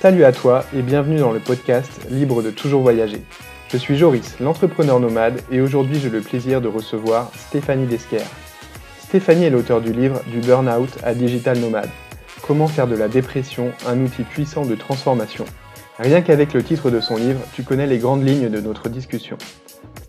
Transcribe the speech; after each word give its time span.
Salut 0.00 0.24
à 0.24 0.32
toi 0.32 0.64
et 0.74 0.80
bienvenue 0.80 1.18
dans 1.18 1.30
le 1.30 1.40
podcast 1.40 2.06
Libre 2.08 2.42
de 2.42 2.50
toujours 2.50 2.80
voyager. 2.80 3.20
Je 3.70 3.76
suis 3.76 3.98
Joris, 3.98 4.40
l'entrepreneur 4.40 4.98
nomade, 4.98 5.42
et 5.50 5.60
aujourd'hui 5.60 6.00
j'ai 6.00 6.08
le 6.08 6.22
plaisir 6.22 6.62
de 6.62 6.68
recevoir 6.68 7.30
Stéphanie 7.36 7.86
Desquer. 7.86 8.22
Stéphanie 8.98 9.44
est 9.44 9.50
l'auteur 9.50 9.82
du 9.82 9.92
livre 9.92 10.22
Du 10.28 10.38
Burnout 10.38 10.88
à 11.04 11.12
Digital 11.12 11.58
Nomade. 11.58 11.90
Comment 12.40 12.66
faire 12.66 12.86
de 12.86 12.96
la 12.96 13.08
dépression 13.08 13.72
un 13.86 14.00
outil 14.00 14.22
puissant 14.22 14.64
de 14.64 14.74
transformation. 14.74 15.44
Rien 15.98 16.22
qu'avec 16.22 16.54
le 16.54 16.62
titre 16.62 16.90
de 16.90 17.00
son 17.00 17.16
livre, 17.16 17.40
tu 17.52 17.62
connais 17.62 17.86
les 17.86 17.98
grandes 17.98 18.26
lignes 18.26 18.48
de 18.48 18.60
notre 18.60 18.88
discussion. 18.88 19.36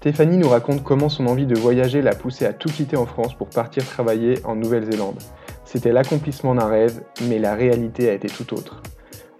Stéphanie 0.02 0.40
nous 0.40 0.50
raconte 0.50 0.84
comment 0.84 1.10
son 1.10 1.28
envie 1.28 1.46
de 1.46 1.56
voyager 1.56 2.02
l'a 2.02 2.16
poussée 2.16 2.48
à 2.48 2.54
tout 2.54 2.70
quitter 2.70 2.98
en 2.98 3.06
France 3.06 3.36
pour 3.36 3.50
partir 3.50 3.86
travailler 3.86 4.40
en 4.46 4.56
Nouvelle-Zélande. 4.56 5.20
C'était 5.64 5.92
l'accomplissement 5.92 6.56
d'un 6.56 6.66
rêve, 6.66 7.02
mais 7.30 7.38
la 7.38 7.54
réalité 7.54 8.10
a 8.10 8.14
été 8.14 8.28
tout 8.28 8.56
autre. 8.56 8.82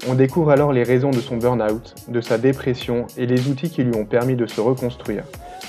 On 0.08 0.14
découvre 0.14 0.52
alors 0.52 0.72
les 0.72 0.84
raisons 0.84 1.10
de 1.10 1.20
son 1.20 1.38
burn-out, 1.38 1.96
de 2.10 2.22
sa 2.22 2.38
dépression 2.38 3.08
et 3.18 3.26
les 3.26 3.50
outils 3.50 3.72
qui 3.72 3.82
lui 3.82 3.96
ont 3.96 4.06
permis 4.06 4.36
de 4.36 4.46
se 4.46 4.62
reconstruire, 4.62 5.24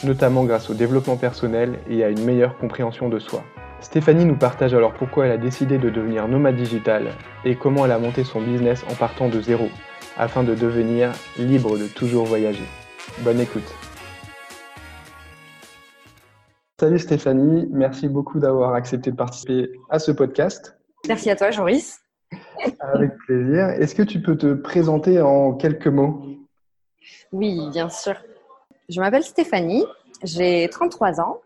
notamment 0.05 0.45
grâce 0.45 0.69
au 0.69 0.75
développement 0.75 1.17
personnel 1.17 1.79
et 1.89 2.05
à 2.05 2.11
une 2.11 2.27
meilleure 2.27 2.59
compréhension 2.59 3.09
de 3.09 3.19
soi. 3.19 3.43
Stéphanie 3.81 4.27
nous 4.27 4.37
partage 4.37 4.75
alors 4.75 4.93
pourquoi 4.93 5.25
elle 5.25 5.33
a 5.33 5.39
décidé 5.39 5.79
de 5.79 5.89
devenir 5.89 6.29
nomade 6.29 6.57
digital 6.57 7.13
et 7.47 7.57
comment 7.57 7.87
elle 7.87 7.93
a 7.93 7.99
monté 7.99 8.25
son 8.25 8.43
business 8.43 8.85
en 8.91 8.95
partant 8.95 9.31
de 9.31 9.41
zéro, 9.41 9.71
afin 10.19 10.43
de 10.43 10.55
devenir 10.55 11.13
libre 11.39 11.79
de 11.79 11.87
toujours 11.87 12.27
voyager. 12.27 12.67
Bonne 13.25 13.41
écoute. 13.41 13.73
Salut 16.81 16.99
Stéphanie, 16.99 17.69
merci 17.71 18.09
beaucoup 18.09 18.41
d'avoir 18.41 18.75
accepté 18.75 19.11
de 19.11 19.17
participer 19.17 19.71
à 19.89 19.99
ce 19.99 20.11
podcast. 20.11 20.77
Merci 21.07 21.31
à 21.31 21.37
toi, 21.37 21.51
Joris. 21.51 22.01
Avec 22.81 23.17
plaisir. 23.27 23.69
Est-ce 23.69 23.95
que 23.95 24.03
tu 24.03 24.21
peux 24.21 24.37
te 24.37 24.55
présenter 24.55 25.21
en 25.21 25.55
quelques 25.55 25.87
mots? 25.87 26.25
Oui, 27.31 27.69
bien 27.71 27.89
sûr. 27.89 28.15
Je 28.89 29.01
m'appelle 29.01 29.23
Stéphanie, 29.23 29.85
j'ai 30.25 30.69
33 30.71 31.21
ans 31.21 31.41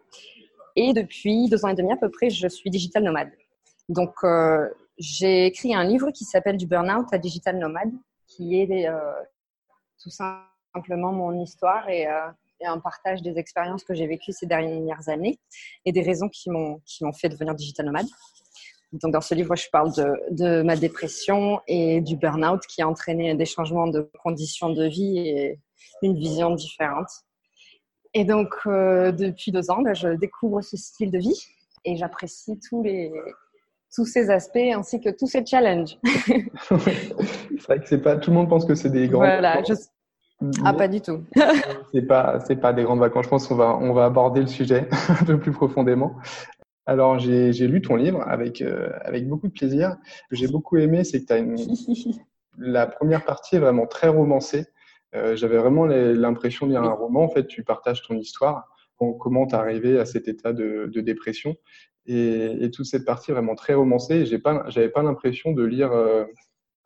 et 0.74 0.92
depuis 0.92 1.48
deux 1.48 1.64
ans 1.64 1.68
et 1.68 1.74
demi 1.74 1.92
à 1.92 1.96
peu 1.96 2.10
près, 2.10 2.30
je 2.30 2.48
suis 2.48 2.70
digital 2.70 3.02
nomade. 3.02 3.30
Donc, 3.88 4.14
euh, 4.24 4.68
j'ai 4.98 5.46
écrit 5.46 5.74
un 5.74 5.84
livre 5.84 6.10
qui 6.10 6.24
s'appelle 6.24 6.56
Du 6.56 6.66
Burnout 6.66 7.06
à 7.12 7.18
Digital 7.18 7.58
Nomade, 7.58 7.92
qui 8.26 8.60
est 8.60 8.88
euh, 8.88 9.12
tout 10.02 10.10
simplement 10.10 11.12
mon 11.12 11.40
histoire 11.40 11.88
et, 11.88 12.06
euh, 12.06 12.28
et, 12.60 12.66
un 12.66 12.78
partage 12.78 13.22
des 13.22 13.38
expériences 13.38 13.84
que 13.84 13.94
j'ai 13.94 14.06
vécues 14.06 14.32
ces 14.32 14.46
dernières 14.46 15.08
années 15.08 15.38
et 15.84 15.92
des 15.92 16.02
raisons 16.02 16.28
qui 16.28 16.50
m'ont 16.50 17.12
fait 17.12 17.28
devenir 17.28 17.54
digital 17.54 17.86
nomade. 17.86 18.06
Donc, 18.92 19.12
dans 19.12 19.20
ce 19.20 19.34
livre, 19.34 19.56
je 19.56 19.68
parle 19.70 19.92
de, 19.94 20.12
de, 20.30 20.62
ma 20.62 20.76
dépression 20.76 21.60
et 21.66 22.00
du 22.00 22.16
burn-out 22.16 22.62
qui 22.66 22.82
a 22.82 22.88
entraîné 22.88 23.34
des 23.34 23.44
changements 23.44 23.88
de 23.88 24.08
conditions 24.22 24.70
de 24.70 24.86
vie 24.86 25.18
et 25.18 25.58
une 26.02 26.16
vision 26.16 26.54
différente. 26.54 27.08
Et 28.14 28.24
donc, 28.24 28.54
euh, 28.66 29.12
depuis 29.12 29.52
deux 29.52 29.70
ans, 29.70 29.82
ben, 29.82 29.94
je 29.94 30.08
découvre 30.08 30.62
ce 30.62 30.76
style 30.76 31.10
de 31.10 31.18
vie 31.18 31.38
et 31.84 31.96
j'apprécie 31.96 32.58
tous 32.68 32.82
les 32.82 33.12
tous 33.94 34.04
ces 34.04 34.30
aspects 34.30 34.56
ainsi 34.56 35.00
que 35.00 35.08
tous 35.10 35.26
ces 35.26 35.44
challenges. 35.44 35.98
c'est 36.26 37.62
vrai 37.62 37.80
que 37.80 37.88
c'est 37.88 38.02
pas 38.02 38.16
tout 38.16 38.30
le 38.30 38.36
monde 38.36 38.48
pense 38.48 38.64
que 38.64 38.74
c'est 38.74 38.90
des 38.90 39.08
grands. 39.08 39.20
Voilà, 39.20 39.62
Ah, 40.64 40.74
pas 40.74 40.88
du 40.88 41.00
tout. 41.00 41.24
c'est 41.92 42.02
pas, 42.02 42.40
c'est 42.40 42.56
pas 42.56 42.72
des 42.72 42.82
grandes 42.82 43.00
vacances. 43.00 43.24
Je 43.24 43.30
pense 43.30 43.46
qu'on 43.46 43.54
va, 43.54 43.76
on 43.76 43.92
va 43.92 44.04
aborder 44.04 44.40
le 44.40 44.46
sujet 44.46 44.88
un 45.08 45.24
peu 45.24 45.38
plus 45.38 45.52
profondément. 45.52 46.16
Alors, 46.84 47.18
j'ai 47.18 47.52
lu 47.66 47.82
ton 47.82 47.96
livre 47.96 48.22
avec, 48.26 48.62
euh, 48.62 48.90
avec 49.02 49.28
beaucoup 49.28 49.48
de 49.48 49.52
plaisir. 49.52 49.96
Ce 50.04 50.28
que 50.30 50.36
j'ai 50.36 50.46
beaucoup 50.48 50.76
aimé, 50.76 51.04
c'est 51.04 51.22
que 51.22 51.26
tu 51.26 51.32
as 51.32 51.38
une... 51.38 51.56
la 52.58 52.86
première 52.86 53.24
partie 53.24 53.56
est 53.56 53.60
vraiment 53.60 53.86
très 53.86 54.08
romancée. 54.08 54.66
Euh, 55.14 55.36
J'avais 55.36 55.58
vraiment 55.58 55.86
l'impression 55.86 56.66
de 56.66 56.72
lire 56.72 56.82
un 56.82 56.92
roman. 56.92 57.24
En 57.24 57.28
fait, 57.28 57.46
tu 57.46 57.64
partages 57.64 58.02
ton 58.02 58.16
histoire, 58.16 58.68
comment 58.98 59.46
tu 59.46 59.54
es 59.54 59.58
arrivé 59.58 59.98
à 59.98 60.04
cet 60.04 60.28
état 60.28 60.52
de, 60.52 60.90
de 60.92 61.00
dépression. 61.00 61.56
Et, 62.06 62.64
et, 62.64 62.70
toute 62.70 62.86
cette 62.86 63.04
partie 63.04 63.32
est 63.32 63.34
vraiment 63.34 63.56
très 63.56 63.74
romancée. 63.74 64.26
J'avais 64.26 64.40
pas, 64.40 64.66
pas 64.94 65.02
l'impression 65.02 65.52
de 65.52 65.64
lire 65.64 65.92
euh, 65.92 66.24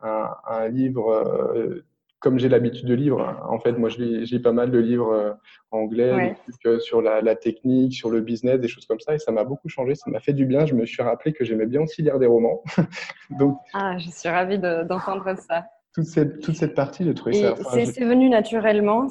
un, 0.01 0.29
un, 0.47 0.67
livre 0.67 1.11
euh, 1.11 1.85
comme 2.21 2.37
j'ai 2.37 2.49
l'habitude 2.49 2.85
de 2.85 2.93
lire, 2.93 3.17
en 3.49 3.59
fait, 3.59 3.73
moi, 3.73 3.89
je 3.89 3.97
lis, 3.97 4.39
pas 4.39 4.51
mal 4.51 4.69
de 4.69 4.77
livres 4.77 5.11
euh, 5.11 5.33
anglais, 5.71 6.37
euh, 6.67 6.79
sur 6.79 7.01
la, 7.01 7.35
technique, 7.35 7.95
sur 7.95 8.11
le 8.11 8.21
business, 8.21 8.59
des 8.59 8.67
choses 8.67 8.85
comme 8.85 8.99
ça, 8.99 9.15
et 9.15 9.19
ça 9.19 9.31
m'a 9.31 9.43
beaucoup 9.43 9.69
changé, 9.69 9.95
ça 9.95 10.09
m'a 10.11 10.19
fait 10.19 10.33
du 10.33 10.45
bien. 10.45 10.67
Je 10.67 10.75
me 10.75 10.85
suis 10.85 11.01
rappelé 11.01 11.33
que 11.33 11.43
j'aimais 11.43 11.65
bien 11.65 11.81
aussi 11.81 12.03
lire 12.03 12.19
des 12.19 12.27
romans. 12.27 12.63
Donc, 13.39 13.57
ah, 13.73 13.97
je 13.97 14.09
suis 14.11 14.29
ravie 14.29 14.59
d'entendre 14.59 15.35
ça. 15.35 15.65
Toute 15.95 16.05
cette, 16.05 16.41
toute 16.41 16.55
cette 16.55 16.75
partie, 16.75 17.03
j'ai 17.03 17.15
trouvé 17.15 17.33
ça. 17.41 17.55
c'est 17.85 18.05
venu 18.05 18.29
naturellement? 18.29 19.07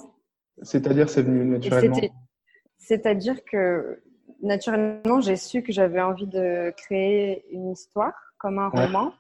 C'est-à-dire, 0.62 1.09
c'est 1.09 1.22
venu 1.22 1.44
naturellement. 1.44 1.98
C'est-à-dire 2.78 3.44
que 3.44 4.03
naturellement, 4.41 5.21
j'ai 5.21 5.37
su 5.37 5.62
que 5.62 5.72
j'avais 5.72 6.00
envie 6.00 6.28
de 6.28 6.72
créer 6.77 7.44
une 7.50 7.72
histoire 7.72 8.15
comme 8.38 8.60
un 8.60 8.69
roman 8.69 9.12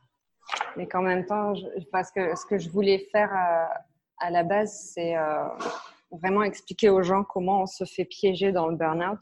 mais 0.76 0.86
qu'en 0.86 1.02
même 1.02 1.26
temps, 1.26 1.52
parce 1.92 2.10
que 2.10 2.34
ce 2.36 2.46
que 2.46 2.58
je 2.58 2.70
voulais 2.70 3.08
faire 3.12 3.32
à, 4.18 4.30
la 4.30 4.42
base, 4.42 4.92
c'est 4.94 5.16
euh, 5.16 5.44
vraiment 6.10 6.42
expliquer 6.42 6.90
aux 6.90 7.02
gens 7.02 7.24
comment 7.24 7.62
on 7.62 7.66
se 7.66 7.84
fait 7.84 8.04
piéger 8.04 8.52
dans 8.52 8.68
le 8.68 8.76
burn-out, 8.76 9.20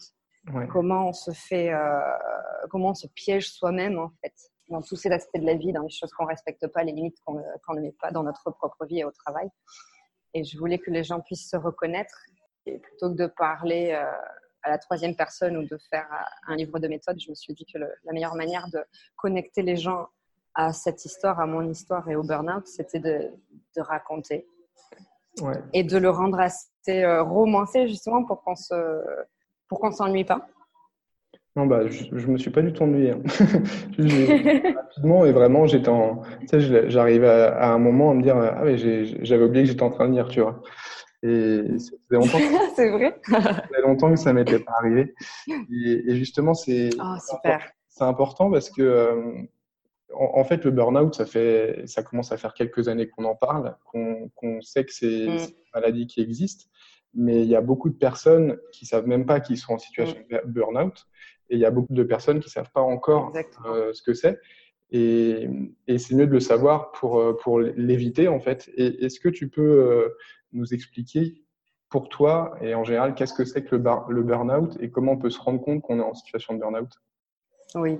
comment 0.70 1.08
on 1.08 1.12
se 1.12 1.30
fait, 1.30 1.72
euh, 1.72 2.00
comment 2.70 2.90
on 2.90 2.94
se 2.94 3.06
piège 3.06 3.50
soi-même 3.50 3.98
en 3.98 4.10
fait, 4.22 4.34
dans 4.68 4.82
tous 4.82 4.96
ces 4.96 5.10
aspects 5.10 5.38
de 5.38 5.46
la 5.46 5.54
vie, 5.54 5.72
dans 5.72 5.82
les 5.82 5.90
choses 5.90 6.10
qu'on 6.12 6.26
respecte 6.26 6.66
pas, 6.68 6.82
les 6.82 6.92
limites 6.92 7.18
qu'on 7.24 7.34
ne 7.74 7.80
met 7.80 7.94
pas 8.00 8.10
dans 8.10 8.22
notre 8.22 8.50
propre 8.50 8.86
vie 8.86 9.00
et 9.00 9.04
au 9.04 9.12
travail. 9.12 9.48
Et 10.34 10.44
je 10.44 10.58
voulais 10.58 10.78
que 10.78 10.90
les 10.90 11.04
gens 11.04 11.20
puissent 11.20 11.48
se 11.48 11.56
reconnaître, 11.56 12.18
et 12.66 12.78
plutôt 12.78 13.10
que 13.10 13.16
de 13.16 13.26
parler 13.26 13.92
euh, 13.92 14.10
à 14.62 14.70
la 14.70 14.78
troisième 14.78 15.16
personne 15.16 15.56
ou 15.56 15.64
de 15.64 15.78
faire 15.90 16.06
un 16.46 16.56
livre 16.56 16.78
de 16.78 16.88
méthode, 16.88 17.18
je 17.20 17.30
me 17.30 17.34
suis 17.34 17.54
dit 17.54 17.64
que 17.72 17.78
la 17.78 18.12
meilleure 18.12 18.34
manière 18.34 18.68
de 18.72 18.84
connecter 19.16 19.62
les 19.62 19.76
gens 19.76 20.08
à 20.58 20.72
cette 20.72 21.04
histoire, 21.04 21.38
à 21.38 21.46
mon 21.46 21.62
histoire 21.70 22.08
et 22.10 22.16
au 22.16 22.24
burn-out, 22.24 22.66
c'était 22.66 22.98
de, 22.98 23.30
de, 23.76 23.80
raconter 23.80 24.44
et 25.72 25.84
de 25.84 25.96
le 25.96 26.10
rendre 26.10 26.40
assez 26.40 27.04
euh, 27.04 27.22
romancé 27.22 27.86
justement 27.86 28.24
pour 28.24 28.42
qu'on 28.42 28.56
se 28.56 28.74
pour 29.68 29.78
qu'on 29.78 29.92
s'ennuie 29.92 30.24
pas. 30.24 30.48
Non, 31.54 31.66
bah, 31.66 31.86
je, 31.86 32.04
je 32.10 32.26
me 32.26 32.36
suis 32.38 32.50
pas 32.50 32.62
du 32.62 32.72
tout 32.72 32.82
ennuyé. 32.82 33.12
Hein. 33.12 33.22
rapidement 34.74 35.24
et 35.24 35.30
vraiment, 35.30 35.66
j'étais 35.66 35.90
en, 35.90 36.22
tu 36.40 36.60
sais, 36.60 36.90
j'arrivais 36.90 37.28
à, 37.28 37.72
un 37.72 37.78
moment 37.78 38.10
à 38.10 38.14
me 38.14 38.22
dire, 38.22 38.36
ah 38.36 38.62
mais 38.64 38.76
j'avais 38.76 39.44
oublié 39.44 39.62
que 39.62 39.70
j'étais 39.70 39.84
en 39.84 39.90
train 39.90 40.08
de 40.08 40.14
lire, 40.14 40.28
tu 40.28 40.40
vois. 40.40 40.60
Et 41.22 41.62
ça 41.78 41.92
faisait 42.08 42.20
longtemps. 42.20 42.38
c'est 42.74 42.90
vrai. 42.90 43.16
ça 43.22 43.40
faisait 43.40 43.82
longtemps 43.82 44.10
que 44.10 44.16
ça 44.16 44.32
m'était 44.32 44.58
pas 44.58 44.72
arrivé. 44.78 45.14
Et, 45.70 46.16
justement, 46.16 46.54
c'est. 46.54 46.90
Oh, 47.00 47.14
super. 47.24 47.70
C'est 47.88 48.04
important 48.04 48.50
parce 48.50 48.70
que 48.70 48.82
euh, 48.82 49.42
en, 50.14 50.44
fait, 50.44 50.64
le 50.64 50.70
burn-out, 50.70 51.14
ça, 51.14 51.26
fait, 51.26 51.82
ça 51.86 52.02
commence 52.02 52.32
à 52.32 52.36
faire 52.36 52.54
quelques 52.54 52.88
années 52.88 53.08
qu'on 53.08 53.24
en 53.24 53.34
parle, 53.34 53.76
qu'on 53.84 54.60
sait 54.62 54.84
que 54.84 54.92
c'est 54.92 55.26
mm. 55.26 55.30
une 55.30 55.48
maladie 55.74 56.06
qui 56.06 56.20
existe, 56.20 56.70
mais 57.14 57.42
il 57.42 57.48
y 57.48 57.56
a 57.56 57.60
beaucoup 57.60 57.90
de 57.90 57.96
personnes 57.96 58.58
qui 58.72 58.86
savent 58.86 59.06
même 59.06 59.26
pas 59.26 59.40
qu'ils 59.40 59.58
sont 59.58 59.74
en 59.74 59.78
situation 59.78 60.18
mm. 60.30 60.46
de 60.46 60.52
burn-out, 60.52 61.06
et 61.50 61.54
il 61.56 61.60
y 61.60 61.64
a 61.64 61.70
beaucoup 61.70 61.92
de 61.92 62.02
personnes 62.02 62.40
qui 62.40 62.50
savent 62.50 62.70
pas 62.72 62.80
encore 62.80 63.32
euh, 63.66 63.92
ce 63.92 64.02
que 64.02 64.14
c'est. 64.14 64.38
Et, 64.90 65.48
et 65.86 65.98
c'est 65.98 66.14
mieux 66.14 66.26
de 66.26 66.32
le 66.32 66.40
savoir 66.40 66.92
pour, 66.92 67.20
euh, 67.20 67.36
pour 67.36 67.60
l'éviter, 67.60 68.28
en 68.28 68.40
fait. 68.40 68.70
Est-ce 68.76 69.20
que 69.20 69.28
tu 69.28 69.48
peux 69.48 69.62
euh, 69.62 70.08
nous 70.52 70.72
expliquer 70.72 71.44
pour 71.90 72.08
toi, 72.08 72.54
et 72.60 72.74
en 72.74 72.84
général, 72.84 73.14
qu'est-ce 73.14 73.34
que 73.34 73.44
c'est 73.44 73.64
que 73.64 73.76
le, 73.76 73.82
le 74.10 74.22
burn-out 74.22 74.76
et 74.80 74.90
comment 74.90 75.12
on 75.12 75.18
peut 75.18 75.30
se 75.30 75.40
rendre 75.40 75.60
compte 75.60 75.82
qu'on 75.82 75.98
est 75.98 76.02
en 76.02 76.14
situation 76.14 76.54
de 76.54 76.60
burn-out? 76.60 76.90
Oui, 77.74 77.98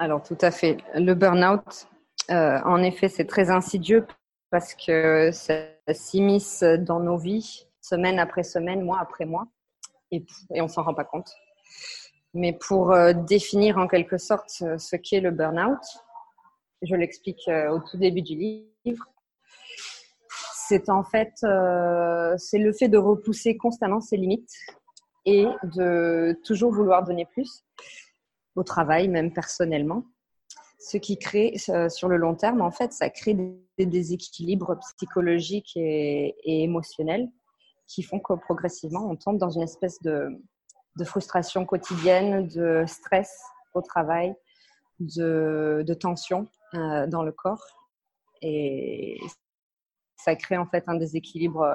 alors, 0.00 0.22
tout 0.22 0.38
à 0.40 0.52
fait. 0.52 0.78
Le 0.94 1.14
burn-out, 1.14 1.88
euh, 2.30 2.60
en 2.64 2.80
effet, 2.84 3.08
c'est 3.08 3.24
très 3.24 3.50
insidieux 3.50 4.06
parce 4.50 4.74
que 4.74 5.30
ça 5.32 5.56
s'immisce 5.92 6.62
dans 6.62 7.00
nos 7.00 7.18
vies, 7.18 7.66
semaine 7.80 8.20
après 8.20 8.44
semaine, 8.44 8.82
mois 8.82 9.00
après 9.00 9.26
mois, 9.26 9.48
et, 10.12 10.24
et 10.54 10.62
on 10.62 10.68
s'en 10.68 10.84
rend 10.84 10.94
pas 10.94 11.04
compte. 11.04 11.28
Mais 12.32 12.52
pour 12.52 12.92
euh, 12.92 13.12
définir 13.12 13.76
en 13.76 13.88
quelque 13.88 14.18
sorte 14.18 14.48
ce 14.50 14.96
qu'est 14.96 15.20
le 15.20 15.32
burn-out, 15.32 15.82
je 16.82 16.94
l'explique 16.94 17.48
euh, 17.48 17.70
au 17.70 17.80
tout 17.80 17.96
début 17.96 18.22
du 18.22 18.36
livre. 18.36 19.04
C'est 20.68 20.90
en 20.90 21.02
fait, 21.02 21.32
le 21.42 22.72
fait 22.78 22.88
de 22.88 22.98
repousser 22.98 23.56
constamment 23.56 24.02
ses 24.02 24.18
limites 24.18 24.52
et 25.24 25.46
de 25.62 26.38
toujours 26.44 26.72
vouloir 26.72 27.04
donner 27.04 27.24
plus 27.24 27.64
au 28.58 28.62
travail, 28.64 29.08
même 29.08 29.32
personnellement. 29.32 30.04
Ce 30.78 30.96
qui 30.96 31.18
crée, 31.18 31.54
sur 31.88 32.08
le 32.08 32.16
long 32.16 32.34
terme, 32.34 32.60
en 32.60 32.70
fait, 32.70 32.92
ça 32.92 33.10
crée 33.10 33.34
des 33.34 33.86
déséquilibres 33.86 34.78
psychologiques 34.78 35.72
et, 35.76 36.34
émotionnels 36.44 37.28
qui 37.86 38.02
font 38.02 38.20
que 38.20 38.34
progressivement, 38.34 39.08
on 39.08 39.16
tombe 39.16 39.38
dans 39.38 39.50
une 39.50 39.62
espèce 39.62 40.00
de, 40.02 40.28
de 40.96 41.04
frustration 41.04 41.64
quotidienne, 41.64 42.46
de 42.48 42.84
stress 42.86 43.40
au 43.74 43.80
travail, 43.80 44.34
de, 45.00 45.82
de 45.86 45.94
tension 45.94 46.48
euh, 46.74 47.06
dans 47.06 47.22
le 47.22 47.32
corps. 47.32 47.64
Et 48.42 49.18
ça 50.16 50.36
crée 50.36 50.56
en 50.56 50.66
fait 50.66 50.84
un 50.86 50.96
déséquilibre 50.96 51.62
euh, 51.62 51.74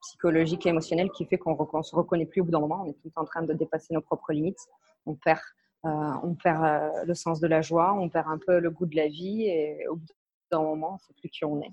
psychologique 0.00 0.66
et 0.66 0.70
émotionnel 0.70 1.10
qui 1.10 1.24
fait 1.26 1.38
qu'on 1.38 1.56
ne 1.72 1.82
se 1.82 1.94
reconnaît 1.94 2.26
plus 2.26 2.40
au 2.40 2.44
bout 2.44 2.50
d'un 2.50 2.60
moment. 2.60 2.82
On 2.84 2.90
est 2.90 3.00
tout 3.00 3.12
en 3.16 3.24
train 3.24 3.42
de 3.42 3.52
dépasser 3.52 3.94
nos 3.94 4.00
propres 4.00 4.32
limites. 4.32 4.60
On 5.06 5.14
perd, 5.14 5.40
on 5.84 6.34
perd 6.34 7.06
le 7.06 7.14
sens 7.14 7.40
de 7.40 7.46
la 7.46 7.62
joie, 7.62 7.94
on 7.94 8.08
perd 8.08 8.26
un 8.28 8.38
peu 8.38 8.58
le 8.58 8.70
goût 8.70 8.86
de 8.86 8.96
la 8.96 9.08
vie 9.08 9.44
et 9.46 9.86
au 9.88 9.96
bout 9.96 10.06
d'un 10.50 10.62
moment, 10.62 10.90
on 10.90 10.94
ne 10.94 10.98
sait 10.98 11.14
plus 11.18 11.28
qui 11.28 11.44
on 11.44 11.60
est. 11.60 11.70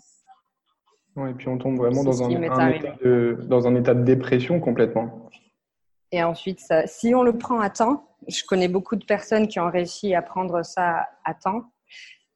Ouais, 1.15 1.31
et 1.31 1.33
puis 1.33 1.47
on 1.47 1.57
tombe 1.57 1.77
vraiment 1.77 2.03
dans 2.03 2.23
un, 2.23 2.29
état 2.29 2.71
de, 3.01 3.37
dans 3.43 3.67
un 3.67 3.75
état 3.75 3.93
de 3.93 4.03
dépression 4.03 4.59
complètement. 4.59 5.29
Et 6.11 6.23
ensuite, 6.23 6.59
ça, 6.59 6.85
si 6.87 7.15
on 7.15 7.23
le 7.23 7.37
prend 7.37 7.59
à 7.59 7.69
temps, 7.69 8.05
je 8.27 8.43
connais 8.43 8.67
beaucoup 8.67 8.95
de 8.95 9.05
personnes 9.05 9.47
qui 9.47 9.59
ont 9.59 9.69
réussi 9.69 10.13
à 10.13 10.21
prendre 10.21 10.63
ça 10.63 11.07
à 11.23 11.33
temps, 11.33 11.71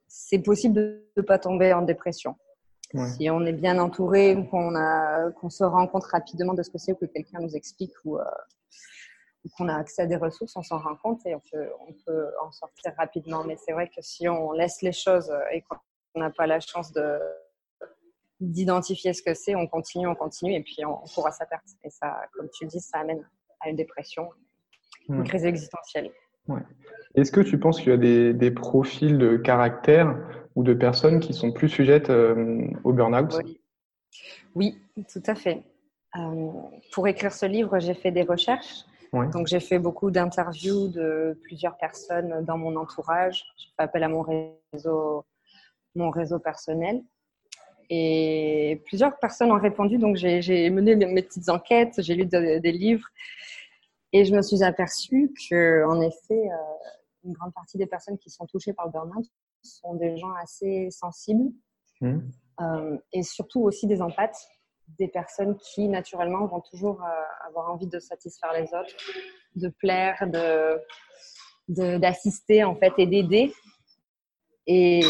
c'est 0.08 0.40
possible 0.40 0.76
de 0.76 1.04
ne 1.18 1.22
pas 1.22 1.40
tomber 1.40 1.74
en 1.74 1.82
dépression. 1.82 2.36
Si 3.18 3.30
on 3.30 3.46
est 3.46 3.54
bien 3.54 3.78
entouré, 3.78 4.36
qu'on 4.50 5.50
se 5.50 5.64
rend 5.64 5.86
compte 5.86 6.06
rapidement 6.06 6.56
de 6.56 6.64
ce 6.64 6.72
que 6.72 6.80
c'est, 6.80 6.94
ou 6.94 6.96
que 6.96 7.06
quelqu'un 7.06 7.40
nous 7.40 7.56
explique, 7.56 7.94
ou, 8.04 8.18
euh, 8.18 8.24
qu'on 9.56 9.68
a 9.70 9.76
accès 9.76 10.02
à 10.02 10.06
des 10.06 10.18
ressources, 10.18 10.56
on 10.56 10.64
s'en 10.64 10.80
rend 10.80 10.96
compte 10.96 11.26
et 11.26 11.36
on 11.36 11.42
peut, 11.52 11.70
on 11.88 11.94
peut 12.06 12.28
en 12.44 12.52
sortir 12.52 12.94
rapidement. 12.98 13.44
Mais 13.44 13.58
c'est 13.58 13.72
vrai 13.72 13.88
que 13.88 14.02
si 14.02 14.28
on 14.28 14.52
laisse 14.52 14.82
les 14.82 14.92
choses 14.92 15.32
et 15.52 15.62
qu'on 15.62 16.20
n'a 16.20 16.30
pas 16.30 16.46
la 16.46 16.60
chance 16.60 16.92
de, 16.92 17.20
d'identifier 18.40 19.14
ce 19.14 19.22
que 19.22 19.34
c'est, 19.34 19.56
on 19.56 19.68
continue, 19.68 20.08
on 20.08 20.16
continue, 20.16 20.54
et 20.54 20.62
puis 20.62 20.86
on, 20.86 20.96
court 21.14 21.28
à 21.28 21.32
sa 21.32 21.46
perte. 21.46 21.66
Et 21.84 21.90
ça, 21.90 22.22
comme 22.34 22.50
tu 22.54 22.66
le 22.66 22.70
dis, 22.70 22.80
ça 22.80 23.00
amène 23.00 23.26
à 23.60 23.70
une 23.70 23.76
dépression, 23.76 24.30
une 25.10 25.24
crise 25.24 25.46
existentielle. 25.46 26.12
Est-ce 27.16 27.32
que 27.32 27.42
tu 27.42 27.60
penses 27.60 27.80
qu'il 27.80 27.90
y 27.90 27.94
a 27.94 28.34
des, 28.34 28.52
profils 28.52 29.18
de 29.18 29.38
caractère 29.38 30.16
ou 30.56 30.64
de 30.64 30.74
personnes 30.74 31.20
qui 31.20 31.34
sont 31.34 31.52
plus 31.52 31.70
sujettes 31.70 32.10
euh, 32.10 32.68
au 32.84 32.94
burn-out? 32.94 33.40
Oui. 34.56 34.80
tout 35.12 35.24
à 35.28 35.36
fait. 35.36 35.64
Euh, 36.18 36.52
pour 36.92 37.08
écrire 37.08 37.32
ce 37.32 37.46
livre, 37.46 37.80
j'ai 37.80 37.94
fait 37.94 38.12
des 38.12 38.24
recherches. 38.24 38.86
Donc, 39.14 39.48
j'ai 39.48 39.60
fait 39.60 39.80
beaucoup 39.80 40.12
d'interviews 40.12 40.88
de 40.88 41.40
plusieurs 41.44 41.78
personnes 41.78 42.44
dans 42.46 42.58
mon 42.58 42.76
entourage. 42.76 43.44
Je 43.58 43.66
fais 43.76 43.84
appel 43.84 44.04
à 44.04 44.08
mon 44.08 44.22
réseau, 44.22 45.26
mon 45.96 46.10
réseau 46.10 46.40
personnel. 46.40 47.02
Et 47.90 48.84
plusieurs 48.86 49.18
personnes 49.18 49.52
ont 49.52 49.60
répondu, 49.60 49.98
donc 49.98 50.16
j'ai 50.16 50.70
mené 50.70 50.96
mes 50.96 51.24
petites 51.24 51.50
enquêtes, 51.50 51.96
j'ai 52.02 52.14
lu 52.14 52.26
des 52.26 52.72
livres 52.72 53.08
et 54.12 54.26
je 54.26 54.36
me 54.36 54.42
suis 54.42 54.64
aperçue 54.64 55.32
que, 55.50 55.86
en 55.86 56.02
effet, 56.02 56.50
euh, 56.52 56.90
une 57.24 57.34
grande 57.34 57.54
partie 57.54 57.78
des 57.78 57.86
personnes 57.86 58.18
qui 58.18 58.30
sont 58.30 58.46
touchées 58.46 58.74
par 58.74 58.86
le 58.86 58.92
burn-out 58.92 59.26
sont 59.62 59.96
des 59.96 60.18
gens 60.18 60.34
assez 60.42 60.90
sensibles 60.90 61.52
mmh. 62.02 62.18
euh, 62.62 62.98
et 63.14 63.24
surtout 63.24 63.62
aussi 63.62 63.88
des 63.88 64.02
empathes, 64.02 64.48
des 64.98 65.08
personnes 65.08 65.58
qui 65.58 65.88
naturellement 65.88 66.46
vont 66.48 66.62
toujours 66.62 67.04
euh, 67.04 67.48
avoir 67.48 67.72
envie 67.72 67.88
de 67.88 68.00
satisfaire 68.00 68.54
les 68.54 68.66
autres, 68.74 68.96
de 69.56 69.70
plaire, 69.70 70.28
de 70.28 70.80
d'assister 71.70 72.64
en 72.64 72.76
fait 72.76 72.94
et 72.98 73.06
d'aider. 73.06 73.54
Et 74.66 75.02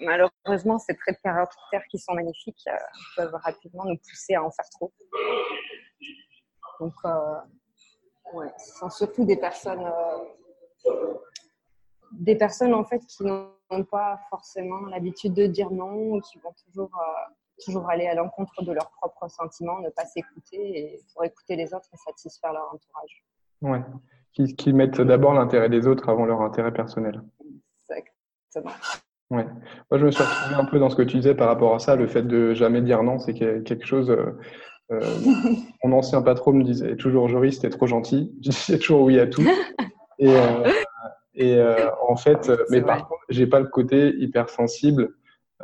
malheureusement, 0.00 0.78
ces 0.78 0.94
traits 0.96 1.16
de 1.16 1.22
caractère 1.22 1.82
qui 1.90 1.98
sont 1.98 2.14
magnifiques 2.14 2.64
euh, 2.68 2.76
peuvent 3.16 3.34
rapidement 3.42 3.84
nous 3.84 3.96
pousser 3.96 4.34
à 4.34 4.42
en 4.42 4.50
faire 4.50 4.68
trop. 4.70 4.92
Donc, 6.80 6.94
euh, 7.04 7.36
ouais, 8.34 8.52
ce 8.58 8.78
sont 8.78 8.90
surtout 8.90 9.24
des 9.24 9.36
personnes, 9.36 9.84
euh, 10.86 11.14
des 12.12 12.36
personnes 12.36 12.74
en 12.74 12.84
fait 12.84 13.00
qui 13.06 13.24
n'ont 13.24 13.84
pas 13.90 14.20
forcément 14.30 14.80
l'habitude 14.86 15.34
de 15.34 15.46
dire 15.46 15.70
non, 15.70 15.92
ou 15.92 16.20
qui 16.20 16.38
vont 16.38 16.54
toujours, 16.64 16.90
toujours 17.64 17.88
aller 17.88 18.06
à 18.06 18.14
l'encontre 18.14 18.62
de 18.62 18.72
leurs 18.72 18.90
propres 18.90 19.28
sentiments, 19.28 19.80
ne 19.80 19.90
pas 19.90 20.04
s'écouter 20.04 20.78
et 20.78 21.00
pour 21.12 21.24
écouter 21.24 21.56
les 21.56 21.74
autres 21.74 21.88
et 21.92 21.96
satisfaire 21.96 22.52
leur 22.52 22.68
entourage. 22.72 23.24
Ouais, 23.60 23.82
qui, 24.32 24.54
qui 24.54 24.72
mettent 24.72 25.00
d'abord 25.00 25.34
l'intérêt 25.34 25.68
des 25.68 25.86
autres 25.86 26.08
avant 26.08 26.24
leur 26.24 26.40
intérêt 26.42 26.72
personnel. 26.72 27.22
Exactement. 27.90 28.74
Ouais. 29.30 29.44
Moi, 29.90 29.98
je 29.98 30.06
me 30.06 30.10
suis 30.10 30.22
retrouvé 30.22 30.54
un 30.54 30.64
peu 30.64 30.78
dans 30.78 30.88
ce 30.88 30.96
que 30.96 31.02
tu 31.02 31.18
disais 31.18 31.34
par 31.34 31.48
rapport 31.48 31.74
à 31.74 31.78
ça, 31.78 31.96
le 31.96 32.06
fait 32.06 32.22
de 32.22 32.54
jamais 32.54 32.80
dire 32.80 33.02
non, 33.02 33.18
c'est 33.18 33.34
quelque 33.34 33.86
chose. 33.86 34.10
Euh, 34.10 34.38
euh 34.90 35.00
mon 35.84 35.98
ancien 35.98 36.22
patron 36.22 36.52
me 36.52 36.64
disait 36.64 36.96
toujours 36.96 37.28
Joris, 37.28 37.60
t'es 37.60 37.68
trop 37.68 37.86
gentil. 37.86 38.34
Je 38.42 38.50
disais 38.50 38.78
toujours 38.78 39.02
oui 39.02 39.18
à 39.18 39.26
tout. 39.26 39.46
Et, 40.18 40.34
euh, 40.34 40.70
et 41.34 41.56
euh, 41.56 41.90
en 42.08 42.16
fait, 42.16 42.50
mais 42.70 42.80
par 42.80 43.06
contre, 43.06 43.22
j'ai 43.28 43.46
pas 43.46 43.60
le 43.60 43.68
côté 43.68 44.14
hypersensible. 44.16 45.14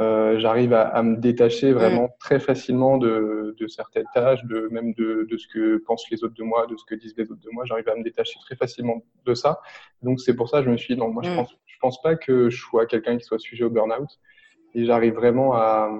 Euh, 0.01 0.39
J'arrive 0.41 0.73
à, 0.73 0.89
à, 0.89 1.03
me 1.03 1.17
détacher 1.17 1.73
vraiment 1.73 2.09
très 2.19 2.41
facilement 2.41 2.99
de, 2.99 3.55
de, 3.59 3.67
certaines 3.69 4.07
tâches, 4.13 4.45
de 4.45 4.69
même 4.73 4.93
de, 4.95 5.27
de, 5.31 5.37
ce 5.37 5.47
que 5.47 5.77
pensent 5.79 6.11
les 6.11 6.25
autres 6.25 6.35
de 6.35 6.43
moi, 6.43 6.67
de 6.67 6.77
ce 6.77 6.85
que 6.85 6.97
disent 6.97 7.15
les 7.17 7.31
autres 7.31 7.43
de 7.43 7.51
moi. 7.53 7.65
J'arrive 7.65 7.89
à 7.89 7.95
me 7.95 8.03
détacher 8.03 8.39
très 8.41 8.57
facilement 8.57 9.05
de 9.25 9.35
ça. 9.35 9.61
Donc 10.03 10.21
c'est 10.21 10.35
pour 10.35 10.49
ça 10.49 10.59
que 10.59 10.65
je 10.65 10.71
me 10.71 10.77
suis 10.77 10.95
dit 10.95 11.01
non, 11.01 11.11
moi 11.11 11.23
je 11.23 11.33
pense 11.35 11.55
je 11.67 11.79
pense 11.81 12.01
pas 12.01 12.17
que 12.17 12.51
je 12.51 12.57
sois 12.57 12.87
quelqu'un 12.87 13.19
qui 13.19 13.25
soit 13.25 13.39
sujet 13.39 13.65
au 13.65 13.71
burn-out. 13.71 14.09
Et 14.75 14.87
j'arrive 14.87 15.15
vraiment 15.15 15.55
à, 15.55 15.91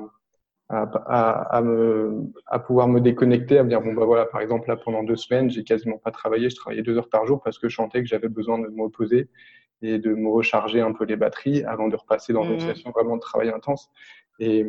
à, 0.69 1.61
me, 1.63 2.33
à 2.47 2.59
pouvoir 2.59 2.89
me 2.89 3.01
déconnecter, 3.01 3.59
à 3.59 3.65
me 3.65 3.69
dire, 3.69 3.81
bon, 3.81 3.93
bah 3.93 4.05
voilà, 4.05 4.27
par 4.27 4.41
exemple, 4.41 4.69
là, 4.69 4.77
pendant 4.77 5.03
deux 5.05 5.17
semaines, 5.17 5.51
j'ai 5.51 5.63
quasiment 5.63 5.99
pas 5.99 6.11
travaillé, 6.11 6.51
je 6.51 6.57
travaillais 6.57 6.83
deux 6.83 6.97
heures 6.97 7.09
par 7.09 7.27
jour 7.27 7.43
parce 7.43 7.59
que 7.59 7.69
je 7.69 7.77
sentais 7.77 8.01
que 8.01 8.09
j'avais 8.09 8.29
besoin 8.29 8.59
de 8.59 8.69
me 8.69 8.83
reposer 8.83 9.29
et 9.83 9.99
de 9.99 10.15
me 10.15 10.29
recharger 10.29 10.81
un 10.81 10.93
peu 10.93 11.05
les 11.05 11.17
batteries 11.17 11.65
avant 11.65 11.89
de 11.89 11.97
repasser 11.97 12.33
dans 12.33 12.45
une 12.45 12.57
mmh. 12.57 12.61
session 12.61 12.91
vraiment 12.91 13.17
de 13.17 13.21
travail 13.21 13.51
intense. 13.51 13.91
Et, 14.39 14.65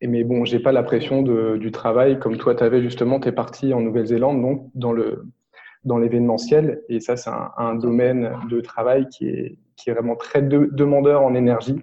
et 0.00 0.06
mais 0.06 0.24
bon, 0.24 0.44
j'ai 0.44 0.60
pas 0.60 0.72
la 0.72 0.82
pression 0.82 1.22
de, 1.22 1.56
du 1.56 1.70
travail 1.70 2.18
comme 2.18 2.36
toi, 2.36 2.54
tu 2.54 2.64
avais 2.64 2.82
justement, 2.82 3.20
tu 3.20 3.28
es 3.28 3.32
parti 3.32 3.74
en 3.74 3.80
Nouvelle-Zélande, 3.80 4.40
donc 4.40 4.70
dans 4.74 4.92
le, 4.92 5.24
dans 5.84 5.98
l'événementiel. 5.98 6.82
Et 6.88 7.00
ça, 7.00 7.16
c'est 7.16 7.30
un, 7.30 7.74
domaine 7.74 8.36
de 8.48 8.60
travail 8.60 9.08
qui 9.08 9.28
est, 9.28 9.58
qui 9.76 9.90
est 9.90 9.92
vraiment 9.92 10.16
très 10.16 10.42
demandeur 10.42 11.22
en 11.22 11.34
énergie. 11.34 11.82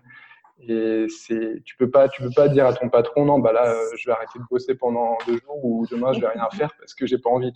Et 0.68 1.06
c'est, 1.10 1.62
tu 1.64 1.78
peux 1.78 1.90
pas, 1.90 2.10
tu 2.10 2.22
peux 2.22 2.32
pas 2.36 2.50
dire 2.50 2.66
à 2.66 2.74
ton 2.74 2.90
patron, 2.90 3.26
non, 3.26 3.40
bah 3.40 3.54
là, 3.54 3.74
je 3.96 4.10
vais 4.10 4.14
arrêter 4.14 4.40
de 4.40 4.44
bosser 4.50 4.76
pendant 4.76 5.18
deux 5.28 5.38
jours 5.40 5.64
ou 5.64 5.86
demain, 5.90 6.14
je 6.14 6.20
vais 6.20 6.28
rien 6.28 6.48
faire 6.58 6.74
parce 6.80 6.94
que 6.94 7.06
j'ai 7.06 7.18
pas 7.18 7.30
envie. 7.30 7.54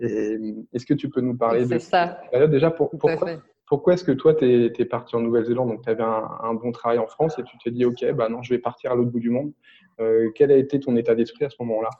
Est-ce 0.00 0.86
que 0.86 0.94
tu 0.94 1.08
peux 1.08 1.20
nous 1.20 1.36
parler 1.36 1.66
de 1.66 1.78
ça 1.78 2.20
Déjà, 2.48 2.70
pour, 2.70 2.90
pourquoi, 2.90 3.30
pourquoi 3.66 3.94
est-ce 3.94 4.04
que 4.04 4.12
toi, 4.12 4.34
tu 4.34 4.46
es, 4.66 4.84
parti 4.84 5.16
en 5.16 5.20
Nouvelle-Zélande 5.20 5.68
Donc, 5.68 5.82
tu 5.82 5.90
avais 5.90 6.04
un, 6.04 6.54
bon 6.54 6.70
travail 6.72 6.98
en 6.98 7.06
France 7.06 7.38
et 7.38 7.42
tu 7.42 7.58
t'es 7.58 7.70
dit, 7.70 7.84
OK, 7.84 8.04
bah 8.12 8.28
non, 8.28 8.42
je 8.42 8.54
vais 8.54 8.60
partir 8.60 8.92
à 8.92 8.94
l'autre 8.94 9.10
bout 9.10 9.20
du 9.20 9.30
monde. 9.30 9.52
Euh, 10.00 10.30
quel 10.34 10.52
a 10.52 10.56
été 10.56 10.78
ton 10.78 10.96
état 10.96 11.14
d'esprit 11.14 11.44
à 11.44 11.50
ce 11.50 11.56
moment-là? 11.60 11.90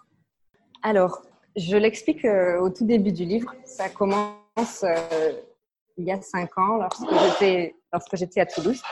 Alors, 0.83 1.23
je 1.57 1.77
l'explique 1.77 2.25
euh, 2.25 2.61
au 2.61 2.71
tout 2.71 2.85
début 2.85 3.13
du 3.13 3.25
livre. 3.25 3.55
Ça 3.65 3.89
commence 3.89 4.85
euh, 4.85 5.33
il 5.97 6.05
y 6.05 6.13
a 6.13 6.21
cinq 6.21 6.57
ans, 6.59 6.79
lorsque 6.79 8.17
j'étais 8.17 8.41
à 8.41 8.47
Toulouse. 8.47 8.83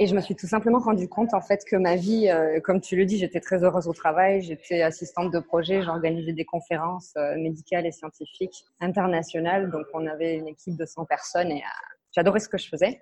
Et 0.00 0.06
je 0.06 0.14
me 0.14 0.20
suis 0.20 0.34
tout 0.34 0.48
simplement 0.48 0.80
rendu 0.80 1.08
compte, 1.08 1.34
en 1.34 1.40
fait, 1.40 1.64
que 1.64 1.76
ma 1.76 1.94
vie, 1.94 2.28
euh, 2.28 2.60
comme 2.60 2.80
tu 2.80 2.96
le 2.96 3.06
dis, 3.06 3.16
j'étais 3.16 3.40
très 3.40 3.62
heureuse 3.62 3.86
au 3.86 3.92
travail. 3.92 4.42
J'étais 4.42 4.82
assistante 4.82 5.32
de 5.32 5.38
projet. 5.38 5.82
J'organisais 5.82 6.32
des 6.32 6.44
conférences 6.44 7.14
médicales 7.36 7.86
et 7.86 7.92
scientifiques 7.92 8.64
internationales. 8.80 9.70
Donc, 9.70 9.86
on 9.94 10.06
avait 10.06 10.34
une 10.34 10.48
équipe 10.48 10.76
de 10.76 10.84
100 10.84 11.04
personnes 11.04 11.52
et 11.52 11.62
j'adorais 12.10 12.40
ce 12.40 12.48
que 12.48 12.58
je 12.58 12.68
faisais. 12.68 13.00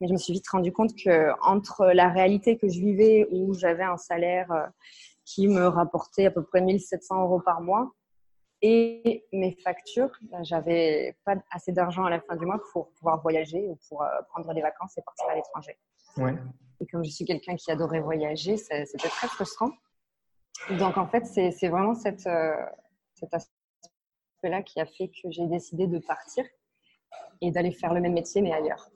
Mais 0.00 0.08
je 0.08 0.12
me 0.12 0.18
suis 0.18 0.32
vite 0.32 0.48
rendu 0.48 0.72
compte 0.72 0.96
que 0.96 1.30
entre 1.42 1.86
la 1.86 2.08
réalité 2.08 2.56
que 2.56 2.68
je 2.68 2.80
vivais, 2.80 3.28
où 3.30 3.52
j'avais 3.54 3.84
un 3.84 3.98
salaire 3.98 4.70
qui 5.24 5.48
me 5.48 5.66
rapportait 5.66 6.26
à 6.26 6.30
peu 6.30 6.42
près 6.42 6.60
1700 6.60 7.22
euros 7.22 7.40
par 7.40 7.60
mois. 7.60 7.92
Et 8.64 9.24
mes 9.32 9.56
factures, 9.64 10.12
ben, 10.22 10.44
j'avais 10.44 11.16
pas 11.24 11.34
assez 11.50 11.72
d'argent 11.72 12.04
à 12.04 12.10
la 12.10 12.20
fin 12.20 12.36
du 12.36 12.46
mois 12.46 12.60
pour 12.72 12.92
pouvoir 12.92 13.20
voyager 13.20 13.66
ou 13.68 13.76
pour 13.88 14.02
euh, 14.02 14.06
prendre 14.28 14.54
des 14.54 14.62
vacances 14.62 14.96
et 14.96 15.02
partir 15.02 15.26
à 15.28 15.34
l'étranger. 15.34 15.76
Ouais. 16.16 16.34
Et 16.80 16.86
comme 16.86 17.04
je 17.04 17.10
suis 17.10 17.24
quelqu'un 17.24 17.56
qui 17.56 17.70
adorait 17.70 18.00
voyager, 18.00 18.56
c'était 18.56 19.08
très 19.08 19.28
frustrant. 19.28 19.70
Donc 20.78 20.96
en 20.96 21.06
fait, 21.06 21.26
c'est 21.26 21.68
vraiment 21.68 21.94
cette, 21.94 22.26
euh, 22.26 22.54
cet 23.14 23.32
aspect-là 23.34 24.62
qui 24.62 24.80
a 24.80 24.86
fait 24.86 25.08
que 25.08 25.30
j'ai 25.30 25.46
décidé 25.46 25.86
de 25.86 25.98
partir 25.98 26.44
et 27.40 27.50
d'aller 27.50 27.72
faire 27.72 27.94
le 27.94 28.00
même 28.00 28.14
métier 28.14 28.42
mais 28.42 28.52
ailleurs. 28.52 28.90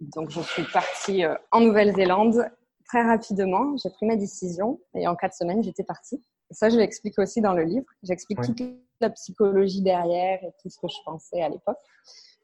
Donc 0.00 0.30
je 0.30 0.40
suis 0.40 0.64
partie 0.64 1.24
euh, 1.24 1.34
en 1.50 1.60
Nouvelle-Zélande 1.60 2.50
très 2.88 3.02
rapidement, 3.02 3.76
j'ai 3.76 3.90
pris 3.90 4.06
ma 4.06 4.16
décision 4.16 4.80
et 4.94 5.06
en 5.06 5.14
quatre 5.14 5.34
semaines, 5.34 5.62
j'étais 5.62 5.84
partie. 5.84 6.22
ça, 6.50 6.70
je 6.70 6.76
l'explique 6.76 7.18
aussi 7.18 7.40
dans 7.40 7.52
le 7.52 7.62
livre. 7.62 7.86
J'explique 8.02 8.40
toute 8.40 8.62
la 9.00 9.10
psychologie 9.10 9.82
derrière 9.82 10.42
et 10.42 10.52
tout 10.60 10.70
ce 10.70 10.78
que 10.78 10.88
je 10.88 10.96
pensais 11.04 11.42
à 11.42 11.48
l'époque. 11.48 11.78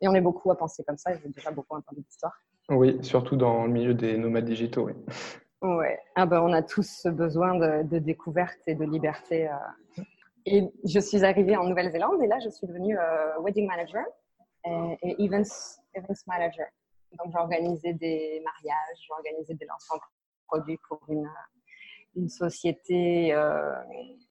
Et 0.00 0.08
on 0.08 0.14
est 0.14 0.20
beaucoup 0.20 0.50
à 0.50 0.58
penser 0.58 0.84
comme 0.84 0.98
ça. 0.98 1.14
J'ai 1.14 1.28
déjà 1.28 1.50
beaucoup 1.50 1.76
entendu 1.76 2.02
d'histoires. 2.02 2.38
Oui, 2.70 2.98
surtout 3.02 3.36
dans 3.36 3.64
le 3.64 3.72
milieu 3.72 3.94
des 3.94 4.16
nomades 4.16 4.44
digitaux. 4.44 4.86
Oui. 4.86 4.92
Ouais. 5.62 5.98
Ah 6.14 6.26
ben, 6.26 6.42
on 6.42 6.52
a 6.52 6.62
tous 6.62 6.88
ce 7.02 7.08
besoin 7.08 7.54
de, 7.56 7.98
découverte 7.98 8.58
et 8.66 8.74
de 8.74 8.84
liberté. 8.84 9.48
Euh. 9.48 10.02
Et 10.46 10.62
je 10.84 11.00
suis 11.00 11.24
arrivée 11.24 11.56
en 11.56 11.64
Nouvelle-Zélande 11.64 12.22
et 12.22 12.26
là, 12.26 12.38
je 12.44 12.50
suis 12.50 12.66
devenue 12.66 12.98
euh, 12.98 13.40
wedding 13.40 13.66
manager 13.66 14.04
et, 14.66 15.24
events, 15.24 15.80
manager. 16.26 16.66
Donc, 17.18 17.32
j'ai 17.32 17.38
organisé 17.38 17.92
des 17.94 18.42
mariages, 18.44 18.98
j'ai 18.98 19.12
organisé 19.12 19.54
des 19.54 19.66
lancements 19.66 19.96
de 19.96 20.02
produits 20.46 20.78
pour 20.88 21.00
une, 21.08 21.28
une 22.16 22.28
société 22.28 23.32
euh, 23.32 23.72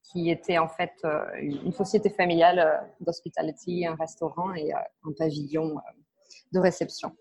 qui 0.02 0.30
était 0.30 0.58
en 0.58 0.68
fait 0.68 0.92
euh, 1.04 1.24
une 1.40 1.72
société 1.72 2.10
familiale 2.10 2.58
euh, 2.58 2.86
d'hospitality, 3.00 3.86
un 3.86 3.94
restaurant 3.96 4.54
et 4.54 4.72
un 4.72 5.12
pavillon 5.18 5.76
de 6.52 6.60
réception. 6.60 7.16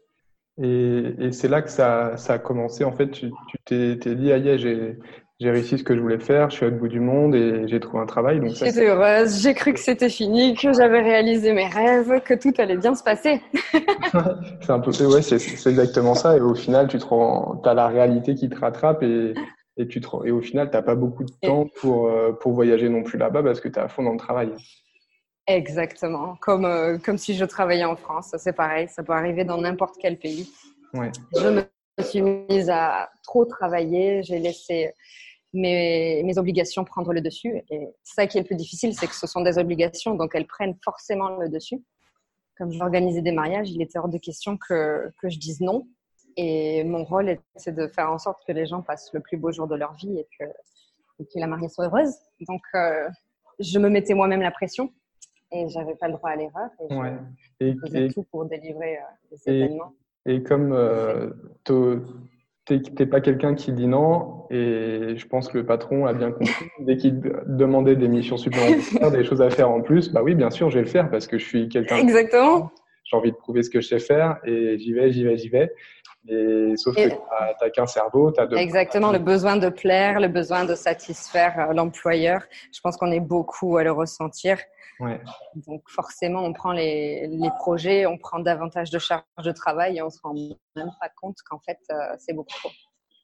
Et, 0.61 1.15
et 1.19 1.31
c'est 1.31 1.47
là 1.47 1.61
que 1.61 1.69
ça, 1.69 2.15
ça, 2.17 2.33
a 2.33 2.39
commencé. 2.39 2.83
En 2.83 2.91
fait, 2.91 3.09
tu 3.09 3.31
t'es 3.65 4.15
dit, 4.15 4.31
aïe, 4.31 4.57
j'ai 4.59 4.97
j'ai 5.43 5.51
réussi 5.51 5.77
ce 5.77 5.83
que 5.83 5.95
je 5.95 5.99
voulais 5.99 6.19
faire, 6.19 6.49
je 6.49 6.55
suis 6.55 6.65
au 6.65 6.71
bout 6.71 6.87
du 6.87 6.99
monde 6.99 7.35
et 7.35 7.67
j'ai 7.67 7.79
trouvé 7.79 8.01
un 8.01 8.05
travail. 8.05 8.39
J'étais 8.53 8.87
heureuse, 8.87 9.41
j'ai 9.41 9.53
cru 9.53 9.73
que 9.73 9.79
c'était 9.79 10.09
fini, 10.09 10.55
que 10.55 10.71
j'avais 10.71 11.01
réalisé 11.01 11.51
mes 11.53 11.67
rêves, 11.67 12.21
que 12.23 12.33
tout 12.33 12.53
allait 12.59 12.77
bien 12.77 12.95
se 12.95 13.03
passer. 13.03 13.41
c'est 14.61 14.69
un 14.69 14.79
peu, 14.79 14.91
ouais, 15.05 15.21
c'est 15.21 15.69
exactement 15.69 16.13
ça. 16.13 16.37
Et 16.37 16.39
au 16.39 16.55
final, 16.55 16.87
tu 16.87 16.97
te 16.97 17.67
as 17.67 17.73
la 17.73 17.87
réalité 17.87 18.35
qui 18.35 18.47
te 18.47 18.57
rattrape 18.57 19.03
et, 19.03 19.33
et, 19.75 19.87
tu 19.87 19.99
te, 19.99 20.07
et 20.25 20.31
au 20.31 20.41
final, 20.41 20.69
tu 20.69 20.77
n'as 20.77 20.83
pas 20.83 20.95
beaucoup 20.95 21.23
de 21.23 21.33
temps 21.41 21.67
pour, 21.81 22.07
euh, 22.07 22.31
pour 22.31 22.53
voyager 22.53 22.87
non 22.87 23.03
plus 23.03 23.17
là-bas 23.17 23.43
parce 23.43 23.59
que 23.59 23.67
tu 23.67 23.79
es 23.79 23.81
à 23.81 23.89
fond 23.89 24.03
dans 24.03 24.13
le 24.13 24.19
travail. 24.19 24.49
Exactement, 25.45 26.37
comme, 26.39 26.63
euh, 26.63 26.97
comme 26.97 27.17
si 27.17 27.35
je 27.35 27.43
travaillais 27.43 27.83
en 27.83 27.97
France, 27.97 28.33
c'est 28.37 28.53
pareil, 28.53 28.87
ça 28.87 29.03
peut 29.03 29.11
arriver 29.11 29.43
dans 29.43 29.59
n'importe 29.59 29.97
quel 29.99 30.17
pays. 30.17 30.49
Ouais. 30.93 31.11
Je 31.35 31.47
me 31.49 31.65
suis 32.01 32.21
mise 32.21 32.69
à 32.69 33.09
trop 33.23 33.43
travailler, 33.43 34.23
j'ai 34.23 34.39
laissé 34.39 34.93
mes, 35.51 36.23
mes, 36.23 36.37
obligations 36.37 36.85
prendre 36.85 37.11
le 37.11 37.19
dessus. 37.19 37.61
Et 37.69 37.89
ça 38.03 38.25
qui 38.25 38.37
est 38.37 38.41
le 38.41 38.47
plus 38.47 38.55
difficile, 38.55 38.95
c'est 38.95 39.07
que 39.07 39.15
ce 39.15 39.27
sont 39.27 39.41
des 39.41 39.57
obligations, 39.57 40.15
donc 40.15 40.31
elles 40.33 40.47
prennent 40.47 40.77
forcément 40.81 41.37
le 41.37 41.49
dessus. 41.49 41.83
Comme 42.57 42.71
j'organisais 42.71 43.21
des 43.21 43.33
mariages, 43.33 43.69
il 43.69 43.81
était 43.81 43.99
hors 43.99 44.07
de 44.07 44.17
question 44.19 44.57
que, 44.57 45.11
que 45.21 45.29
je 45.29 45.39
dise 45.39 45.59
non. 45.59 45.87
Et 46.37 46.85
mon 46.85 47.03
rôle, 47.03 47.37
c'est 47.57 47.75
de 47.75 47.87
faire 47.87 48.09
en 48.09 48.17
sorte 48.17 48.43
que 48.47 48.53
les 48.53 48.65
gens 48.65 48.81
passent 48.81 49.11
le 49.13 49.19
plus 49.19 49.37
beau 49.37 49.51
jour 49.51 49.67
de 49.67 49.75
leur 49.75 49.93
vie 49.93 50.19
et 50.19 50.27
que, 50.39 50.45
que 51.19 51.39
la 51.39 51.47
mariée 51.47 51.67
soit 51.67 51.85
heureuse. 51.85 52.15
Donc, 52.47 52.61
euh, 52.75 53.09
je 53.59 53.77
me 53.77 53.89
mettais 53.89 54.13
moi-même 54.13 54.41
la 54.41 54.51
pression 54.51 54.91
et 55.53 55.69
j'avais 55.69 55.95
pas 55.95 56.07
le 56.07 56.13
droit 56.13 56.31
à 56.31 56.35
l'erreur. 56.35 56.69
Et 56.89 56.95
ouais. 56.95 57.13
je 57.61 57.79
faisais 57.85 58.07
tout 58.09 58.23
pour 58.31 58.45
délivrer 58.45 58.97
euh, 58.97 59.01
des 59.31 59.51
événements. 59.51 59.93
Et 60.25 60.41
comme 60.41 60.71
euh, 60.71 61.31
t'es 62.65 63.05
pas 63.05 63.21
quelqu'un 63.21 63.55
qui 63.55 63.73
dit 63.73 63.87
non, 63.87 64.45
et 64.49 65.15
je 65.17 65.27
pense 65.27 65.49
que 65.49 65.57
le 65.57 65.65
patron 65.65 66.05
a 66.05 66.13
bien 66.13 66.31
compris. 66.31 66.65
Dès 66.79 66.97
qu'il 66.97 67.19
demandait 67.45 67.95
des 67.95 68.07
missions 68.07 68.37
supplémentaires, 68.37 69.11
des 69.11 69.23
choses 69.23 69.41
à 69.41 69.49
faire 69.49 69.69
en 69.69 69.81
plus, 69.81 70.11
bah 70.11 70.23
oui, 70.23 70.33
bien 70.33 70.49
sûr, 70.49 70.69
je 70.69 70.75
vais 70.75 70.85
le 70.85 70.89
faire 70.89 71.09
parce 71.09 71.27
que 71.27 71.37
je 71.37 71.45
suis 71.45 71.69
quelqu'un. 71.69 71.97
Exactement. 71.97 72.71
J'ai 73.03 73.17
envie 73.17 73.31
de 73.31 73.37
prouver 73.37 73.63
ce 73.63 73.69
que 73.69 73.81
je 73.81 73.87
sais 73.87 73.99
faire 73.99 74.37
et 74.45 74.79
j'y 74.79 74.93
vais, 74.93 75.11
j'y 75.11 75.25
vais, 75.25 75.37
j'y 75.37 75.49
vais. 75.49 75.73
Et, 76.29 76.73
sauf 76.77 76.95
que 76.95 77.09
tu 77.09 77.15
n'as 77.61 77.69
qu'un 77.69 77.85
cerveau, 77.85 78.31
tu 78.31 78.39
as 78.39 78.47
deux. 78.47 78.55
Exactement, 78.55 79.11
le 79.11 79.19
besoin 79.19 79.57
de 79.57 79.67
plaire, 79.67 80.21
le 80.21 80.29
besoin 80.29 80.63
de 80.63 80.73
satisfaire 80.73 81.59
euh, 81.59 81.73
l'employeur. 81.73 82.43
Je 82.73 82.79
pense 82.79 82.95
qu'on 82.95 83.11
est 83.11 83.19
beaucoup 83.19 83.75
à 83.77 83.83
le 83.83 83.91
ressentir. 83.91 84.57
Ouais. 84.99 85.21
Donc 85.67 85.83
forcément, 85.87 86.41
on 86.43 86.53
prend 86.53 86.71
les, 86.71 87.27
les, 87.27 87.49
projets, 87.57 88.05
on 88.05 88.17
prend 88.17 88.39
davantage 88.39 88.89
de 88.91 88.99
charges 88.99 89.23
de 89.43 89.51
travail 89.51 89.97
et 89.97 90.01
on 90.01 90.09
se 90.09 90.19
rend 90.21 90.33
même 90.75 90.91
pas 90.99 91.09
compte 91.19 91.37
qu'en 91.49 91.59
fait, 91.59 91.79
euh, 91.91 92.15
c'est 92.19 92.33
beaucoup 92.33 92.49
trop. 92.49 92.69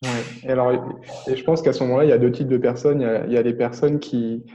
Ouais. 0.04 0.10
Et 0.44 0.50
alors, 0.50 0.72
et 1.28 1.36
je 1.36 1.44
pense 1.44 1.62
qu'à 1.62 1.74
ce 1.74 1.84
moment-là, 1.84 2.06
il 2.06 2.10
y 2.10 2.14
a 2.14 2.18
deux 2.18 2.32
types 2.32 2.48
de 2.48 2.58
personnes. 2.58 3.02
Il 3.02 3.06
y 3.06 3.10
a, 3.10 3.26
il 3.26 3.32
y 3.34 3.38
a 3.38 3.42
les 3.42 3.54
personnes 3.54 4.00
qui, 4.00 4.46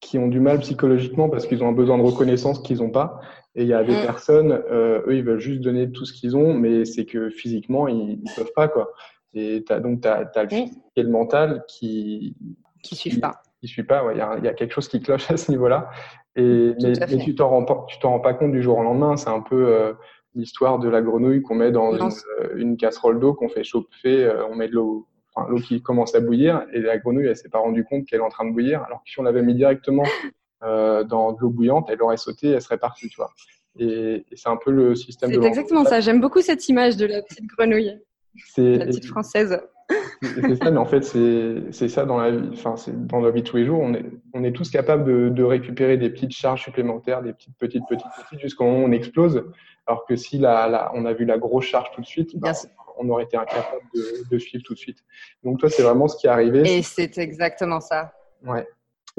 qui 0.00 0.18
ont 0.18 0.28
du 0.28 0.40
mal 0.40 0.60
psychologiquement 0.60 1.28
parce 1.28 1.46
qu'ils 1.46 1.62
ont 1.62 1.68
un 1.68 1.72
besoin 1.72 1.98
de 1.98 2.02
reconnaissance 2.02 2.60
qu'ils 2.60 2.78
n'ont 2.78 2.90
pas. 2.90 3.20
Et 3.54 3.62
il 3.62 3.68
y 3.68 3.74
a 3.74 3.84
des 3.84 3.96
mm. 3.96 4.02
personnes, 4.02 4.52
euh, 4.52 5.02
eux, 5.06 5.16
ils 5.16 5.24
veulent 5.24 5.40
juste 5.40 5.60
donner 5.60 5.90
tout 5.90 6.04
ce 6.04 6.12
qu'ils 6.12 6.36
ont, 6.36 6.54
mais 6.54 6.84
c'est 6.84 7.04
que 7.04 7.30
physiquement, 7.30 7.88
ils 7.88 8.20
ne 8.22 8.34
peuvent 8.34 8.52
pas. 8.54 8.68
Quoi. 8.68 8.92
Et 9.34 9.64
as, 9.68 9.80
donc, 9.80 10.02
tu 10.02 10.08
as, 10.08 10.30
as, 10.34 10.42
le 10.42 10.48
physique 10.48 10.78
et 10.96 11.02
le 11.02 11.10
mental 11.10 11.64
qui 11.68 12.36
qui 12.82 12.96
suivent 12.96 13.20
pas. 13.20 13.42
Qui 13.60 13.68
suivent 13.68 13.86
pas, 13.86 14.04
il 14.12 14.18
y, 14.18 14.48
a 14.48 14.54
quelque 14.54 14.72
chose 14.72 14.88
qui 14.88 15.00
cloche 15.00 15.30
à 15.30 15.36
ce 15.36 15.50
niveau-là. 15.50 15.88
Et, 16.36 16.72
mais, 16.82 16.92
mais, 16.98 17.18
tu 17.18 17.34
t'en 17.34 17.50
rends, 17.50 17.64
pas, 17.64 17.84
tu 17.88 17.98
t'en 17.98 18.10
rends 18.10 18.20
pas 18.20 18.34
compte 18.34 18.52
du 18.52 18.62
jour 18.62 18.78
au 18.78 18.82
lendemain. 18.82 19.16
C'est 19.16 19.28
un 19.28 19.40
peu 19.40 19.66
euh, 19.68 19.92
l'histoire 20.34 20.78
de 20.78 20.88
la 20.88 21.02
grenouille 21.02 21.42
qu'on 21.42 21.54
met 21.54 21.70
dans 21.70 21.94
une, 21.94 22.12
euh, 22.40 22.54
une, 22.56 22.76
casserole 22.76 23.20
d'eau, 23.20 23.34
qu'on 23.34 23.48
fait 23.48 23.64
chauffer, 23.64 24.24
euh, 24.24 24.46
on 24.46 24.54
met 24.54 24.68
de 24.68 24.74
l'eau 24.74 25.06
enfin, 25.34 25.48
l'eau 25.48 25.58
qui 25.58 25.82
commence 25.82 26.14
à 26.14 26.20
bouillir 26.20 26.64
et 26.72 26.80
la 26.80 26.98
grenouille 26.98 27.26
elle 27.26 27.36
s'est 27.36 27.48
pas 27.48 27.58
rendue 27.58 27.84
compte 27.84 28.06
qu'elle 28.06 28.20
est 28.20 28.24
en 28.24 28.28
train 28.28 28.46
de 28.46 28.52
bouillir 28.52 28.82
alors 28.82 29.02
que 29.02 29.10
si 29.10 29.18
on 29.18 29.22
l'avait 29.22 29.42
mis 29.42 29.54
directement 29.54 30.02
euh, 30.62 31.04
dans 31.04 31.32
de 31.32 31.38
l'eau 31.40 31.50
bouillante, 31.50 31.88
elle 31.90 32.02
aurait 32.02 32.16
sauté, 32.16 32.48
elle 32.48 32.62
serait 32.62 32.78
partie, 32.78 33.08
tu 33.08 33.16
vois. 33.16 33.30
Et, 33.78 34.24
et 34.30 34.36
c'est 34.36 34.50
un 34.50 34.58
peu 34.58 34.70
le 34.70 34.94
système. 34.94 35.32
C'est 35.32 35.46
exactement 35.46 35.84
ça. 35.84 36.00
J'aime 36.00 36.20
beaucoup 36.20 36.42
cette 36.42 36.68
image 36.68 36.96
de 36.96 37.06
la 37.06 37.22
petite 37.22 37.46
grenouille. 37.46 37.98
C'est 38.54 38.76
la 38.76 38.86
petite 38.86 39.06
française. 39.06 39.60
C'est 40.22 40.56
ça, 40.56 40.70
mais 40.70 40.78
en 40.78 40.84
fait, 40.84 41.02
c'est 41.02 41.88
ça 41.88 42.04
dans 42.04 42.18
la 42.18 42.30
vie. 42.30 42.48
Enfin, 42.52 42.76
c'est 42.76 43.06
dans 43.06 43.20
la 43.20 43.30
vie 43.30 43.42
de 43.42 43.46
tous 43.46 43.56
les 43.56 43.66
jours. 43.66 43.80
On 43.80 43.94
est, 43.94 44.04
on 44.34 44.44
est 44.44 44.52
tous 44.52 44.70
capables 44.70 45.04
de, 45.04 45.28
de, 45.28 45.42
récupérer 45.42 45.96
des 45.96 46.10
petites 46.10 46.32
charges 46.32 46.62
supplémentaires, 46.62 47.22
des 47.22 47.32
petites, 47.32 47.56
petites, 47.58 47.82
petites, 47.88 48.06
petites, 48.16 48.40
jusqu'au 48.40 48.64
moment 48.64 48.84
où 48.84 48.88
on 48.88 48.92
explose. 48.92 49.44
Alors 49.86 50.06
que 50.06 50.14
si 50.14 50.38
la, 50.38 50.68
la, 50.68 50.92
on 50.94 51.04
a 51.06 51.12
vu 51.12 51.24
la 51.24 51.38
grosse 51.38 51.64
charge 51.64 51.90
tout 51.92 52.00
de 52.00 52.06
suite, 52.06 52.38
bah, 52.38 52.52
on 52.98 53.08
aurait 53.08 53.24
été 53.24 53.36
incapable 53.36 53.82
de, 53.94 54.28
de, 54.30 54.38
suivre 54.38 54.62
tout 54.64 54.74
de 54.74 54.78
suite. 54.78 54.98
Donc 55.42 55.58
toi, 55.58 55.68
c'est 55.68 55.82
vraiment 55.82 56.06
ce 56.08 56.16
qui 56.16 56.26
est 56.26 56.30
arrivé. 56.30 56.78
Et 56.78 56.82
c'est 56.82 57.18
exactement 57.18 57.80
ça. 57.80 58.12
Ouais. 58.44 58.66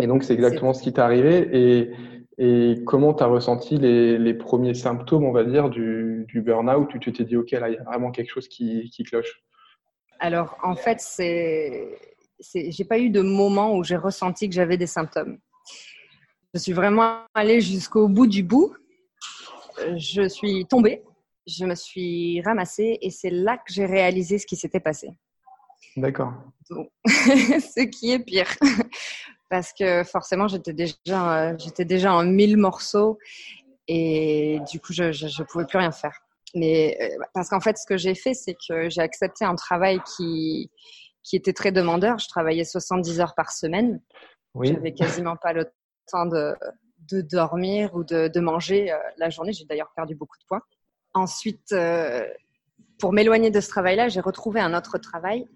Et 0.02 0.08
donc, 0.08 0.24
c'est 0.24 0.34
exactement 0.34 0.74
ce 0.74 0.82
qui 0.82 0.94
t'est 0.94 1.02
arrivé. 1.02 1.50
Et, 1.52 1.92
et 2.38 2.84
comment 2.86 3.14
tu 3.14 3.24
as 3.24 3.28
ressenti 3.28 3.78
les, 3.78 4.18
les, 4.18 4.34
premiers 4.34 4.74
symptômes, 4.74 5.24
on 5.26 5.32
va 5.32 5.44
dire, 5.44 5.70
du, 5.70 6.26
du 6.28 6.42
burn-out 6.42 6.94
où 6.94 6.98
tu 6.98 7.12
t'es 7.12 7.24
dit, 7.26 7.38
OK, 7.38 7.52
là, 7.52 7.70
il 7.70 7.76
y 7.76 7.78
a 7.78 7.84
vraiment 7.84 8.12
quelque 8.12 8.32
chose 8.32 8.48
qui, 8.48 8.90
qui 8.90 9.04
cloche? 9.04 9.44
Alors, 10.20 10.58
en 10.64 10.76
fait, 10.76 11.00
c'est, 11.00 12.00
j'ai 12.54 12.86
pas 12.86 13.00
eu 13.00 13.10
de 13.10 13.22
moment 13.22 13.76
où 13.76 13.84
j'ai 13.84 13.98
ressenti 13.98 14.48
que 14.50 14.56
j'avais 14.56 14.78
des 14.78 14.88
symptômes. 14.88 15.38
Je 16.54 16.60
suis 16.60 16.74
vraiment 16.74 17.22
allée 17.34 17.62
jusqu'au 17.62 18.08
bout 18.08 18.28
du 18.28 18.44
bout. 18.44 18.76
Je 19.98 20.28
suis 20.30 20.66
tombée, 20.66 21.04
je 21.48 21.66
me 21.66 21.76
suis 21.76 22.42
ramassée 22.42 23.00
et 23.02 23.10
c'est 23.10 23.32
là 23.32 23.58
que 23.58 23.74
j'ai 23.74 23.86
réalisé 23.86 24.38
ce 24.38 24.46
qui 24.46 24.56
s'était 24.56 24.80
passé. 24.80 25.10
D'accord. 25.98 26.34
ce 27.06 27.86
qui 27.86 28.12
est 28.12 28.20
pire 28.20 28.48
parce 29.50 29.74
que 29.74 30.04
forcément 30.04 30.48
j'étais 30.48 30.74
déjà 30.74 30.96
euh, 31.50 31.56
j'étais 31.60 31.86
déjà 31.86 32.14
en 32.14 32.24
mille 32.24 32.58
morceaux 32.58 33.20
et 33.88 34.60
du 34.72 34.80
coup 34.80 34.94
je, 34.94 35.12
je, 35.12 35.44
pouvais 35.44 35.66
plus 35.66 35.78
rien 35.78 35.92
faire. 35.92 36.20
Mais 36.54 36.98
euh, 37.02 37.24
parce 37.34 37.50
qu'en 37.50 37.60
fait 37.60 37.78
ce 37.78 37.86
que 37.86 37.98
j'ai 37.98 38.16
fait 38.16 38.34
c'est 38.34 38.56
que 38.68 38.90
j'ai 38.90 39.02
accepté 39.02 39.46
un 39.46 39.56
travail 39.56 40.00
qui 40.16 40.72
qui 41.24 41.36
était 41.38 41.54
très 41.54 41.72
demandeur. 41.72 42.20
Je 42.20 42.28
travaillais 42.28 42.66
70 42.66 43.22
heures 43.22 43.34
par 43.36 43.52
semaine. 43.52 44.02
Oui. 44.56 44.68
J'avais 44.74 44.94
quasiment 44.94 45.38
pas 45.38 45.54
le 45.54 45.72
temps 46.12 46.26
de, 46.26 46.54
de 47.10 47.22
dormir 47.22 47.96
ou 47.96 48.04
de, 48.04 48.28
de 48.28 48.40
manger 48.42 48.92
euh, 48.92 48.98
la 49.18 49.30
journée. 49.30 49.54
J'ai 49.54 49.64
d'ailleurs 49.64 49.92
perdu 49.96 50.16
beaucoup 50.16 50.38
de 50.38 50.44
poids. 50.46 50.62
Ensuite, 51.14 51.74
pour 53.00 53.14
m'éloigner 53.14 53.52
de 53.52 53.62
ce 53.62 53.70
travail-là, 53.70 54.10
j'ai 54.10 54.20
retrouvé 54.20 54.60
un 54.60 54.74
autre 54.74 54.98
travail, 54.98 55.48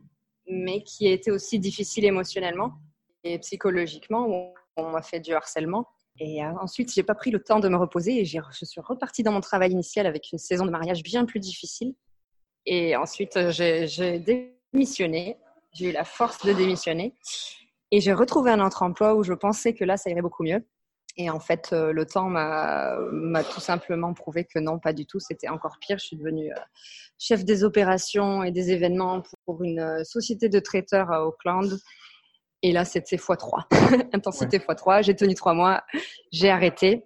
mais 0.48 0.84
qui 0.84 1.08
a 1.08 1.12
été 1.12 1.32
aussi 1.32 1.60
difficile 1.60 2.06
émotionnellement 2.06 2.74
et 3.24 3.40
psychologiquement, 3.40 4.54
on 4.78 4.90
m'a 4.90 5.02
fait 5.02 5.20
du 5.20 5.34
harcèlement. 5.34 5.88
Et 6.20 6.44
euh, 6.44 6.52
ensuite, 6.60 6.94
j'ai 6.94 7.04
pas 7.04 7.16
pris 7.16 7.32
le 7.32 7.42
temps 7.42 7.60
de 7.60 7.70
me 7.70 7.78
reposer 7.78 8.20
et 8.20 8.26
je 8.26 8.40
suis 8.64 8.82
repartie 8.82 9.24
dans 9.24 9.32
mon 9.32 9.42
travail 9.42 9.72
initial 9.72 10.08
avec 10.08 10.32
une 10.32 10.40
saison 10.40 10.66
de 10.66 10.72
mariage 10.72 11.04
bien 11.04 11.26
plus 11.26 11.40
difficile. 11.40 11.94
Et 12.66 12.96
ensuite, 12.96 13.38
euh, 13.38 13.52
j'ai 13.52 14.20
démissionné. 14.74 15.38
J'ai 15.74 15.90
eu 15.90 15.92
la 15.92 16.04
force 16.04 16.44
de 16.46 16.54
démissionner. 16.54 17.14
Et 17.92 18.02
j'ai 18.02 18.14
retrouvé 18.14 18.52
un 18.52 18.66
autre 18.66 18.84
emploi 18.84 19.16
où 19.16 19.24
je 19.24 19.34
pensais 19.34 19.74
que 19.74 19.86
là, 19.86 19.96
ça 19.96 20.10
irait 20.10 20.22
beaucoup 20.22 20.44
mieux. 20.44 20.66
Et 21.20 21.30
en 21.30 21.40
fait, 21.40 21.70
euh, 21.72 21.92
le 21.92 22.06
temps 22.06 22.30
m'a 22.30 23.44
tout 23.44 23.60
simplement 23.60 24.14
prouvé 24.14 24.44
que 24.44 24.60
non, 24.60 24.80
pas 24.80 24.94
du 24.94 25.06
tout. 25.06 25.20
C'était 25.20 25.50
encore 25.50 25.78
pire. 25.80 26.00
Je 26.00 26.06
suis 26.06 26.18
devenue 26.18 26.52
chef 27.20 27.46
des 27.46 27.64
opérations 27.64 28.44
et 28.44 28.52
des 28.52 28.72
événements 28.72 29.24
pour 29.46 29.64
une 29.64 30.04
société 30.04 30.50
de 30.50 30.60
traiteurs 30.60 31.12
à 31.12 31.26
Auckland 31.26 31.80
et 32.62 32.72
là, 32.72 32.86
c'était 32.86 33.18
x3. 33.18 33.66
Intensité 34.14 34.58
x3. 34.58 35.04
J'ai 35.04 35.16
tenu 35.16 35.36
trois 35.36 35.54
mois. 35.54 35.84
J'ai 36.32 36.50
arrêté. 36.50 37.06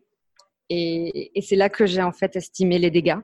Et, 0.69 1.37
et 1.37 1.41
c'est 1.41 1.55
là 1.55 1.69
que 1.69 1.85
j'ai 1.85 2.01
en 2.01 2.11
fait 2.11 2.35
estimé 2.35 2.79
les 2.79 2.91
dégâts. 2.91 3.19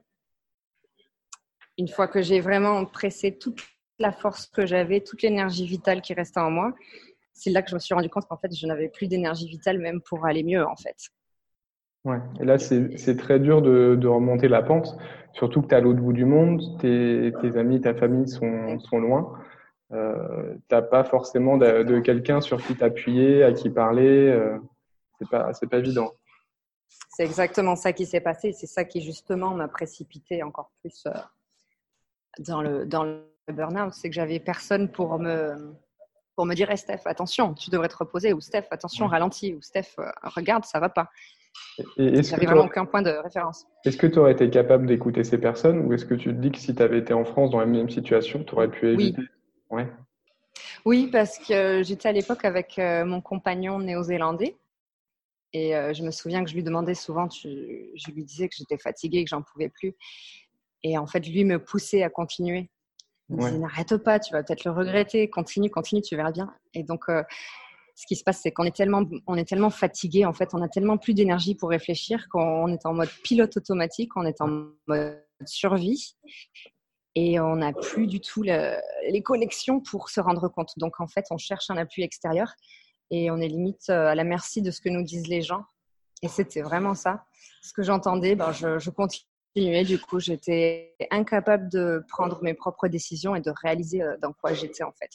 Une 1.77 1.87
fois 1.87 2.07
que 2.07 2.21
j'ai 2.21 2.41
vraiment 2.41 2.85
pressé 2.85 3.37
toute 3.37 3.61
la 3.99 4.11
force 4.11 4.47
que 4.47 4.65
j'avais, 4.65 5.01
toute 5.01 5.21
l'énergie 5.21 5.65
vitale 5.65 6.01
qui 6.01 6.13
restait 6.13 6.39
en 6.39 6.51
moi, 6.51 6.73
c'est 7.33 7.51
là 7.51 7.61
que 7.61 7.69
je 7.69 7.75
me 7.75 7.79
suis 7.79 7.93
rendu 7.93 8.09
compte 8.09 8.27
qu'en 8.27 8.37
fait, 8.37 8.53
je 8.53 8.65
n'avais 8.65 8.89
plus 8.89 9.07
d'énergie 9.07 9.47
vitale 9.47 9.79
même 9.79 10.01
pour 10.01 10.25
aller 10.25 10.43
mieux, 10.43 10.65
en 10.65 10.75
fait. 10.75 10.95
Ouais. 12.03 12.19
Et 12.39 12.45
là, 12.45 12.57
c'est 12.57 13.17
très 13.17 13.39
dur 13.39 13.61
de, 13.61 13.95
de, 13.95 14.07
remonter 14.07 14.47
la 14.47 14.63
pente, 14.63 14.97
surtout 15.33 15.61
que 15.61 15.67
tu 15.67 15.73
es 15.73 15.77
à 15.77 15.81
l'autre 15.81 15.99
bout 15.99 16.13
du 16.13 16.25
monde, 16.25 16.79
tes, 16.79 17.33
tes, 17.41 17.57
amis, 17.57 17.81
ta 17.81 17.93
famille 17.93 18.27
sont, 18.27 18.79
sont 18.79 18.99
loin. 18.99 19.33
Euh, 19.93 20.55
t'as 20.67 20.81
pas 20.81 21.03
forcément 21.03 21.57
de, 21.57 21.83
de 21.83 21.99
quelqu'un 21.99 22.41
sur 22.41 22.61
qui 22.61 22.75
t'appuyer, 22.75 23.43
à 23.43 23.53
qui 23.53 23.69
parler. 23.69 24.27
Euh, 24.27 24.57
c'est 25.19 25.29
pas, 25.29 25.53
c'est 25.53 25.67
pas 25.67 25.77
évident. 25.77 26.11
C'est 27.09 27.23
exactement 27.23 27.75
ça 27.75 27.93
qui 27.93 28.05
s'est 28.05 28.21
passé. 28.21 28.51
C'est 28.51 28.67
ça 28.67 28.83
qui 28.83 29.01
justement 29.01 29.51
m'a 29.51 29.67
précipité 29.67 30.43
encore 30.43 30.71
plus 30.81 31.05
euh, 31.07 31.11
dans 32.39 32.61
le 32.61 32.85
dans 32.85 33.03
le 33.03 33.23
burn-out. 33.49 33.93
C'est 33.93 34.09
que 34.09 34.15
j'avais 34.15 34.39
personne 34.39 34.91
pour 34.91 35.19
me 35.19 35.73
pour 36.35 36.45
me 36.45 36.53
dire 36.53 36.69
hey, 36.69 36.77
Steph, 36.77 37.01
attention, 37.05 37.53
tu 37.55 37.71
devrais 37.71 37.87
te 37.87 37.97
reposer 37.97 38.31
ou 38.33 38.41
Steph, 38.41 38.65
attention, 38.69 39.07
ralentis 39.07 39.55
ou 39.55 39.61
Steph, 39.61 39.95
euh, 39.97 40.05
regarde, 40.23 40.65
ça 40.65 40.79
va 40.79 40.89
pas. 40.89 41.09
J'avais 41.97 42.45
vraiment 42.45 42.65
aucun 42.65 42.85
point 42.85 43.01
de 43.01 43.09
référence. 43.09 43.65
Est-ce 43.85 43.97
que 43.97 44.05
tu 44.05 44.19
aurais 44.19 44.33
été 44.33 44.47
capable 44.51 44.85
d'écouter 44.85 45.23
ces 45.23 45.39
personnes 45.39 45.79
ou 45.79 45.93
est-ce 45.93 46.05
que 46.05 46.13
tu 46.13 46.29
te 46.29 46.39
dis 46.39 46.51
que 46.51 46.59
si 46.59 46.75
tu 46.75 46.83
avais 46.83 46.99
été 46.99 47.13
en 47.13 47.25
France 47.25 47.49
dans 47.49 47.59
la 47.59 47.65
même 47.65 47.89
situation, 47.89 48.43
tu 48.43 48.53
aurais 48.53 48.67
pu 48.67 48.89
éviter 48.89 49.21
oui. 49.21 49.27
Ouais. 49.69 49.87
Oui, 50.85 51.07
parce 51.07 51.37
que 51.37 51.83
j'étais 51.83 52.09
à 52.09 52.11
l'époque 52.11 52.45
avec 52.45 52.79
euh, 52.79 53.05
mon 53.05 53.21
compagnon 53.21 53.79
néo-zélandais. 53.79 54.57
Et 55.53 55.75
euh, 55.75 55.93
je 55.93 56.03
me 56.03 56.11
souviens 56.11 56.43
que 56.43 56.49
je 56.49 56.55
lui 56.55 56.63
demandais 56.63 56.93
souvent, 56.93 57.29
je 57.29 58.11
lui 58.11 58.23
disais 58.23 58.49
que 58.49 58.55
j'étais 58.57 58.77
fatiguée, 58.77 59.23
que 59.23 59.29
j'en 59.29 59.41
pouvais 59.41 59.69
plus. 59.69 59.95
Et 60.83 60.97
en 60.97 61.07
fait, 61.07 61.27
lui 61.27 61.45
me 61.45 61.63
poussait 61.63 62.03
à 62.03 62.09
continuer. 62.09 62.69
Il 63.29 63.35
me 63.35 63.41
disait, 63.41 63.57
n'arrête 63.57 63.97
pas, 63.97 64.19
tu 64.19 64.33
vas 64.33 64.43
peut-être 64.43 64.63
le 64.65 64.71
regretter, 64.71 65.29
continue, 65.29 65.69
continue, 65.69 66.01
tu 66.01 66.15
verras 66.15 66.31
bien. 66.31 66.53
Et 66.73 66.83
donc, 66.83 67.09
euh, 67.09 67.23
ce 67.95 68.05
qui 68.05 68.15
se 68.15 68.23
passe, 68.23 68.41
c'est 68.41 68.51
qu'on 68.51 68.63
est 68.63 68.75
tellement, 68.75 69.03
on 69.25 69.35
est 69.35 69.47
tellement 69.47 69.69
fatigué, 69.69 70.25
en 70.25 70.33
fait, 70.33 70.53
on 70.53 70.61
a 70.61 70.69
tellement 70.69 70.97
plus 70.97 71.13
d'énergie 71.13 71.55
pour 71.55 71.69
réfléchir 71.69 72.27
qu'on 72.29 72.67
est 72.67 72.85
en 72.85 72.93
mode 72.93 73.09
pilote 73.23 73.57
automatique, 73.57 74.15
on 74.15 74.25
est 74.25 74.39
en 74.39 74.67
mode 74.87 75.23
survie 75.45 76.15
et 77.19 77.39
on 77.39 77.55
n'a 77.55 77.73
plus 77.73 78.05
du 78.05 78.21
tout 78.21 78.43
les 78.43 79.21
connexions 79.23 79.79
pour 79.79 80.09
se 80.09 80.21
rendre 80.21 80.47
compte. 80.49 80.73
Donc 80.77 80.99
en 80.99 81.07
fait, 81.07 81.25
on 81.31 81.39
cherche 81.39 81.71
un 81.71 81.77
appui 81.77 82.03
extérieur 82.03 82.53
et 83.09 83.31
on 83.31 83.37
est 83.37 83.47
limite 83.47 83.89
euh, 83.89 84.09
à 84.09 84.13
la 84.13 84.23
merci 84.23 84.61
de 84.61 84.69
ce 84.69 84.81
que 84.81 84.89
nous 84.89 85.01
disent 85.01 85.25
les 85.25 85.41
gens. 85.41 85.63
Et 86.21 86.27
c'était 86.27 86.61
vraiment 86.61 86.93
ça. 86.93 87.25
Ce 87.63 87.73
que 87.73 87.81
j'entendais, 87.81 88.35
ben, 88.35 88.51
je, 88.51 88.89
continuais. 88.91 89.83
Du 89.83 89.99
coup, 89.99 90.19
j'étais 90.19 90.95
incapable 91.09 91.69
de 91.69 92.05
prendre 92.07 92.43
mes 92.43 92.53
propres 92.53 92.87
décisions 92.87 93.35
et 93.35 93.41
de 93.41 93.51
réaliser 93.63 94.03
euh, 94.03 94.15
dans 94.21 94.31
quoi 94.31 94.53
j'étais 94.53 94.83
en 94.83 94.91
fait. 94.91 95.09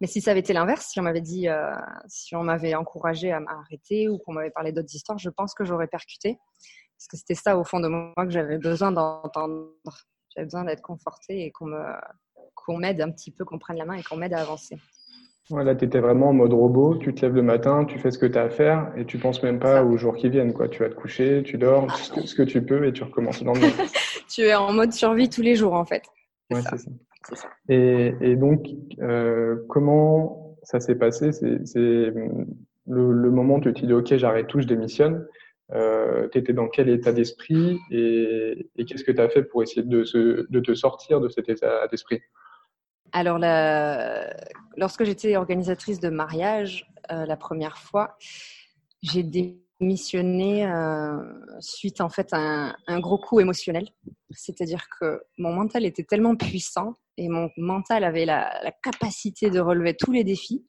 Mais 0.00 0.08
si 0.08 0.20
ça 0.20 0.32
avait 0.32 0.40
été 0.40 0.54
l'inverse, 0.54 0.88
si 0.90 0.98
on 0.98 1.04
m'avait 1.04 1.20
dit, 1.20 1.48
euh, 1.48 1.70
si 2.08 2.34
on 2.34 2.42
m'avait 2.42 2.74
encouragé 2.74 3.30
à 3.30 3.38
m'arrêter 3.38 4.08
ou 4.08 4.18
qu'on 4.18 4.32
m'avait 4.32 4.50
parlé 4.50 4.72
d'autres 4.72 4.92
histoires, 4.92 5.18
je 5.18 5.30
pense 5.30 5.54
que 5.54 5.64
j'aurais 5.64 5.86
percuté. 5.86 6.36
Parce 6.98 7.06
que 7.06 7.16
c'était 7.16 7.36
ça 7.36 7.56
au 7.56 7.62
fond 7.62 7.78
de 7.78 7.86
moi 7.86 8.12
que 8.16 8.30
j'avais 8.30 8.58
besoin 8.58 8.90
d'entendre 8.90 9.70
j'avais 10.34 10.46
besoin 10.46 10.64
d'être 10.64 10.82
confortée 10.82 11.44
et 11.44 11.52
qu'on 11.52 12.78
m'aide 12.78 13.00
un 13.00 13.10
petit 13.10 13.30
peu, 13.30 13.44
qu'on 13.44 13.58
prenne 13.58 13.76
la 13.76 13.84
main 13.84 13.94
et 13.94 14.02
qu'on 14.02 14.16
m'aide 14.16 14.34
à 14.34 14.40
avancer. 14.40 14.78
Voilà, 15.50 15.74
tu 15.74 15.84
étais 15.84 16.00
vraiment 16.00 16.30
en 16.30 16.32
mode 16.32 16.54
robot, 16.54 16.96
tu 16.96 17.14
te 17.14 17.20
lèves 17.20 17.34
le 17.34 17.42
matin, 17.42 17.84
tu 17.84 17.98
fais 17.98 18.10
ce 18.10 18.18
que 18.18 18.24
tu 18.24 18.38
as 18.38 18.44
à 18.44 18.50
faire 18.50 18.90
et 18.96 19.04
tu 19.04 19.18
penses 19.18 19.42
même 19.42 19.58
pas 19.58 19.84
aux 19.84 19.98
jours 19.98 20.16
qui 20.16 20.30
viennent. 20.30 20.54
Quoi. 20.54 20.68
Tu 20.68 20.82
vas 20.82 20.88
te 20.88 20.94
coucher, 20.94 21.42
tu 21.44 21.58
dors, 21.58 21.94
ce 21.94 22.34
que, 22.34 22.42
tu 22.42 22.64
peux 22.64 22.86
et 22.86 22.92
tu 22.92 23.04
recommences 23.04 23.40
le 23.40 23.46
lendemain. 23.48 23.68
tu 24.28 24.42
es 24.42 24.54
en 24.54 24.72
mode 24.72 24.92
survie 24.92 25.28
tous 25.28 25.42
les 25.42 25.54
jours 25.54 25.74
en 25.74 25.84
fait. 25.84 26.02
Ouais, 26.50 26.60
c'est 26.70 26.78
ça. 26.78 27.48
Et, 27.68 28.14
et, 28.20 28.36
donc, 28.36 28.66
euh, 29.00 29.56
comment 29.68 30.56
ça 30.62 30.80
s'est 30.80 30.94
passé? 30.94 31.32
C'est 31.32 31.46
le, 31.76 32.42
le, 32.86 33.30
moment 33.30 33.56
où 33.56 33.60
tu 33.60 33.72
te 33.72 33.84
dis 33.84 33.92
ok, 33.92 34.16
j'arrête 34.16 34.46
tout, 34.46 34.60
je 34.60 34.66
démissionne. 34.66 35.26
Euh, 35.72 36.28
tu 36.28 36.38
étais 36.38 36.52
dans 36.52 36.68
quel 36.68 36.88
état 36.88 37.12
d'esprit 37.12 37.78
et, 37.90 38.68
qu'est-ce 38.86 39.04
que 39.04 39.12
tu 39.12 39.20
as 39.20 39.28
fait 39.28 39.42
pour 39.42 39.62
essayer 39.62 39.82
de, 39.82 40.60
te 40.60 40.74
sortir 40.74 41.20
de 41.20 41.28
cet 41.28 41.48
état 41.48 41.86
d'esprit? 41.88 42.20
Alors, 43.12 43.38
lorsque 44.76 45.04
j'étais 45.04 45.36
organisatrice 45.36 46.00
de 46.00 46.10
mariage 46.10 46.86
euh, 47.12 47.26
la 47.26 47.36
première 47.36 47.78
fois, 47.78 48.16
j'ai 49.02 49.22
démissionné 49.22 50.66
euh, 50.66 51.18
suite 51.60 52.00
en 52.00 52.08
fait 52.08 52.28
à 52.32 52.74
un, 52.86 53.00
gros 53.00 53.18
coup 53.18 53.40
émotionnel. 53.40 53.88
C'est-à-dire 54.30 54.86
que 55.00 55.22
mon 55.38 55.52
mental 55.52 55.84
était 55.84 56.04
tellement 56.04 56.36
puissant 56.36 56.94
et 57.16 57.28
mon 57.28 57.50
mental 57.56 58.04
avait 58.04 58.24
la, 58.24 58.72
capacité 58.82 59.50
de 59.50 59.60
relever 59.60 59.94
tous 59.96 60.12
les 60.12 60.24
défis 60.24 60.66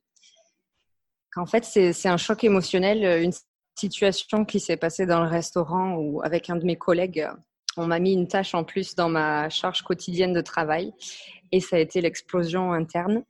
qu'en 1.32 1.46
fait 1.46 1.66
c'est 1.66 2.08
un 2.08 2.18
choc 2.18 2.44
émotionnel, 2.44 3.34
situation 3.76 4.46
qui 4.46 4.60
s'est 4.60 4.78
passée 4.78 5.06
dans 5.06 5.22
le 5.22 5.30
restaurant 5.30 5.96
où, 5.98 6.22
avec 6.24 6.50
un 6.50 6.56
de 6.56 6.66
mes 6.66 6.78
collègues, 6.78 7.28
on 7.78 7.88
m'a 7.88 8.00
mis 8.00 8.14
une 8.14 8.28
tâche 8.28 8.56
en 8.56 8.64
plus 8.64 8.96
dans 8.96 9.10
ma 9.10 9.50
charge 9.50 9.82
quotidienne 9.82 10.34
de 10.34 10.42
travail 10.42 10.94
et 11.52 11.60
ça 11.60 11.76
a 11.76 11.80
été 11.80 12.02
l'explosion 12.02 12.72
interne. 12.72 13.24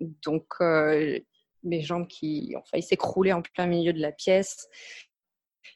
Donc, 0.00 0.46
euh, 0.60 1.18
mes 1.62 1.82
jambes 1.82 2.06
qui 2.06 2.54
ont 2.56 2.64
failli 2.64 2.82
s'écrouler 2.82 3.32
en 3.32 3.42
plein 3.42 3.66
milieu 3.66 3.92
de 3.92 4.00
la 4.00 4.12
pièce. 4.12 4.68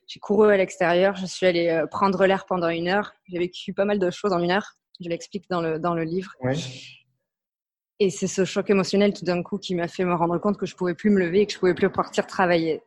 J'ai 0.06 0.20
couru 0.20 0.52
à 0.52 0.56
l'extérieur, 0.56 1.16
je 1.16 1.26
suis 1.26 1.46
allée 1.46 1.68
euh, 1.68 1.86
prendre 1.86 2.24
l'air 2.26 2.46
pendant 2.46 2.68
une 2.68 2.88
heure. 2.88 3.12
J'ai 3.28 3.38
vécu 3.38 3.72
pas 3.72 3.84
mal 3.84 3.98
de 3.98 4.10
choses 4.10 4.32
en 4.32 4.42
une 4.42 4.50
heure. 4.50 4.74
Je 5.00 5.08
l'explique 5.08 5.48
dans 5.48 5.60
le, 5.60 5.78
dans 5.78 5.94
le 5.94 6.04
livre. 6.04 6.32
Et 7.98 8.10
c'est 8.10 8.26
ce 8.26 8.44
choc 8.44 8.70
émotionnel 8.70 9.12
tout 9.12 9.24
d'un 9.24 9.42
coup 9.42 9.58
qui 9.58 9.74
m'a 9.74 9.88
fait 9.88 10.04
me 10.04 10.14
rendre 10.14 10.38
compte 10.38 10.56
que 10.56 10.66
je 10.66 10.74
pouvais 10.74 10.94
plus 10.94 11.10
me 11.10 11.20
lever 11.20 11.42
et 11.42 11.46
que 11.46 11.52
je 11.52 11.58
pouvais 11.58 11.74
plus 11.74 11.90
partir 11.90 12.26
travailler. 12.26 12.82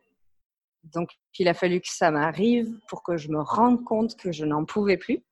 Donc, 0.92 1.10
il 1.38 1.48
a 1.48 1.54
fallu 1.54 1.80
que 1.80 1.88
ça 1.88 2.10
m'arrive 2.10 2.70
pour 2.88 3.02
que 3.02 3.16
je 3.16 3.28
me 3.28 3.40
rende 3.40 3.84
compte 3.84 4.16
que 4.16 4.32
je 4.32 4.44
n'en 4.44 4.64
pouvais 4.64 4.96
plus. 4.96 5.24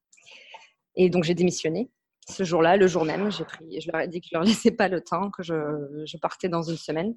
Et 0.96 1.10
donc, 1.10 1.24
j'ai 1.24 1.34
démissionné. 1.34 1.90
Ce 2.28 2.44
jour-là, 2.44 2.76
le 2.76 2.86
jour 2.86 3.04
même, 3.04 3.30
j'ai 3.30 3.44
pris, 3.44 3.80
je 3.80 3.90
leur 3.90 4.00
ai 4.00 4.08
dit 4.08 4.20
que 4.20 4.28
je 4.30 4.36
leur 4.36 4.44
laissais 4.44 4.70
pas 4.70 4.88
le 4.88 5.00
temps, 5.00 5.30
que 5.30 5.42
je, 5.42 6.04
je 6.06 6.16
partais 6.16 6.48
dans 6.48 6.62
une 6.62 6.76
semaine. 6.76 7.14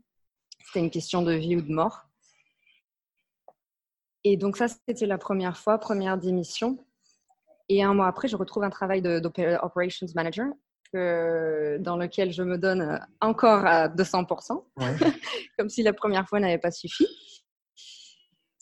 C'était 0.66 0.80
une 0.80 0.92
question 0.92 1.22
de 1.22 1.34
vie 1.34 1.56
ou 1.56 1.62
de 1.62 1.72
mort. 1.72 2.02
Et 4.24 4.38
donc, 4.38 4.58
ça, 4.58 4.68
c'était 4.68 5.06
la 5.06 5.20
première 5.20 5.58
fois, 5.58 5.78
première 5.78 6.18
démission. 6.18 6.80
Et 7.70 7.84
un 7.84 7.94
mois 7.94 8.08
après, 8.08 8.28
je 8.28 8.36
retrouve 8.36 8.64
un 8.64 8.70
travail 8.70 9.02
d'operations 9.02 10.08
manager 10.16 10.48
que, 10.92 11.78
dans 11.80 11.98
lequel 11.98 12.32
je 12.32 12.44
me 12.44 12.58
donne 12.58 13.00
encore 13.22 13.66
à 13.66 13.88
200%, 13.88 14.64
comme 15.58 15.70
si 15.70 15.84
la 15.84 15.94
première 15.94 16.28
fois 16.28 16.40
n'avait 16.40 16.58
pas 16.58 16.72
suffi. 16.72 17.08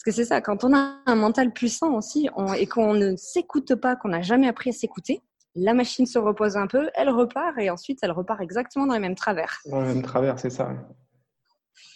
Parce 0.03 0.17
que 0.17 0.23
c'est 0.23 0.27
ça, 0.27 0.41
quand 0.41 0.65
on 0.65 0.75
a 0.75 0.97
un 1.05 1.15
mental 1.15 1.53
puissant 1.53 1.93
aussi 1.95 2.27
et 2.57 2.67
qu'on 2.67 2.93
ne 2.93 3.15
s'écoute 3.15 3.75
pas, 3.75 3.95
qu'on 3.95 4.09
n'a 4.09 4.21
jamais 4.21 4.47
appris 4.47 4.71
à 4.71 4.73
s'écouter, 4.73 5.21
la 5.55 5.73
machine 5.73 6.05
se 6.05 6.19
repose 6.19 6.57
un 6.57 6.67
peu, 6.67 6.89
elle 6.95 7.09
repart 7.09 7.57
et 7.57 7.69
ensuite 7.69 7.99
elle 8.01 8.11
repart 8.11 8.41
exactement 8.41 8.85
dans 8.85 8.95
les 8.95 8.99
mêmes 8.99 9.15
travers. 9.15 9.59
Dans 9.65 9.79
les 9.81 9.87
mêmes 9.87 10.01
travers, 10.01 10.39
c'est 10.39 10.49
ça. 10.49 10.71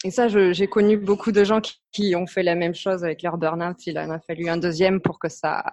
Et 0.06 0.12
ça, 0.12 0.28
j'ai 0.28 0.67
connu 0.67 0.96
beaucoup 0.96 1.32
de 1.32 1.43
gens 1.43 1.60
qui, 1.60 1.82
qui, 1.91 2.15
ont 2.15 2.28
fait 2.28 2.43
la 2.43 2.56
même 2.56 2.76
chose 2.76 3.04
avec 3.04 3.24
leur 3.24 3.38
burn-out. 3.38 3.86
Il 3.88 3.98
en 4.00 4.10
a 4.10 4.20
fallu 4.20 4.48
un 4.48 4.58
deuxième 4.58 5.02
pour 5.02 5.20
que 5.20 5.28
ça, 5.28 5.65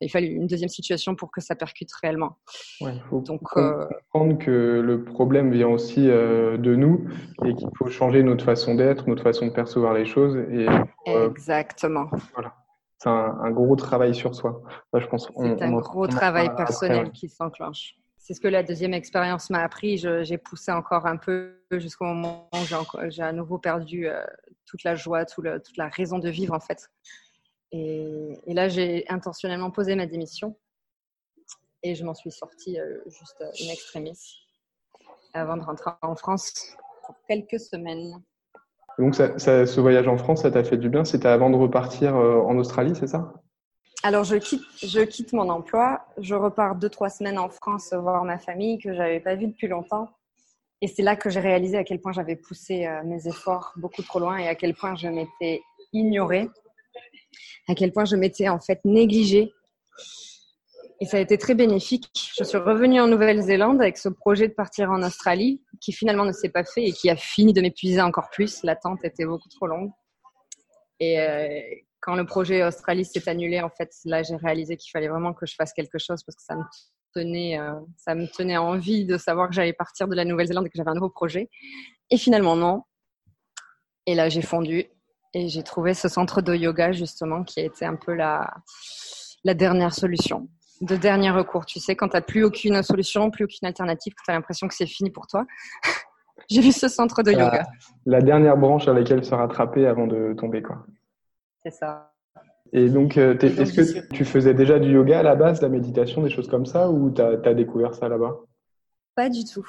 il 0.00 0.10
fallait 0.10 0.28
une 0.28 0.46
deuxième 0.46 0.68
situation 0.68 1.14
pour 1.14 1.30
que 1.30 1.40
ça 1.40 1.54
percute 1.54 1.92
réellement. 1.92 2.38
Ouais, 2.80 2.94
il 2.94 3.02
faut 3.02 3.20
Donc, 3.20 3.42
euh, 3.56 3.86
comprendre 4.12 4.38
que 4.38 4.80
le 4.80 5.04
problème 5.04 5.52
vient 5.52 5.68
aussi 5.68 6.08
euh, 6.08 6.56
de 6.56 6.74
nous 6.74 7.08
et 7.44 7.54
qu'il 7.54 7.68
faut 7.76 7.88
changer 7.88 8.22
notre 8.22 8.44
façon 8.44 8.74
d'être, 8.74 9.08
notre 9.08 9.22
façon 9.22 9.46
de 9.46 9.52
percevoir 9.52 9.94
les 9.94 10.06
choses. 10.06 10.36
Et, 10.36 10.68
euh, 11.08 11.30
Exactement. 11.30 12.08
Voilà. 12.34 12.54
C'est 12.98 13.08
un, 13.08 13.50
gros 13.52 13.76
travail 13.76 14.12
sur 14.12 14.34
soi. 14.34 14.60
je 14.92 15.06
pense. 15.06 15.30
C'est 15.36 15.62
un 15.62 15.72
gros 15.72 16.08
travail 16.08 16.54
personnel 16.56 17.12
qui 17.12 17.28
s'enclenche. 17.28 17.94
C'est 18.16 18.34
ce 18.34 18.40
que 18.40 18.48
la 18.48 18.64
deuxième 18.64 18.92
expérience 18.92 19.50
m'a 19.50 19.60
appris. 19.60 19.98
J'ai 19.98 20.36
poussé 20.36 20.72
encore 20.72 21.06
un 21.06 21.16
peu 21.16 21.60
jusqu'au 21.70 22.06
moment 22.06 22.48
où 22.52 23.08
j'ai 23.08 23.22
à 23.22 23.32
nouveau 23.32 23.58
perdu 23.58 24.08
toute 24.66 24.82
la 24.82 24.96
joie, 24.96 25.24
toute 25.24 25.46
la 25.76 25.88
raison 25.88 26.18
de 26.18 26.28
vivre 26.28 26.54
en 26.54 26.60
fait. 26.60 26.90
Et, 27.72 28.38
là, 28.46 28.68
j'ai 28.68 29.04
intentionnellement 29.08 29.70
posé 29.70 29.94
ma 29.94 30.06
démission 30.06 30.56
et 31.82 31.94
je 31.94 32.04
m'en 32.04 32.14
suis 32.14 32.30
sortie 32.30 32.78
euh, 32.80 32.98
juste 33.06 33.44
une 33.60 33.70
extremis 33.70 34.18
avant 35.34 35.56
de 35.56 35.62
rentrer 35.62 35.90
en 36.02 36.16
France 36.16 36.76
pour 37.04 37.14
quelques 37.28 37.60
semaines. 37.60 38.22
Donc, 38.98 39.14
ça, 39.14 39.38
ce 39.38 39.80
voyage 39.80 40.08
en 40.08 40.16
France, 40.16 40.42
ça 40.42 40.50
t'a 40.50 40.64
fait 40.64 40.76
du 40.76 40.88
bien? 40.88 41.04
C'était 41.04 41.28
avant 41.28 41.50
de 41.50 41.56
repartir 41.56 42.16
euh, 42.16 42.40
en 42.40 42.56
Australie, 42.58 42.94
c'est 42.98 43.06
ça? 43.06 43.32
Alors, 44.02 44.24
je 44.24 44.36
quitte, 44.36 44.64
je 44.82 45.00
quitte 45.00 45.32
mon 45.32 45.48
emploi. 45.50 46.06
Je 46.18 46.34
repars 46.34 46.74
deux, 46.74 46.88
trois 46.88 47.10
semaines 47.10 47.38
en 47.38 47.48
France 47.48 47.92
voir 47.92 48.24
ma 48.24 48.38
famille 48.38 48.78
que 48.78 48.92
je 48.92 48.98
n'avais 48.98 49.20
pas 49.20 49.34
vue 49.34 49.48
depuis 49.48 49.68
longtemps. 49.68 50.08
Et 50.80 50.86
c'est 50.86 51.02
là 51.02 51.16
que 51.16 51.30
j'ai 51.30 51.40
réalisé 51.40 51.76
à 51.76 51.84
quel 51.84 52.00
point 52.00 52.12
j'avais 52.12 52.36
poussé 52.36 52.86
euh, 52.86 53.02
mes 53.04 53.26
efforts 53.26 53.72
beaucoup 53.76 54.02
trop 54.02 54.20
loin 54.20 54.38
et 54.38 54.48
à 54.48 54.54
quel 54.54 54.74
point 54.74 54.94
je 54.94 55.08
m'étais 55.08 55.62
ignorée 55.92 56.48
à 57.68 57.74
quel 57.74 57.92
point 57.92 58.04
je 58.04 58.16
m'étais 58.16 58.48
en 58.48 58.60
fait 58.60 58.80
négligée. 58.84 59.52
Et 61.00 61.06
ça 61.06 61.18
a 61.18 61.20
été 61.20 61.38
très 61.38 61.54
bénéfique. 61.54 62.10
Je 62.36 62.42
suis 62.42 62.58
revenue 62.58 63.00
en 63.00 63.06
Nouvelle-Zélande 63.06 63.80
avec 63.80 63.98
ce 63.98 64.08
projet 64.08 64.48
de 64.48 64.54
partir 64.54 64.90
en 64.90 65.02
Australie, 65.02 65.62
qui 65.80 65.92
finalement 65.92 66.24
ne 66.24 66.32
s'est 66.32 66.48
pas 66.48 66.64
fait 66.64 66.82
et 66.84 66.92
qui 66.92 67.08
a 67.08 67.14
fini 67.14 67.52
de 67.52 67.60
m'épuiser 67.60 68.00
encore 68.00 68.30
plus. 68.30 68.64
L'attente 68.64 69.04
était 69.04 69.24
beaucoup 69.24 69.48
trop 69.48 69.68
longue. 69.68 69.92
Et 70.98 71.20
euh, 71.20 71.60
quand 72.00 72.16
le 72.16 72.26
projet 72.26 72.64
Australie 72.64 73.04
s'est 73.04 73.28
annulé, 73.28 73.60
en 73.60 73.70
fait, 73.70 73.90
là, 74.06 74.24
j'ai 74.24 74.34
réalisé 74.34 74.76
qu'il 74.76 74.90
fallait 74.90 75.08
vraiment 75.08 75.32
que 75.34 75.46
je 75.46 75.54
fasse 75.54 75.72
quelque 75.72 75.98
chose 75.98 76.24
parce 76.24 76.34
que 76.34 76.42
ça 76.42 76.56
me 76.56 76.64
tenait, 77.14 77.60
euh, 77.60 77.74
ça 77.96 78.16
me 78.16 78.26
tenait 78.26 78.56
envie 78.56 79.04
de 79.04 79.16
savoir 79.18 79.48
que 79.48 79.54
j'allais 79.54 79.72
partir 79.72 80.08
de 80.08 80.16
la 80.16 80.24
Nouvelle-Zélande 80.24 80.66
et 80.66 80.68
que 80.68 80.76
j'avais 80.76 80.90
un 80.90 80.94
nouveau 80.94 81.10
projet. 81.10 81.48
Et 82.10 82.16
finalement, 82.16 82.56
non. 82.56 82.82
Et 84.06 84.16
là, 84.16 84.28
j'ai 84.28 84.42
fondu 84.42 84.86
Et 85.38 85.46
j'ai 85.46 85.62
trouvé 85.62 85.94
ce 85.94 86.08
centre 86.08 86.42
de 86.42 86.52
yoga, 86.52 86.90
justement, 86.90 87.44
qui 87.44 87.60
a 87.60 87.62
été 87.62 87.84
un 87.84 87.94
peu 87.94 88.12
la, 88.12 88.52
la 89.44 89.54
dernière 89.54 89.94
solution, 89.94 90.48
de 90.80 90.96
dernier 90.96 91.30
recours. 91.30 91.64
Tu 91.64 91.78
sais, 91.78 91.94
quand 91.94 92.08
tu 92.08 92.16
n'as 92.16 92.22
plus 92.22 92.42
aucune 92.42 92.82
solution, 92.82 93.30
plus 93.30 93.44
aucune 93.44 93.68
alternative, 93.68 94.14
que 94.14 94.22
tu 94.24 94.32
as 94.32 94.34
l'impression 94.34 94.66
que 94.66 94.74
c'est 94.74 94.88
fini 94.88 95.10
pour 95.10 95.28
toi. 95.28 95.46
j'ai 96.50 96.60
vu 96.60 96.72
ce 96.72 96.88
centre 96.88 97.22
de 97.22 97.30
yoga. 97.30 97.62
La 98.04 98.20
dernière 98.20 98.56
branche 98.56 98.88
à 98.88 98.92
laquelle 98.92 99.24
se 99.24 99.32
rattraper 99.32 99.86
avant 99.86 100.08
de 100.08 100.34
tomber, 100.36 100.60
quoi. 100.60 100.84
C'est 101.62 101.70
ça. 101.70 102.10
Et 102.72 102.88
donc, 102.88 103.16
euh, 103.16 103.38
est-ce 103.38 103.92
que 103.92 104.12
tu 104.12 104.24
faisais 104.24 104.54
déjà 104.54 104.80
du 104.80 104.90
yoga 104.90 105.20
à 105.20 105.22
la 105.22 105.36
base, 105.36 105.60
de 105.60 105.66
la 105.66 105.70
méditation, 105.70 106.20
des 106.20 106.30
choses 106.30 106.48
comme 106.48 106.66
ça, 106.66 106.90
ou 106.90 107.12
tu 107.12 107.22
as, 107.22 107.54
découvert 107.54 107.94
ça 107.94 108.08
là-bas? 108.08 108.40
Pas 109.14 109.28
du 109.28 109.44
tout. 109.44 109.68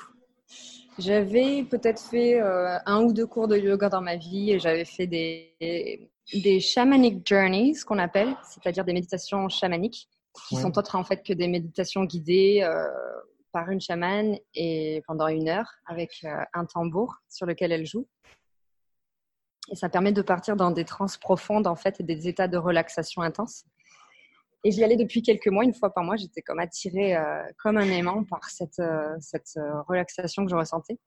J'avais 1.00 1.64
peut-être 1.64 2.02
fait 2.02 2.42
euh, 2.42 2.78
un 2.86 3.02
ou 3.04 3.14
deux 3.14 3.26
cours 3.26 3.48
de 3.48 3.58
yoga 3.58 3.90
dans 3.90 4.02
ma 4.02 4.18
vie 4.18 4.52
et 4.52 4.60
j'avais 4.60 4.86
fait 4.86 5.08
des, 5.08 6.12
des 6.34 6.60
shamanic 6.60 7.26
journeys, 7.26 7.74
ce 7.74 7.86
qu'on 7.86 8.00
appelle, 8.00 8.36
c'est-à-dire 8.44 8.84
des 8.84 8.94
méditations 8.94 9.48
chamaniques, 9.48 10.10
qui 10.48 10.58
sont 10.58 10.78
autres 10.78 10.96
en 10.96 11.04
fait 11.04 11.24
que 11.24 11.34
des 11.34 11.48
méditations 11.48 12.04
guidées 12.04 12.62
euh, 12.64 12.86
par 13.52 13.70
une 13.70 13.80
chamane 13.80 14.38
et 14.54 15.02
pendant 15.08 15.28
une 15.28 15.48
heure 15.48 15.72
avec 15.86 16.26
un 16.54 16.66
tambour 16.66 17.16
sur 17.30 17.46
lequel 17.46 17.72
elle 17.72 17.86
joue. 17.86 18.06
Et 19.72 19.76
ça 19.76 19.90
permet 19.90 20.12
de 20.12 20.22
partir 20.22 20.56
dans 20.56 20.72
des 20.72 20.86
transes 20.86 21.18
profondes, 21.18 21.68
en 21.68 21.76
fait, 21.76 22.00
et 22.00 22.04
des 22.04 22.28
états 22.28 22.48
de 22.48 22.58
relaxation 22.58 23.22
intense. 23.22 23.66
Et 24.64 24.72
j'y 24.72 24.84
allais 24.84 24.98
depuis 24.98 25.22
quelques 25.22 25.48
mois, 25.48 25.64
une 25.64 25.74
fois 25.74 25.94
par 25.94 26.04
mois. 26.04 26.18
J'étais 26.18 26.42
comme 26.42 26.60
attirée 26.60 27.16
euh, 27.16 27.44
comme 27.58 27.78
un 27.78 27.90
aimant 27.90 28.24
par 28.24 28.44
cette, 28.46 28.80
euh, 28.80 29.16
cette 29.20 29.54
euh, 29.58 29.82
relaxation 29.88 30.44
que 30.44 30.52
je 30.52 30.56
ressentais. 30.56 30.98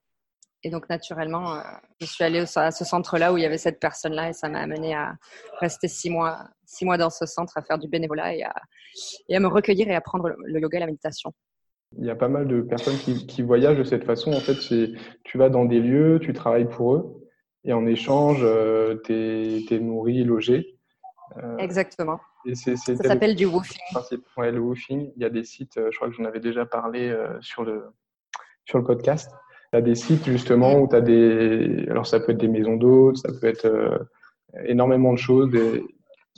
Et 0.65 0.71
donc, 0.71 0.89
naturellement, 0.89 1.61
je 2.01 2.07
suis 2.07 2.23
allée 2.23 2.45
à 2.55 2.71
ce 2.71 2.85
centre-là 2.85 3.33
où 3.33 3.37
il 3.37 3.43
y 3.43 3.47
avait 3.47 3.59
cette 3.59 3.81
personne-là 3.81 4.29
et 4.29 4.33
ça 4.33 4.49
m'a 4.49 4.61
amené 4.61 4.95
à 4.95 5.17
rester 5.59 5.89
six 5.89 6.09
mois, 6.09 6.39
six 6.65 6.85
mois 6.85 6.97
dans 6.97 7.11
ce 7.11 7.27
centre, 7.27 7.59
à 7.59 7.63
faire 7.63 7.79
du 7.79 7.89
bénévolat 7.89 8.37
et 8.37 8.45
à, 8.45 8.55
et 9.29 9.35
à 9.35 9.41
me 9.41 9.49
recueillir 9.49 9.89
et 9.89 9.95
à 9.95 9.99
apprendre 9.99 10.31
le 10.39 10.61
yoga 10.61 10.77
et 10.77 10.81
la 10.81 10.87
méditation. 10.87 11.33
Il 11.99 12.05
y 12.05 12.11
a 12.11 12.15
pas 12.15 12.29
mal 12.29 12.47
de 12.47 12.63
personnes 12.63 12.97
qui, 12.97 13.27
qui 13.27 13.43
voyagent 13.43 13.77
de 13.77 13.83
cette 13.83 14.05
façon. 14.05 14.33
En 14.33 14.39
fait, 14.39 14.55
tu 15.25 15.37
vas 15.37 15.49
dans 15.49 15.65
des 15.65 15.81
lieux, 15.81 16.21
tu 16.23 16.33
travailles 16.33 16.69
pour 16.69 16.95
eux 16.95 17.29
et 17.65 17.73
en 17.73 17.85
échange, 17.85 18.47
tu 19.03 19.13
es, 19.13 19.81
nourri, 19.81 20.23
logé. 20.23 20.79
Euh, 22.47 22.55
ça 22.55 22.97
s'appelle 22.97 23.35
du 23.35 23.47
woofing. 23.47 23.81
Ouais, 24.37 24.51
le 24.51 24.61
woofing. 24.61 25.13
Il 25.17 25.23
y 25.23 25.25
a 25.25 25.31
des 25.31 25.45
sites, 25.45 25.77
euh, 25.77 25.89
je 25.91 25.97
crois 25.97 26.09
que 26.09 26.15
j'en 26.15 26.25
avais 26.25 26.41
déjà 26.41 26.67
parlé 26.67 27.15
sur, 27.41 27.65
le, 27.65 27.85
sur 28.65 28.79
le 28.79 28.85
podcast. 28.85 29.31
Il 29.73 29.77
y 29.77 29.79
a 29.79 29.83
des 29.83 29.95
sites 29.95 30.27
justement 30.27 30.79
où 30.79 30.89
tu 30.89 30.97
as 30.97 31.01
des. 31.01 31.87
Alors 31.89 32.07
ça 32.07 32.21
peut 32.21 32.33
être 32.33 32.39
des 32.39 32.49
maisons 32.49 32.77
d'hôtes, 32.77 33.19
ça 33.19 33.31
peut 33.41 33.47
être 33.47 34.07
énormément 34.67 35.15
de 35.15 35.19
choses, 35.19 35.51
des, 35.51 35.83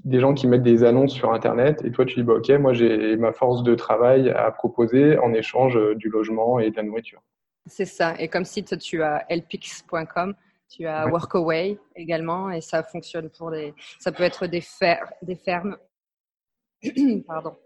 des, 0.04 0.20
gens 0.20 0.34
qui 0.34 0.46
mettent 0.46 0.62
des 0.62 0.84
annonces 0.84 1.12
sur 1.12 1.32
Internet 1.32 1.84
et 1.84 1.90
toi 1.90 2.04
tu 2.04 2.14
dis 2.14 2.22
bah, 2.22 2.34
ok, 2.34 2.48
moi 2.60 2.74
j'ai 2.74 3.16
ma 3.16 3.32
force 3.32 3.64
de 3.64 3.74
travail 3.74 4.30
à 4.30 4.52
proposer 4.52 5.18
en 5.18 5.34
échange 5.34 5.76
du 5.96 6.10
logement 6.10 6.60
et 6.60 6.70
de 6.70 6.76
la 6.76 6.84
nourriture. 6.84 7.22
C'est 7.66 7.86
ça. 7.86 8.14
Et 8.20 8.28
comme 8.28 8.44
site, 8.44 8.78
tu 8.78 9.02
as 9.02 9.24
lpix.com 9.30 10.34
tu 10.68 10.86
as 10.86 11.06
Workaway 11.06 11.78
également, 11.94 12.50
et 12.50 12.60
ça 12.60 12.82
fonctionne 12.82 13.30
pour 13.30 13.50
des. 13.50 13.74
Ça 14.00 14.10
peut 14.10 14.24
être 14.24 14.46
des, 14.46 14.62
des 15.22 15.36
fermes 15.36 15.76
pardon, 17.26 17.56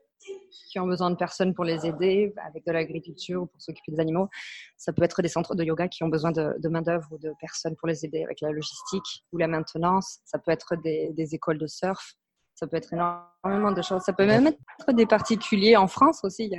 qui 0.70 0.78
ont 0.78 0.86
besoin 0.86 1.10
de 1.10 1.16
personnes 1.16 1.54
pour 1.54 1.64
les 1.64 1.86
aider 1.86 2.32
avec 2.44 2.64
de 2.66 2.72
l'agriculture 2.72 3.42
ou 3.42 3.46
pour 3.46 3.60
s'occuper 3.60 3.92
des 3.92 4.00
animaux. 4.00 4.28
Ça 4.76 4.92
peut 4.92 5.02
être 5.02 5.22
des 5.22 5.28
centres 5.28 5.54
de 5.54 5.64
yoga 5.64 5.88
qui 5.88 6.02
ont 6.04 6.08
besoin 6.08 6.32
de, 6.32 6.68
main-d'œuvre 6.68 7.08
ou 7.12 7.18
de 7.18 7.32
personnes 7.40 7.76
pour 7.76 7.88
les 7.88 8.04
aider 8.04 8.24
avec 8.24 8.40
la 8.40 8.50
logistique 8.50 9.24
ou 9.32 9.38
la 9.38 9.48
maintenance. 9.48 10.18
Ça 10.24 10.38
peut 10.38 10.50
être 10.50 10.76
des, 10.76 11.12
des 11.12 11.34
écoles 11.34 11.58
de 11.58 11.66
surf. 11.66 12.14
Ça 12.54 12.66
peut 12.66 12.76
être 12.76 12.92
énormément 12.92 13.70
de 13.70 13.82
choses. 13.82 14.02
Ça 14.02 14.12
peut 14.12 14.26
même 14.26 14.48
être 14.48 14.92
des 14.92 15.06
particuliers 15.06 15.76
en 15.76 15.86
France 15.86 16.24
aussi. 16.24 16.52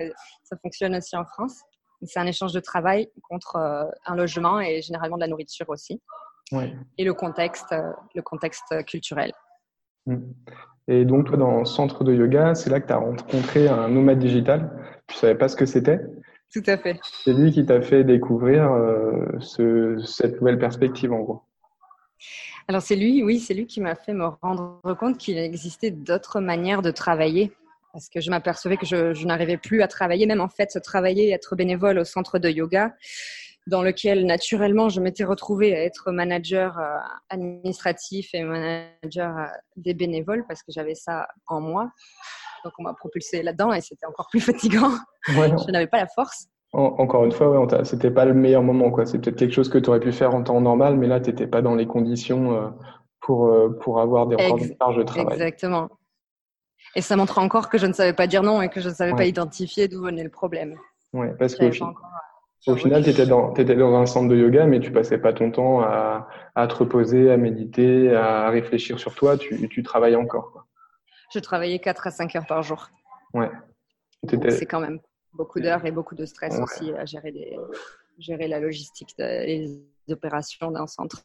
Ça 0.44 0.56
fonctionne 0.62 0.96
aussi 0.96 1.16
en 1.18 1.26
France. 1.26 1.62
C'est 2.04 2.20
un 2.20 2.26
échange 2.26 2.54
de 2.54 2.62
travail 2.62 3.12
contre 3.24 3.58
euh, 3.58 3.84
un 4.06 4.16
logement 4.16 4.62
et 4.62 4.82
généralement 4.82 5.18
de 5.18 5.22
la 5.22 5.28
nourriture 5.28 5.68
aussi 5.68 6.02
et 6.98 7.04
le 7.04 7.14
contexte, 7.14 7.72
euh, 7.72 7.92
le 8.16 8.22
contexte 8.22 8.84
culturel. 8.86 9.32
Et 10.92 11.06
donc, 11.06 11.28
toi, 11.28 11.38
dans 11.38 11.60
le 11.60 11.66
centre 11.66 12.04
de 12.04 12.16
yoga, 12.16 12.56
c'est 12.56 12.72
là 12.72 12.82
que 12.82 12.88
tu 12.88 12.94
as 12.94 12.98
rencontré 12.98 13.68
un 13.68 13.90
nomade 13.90 14.18
digital. 14.18 14.72
Tu 15.08 15.16
ne 15.16 15.20
savais 15.20 15.36
pas 15.36 15.48
ce 15.48 15.56
que 15.56 15.68
c'était. 15.68 16.00
Tout 16.52 16.64
à 16.66 16.78
fait. 16.80 17.00
C'est 17.24 17.34
lui 17.34 17.52
qui 17.52 17.64
t'a 17.64 17.80
fait 17.80 18.04
découvrir 18.04 18.72
euh, 18.72 19.28
ce, 19.40 20.02
cette 20.04 20.42
nouvelle 20.42 20.58
perspective, 20.58 21.14
en 21.14 21.20
gros. 21.20 21.44
Alors, 22.68 22.82
c'est 22.82 22.96
lui, 22.96 23.24
oui, 23.24 23.40
c'est 23.40 23.54
lui 23.54 23.68
qui 23.68 23.82
m'a 23.82 23.94
fait 23.94 24.14
me 24.14 24.26
rendre 24.42 24.82
compte 25.00 25.20
qu'il 25.20 25.38
existait 25.38 25.92
d'autres 25.92 26.40
manières 26.40 26.82
de 26.82 26.90
travailler. 26.90 27.52
Parce 27.94 28.10
que 28.10 28.20
je 28.20 28.32
m'apercevais 28.32 28.78
que 28.78 28.88
je, 28.88 29.14
je 29.14 29.28
n'arrivais 29.28 29.58
plus 29.58 29.84
à 29.84 29.88
travailler, 29.88 30.26
même 30.26 30.42
en 30.42 30.50
fait, 30.50 30.80
travailler, 30.84 31.30
être 31.32 31.56
bénévole 31.56 32.00
au 32.00 32.04
centre 32.04 32.40
de 32.40 32.50
yoga 32.50 32.96
dans 33.70 33.84
lequel 33.84 34.26
naturellement 34.26 34.90
je 34.90 35.00
m'étais 35.00 35.24
retrouvée 35.24 35.76
à 35.76 35.84
être 35.84 36.12
manager 36.12 36.78
euh, 36.80 36.98
administratif 37.30 38.34
et 38.34 38.44
manager 38.44 39.38
euh, 39.38 39.46
des 39.78 39.94
bénévoles 39.94 40.44
parce 40.48 40.64
que 40.64 40.72
j'avais 40.72 40.96
ça 40.96 41.28
en 41.48 41.62
moi. 41.62 41.92
Donc 42.66 42.74
on 42.80 42.84
m'a 42.84 42.94
propulsé 42.94 43.42
là-dedans 43.44 43.72
et 43.72 43.82
c'était 43.82 44.08
encore 44.08 44.28
plus 44.30 44.40
fatigant. 44.52 44.92
je 45.28 45.72
n'avais 45.72 45.88
pas 45.88 46.00
la 46.00 46.08
force. 46.08 46.48
encore 46.74 47.24
une 47.24 47.32
fois, 47.32 47.50
ouais, 47.50 47.86
c'était 47.86 48.12
pas 48.12 48.26
le 48.26 48.34
meilleur 48.34 48.64
moment. 48.64 48.92
Quoi. 48.92 49.06
C'est 49.06 49.20
peut-être 49.20 49.38
quelque 49.38 49.54
chose 49.54 49.70
que 49.70 49.78
tu 49.78 49.90
aurais 49.90 50.00
pu 50.00 50.12
faire 50.12 50.34
en 50.34 50.44
temps 50.44 50.60
normal, 50.60 50.98
mais 50.98 51.08
là, 51.08 51.22
tu 51.22 51.30
n'étais 51.30 51.48
pas 51.48 51.62
dans 51.62 51.76
les 51.76 51.86
conditions 51.86 52.56
euh, 52.56 52.70
pour, 53.22 53.54
pour 53.82 54.02
avoir 54.02 54.28
des 54.28 54.38
charges 54.80 54.98
de 54.98 55.04
travail. 55.04 55.34
Exactement. 55.34 55.90
Et 56.96 57.02
ça 57.02 57.16
montre 57.16 57.38
encore 57.38 57.70
que 57.70 57.78
je 57.78 57.86
ne 57.86 57.94
savais 57.94 58.14
pas 58.14 58.26
dire 58.26 58.42
non 58.42 58.62
et 58.64 58.70
que 58.70 58.82
je 58.82 58.90
ne 58.90 58.94
savais 58.94 59.14
pas 59.14 59.26
identifier 59.26 59.88
d'où 59.88 60.02
venait 60.02 60.24
le 60.24 60.32
problème. 60.32 60.76
Ouais, 61.14 61.36
parce 61.38 61.56
que 61.56 61.70
au 62.68 62.76
final, 62.76 63.04
tu 63.04 63.10
étais, 63.10 63.26
dans, 63.26 63.54
dans 63.54 63.96
un 63.96 64.06
centre 64.06 64.28
de 64.30 64.36
yoga, 64.36 64.66
mais 64.66 64.80
tu 64.80 64.92
passais 64.92 65.18
pas 65.18 65.34
ton 65.34 65.52
temps 65.52 65.82
à, 65.82 66.28
à 66.56 66.68
te 66.68 66.76
reposer, 66.76 67.32
à 67.32 67.38
méditer, 67.38 68.14
à 68.14 68.50
réfléchir 68.50 69.00
sur 69.00 69.16
toi. 69.16 69.38
Tu, 69.38 69.70
tu 69.70 69.84
travaillais 69.84 70.16
encore. 70.16 70.52
Quoi. 70.52 70.66
Je 71.34 71.40
travaillais 71.40 71.80
4 71.80 72.08
à 72.08 72.12
5 72.12 72.36
heures 72.36 72.48
par 72.48 72.64
jour. 72.64 72.90
Ouais. 73.34 73.50
C'est 74.50 74.66
quand 74.66 74.82
même 74.82 75.00
beaucoup 75.34 75.60
d'heures 75.60 75.86
et 75.86 75.92
beaucoup 75.92 76.16
de 76.16 76.26
stress 76.26 76.60
aussi 76.60 76.92
à 76.94 77.06
gérer, 77.06 77.32
des, 77.32 77.58
gérer 78.18 78.48
la 78.48 78.60
logistique, 78.60 79.14
les 79.18 79.80
opérations 80.10 80.72
d'un 80.72 80.88
centre. 80.88 81.24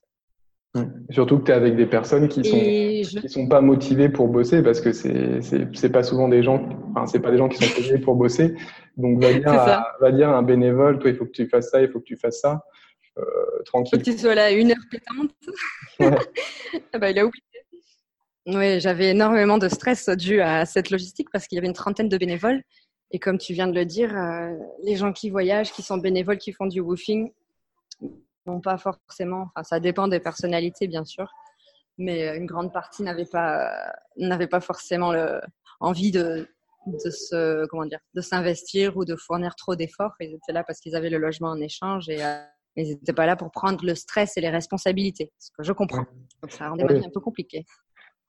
Surtout 1.11 1.39
que 1.39 1.45
tu 1.45 1.51
es 1.53 1.55
avec 1.55 1.77
des 1.77 1.87
personnes 1.87 2.29
qui 2.29 2.45
sont 2.45 3.21
qui 3.21 3.29
sont 3.29 3.47
pas 3.47 3.61
motivées 3.61 4.09
pour 4.09 4.27
bosser 4.27 4.61
parce 4.63 4.81
que 4.81 4.93
c'est 4.93 5.41
c'est 5.41 5.93
pas 5.93 6.03
souvent 6.03 6.29
des 6.29 6.43
gens 6.43 6.69
enfin 6.91 7.07
c'est 7.07 7.21
pas 7.21 7.31
des 7.31 7.39
gens 7.39 7.49
qui 7.49 7.65
sont 7.65 7.75
payés 7.81 7.99
pour 7.99 8.17
bosser 8.17 8.57
donc 8.97 9.23
va 9.23 9.33
dire 9.33 9.53
à, 9.53 9.87
va 10.01 10.11
dire 10.11 10.31
à 10.31 10.37
un 10.37 10.43
bénévole 10.43 10.99
toi 10.99 11.11
il 11.11 11.17
faut 11.17 11.27
que 11.27 11.31
tu 11.31 11.47
fasses 11.47 11.71
ça 11.71 11.81
il 11.81 11.89
faut 11.89 12.01
que 12.01 12.05
tu 12.05 12.17
fasses 12.17 12.41
ça 12.41 12.65
euh, 13.19 13.23
tranquille. 13.65 13.99
Faut 13.99 14.05
que 14.05 14.11
tu 14.11 14.19
sois 14.19 14.35
là 14.35 14.51
une 14.51 14.73
heure 14.73 14.87
pétante. 14.91 15.31
Ouais. 16.01 16.11
ah 16.93 16.99
bah, 16.99 17.11
il 17.11 17.19
a 17.19 17.27
oublié. 17.27 17.43
Oui, 18.47 18.81
j'avais 18.81 19.11
énormément 19.11 19.57
de 19.57 19.69
stress 19.69 20.09
dû 20.11 20.41
à 20.41 20.67
cette 20.67 20.91
logistique 20.91 21.29
parce 21.33 21.47
qu'il 21.47 21.57
y 21.57 21.59
avait 21.59 21.69
une 21.69 21.75
trentaine 21.75 22.09
de 22.09 22.19
bénévoles 22.19 22.63
et 23.11 23.19
comme 23.19 23.39
tu 23.39 23.53
viens 23.53 23.69
de 23.69 23.75
le 23.75 23.85
dire, 23.85 24.15
euh, 24.17 24.51
les 24.83 24.97
gens 24.97 25.13
qui 25.13 25.31
voyagent, 25.31 25.73
qui 25.73 25.83
sont 25.83 25.97
bénévoles, 25.97 26.39
qui 26.39 26.53
font 26.53 26.67
du 26.67 26.81
woofing, 26.81 27.31
non 28.47 28.61
pas 28.61 28.79
forcément, 28.79 29.49
enfin 29.55 29.65
ça 29.65 29.81
dépend 29.81 30.09
des 30.09 30.21
personnalités 30.21 30.87
bien 30.87 31.05
sûr, 31.05 31.31
mais 31.99 32.29
euh, 32.29 32.37
une 32.37 32.47
grande 32.47 32.73
partie 32.73 33.03
n'avait 33.03 33.27
pas, 33.27 33.71
n'avait 34.17 34.47
pas 34.47 34.61
forcément 34.61 35.13
le, 35.13 35.41
envie 35.81 36.11
de, 36.11 36.49
de 36.87 37.11
se, 37.11 37.67
comment 37.67 37.87
dire, 37.87 38.01
de 38.15 38.21
s'investir 38.21 38.97
ou 38.97 39.05
de 39.05 39.17
fournir 39.17 39.55
trop 39.57 39.77
d'efforts. 39.77 40.15
Ils 40.21 40.35
étaient 40.35 40.53
là 40.53 40.65
parce 40.65 40.81
qu'ils 40.81 40.97
avaient 40.97 41.11
le 41.11 41.19
logement 41.19 41.49
en 41.49 41.61
échange 41.61 42.09
et 42.09 42.25
euh, 42.25 42.37
ils 42.77 42.89
n'étaient 42.89 43.13
pas 43.13 43.27
là 43.27 43.37
pour 43.37 43.51
prendre 43.51 43.85
le 43.85 43.95
stress 43.95 44.37
et 44.37 44.41
les 44.41 44.51
responsabilités, 44.51 45.33
ce 45.39 45.51
que 45.57 45.63
je 45.63 45.73
comprends. 45.73 46.07
Donc 46.43 46.51
ça 46.51 46.69
rendait 46.69 46.85
ma 46.85 46.95
vie 46.95 47.05
un 47.07 47.11
peu 47.11 47.21
compliqué. 47.21 47.65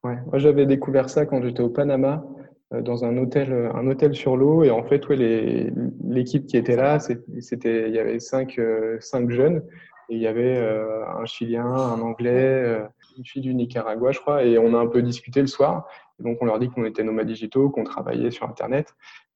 Ouais. 0.04 0.16
Moi 0.26 0.38
j'avais 0.38 0.66
découvert 0.66 1.10
ça 1.10 1.26
quand 1.26 1.42
j'étais 1.42 1.62
au 1.62 1.70
Panama 1.70 2.24
euh, 2.72 2.80
dans 2.80 3.04
un 3.04 3.16
hôtel, 3.18 3.52
un 3.74 3.86
hôtel 3.88 4.14
sur 4.14 4.36
l'eau. 4.36 4.62
Et 4.62 4.70
en 4.70 4.84
fait, 4.84 5.08
ouais, 5.08 5.72
l'équipe 6.04 6.46
qui 6.46 6.56
était 6.56 6.76
là, 6.76 7.00
c'était, 7.00 7.88
il 7.88 7.94
y 7.94 7.98
avait 7.98 8.20
cinq, 8.20 8.60
cinq 9.00 9.30
jeunes 9.30 9.62
et 10.08 10.14
il 10.14 10.20
y 10.20 10.26
avait 10.26 10.56
euh, 10.56 11.04
un 11.06 11.24
Chilien, 11.26 11.66
un 11.66 12.00
Anglais, 12.00 12.30
euh, 12.30 12.86
une 13.18 13.24
fille 13.24 13.42
du 13.42 13.54
Nicaragua, 13.54 14.12
je 14.12 14.20
crois. 14.20 14.44
Et 14.44 14.58
on 14.58 14.74
a 14.74 14.78
un 14.78 14.86
peu 14.86 15.02
discuté 15.02 15.40
le 15.40 15.46
soir. 15.46 15.88
Et 16.20 16.22
donc, 16.22 16.38
on 16.40 16.44
leur 16.44 16.58
dit 16.58 16.68
qu'on 16.68 16.84
était 16.84 17.02
nomades 17.02 17.26
digitaux, 17.26 17.70
qu'on 17.70 17.84
travaillait 17.84 18.30
sur 18.30 18.48
Internet. 18.48 18.94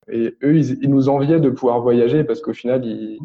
Et 0.09 0.35
eux, 0.43 0.57
ils, 0.57 0.89
nous 0.89 1.09
enviaient 1.09 1.39
de 1.39 1.49
pouvoir 1.49 1.81
voyager 1.81 2.23
parce 2.23 2.41
qu'au 2.41 2.53
final, 2.53 2.85
ils, 2.85 3.19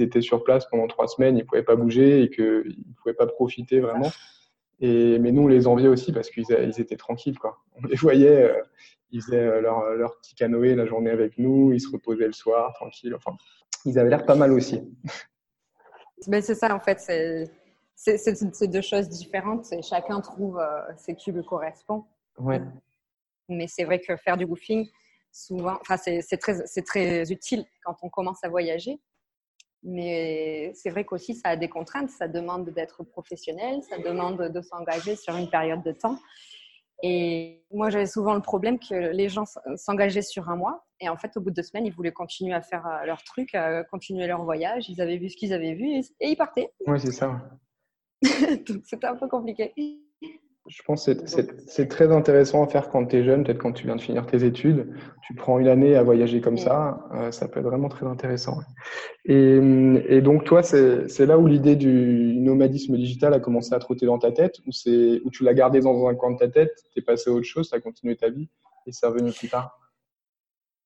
étaient 0.00 0.20
sur 0.20 0.44
place 0.44 0.66
pendant 0.70 0.86
trois 0.86 1.08
semaines, 1.08 1.36
ils 1.36 1.40
ne 1.40 1.46
pouvaient 1.46 1.64
pas 1.64 1.74
bouger 1.74 2.22
et 2.22 2.30
qu'ils 2.30 2.44
ne 2.44 2.94
pouvaient 3.02 3.14
pas 3.14 3.26
profiter 3.26 3.80
vraiment. 3.80 4.10
Et, 4.80 5.18
mais 5.18 5.32
nous, 5.32 5.42
on 5.42 5.48
les 5.48 5.66
enviait 5.66 5.88
aussi 5.88 6.12
parce 6.12 6.30
qu'ils 6.30 6.44
ils 6.48 6.80
étaient 6.80 6.96
tranquilles. 6.96 7.38
Quoi. 7.38 7.58
On 7.76 7.86
les 7.86 7.96
voyait, 7.96 8.44
euh, 8.44 8.62
ils 9.10 9.22
faisaient 9.22 9.60
leur, 9.60 9.84
leur 9.96 10.16
petit 10.18 10.34
canoë 10.34 10.76
la 10.76 10.86
journée 10.86 11.10
avec 11.10 11.38
nous, 11.38 11.72
ils 11.72 11.80
se 11.80 11.90
reposaient 11.90 12.26
le 12.26 12.32
soir, 12.32 12.72
tranquille. 12.74 13.14
Enfin, 13.14 13.36
ils 13.84 13.98
avaient 13.98 14.10
l'air 14.10 14.24
pas 14.24 14.36
mal 14.36 14.52
aussi. 14.52 14.80
Mais 16.26 16.42
c'est 16.42 16.54
ça, 16.54 16.74
en 16.74 16.80
fait. 16.80 17.00
c'est 17.94 18.66
deux 18.68 18.80
choses 18.80 19.08
différentes 19.08 19.72
et 19.72 19.82
chacun 19.82 20.20
trouve 20.20 20.58
euh, 20.58 20.80
ce 20.96 21.12
qui 21.12 21.32
lui 21.32 21.44
correspond. 21.44 22.04
Ouais. 22.38 22.60
Mais 23.48 23.66
c'est 23.66 23.84
vrai 23.84 24.00
que 24.00 24.16
faire 24.16 24.36
du 24.36 24.44
woofing, 24.44 24.88
souvent, 25.32 25.76
enfin, 25.80 25.96
c'est 25.96 26.36
très, 26.38 26.64
très 26.82 27.30
utile 27.32 27.64
quand 27.84 27.96
on 28.02 28.08
commence 28.08 28.42
à 28.44 28.48
voyager. 28.48 29.00
Mais 29.82 30.72
c'est 30.74 30.90
vrai 30.90 31.04
qu'aussi, 31.04 31.34
ça 31.34 31.50
a 31.50 31.56
des 31.56 31.68
contraintes. 31.68 32.10
Ça 32.10 32.28
demande 32.28 32.68
d'être 32.70 33.02
professionnel, 33.02 33.82
ça 33.82 33.98
demande 33.98 34.52
de 34.52 34.60
s'engager 34.60 35.16
sur 35.16 35.36
une 35.36 35.48
période 35.48 35.82
de 35.82 35.92
temps. 35.92 36.18
Et 37.02 37.64
moi, 37.70 37.90
j'avais 37.90 38.06
souvent 38.06 38.34
le 38.34 38.40
problème 38.40 38.78
que 38.78 39.12
les 39.12 39.28
gens 39.28 39.44
s'engageaient 39.76 40.22
sur 40.22 40.48
un 40.48 40.56
mois. 40.56 40.84
Et 41.00 41.08
en 41.08 41.16
fait, 41.16 41.36
au 41.36 41.40
bout 41.40 41.50
de 41.50 41.56
deux 41.56 41.62
semaines, 41.62 41.86
ils 41.86 41.92
voulaient 41.92 42.12
continuer 42.12 42.52
à 42.52 42.60
faire 42.60 42.86
euh, 42.86 43.06
leur 43.06 43.22
truc, 43.24 43.54
à 43.54 43.84
continuer 43.84 44.26
leur 44.26 44.44
voyage. 44.44 44.88
Ils 44.88 45.00
avaient 45.00 45.16
vu 45.16 45.30
ce 45.30 45.36
qu'ils 45.36 45.52
avaient 45.54 45.74
vu 45.74 45.88
et, 45.88 46.02
ils 46.20 46.36
partaient. 46.36 46.72
Oui, 46.86 47.00
c'est 47.00 47.12
ça. 47.12 47.40
Donc, 48.22 48.82
c'était 48.84 49.06
un 49.06 49.16
peu 49.16 49.28
compliqué. 49.28 49.72
Je 50.70 50.82
pense 50.84 51.06
que 51.06 51.12
c'est 51.66 51.88
très 51.88 52.12
intéressant 52.12 52.62
à 52.62 52.68
faire 52.68 52.90
quand 52.90 53.04
tu 53.06 53.16
es 53.16 53.24
jeune, 53.24 53.42
peut-être 53.42 53.58
quand 53.58 53.72
tu 53.72 53.86
viens 53.86 53.96
de 53.96 54.00
finir 54.00 54.24
tes 54.24 54.44
études. 54.44 54.94
Tu 55.26 55.34
prends 55.34 55.58
une 55.58 55.66
année 55.66 55.96
à 55.96 56.04
voyager 56.04 56.40
comme 56.40 56.58
ça, 56.58 57.08
euh, 57.12 57.32
ça 57.32 57.48
peut 57.48 57.58
être 57.58 57.66
vraiment 57.66 57.88
très 57.88 58.06
intéressant. 58.06 58.60
Et, 59.24 59.58
et 60.08 60.20
donc, 60.20 60.44
toi, 60.44 60.62
c'est 60.62 61.26
là 61.26 61.38
où 61.38 61.48
l'idée 61.48 61.74
du 61.74 62.36
nomadisme 62.38 62.96
digital 62.96 63.34
a 63.34 63.40
commencé 63.40 63.74
à 63.74 63.80
trotter 63.80 64.06
dans 64.06 64.18
ta 64.18 64.30
tête, 64.30 64.60
ou 64.60 64.70
où 64.70 65.30
tu 65.30 65.42
l'as 65.42 65.54
gardé 65.54 65.80
dans 65.80 66.06
un 66.06 66.14
coin 66.14 66.30
de 66.30 66.38
ta 66.38 66.48
tête, 66.48 66.84
tu 66.92 67.00
es 67.00 67.02
passé 67.02 67.30
à 67.30 67.32
autre 67.32 67.46
chose, 67.46 67.68
tu 67.68 67.74
as 67.74 67.80
continué 67.80 68.14
ta 68.14 68.30
vie 68.30 68.48
et 68.86 68.92
c'est 68.92 69.06
revenu 69.06 69.32
plus 69.32 69.48
tard? 69.48 69.76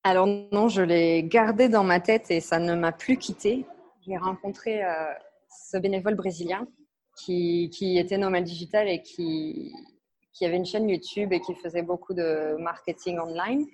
Alors, 0.02 0.26
non, 0.26 0.68
je 0.68 0.80
l'ai 0.80 1.24
gardé 1.24 1.68
dans 1.68 1.84
ma 1.84 2.00
tête 2.00 2.30
et 2.30 2.40
ça 2.40 2.58
ne 2.58 2.74
m'a 2.74 2.92
plus 2.92 3.18
quitté. 3.18 3.66
J'ai 4.06 4.16
rencontré 4.16 4.82
euh, 4.82 4.88
ce 5.50 5.76
bénévole 5.76 6.14
brésilien 6.14 6.66
qui, 7.16 7.70
qui, 7.70 7.98
était 7.98 8.18
nomade 8.18 8.44
digital 8.44 8.88
et 8.88 9.02
qui, 9.02 9.72
qui 10.32 10.44
avait 10.44 10.56
une 10.56 10.66
chaîne 10.66 10.88
YouTube 10.88 11.32
et 11.32 11.40
qui 11.40 11.54
faisait 11.54 11.82
beaucoup 11.82 12.14
de 12.14 12.56
marketing 12.58 13.18
online. 13.18 13.66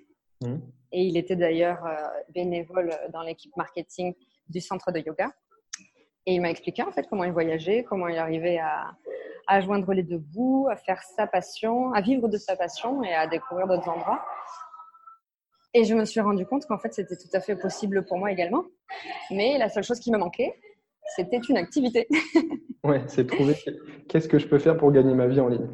Mmh. 0.43 0.57
Et 0.93 1.05
il 1.05 1.17
était 1.17 1.37
d'ailleurs 1.37 1.85
euh, 1.87 1.97
bénévole 2.35 2.97
dans 3.13 3.23
l'équipe 3.23 3.57
marketing 3.57 4.15
du 4.49 4.61
centre 4.61 4.91
de 4.93 5.01
yoga. 5.01 5.33
Et 6.27 6.35
il 6.35 6.41
m'a 6.41 6.51
expliqué 6.51 6.83
en 6.83 6.93
fait 6.93 7.07
comment 7.09 7.25
il 7.25 7.33
voyageait, 7.33 7.85
comment 7.85 8.09
il 8.09 8.19
arrivait 8.19 8.59
à, 8.59 8.93
à 9.47 9.61
joindre 9.61 9.93
les 9.93 10.03
deux 10.03 10.19
bouts, 10.19 10.69
à 10.71 10.77
faire 10.77 11.03
sa 11.03 11.27
passion, 11.27 11.93
à 11.93 12.01
vivre 12.01 12.29
de 12.29 12.37
sa 12.37 12.57
passion 12.57 13.03
et 13.03 13.15
à 13.15 13.27
découvrir 13.27 13.67
d'autres 13.67 13.89
endroits. 13.89 14.25
Et 15.73 15.85
je 15.85 15.95
me 15.95 16.05
suis 16.05 16.21
rendu 16.21 16.47
compte 16.47 16.67
qu'en 16.67 16.79
fait 16.79 16.93
c'était 16.93 17.17
tout 17.17 17.29
à 17.33 17.41
fait 17.41 17.57
possible 17.57 18.05
pour 18.05 18.19
moi 18.19 18.31
également. 18.31 18.65
Mais 19.31 19.57
la 19.59 19.69
seule 19.69 19.85
chose 19.85 20.01
qui 20.01 20.11
me 20.11 20.19
manquait, 20.19 20.55
c'était 21.17 21.41
une 21.49 21.57
activité. 21.57 22.07
ouais, 22.85 23.03
c'est 23.07 23.27
trouver 23.27 23.57
qu'est-ce 24.09 24.29
que 24.29 24.39
je 24.39 24.47
peux 24.47 24.59
faire 24.59 24.77
pour 24.77 24.93
gagner 24.93 25.15
ma 25.15 25.27
vie 25.27 25.41
en 25.41 25.49
ligne. 25.49 25.69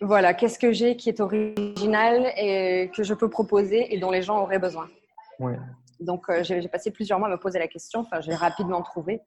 Voilà, 0.00 0.34
qu'est-ce 0.34 0.58
que 0.58 0.72
j'ai 0.72 0.96
qui 0.96 1.08
est 1.08 1.20
original 1.20 2.32
et 2.36 2.90
que 2.94 3.02
je 3.02 3.14
peux 3.14 3.30
proposer 3.30 3.94
et 3.94 3.98
dont 3.98 4.10
les 4.10 4.22
gens 4.22 4.42
auraient 4.42 4.58
besoin. 4.58 4.88
Ouais. 5.40 5.56
Donc, 6.00 6.28
euh, 6.28 6.42
j'ai 6.42 6.68
passé 6.68 6.90
plusieurs 6.90 7.18
mois 7.18 7.28
à 7.28 7.30
me 7.30 7.38
poser 7.38 7.58
la 7.58 7.68
question. 7.68 8.00
Enfin, 8.00 8.20
j'ai 8.20 8.34
rapidement 8.34 8.82
trouvé. 8.82 9.22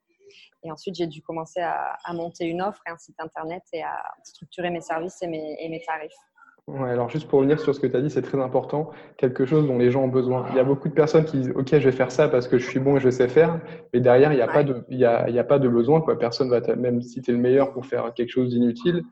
Et 0.64 0.72
ensuite, 0.72 0.96
j'ai 0.96 1.08
dû 1.08 1.22
commencer 1.22 1.62
à, 1.62 1.98
monter 2.14 2.46
une 2.46 2.62
offre 2.62 2.82
et 2.86 2.92
un 2.92 2.98
site 2.98 3.16
internet 3.20 3.64
et 3.74 3.82
à 3.82 4.00
structurer 4.24 4.70
mes 4.70 4.82
services 4.82 5.22
et 5.24 5.28
mes, 5.28 5.58
et 5.60 5.70
mes 5.70 5.82
tarifs. 5.82 6.14
Ouais, 6.70 6.92
alors 6.92 7.10
juste 7.10 7.28
pour 7.28 7.40
revenir 7.40 7.60
sur 7.60 7.74
ce 7.74 7.80
que 7.80 7.88
tu 7.88 7.96
as 7.96 8.02
dit, 8.02 8.12
c'est 8.12 8.22
très 8.22 8.40
important, 8.40 8.92
quelque 9.18 9.46
chose 9.46 9.66
dont 9.66 9.80
les 9.80 9.90
gens 9.90 10.04
ont 10.04 10.10
besoin. 10.10 10.46
Il 10.52 10.56
y 10.56 10.60
a 10.60 10.64
beaucoup 10.64 10.88
de 10.88 10.94
personnes 10.94 11.26
qui 11.26 11.38
disent 11.38 11.54
OK, 11.56 11.70
je 11.72 11.78
vais 11.78 11.92
faire 11.92 12.12
ça 12.12 12.28
parce 12.28 12.48
que 12.48 12.60
je 12.60 12.68
suis 12.68 12.80
bon 12.80 12.98
et 12.98 13.00
je 13.00 13.10
sais 13.10 13.28
faire, 13.28 13.60
mais 13.92 14.00
derrière, 14.02 14.32
il 14.34 14.36
n'y 14.36 14.42
a, 14.42 14.48
pas 14.48 14.64
de, 14.64 14.84
il 14.90 15.00
y 15.00 15.06
a, 15.06 15.28
il 15.30 15.36
y 15.36 15.40
a 15.40 15.44
pas 15.44 15.58
de 15.58 15.68
besoin. 15.68 16.00
Quoi. 16.02 16.20
Personne 16.20 16.50
va, 16.50 16.62
même 16.76 17.02
si 17.02 17.22
tu 17.22 17.32
es 17.32 17.34
le 17.34 17.40
meilleur 17.40 17.74
pour 17.74 17.88
faire 17.88 18.14
quelque 18.14 18.30
chose 18.30 18.50
d'inutile, 18.50 19.04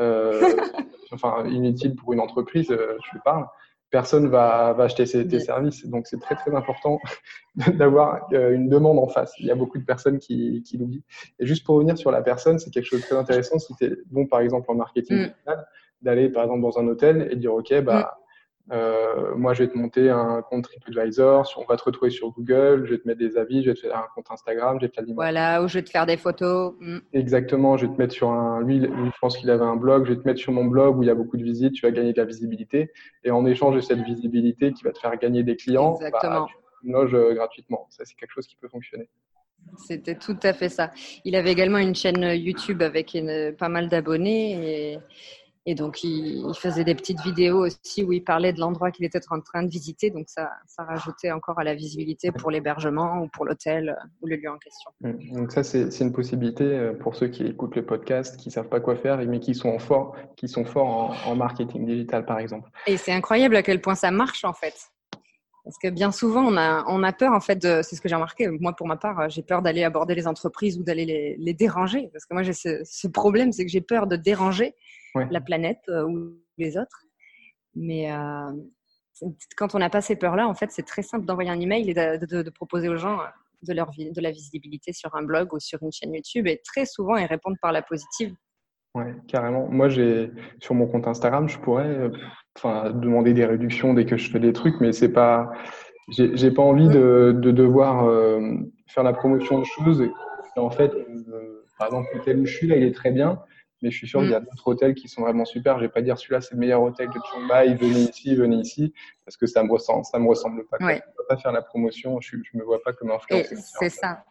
euh, 0.00 0.40
enfin 1.12 1.44
inutile 1.46 1.96
pour 1.96 2.14
une 2.14 2.20
entreprise, 2.20 2.70
euh, 2.70 2.96
je 3.12 3.18
parle, 3.22 3.44
personne 3.90 4.28
va, 4.28 4.72
va 4.72 4.84
acheter 4.84 5.04
tes 5.28 5.40
services. 5.40 5.86
Donc 5.86 6.06
c'est 6.06 6.18
très 6.18 6.34
très 6.34 6.54
important 6.54 6.98
d'avoir 7.74 8.26
euh, 8.32 8.54
une 8.54 8.70
demande 8.70 8.98
en 8.98 9.08
face. 9.08 9.34
Il 9.38 9.46
y 9.46 9.50
a 9.50 9.54
beaucoup 9.54 9.78
de 9.78 9.84
personnes 9.84 10.18
qui, 10.18 10.62
qui 10.62 10.78
l'oublient. 10.78 11.04
Et 11.38 11.46
juste 11.46 11.66
pour 11.66 11.74
revenir 11.74 11.98
sur 11.98 12.10
la 12.10 12.22
personne, 12.22 12.58
c'est 12.58 12.70
quelque 12.70 12.86
chose 12.86 13.02
de 13.02 13.06
très 13.06 13.16
intéressant. 13.16 13.58
Si 13.58 13.74
tu 13.76 13.84
es 13.84 13.96
bon 14.06 14.26
par 14.26 14.40
exemple 14.40 14.70
en 14.70 14.76
marketing 14.76 15.16
mm. 15.18 15.20
digital, 15.24 15.66
d'aller 16.02 16.28
par 16.28 16.44
exemple 16.44 16.62
dans 16.62 16.78
un 16.78 16.86
hôtel 16.88 17.28
et 17.30 17.36
dire 17.36 17.54
ok 17.54 17.80
bah 17.82 18.18
euh, 18.70 19.34
moi 19.34 19.54
je 19.54 19.64
vais 19.64 19.68
te 19.68 19.76
monter 19.76 20.08
un 20.08 20.40
compte 20.42 20.64
TripAdvisor, 20.64 21.52
on 21.56 21.64
va 21.64 21.76
te 21.76 21.82
retrouver 21.82 22.10
sur 22.10 22.30
Google, 22.30 22.84
je 22.86 22.92
vais 22.92 22.98
te 22.98 23.08
mettre 23.08 23.18
des 23.18 23.36
avis, 23.36 23.62
je 23.64 23.70
vais 23.70 23.74
te 23.74 23.80
faire 23.80 23.96
un 23.96 24.06
compte 24.14 24.30
Instagram, 24.30 24.78
je 24.80 24.86
vais 24.86 24.88
te 24.88 24.94
faire 24.94 25.04
Voilà, 25.14 25.62
ou 25.62 25.68
je 25.68 25.78
vais 25.78 25.82
te 25.82 25.90
faire 25.90 26.06
des 26.06 26.16
photos. 26.16 26.74
Mm. 26.80 26.98
Exactement, 27.12 27.76
je 27.76 27.86
vais 27.86 27.92
te 27.92 27.98
mettre 27.98 28.14
sur 28.14 28.30
un 28.30 28.62
lui, 28.62 28.80
je 28.80 29.18
pense 29.20 29.36
qu'il 29.36 29.50
avait 29.50 29.64
un 29.64 29.76
blog, 29.76 30.06
je 30.06 30.12
vais 30.12 30.20
te 30.20 30.26
mettre 30.26 30.40
sur 30.40 30.52
mon 30.52 30.66
blog 30.66 30.96
où 30.96 31.02
il 31.02 31.06
y 31.06 31.10
a 31.10 31.14
beaucoup 31.14 31.36
de 31.36 31.42
visites, 31.42 31.72
tu 31.72 31.84
vas 31.84 31.90
gagner 31.90 32.12
de 32.12 32.18
la 32.18 32.24
visibilité 32.24 32.92
et 33.24 33.32
en 33.32 33.44
échange 33.46 33.74
de 33.74 33.80
cette 33.80 34.00
visibilité 34.00 34.72
qui 34.72 34.84
va 34.84 34.92
te 34.92 34.98
faire 34.98 35.16
gagner 35.18 35.42
des 35.42 35.56
clients, 35.56 35.98
bah, 36.00 36.46
tu 36.82 36.90
loges 36.90 37.14
euh, 37.14 37.34
gratuitement. 37.34 37.86
Ça 37.90 38.04
c'est 38.04 38.14
quelque 38.14 38.32
chose 38.32 38.46
qui 38.46 38.56
peut 38.56 38.68
fonctionner. 38.68 39.08
C'était 39.76 40.16
tout 40.16 40.38
à 40.42 40.52
fait 40.52 40.68
ça. 40.68 40.92
Il 41.24 41.36
avait 41.36 41.52
également 41.52 41.78
une 41.78 41.94
chaîne 41.94 42.22
YouTube 42.34 42.82
avec 42.82 43.16
pas 43.58 43.68
mal 43.68 43.88
d'abonnés 43.88 44.92
et 44.92 44.98
et 45.64 45.76
donc, 45.76 46.02
il, 46.02 46.44
faisait 46.56 46.82
des 46.82 46.96
petites 46.96 47.20
vidéos 47.20 47.64
aussi 47.64 48.02
où 48.02 48.12
il 48.12 48.24
parlait 48.24 48.52
de 48.52 48.58
l'endroit 48.58 48.90
qu'il 48.90 49.04
était 49.04 49.20
en 49.30 49.40
train 49.40 49.62
de 49.62 49.68
visiter. 49.68 50.10
Donc, 50.10 50.28
ça, 50.28 50.50
ça 50.66 50.82
rajoutait 50.82 51.30
encore 51.30 51.60
à 51.60 51.64
la 51.64 51.76
visibilité 51.76 52.32
pour 52.32 52.50
l'hébergement 52.50 53.22
ou 53.22 53.28
pour 53.28 53.44
l'hôtel 53.44 53.90
euh, 53.90 54.08
ou 54.20 54.26
le 54.26 54.36
lieu 54.36 54.50
en 54.50 54.58
question. 54.58 54.90
Mmh. 55.00 55.36
Donc, 55.36 55.52
ça, 55.52 55.62
c'est 55.62 56.00
une 56.00 56.12
possibilité 56.12 56.64
euh, 56.64 56.94
pour 56.94 57.14
ceux 57.14 57.28
qui 57.28 57.46
écoutent 57.46 57.76
le 57.76 57.86
podcast, 57.86 58.36
qui 58.36 58.48
ne 58.48 58.52
savent 58.52 58.68
pas 58.68 58.80
quoi 58.80 58.96
faire, 58.96 59.18
mais 59.18 59.38
qui 59.38 59.54
sont 59.54 59.78
forts, 59.78 60.16
qui 60.36 60.48
sont 60.48 60.64
forts 60.64 61.16
en, 61.26 61.36
marketing 61.36 61.86
digital, 61.86 62.26
par 62.26 62.40
exemple. 62.40 62.68
Et 62.88 62.96
c'est 62.96 63.12
incroyable 63.12 63.54
à 63.54 63.62
quel 63.62 63.80
point 63.80 63.94
ça 63.94 64.10
marche, 64.10 64.44
en 64.44 64.52
fait. 64.52 64.74
Parce 65.64 65.78
que 65.80 65.90
bien 65.90 66.10
souvent, 66.10 66.42
on 66.42 66.56
a, 66.56 66.84
on 66.88 67.04
a 67.04 67.12
peur, 67.12 67.32
en 67.32 67.40
fait, 67.40 67.62
c'est 67.62 67.94
ce 67.94 68.00
que 68.00 68.08
j'ai 68.08 68.16
remarqué. 68.16 68.48
Moi, 68.48 68.72
pour 68.72 68.88
ma 68.88 68.96
part, 68.96 69.30
j'ai 69.30 69.42
peur 69.42 69.62
d'aller 69.62 69.84
aborder 69.84 70.16
les 70.16 70.26
entreprises 70.26 70.76
ou 70.76 70.82
d'aller 70.82 71.04
les, 71.04 71.36
les, 71.38 71.54
déranger. 71.54 72.10
Parce 72.12 72.26
que 72.26 72.34
moi, 72.34 72.42
j'ai 72.42 72.52
ce, 72.52 72.80
ce 72.82 73.06
problème, 73.06 73.52
c'est 73.52 73.64
que 73.64 73.70
j'ai 73.70 73.80
peur 73.80 74.08
de 74.08 74.16
déranger 74.16 74.74
la 75.14 75.40
planète 75.40 75.82
euh, 75.88 76.06
ou 76.06 76.36
les 76.58 76.76
autres. 76.76 77.04
Mais 77.74 78.12
euh, 78.12 78.50
quand 79.56 79.74
on 79.74 79.78
n'a 79.78 79.90
pas 79.90 80.00
ces 80.00 80.16
peurs-là, 80.16 80.46
en 80.48 80.54
fait, 80.54 80.70
c'est 80.70 80.86
très 80.86 81.02
simple 81.02 81.24
d'envoyer 81.24 81.50
un 81.50 81.60
email 81.60 81.88
et 81.90 81.94
de, 81.94 82.50
proposer 82.50 82.88
aux 82.88 82.96
gens 82.96 83.20
euh, 83.20 83.24
de, 83.62 83.72
leur, 83.72 83.90
de 83.90 84.20
la 84.20 84.30
visibilité 84.30 84.92
sur 84.92 85.14
un 85.14 85.22
blog 85.22 85.52
ou 85.54 85.60
sur 85.60 85.82
une 85.82 85.92
chaîne 85.92 86.14
YouTube. 86.14 86.46
Et 86.46 86.60
très 86.64 86.86
souvent, 86.86 87.16
ils 87.16 87.26
répondent 87.26 87.58
par 87.60 87.72
la 87.72 87.82
positive. 87.82 88.34
Ouais, 88.94 89.14
carrément. 89.26 89.68
Moi, 89.68 89.88
j'ai 89.88 90.30
sur 90.60 90.74
mon 90.74 90.86
compte 90.86 91.06
Instagram, 91.06 91.48
je 91.48 91.58
pourrais 91.58 92.10
enfin, 92.56 92.90
demander 92.90 93.32
des 93.32 93.46
réductions 93.46 93.94
dès 93.94 94.04
que 94.04 94.18
je 94.18 94.30
fais 94.30 94.40
des 94.40 94.52
trucs, 94.52 94.80
mais 94.80 94.92
c'est 94.92 95.12
pas. 95.12 95.50
J'ai 96.10 96.50
pas 96.50 96.62
envie 96.62 96.88
de, 96.88 97.34
de 97.40 97.50
devoir 97.52 98.04
faire 98.88 99.02
la 99.02 99.14
promotion 99.14 99.60
de 99.60 99.64
choses. 99.64 100.02
Et 100.02 100.60
en 100.60 100.68
fait, 100.68 100.92
par 101.78 101.86
exemple, 101.86 102.08
l'hôtel 102.12 102.40
où 102.40 102.44
je 102.44 102.54
suis 102.54 102.66
là, 102.66 102.76
il 102.76 102.82
est 102.82 102.94
très 102.94 103.12
bien, 103.12 103.40
mais 103.82 103.90
je 103.90 103.96
suis 103.98 104.08
sûr 104.08 104.20
qu'il 104.20 104.30
y 104.30 104.34
a 104.34 104.40
mm. 104.40 104.44
d'autres 104.44 104.68
hôtels 104.68 104.94
qui 104.94 105.08
sont 105.08 105.22
vraiment 105.22 105.44
super. 105.44 105.78
Je 105.78 105.84
vais 105.84 105.90
pas 105.90 106.02
dire 106.02 106.18
celui-là 106.18 106.40
c'est 106.40 106.54
le 106.54 106.60
meilleur 106.60 106.82
hôtel 106.82 107.08
de 107.08 107.12
Chiang 107.12 107.40
Mai, 107.40 107.74
venez 107.74 108.00
ici, 108.00 108.34
venez 108.34 108.56
ici, 108.56 108.94
parce 109.24 109.36
que 109.36 109.46
ça 109.46 109.62
me 109.62 109.70
ressemble, 109.70 110.04
ça 110.04 110.18
me 110.18 110.28
ressemble 110.28 110.64
pas. 110.66 110.76
Je 110.80 110.86
ne 110.86 110.98
peux 111.16 111.26
pas 111.28 111.36
faire 111.36 111.52
la 111.52 111.62
promotion, 111.62 112.20
je, 112.20 112.36
ne 112.36 112.60
me 112.60 112.64
vois 112.64 112.82
pas 112.82 112.92
comme 112.92 113.10
influenceur. 113.10 113.58
C'est 113.78 113.90
ça. 113.90 114.24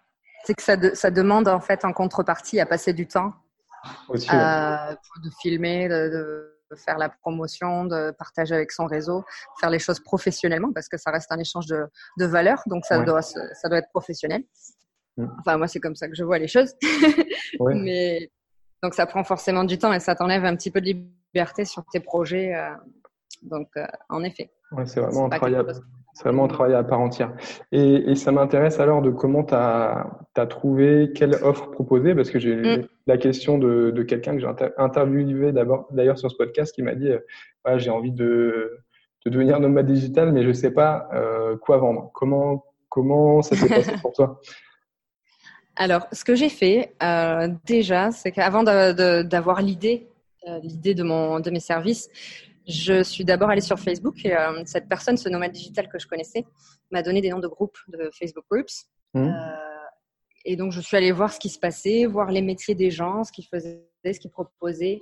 C'est 0.45 0.55
que 0.55 0.63
ça, 0.63 0.75
ça, 0.95 1.11
demande 1.11 1.47
en 1.47 1.59
fait 1.59 1.85
en 1.85 1.93
contrepartie 1.93 2.59
à 2.59 2.65
passer 2.65 2.93
du 2.93 3.07
temps, 3.07 3.31
Aussi, 4.09 4.27
de 4.27 5.29
filmer, 5.39 5.87
de, 5.87 6.47
faire 6.75 6.97
la 6.97 7.09
promotion, 7.09 7.85
de 7.85 8.11
partager 8.17 8.55
avec 8.55 8.71
son 8.71 8.85
réseau, 8.85 9.23
faire 9.59 9.69
les 9.69 9.77
choses 9.77 9.99
professionnellement 9.99 10.71
parce 10.73 10.87
que 10.87 10.97
ça 10.97 11.11
reste 11.11 11.31
un 11.31 11.37
échange 11.37 11.67
de, 11.67 11.85
de 12.17 12.25
valeurs, 12.25 12.63
donc 12.65 12.85
ça, 12.85 13.03
doit, 13.03 13.21
ça 13.21 13.69
doit 13.69 13.77
être 13.77 13.89
professionnel. 13.89 14.43
Mm. 15.17 15.27
Enfin, 15.39 15.57
moi, 15.57 15.67
c'est 15.67 15.79
comme 15.79 15.95
ça 15.95 16.07
que 16.07 16.15
je 16.15 16.23
vois 16.23 16.39
les 16.39 16.47
choses. 16.47 16.73
Mais 17.59 18.31
donc 18.83 18.93
ça 18.93 19.05
prend 19.05 19.23
forcément 19.23 19.63
du 19.63 19.77
temps 19.77 19.93
et 19.93 19.99
ça 19.99 20.15
t'enlève 20.15 20.45
un 20.45 20.55
petit 20.55 20.71
peu 20.71 20.81
de 20.81 20.87
liberté 20.87 21.65
sur 21.65 21.85
tes 21.85 21.99
projets. 21.99 22.55
Euh, 22.55 22.71
donc 23.43 23.67
euh, 23.77 23.85
en 24.09 24.23
effet. 24.23 24.51
Ouais, 24.71 24.85
c'est 24.85 25.01
vraiment, 25.01 25.25
un 25.25 25.29
travail 25.29 25.55
à, 25.55 25.63
vraiment 26.23 26.45
un 26.45 26.47
travail 26.47 26.73
à 26.73 26.83
part 26.83 26.99
entière. 26.99 27.33
Et, 27.71 28.15
ça 28.15 28.31
m'intéresse 28.31 28.79
alors 28.79 29.01
de 29.01 29.11
comment 29.11 29.43
tu 29.43 29.53
as, 29.53 30.45
trouvé, 30.49 31.11
quelle 31.13 31.35
offre 31.43 31.69
proposer, 31.71 32.15
parce 32.15 32.29
que 32.29 32.39
j'ai 32.39 32.55
mm. 32.55 32.87
la 33.07 33.17
question 33.17 33.57
de, 33.57 34.03
quelqu'un 34.03 34.33
que 34.33 34.39
j'ai 34.39 34.49
interviewé 34.77 35.51
d'ailleurs 35.51 36.17
sur 36.17 36.31
ce 36.31 36.35
podcast 36.35 36.73
qui 36.73 36.83
m'a 36.83 36.95
dit 36.95 37.09
euh, 37.09 37.77
j'ai 37.77 37.89
envie 37.89 38.11
de, 38.11 38.79
devenir 39.25 39.59
nomade 39.59 39.85
digital, 39.85 40.31
mais 40.31 40.41
je 40.43 40.47
ne 40.47 40.53
sais 40.53 40.71
pas 40.71 41.09
quoi 41.61 41.77
vendre. 41.77 42.11
Comment, 42.13 42.65
comment 42.89 43.41
ça 43.41 43.55
s'est 43.55 43.69
passé 43.69 43.91
pour 44.01 44.13
toi? 44.13 44.39
Alors, 45.81 46.05
ce 46.11 46.23
que 46.23 46.35
j'ai 46.35 46.49
fait 46.49 46.93
euh, 47.01 47.47
déjà, 47.65 48.11
c'est 48.11 48.31
qu'avant 48.31 48.61
d'avoir 48.61 49.63
l'idée, 49.63 50.07
euh, 50.47 50.59
l'idée 50.61 50.93
de, 50.93 51.01
mon, 51.01 51.39
de 51.39 51.49
mes 51.49 51.59
services, 51.59 52.07
je 52.67 53.01
suis 53.01 53.25
d'abord 53.25 53.49
allée 53.49 53.61
sur 53.61 53.79
Facebook 53.79 54.23
et 54.23 54.37
euh, 54.37 54.61
cette 54.65 54.87
personne, 54.87 55.17
ce 55.17 55.27
nomade 55.27 55.51
digital 55.51 55.89
que 55.89 55.97
je 55.97 56.05
connaissais, 56.05 56.45
m'a 56.91 57.01
donné 57.01 57.19
des 57.19 57.31
noms 57.31 57.39
de 57.39 57.47
groupes, 57.47 57.79
de 57.87 58.11
Facebook 58.13 58.45
Groups. 58.51 58.85
Mmh. 59.15 59.33
et 60.45 60.55
donc, 60.55 60.71
je 60.71 60.81
suis 60.81 60.95
allée 60.95 61.11
voir 61.11 61.33
ce 61.33 61.39
qui 61.39 61.49
se 61.49 61.57
passait, 61.57 62.05
voir 62.05 62.29
les 62.29 62.43
métiers 62.43 62.75
des 62.75 62.91
gens, 62.91 63.23
ce 63.23 63.31
qu'ils 63.31 63.47
faisaient, 63.47 63.81
ce 64.05 64.19
qu'ils 64.19 64.29
proposaient, 64.29 65.01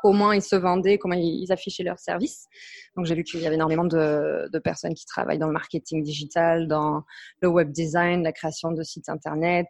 comment 0.00 0.32
ils 0.32 0.42
se 0.42 0.56
vendaient, 0.56 0.98
comment 0.98 1.16
ils 1.16 1.50
affichaient 1.52 1.82
leurs 1.82 1.98
services. 1.98 2.46
Donc, 2.96 3.06
j'ai 3.06 3.14
vu 3.14 3.24
qu'il 3.24 3.40
y 3.40 3.46
avait 3.46 3.56
énormément 3.56 3.84
de, 3.84 4.48
de, 4.52 4.58
personnes 4.58 4.94
qui 4.94 5.06
travaillent 5.06 5.38
dans 5.38 5.46
le 5.46 5.52
marketing 5.52 6.02
digital, 6.02 6.68
dans 6.68 7.02
le 7.40 7.48
web 7.48 7.70
design, 7.70 8.22
la 8.22 8.32
création 8.32 8.72
de 8.72 8.82
sites 8.82 9.08
internet, 9.08 9.66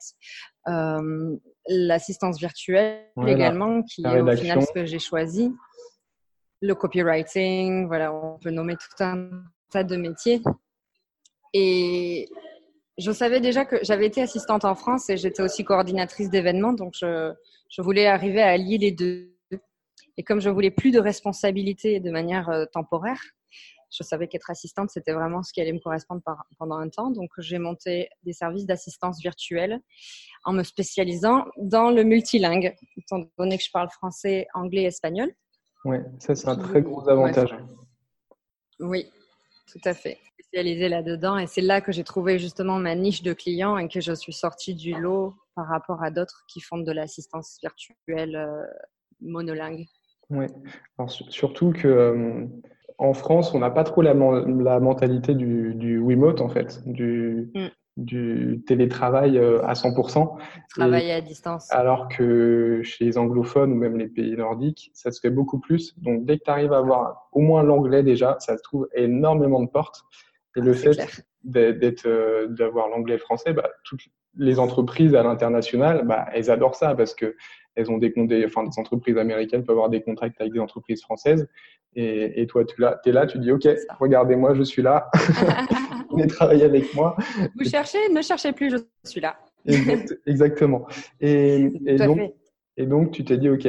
euh, 0.68 1.36
l'assistance 1.68 2.38
virtuelle 2.38 3.04
également, 3.26 3.82
qui 3.82 4.04
est 4.04 4.20
au 4.20 4.36
final 4.36 4.62
ce 4.62 4.72
que 4.72 4.84
j'ai 4.84 4.98
choisi, 4.98 5.52
le 6.60 6.74
copywriting, 6.74 7.86
voilà, 7.86 8.12
on 8.12 8.38
peut 8.38 8.50
nommer 8.50 8.74
tout 8.74 9.02
un 9.02 9.30
tas 9.70 9.84
de 9.84 9.96
métiers. 9.96 10.42
Et 11.54 12.28
je 12.98 13.12
savais 13.12 13.40
déjà 13.40 13.64
que 13.64 13.76
j'avais 13.82 14.06
été 14.06 14.20
assistante 14.20 14.64
en 14.64 14.74
France 14.74 15.08
et 15.08 15.16
j'étais 15.16 15.42
aussi 15.42 15.64
coordinatrice 15.64 16.30
d'événements, 16.30 16.72
donc 16.72 16.94
je, 16.98 17.32
je, 17.70 17.80
voulais 17.82 18.06
arriver 18.06 18.42
à 18.42 18.48
allier 18.48 18.78
les 18.78 18.90
deux. 18.90 19.34
Et 20.18 20.24
comme 20.24 20.40
je 20.40 20.50
voulais 20.50 20.72
plus 20.72 20.90
de 20.90 20.98
responsabilités 20.98 22.00
de 22.00 22.10
manière 22.10 22.50
euh, 22.50 22.66
temporaire, 22.66 23.22
je 23.90 24.02
savais 24.02 24.28
qu'être 24.28 24.50
assistante, 24.50 24.90
c'était 24.90 25.12
vraiment 25.12 25.42
ce 25.42 25.52
qui 25.52 25.60
allait 25.60 25.72
me 25.72 25.78
correspondre 25.78 26.20
pendant 26.58 26.76
un 26.76 26.88
temps. 26.88 27.10
Donc, 27.10 27.30
j'ai 27.38 27.58
monté 27.58 28.10
des 28.24 28.32
services 28.32 28.66
d'assistance 28.66 29.20
virtuelle 29.22 29.80
en 30.44 30.52
me 30.52 30.62
spécialisant 30.62 31.46
dans 31.56 31.90
le 31.90 32.02
multilingue, 32.02 32.74
étant 32.96 33.30
donné 33.38 33.56
que 33.56 33.64
je 33.64 33.70
parle 33.70 33.88
français, 33.88 34.46
anglais 34.52 34.82
espagnol. 34.82 35.32
Oui, 35.84 35.98
ça, 36.18 36.34
c'est 36.34 36.48
un 36.48 36.56
très 36.56 36.82
gros 36.82 37.08
avantage. 37.08 37.56
Oui, 38.80 39.10
tout 39.72 39.80
à 39.84 39.94
fait. 39.94 40.18
Spécialisée 40.40 40.88
là-dedans. 40.88 41.38
Et 41.38 41.46
c'est 41.46 41.60
là 41.60 41.80
que 41.80 41.92
j'ai 41.92 42.04
trouvé 42.04 42.38
justement 42.38 42.78
ma 42.78 42.94
niche 42.94 43.22
de 43.22 43.32
clients 43.32 43.78
et 43.78 43.88
que 43.88 44.00
je 44.00 44.12
suis 44.12 44.32
sortie 44.32 44.74
du 44.74 44.92
lot 44.92 45.34
par 45.54 45.68
rapport 45.68 46.02
à 46.02 46.10
d'autres 46.10 46.44
qui 46.48 46.60
font 46.60 46.78
de 46.78 46.92
l'assistance 46.92 47.58
virtuelle 47.62 48.36
euh, 48.36 48.66
monolingue. 49.20 49.86
Oui, 50.30 50.46
surtout 51.28 51.72
que 51.72 51.88
euh, 51.88 52.46
en 52.98 53.14
France, 53.14 53.54
on 53.54 53.60
n'a 53.60 53.70
pas 53.70 53.84
trop 53.84 54.02
la, 54.02 54.14
la 54.14 54.80
mentalité 54.80 55.34
du, 55.34 55.74
du, 55.74 56.00
remote 56.00 56.40
en 56.40 56.48
fait, 56.48 56.82
du, 56.86 57.50
mm 57.54 57.68
du 57.98 58.62
télétravail 58.66 59.38
euh, 59.38 59.60
à 59.64 59.74
100%. 59.74 60.38
Travailler 60.70 61.12
à 61.12 61.20
distance. 61.20 61.70
Alors 61.70 62.08
que 62.08 62.80
chez 62.82 63.04
les 63.04 63.18
anglophones 63.18 63.72
ou 63.72 63.74
même 63.74 63.98
les 63.98 64.06
pays 64.06 64.36
nordiques, 64.36 64.90
ça 64.94 65.10
se 65.10 65.20
fait 65.20 65.30
beaucoup 65.30 65.58
plus. 65.58 65.98
Donc 65.98 66.24
dès 66.24 66.38
que 66.38 66.44
tu 66.44 66.50
arrives 66.50 66.72
à 66.72 66.78
avoir 66.78 67.28
au 67.32 67.40
moins 67.40 67.62
l'anglais 67.62 68.02
déjà, 68.02 68.36
ça 68.38 68.56
te 68.56 68.62
trouve 68.62 68.88
énormément 68.94 69.60
de 69.60 69.68
portes. 69.68 70.04
Et 70.56 70.60
le 70.60 70.72
fait 70.72 71.26
d'être, 71.44 72.06
euh, 72.06 72.46
d'avoir 72.48 72.88
l'anglais 72.88 73.14
et 73.14 73.18
le 73.18 73.22
français, 73.22 73.52
bah, 73.52 73.68
toutes 73.84 74.02
les 74.36 74.60
entreprises 74.60 75.14
à 75.14 75.22
l'international, 75.22 76.06
bah, 76.06 76.26
elles 76.32 76.50
adorent 76.50 76.76
ça 76.76 76.94
parce 76.94 77.14
que 77.14 77.36
elles 77.78 77.90
ont 77.92 77.98
des, 77.98 78.10
des, 78.10 78.44
enfin, 78.44 78.64
des 78.64 78.78
entreprises 78.78 79.16
américaines 79.16 79.64
peuvent 79.64 79.76
avoir 79.76 79.88
des 79.88 80.02
contrats 80.02 80.26
avec 80.38 80.52
des 80.52 80.58
entreprises 80.58 81.00
françaises. 81.00 81.48
Et, 81.94 82.42
et 82.42 82.46
toi, 82.46 82.64
tu 82.64 82.82
es 82.82 83.12
là, 83.12 83.26
tu 83.26 83.38
dis, 83.38 83.52
OK, 83.52 83.68
regardez-moi, 84.00 84.54
je 84.54 84.64
suis 84.64 84.82
là. 84.82 85.08
Venez 86.10 86.26
travailler 86.26 86.64
avec 86.64 86.92
moi. 86.94 87.16
Vous 87.56 87.64
cherchez, 87.64 88.08
ne 88.12 88.20
cherchez 88.20 88.52
plus, 88.52 88.70
je 88.70 88.78
suis 89.08 89.20
là. 89.20 89.38
Exactement. 90.26 90.86
Et, 91.20 91.70
et 91.86 91.96
donc, 91.96 92.34
et 92.76 92.86
donc, 92.86 93.12
tu 93.12 93.24
t'es 93.24 93.38
dit, 93.38 93.48
OK, 93.48 93.64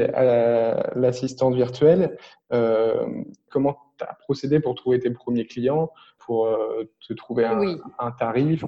l'assistante 0.95 1.55
virtuelle, 1.55 2.17
euh, 2.51 3.05
comment 3.51 3.77
tu 3.97 4.05
as 4.05 4.15
procédé 4.15 4.59
pour 4.59 4.73
trouver 4.73 4.99
tes 4.99 5.11
premiers 5.11 5.45
clients, 5.45 5.91
pour 6.17 6.47
euh, 6.47 6.83
te 7.07 7.13
trouver 7.13 7.45
un, 7.45 7.77
un 7.99 8.11
tarif 8.11 8.65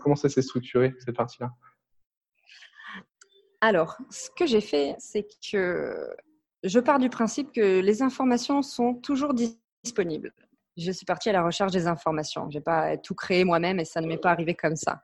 Comment 0.00 0.16
ça 0.16 0.28
s'est 0.28 0.42
structuré, 0.42 0.94
cette 0.98 1.16
partie-là? 1.16 1.50
Alors, 3.60 3.96
ce 4.10 4.30
que 4.30 4.46
j'ai 4.46 4.60
fait, 4.60 4.94
c'est 4.98 5.26
que 5.50 6.14
je 6.62 6.78
pars 6.78 6.98
du 6.98 7.08
principe 7.08 7.52
que 7.52 7.80
les 7.80 8.02
informations 8.02 8.62
sont 8.62 8.94
toujours 8.94 9.34
disponibles. 9.34 10.32
Je 10.76 10.92
suis 10.92 11.06
partie 11.06 11.28
à 11.28 11.32
la 11.32 11.42
recherche 11.42 11.72
des 11.72 11.88
informations. 11.88 12.48
Je 12.50 12.58
n'ai 12.58 12.62
pas 12.62 12.96
tout 12.96 13.14
créé 13.14 13.42
moi-même 13.44 13.80
et 13.80 13.84
ça 13.84 14.00
ne 14.00 14.06
m'est 14.06 14.18
pas 14.18 14.30
arrivé 14.30 14.54
comme 14.54 14.76
ça. 14.76 15.02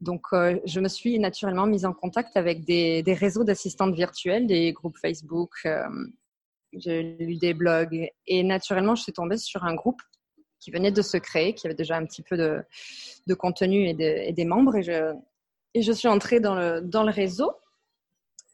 Donc, 0.00 0.26
euh, 0.32 0.58
je 0.66 0.80
me 0.80 0.88
suis 0.88 1.18
naturellement 1.18 1.66
mise 1.66 1.86
en 1.86 1.92
contact 1.92 2.36
avec 2.36 2.64
des, 2.64 3.02
réseaux 3.06 3.44
d'assistantes 3.44 3.94
virtuelles, 3.94 4.46
des 4.46 4.72
groupes 4.72 4.98
Facebook, 4.98 5.52
euh, 5.64 5.86
j'ai 6.74 7.02
lu 7.02 7.36
des 7.36 7.54
blogs 7.54 8.10
et 8.26 8.42
naturellement, 8.42 8.94
je 8.94 9.02
suis 9.02 9.12
tombée 9.12 9.36
sur 9.36 9.64
un 9.64 9.74
groupe 9.74 10.02
qui 10.58 10.70
venait 10.70 10.90
de 10.90 11.02
se 11.02 11.16
créer, 11.16 11.54
qui 11.54 11.66
avait 11.66 11.74
déjà 11.74 11.96
un 11.96 12.04
petit 12.04 12.22
peu 12.22 12.36
de, 12.36 13.34
contenu 13.34 13.88
et, 13.88 14.32
des 14.32 14.44
membres 14.44 14.76
et 14.76 14.82
je, 15.82 15.92
suis 15.92 16.08
entrée 16.08 16.40
dans 16.40 16.54
le 16.54 17.10
réseau 17.10 17.52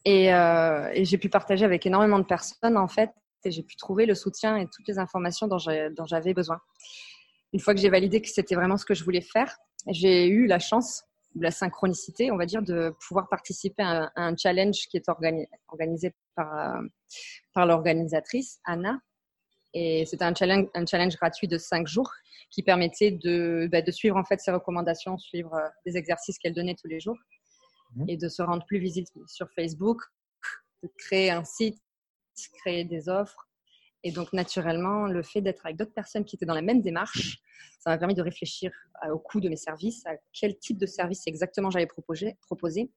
euh, 0.08 0.90
et, 0.92 1.04
j'ai 1.04 1.18
pu 1.18 1.28
partager 1.28 1.64
avec 1.64 1.84
énormément 1.86 2.18
de 2.18 2.24
personnes, 2.24 2.76
en 2.76 2.88
fait, 2.88 3.10
et 3.44 3.50
j'ai 3.50 3.62
pu 3.62 3.76
trouver 3.76 4.06
le 4.06 4.14
soutien 4.14 4.56
et 4.56 4.66
toutes 4.66 4.86
les 4.88 4.98
informations 4.98 5.48
dont 5.48 5.58
j'avais 5.58 6.34
besoin. 6.34 6.60
Une 7.52 7.60
fois 7.60 7.74
que 7.74 7.80
j'ai 7.80 7.90
validé 7.90 8.20
que 8.20 8.28
c'était 8.28 8.54
vraiment 8.54 8.76
ce 8.76 8.84
que 8.84 8.94
je 8.94 9.04
voulais 9.04 9.20
faire, 9.20 9.56
j'ai 9.86 10.26
eu 10.26 10.46
la 10.46 10.58
chance, 10.58 11.04
la 11.34 11.50
synchronicité, 11.50 12.30
on 12.30 12.36
va 12.36 12.46
dire, 12.46 12.62
de 12.62 12.94
pouvoir 13.06 13.28
participer 13.28 13.82
à 13.82 14.10
un, 14.16 14.36
challenge 14.36 14.86
qui 14.90 14.96
est 14.96 15.08
organisé 15.68 16.14
par, 16.34 16.76
euh, 16.76 16.82
par 17.54 17.66
l'organisatrice, 17.66 18.60
Anna. 18.64 18.98
Et 19.74 20.06
c'était 20.06 20.24
un 20.24 20.34
challenge, 20.34 20.66
un 20.74 20.86
challenge 20.86 21.16
gratuit 21.16 21.48
de 21.48 21.58
cinq 21.58 21.86
jours 21.86 22.10
qui 22.50 22.62
permettait 22.62 23.10
de, 23.10 23.68
bah, 23.70 23.82
de 23.82 23.90
suivre 23.90 24.16
en 24.16 24.24
fait 24.24 24.40
ses 24.40 24.50
recommandations, 24.50 25.18
suivre 25.18 25.54
euh, 25.54 25.68
des 25.84 25.96
exercices 25.96 26.38
qu'elle 26.38 26.54
donnait 26.54 26.74
tous 26.74 26.88
les 26.88 27.00
jours. 27.00 27.16
Mhm. 27.94 28.05
et 28.09 28.16
de 28.16 28.29
se 28.29 28.42
rendre 28.42 28.64
plus 28.66 28.79
visible 28.79 29.09
sur 29.27 29.48
Facebook, 29.53 30.03
de 30.83 30.90
créer 30.98 31.31
un 31.31 31.44
site, 31.44 31.79
créer 32.61 32.85
des 32.85 33.09
offres. 33.09 33.48
Et 34.05 34.12
donc, 34.12 34.33
naturellement, 34.33 35.07
le 35.07 35.22
fait 35.22 35.40
d'être 35.40 35.66
avec 35.66 35.77
d'autres 35.77 35.92
personnes 35.92 36.24
qui 36.24 36.37
étaient 36.37 36.46
dans 36.46 36.55
la 36.55 36.62
même 36.62 36.83
démarche, 36.83 37.38
ça 37.81 37.90
m'a 37.90 37.98
permis 37.98 38.14
de 38.14 38.22
réfléchir 38.22 38.70
au 39.11 39.18
coût 39.18 39.40
de 39.40 39.48
mes 39.48 39.57
services, 39.57 40.07
à 40.07 40.12
quel 40.33 40.57
type 40.59 40.79
de 40.79 40.87
service 40.87 41.27
exactement 41.27 41.70
j'allais 41.70 41.87
proposer, 41.87 42.37
proposer, 42.42 42.90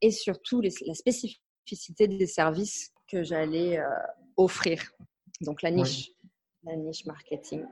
et 0.00 0.10
surtout 0.10 0.60
la 0.60 0.94
spécificité 0.94 2.08
des 2.08 2.26
services 2.26 2.92
que 3.10 3.22
j'allais 3.22 3.78
euh, 3.78 3.86
offrir. 4.36 4.82
Donc, 5.40 5.62
la 5.62 5.70
niche, 5.70 6.10
la 6.64 6.76
niche 6.76 7.06
marketing. 7.06 7.64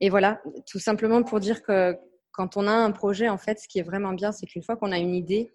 Et 0.00 0.10
voilà, 0.10 0.42
tout 0.66 0.78
simplement 0.78 1.22
pour 1.22 1.40
dire 1.40 1.62
que 1.62 1.96
quand 2.32 2.56
on 2.56 2.66
a 2.66 2.72
un 2.72 2.92
projet, 2.92 3.28
en 3.28 3.38
fait, 3.38 3.58
ce 3.58 3.68
qui 3.68 3.78
est 3.78 3.82
vraiment 3.82 4.12
bien, 4.12 4.32
c'est 4.32 4.46
qu'une 4.46 4.62
fois 4.62 4.76
qu'on 4.76 4.92
a 4.92 4.98
une 4.98 5.14
idée, 5.14 5.52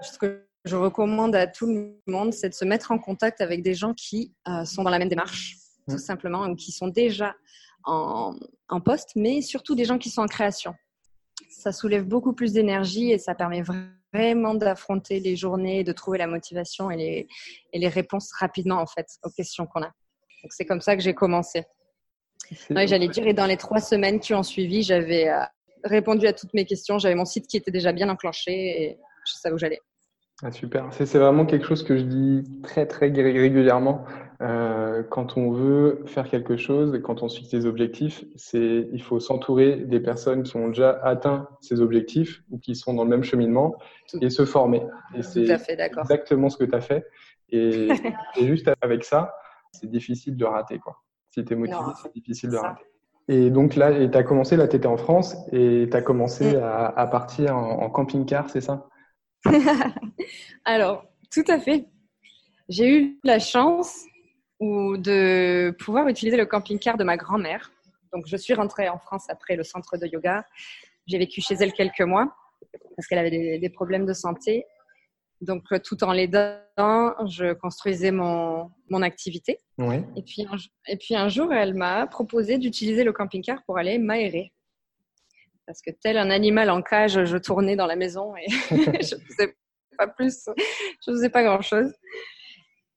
ce 0.00 0.18
que 0.18 0.46
je 0.64 0.76
recommande 0.76 1.34
à 1.34 1.46
tout 1.46 1.66
le 1.66 2.00
monde, 2.06 2.32
c'est 2.32 2.48
de 2.48 2.54
se 2.54 2.64
mettre 2.64 2.90
en 2.90 2.98
contact 2.98 3.40
avec 3.40 3.62
des 3.62 3.74
gens 3.74 3.94
qui 3.94 4.34
euh, 4.48 4.64
sont 4.64 4.82
dans 4.82 4.90
la 4.90 4.98
même 4.98 5.08
démarche, 5.08 5.56
tout 5.88 5.96
mmh. 5.96 5.98
simplement, 5.98 6.46
ou 6.46 6.56
qui 6.56 6.72
sont 6.72 6.88
déjà 6.88 7.34
en, 7.84 8.34
poste, 8.84 9.12
mais 9.16 9.40
surtout 9.40 9.74
des 9.74 9.84
gens 9.84 9.98
qui 9.98 10.10
sont 10.10 10.22
en 10.22 10.26
création. 10.26 10.74
Ça 11.48 11.72
soulève 11.72 12.04
beaucoup 12.04 12.34
plus 12.34 12.52
d'énergie 12.52 13.10
et 13.10 13.18
ça 13.18 13.34
permet 13.34 13.62
vraiment 14.12 14.54
d'affronter 14.54 15.20
les 15.20 15.36
journées, 15.36 15.84
de 15.84 15.92
trouver 15.92 16.18
la 16.18 16.26
motivation 16.26 16.90
et 16.90 16.96
les, 16.96 17.28
et 17.72 17.78
les 17.78 17.88
réponses 17.88 18.30
rapidement, 18.38 18.76
en 18.76 18.86
fait, 18.86 19.06
aux 19.22 19.30
questions 19.30 19.66
qu'on 19.66 19.82
a. 19.82 19.92
Donc, 20.42 20.52
c'est 20.52 20.66
comme 20.66 20.80
ça 20.80 20.96
que 20.96 21.02
j'ai 21.02 21.14
commencé. 21.14 21.64
J'allais 22.70 23.08
dire, 23.08 23.26
et 23.26 23.34
dans 23.34 23.46
les 23.46 23.56
trois 23.56 23.80
semaines 23.80 24.20
qui 24.20 24.34
ont 24.34 24.42
suivi, 24.42 24.82
j'avais 24.82 25.28
euh, 25.28 25.42
répondu 25.84 26.26
à 26.26 26.32
toutes 26.32 26.54
mes 26.54 26.64
questions. 26.64 26.98
J'avais 26.98 27.14
mon 27.14 27.24
site 27.24 27.46
qui 27.46 27.56
était 27.56 27.70
déjà 27.70 27.92
bien 27.92 28.08
enclenché 28.08 28.52
et 28.52 28.98
je 29.26 29.32
savais 29.32 29.54
où 29.54 29.58
j'allais. 29.58 29.80
Ah, 30.42 30.52
super. 30.52 30.86
C'est 30.92 31.18
vraiment 31.18 31.46
quelque 31.46 31.66
chose 31.66 31.82
que 31.82 31.96
je 31.96 32.04
dis 32.04 32.44
très, 32.62 32.86
très 32.86 33.08
régulièrement. 33.08 34.04
Euh, 34.40 35.02
quand 35.02 35.36
on 35.36 35.50
veut 35.50 36.04
faire 36.06 36.28
quelque 36.28 36.56
chose 36.56 36.94
et 36.94 37.02
quand 37.02 37.24
on 37.24 37.28
suit 37.28 37.44
ses 37.44 37.66
objectifs, 37.66 38.24
c'est 38.36 38.88
il 38.92 39.02
faut 39.02 39.18
s'entourer 39.18 39.74
des 39.74 39.98
personnes 39.98 40.44
qui 40.44 40.56
ont 40.56 40.68
déjà 40.68 40.90
atteint 41.02 41.48
ces 41.60 41.80
objectifs 41.80 42.44
ou 42.50 42.58
qui 42.58 42.76
sont 42.76 42.94
dans 42.94 43.02
le 43.02 43.10
même 43.10 43.24
cheminement 43.24 43.74
et 44.20 44.30
se 44.30 44.44
former. 44.44 44.82
Et 45.16 45.22
c'est 45.22 45.40
exactement 45.40 46.48
ce 46.50 46.56
que 46.56 46.64
tu 46.64 46.74
as 46.74 46.80
fait. 46.80 47.04
Et, 47.50 47.88
juste 48.36 48.70
avec 48.82 49.04
ça, 49.04 49.34
c'est 49.72 49.90
difficile 49.90 50.36
de 50.36 50.44
rater. 50.44 50.78
Quoi. 50.78 50.98
Si 51.30 51.42
tu 51.42 51.54
es 51.54 51.56
motivé, 51.56 51.78
c'est 52.02 52.12
difficile 52.12 52.50
de 52.50 52.58
rater. 52.58 52.84
Et 53.26 53.50
donc 53.50 53.74
là, 53.74 54.06
tu 54.06 54.16
as 54.16 54.22
commencé, 54.22 54.56
là, 54.56 54.68
tu 54.68 54.76
étais 54.76 54.86
en 54.86 54.98
France 54.98 55.34
et 55.50 55.88
tu 55.90 55.96
as 55.96 56.02
commencé 56.02 56.56
mm. 56.56 56.62
à, 56.62 57.06
partir 57.06 57.56
en 57.56 57.88
camping-car, 57.88 58.50
c'est 58.50 58.60
ça? 58.60 58.86
Alors, 60.64 61.04
tout 61.30 61.44
à 61.48 61.58
fait. 61.58 61.86
J'ai 62.68 62.98
eu 62.98 63.18
la 63.24 63.38
chance 63.38 64.04
de 64.60 65.70
pouvoir 65.78 66.08
utiliser 66.08 66.36
le 66.36 66.46
camping-car 66.46 66.96
de 66.96 67.04
ma 67.04 67.16
grand-mère. 67.16 67.72
Donc, 68.12 68.26
je 68.26 68.36
suis 68.36 68.54
rentrée 68.54 68.88
en 68.88 68.98
France 68.98 69.26
après 69.28 69.56
le 69.56 69.64
centre 69.64 69.96
de 69.96 70.06
yoga. 70.06 70.44
J'ai 71.06 71.18
vécu 71.18 71.40
chez 71.40 71.54
elle 71.54 71.72
quelques 71.72 72.00
mois 72.00 72.34
parce 72.96 73.06
qu'elle 73.06 73.18
avait 73.18 73.58
des, 73.58 73.70
problèmes 73.70 74.06
de 74.06 74.12
santé. 74.12 74.64
Donc, 75.40 75.62
tout 75.84 76.02
en 76.02 76.12
l'aidant, 76.12 76.58
je 77.26 77.52
construisais 77.54 78.10
mon, 78.10 78.70
mon 78.90 79.02
activité. 79.02 79.58
Et, 80.16 80.22
puis 80.22 80.46
un, 80.50 80.56
et 80.88 80.96
puis 80.96 81.14
un 81.14 81.28
jour, 81.28 81.52
elle 81.52 81.74
m'a 81.74 82.06
proposé 82.06 82.58
d'utiliser 82.58 83.04
le 83.04 83.12
camping-car 83.12 83.62
pour 83.64 83.78
aller 83.78 83.98
m'aérer. 83.98 84.52
Parce 85.68 85.82
que 85.82 85.90
tel 85.90 86.16
un 86.16 86.30
animal 86.30 86.70
en 86.70 86.80
cage, 86.80 87.26
je 87.26 87.36
tournais 87.36 87.76
dans 87.76 87.86
la 87.86 87.94
maison 87.94 88.34
et 88.36 88.46
je 88.70 89.16
faisais 89.16 89.54
pas 89.98 90.06
plus, 90.06 90.48
je 90.56 91.12
faisais 91.12 91.28
pas 91.28 91.42
grand 91.44 91.60
chose. 91.60 91.92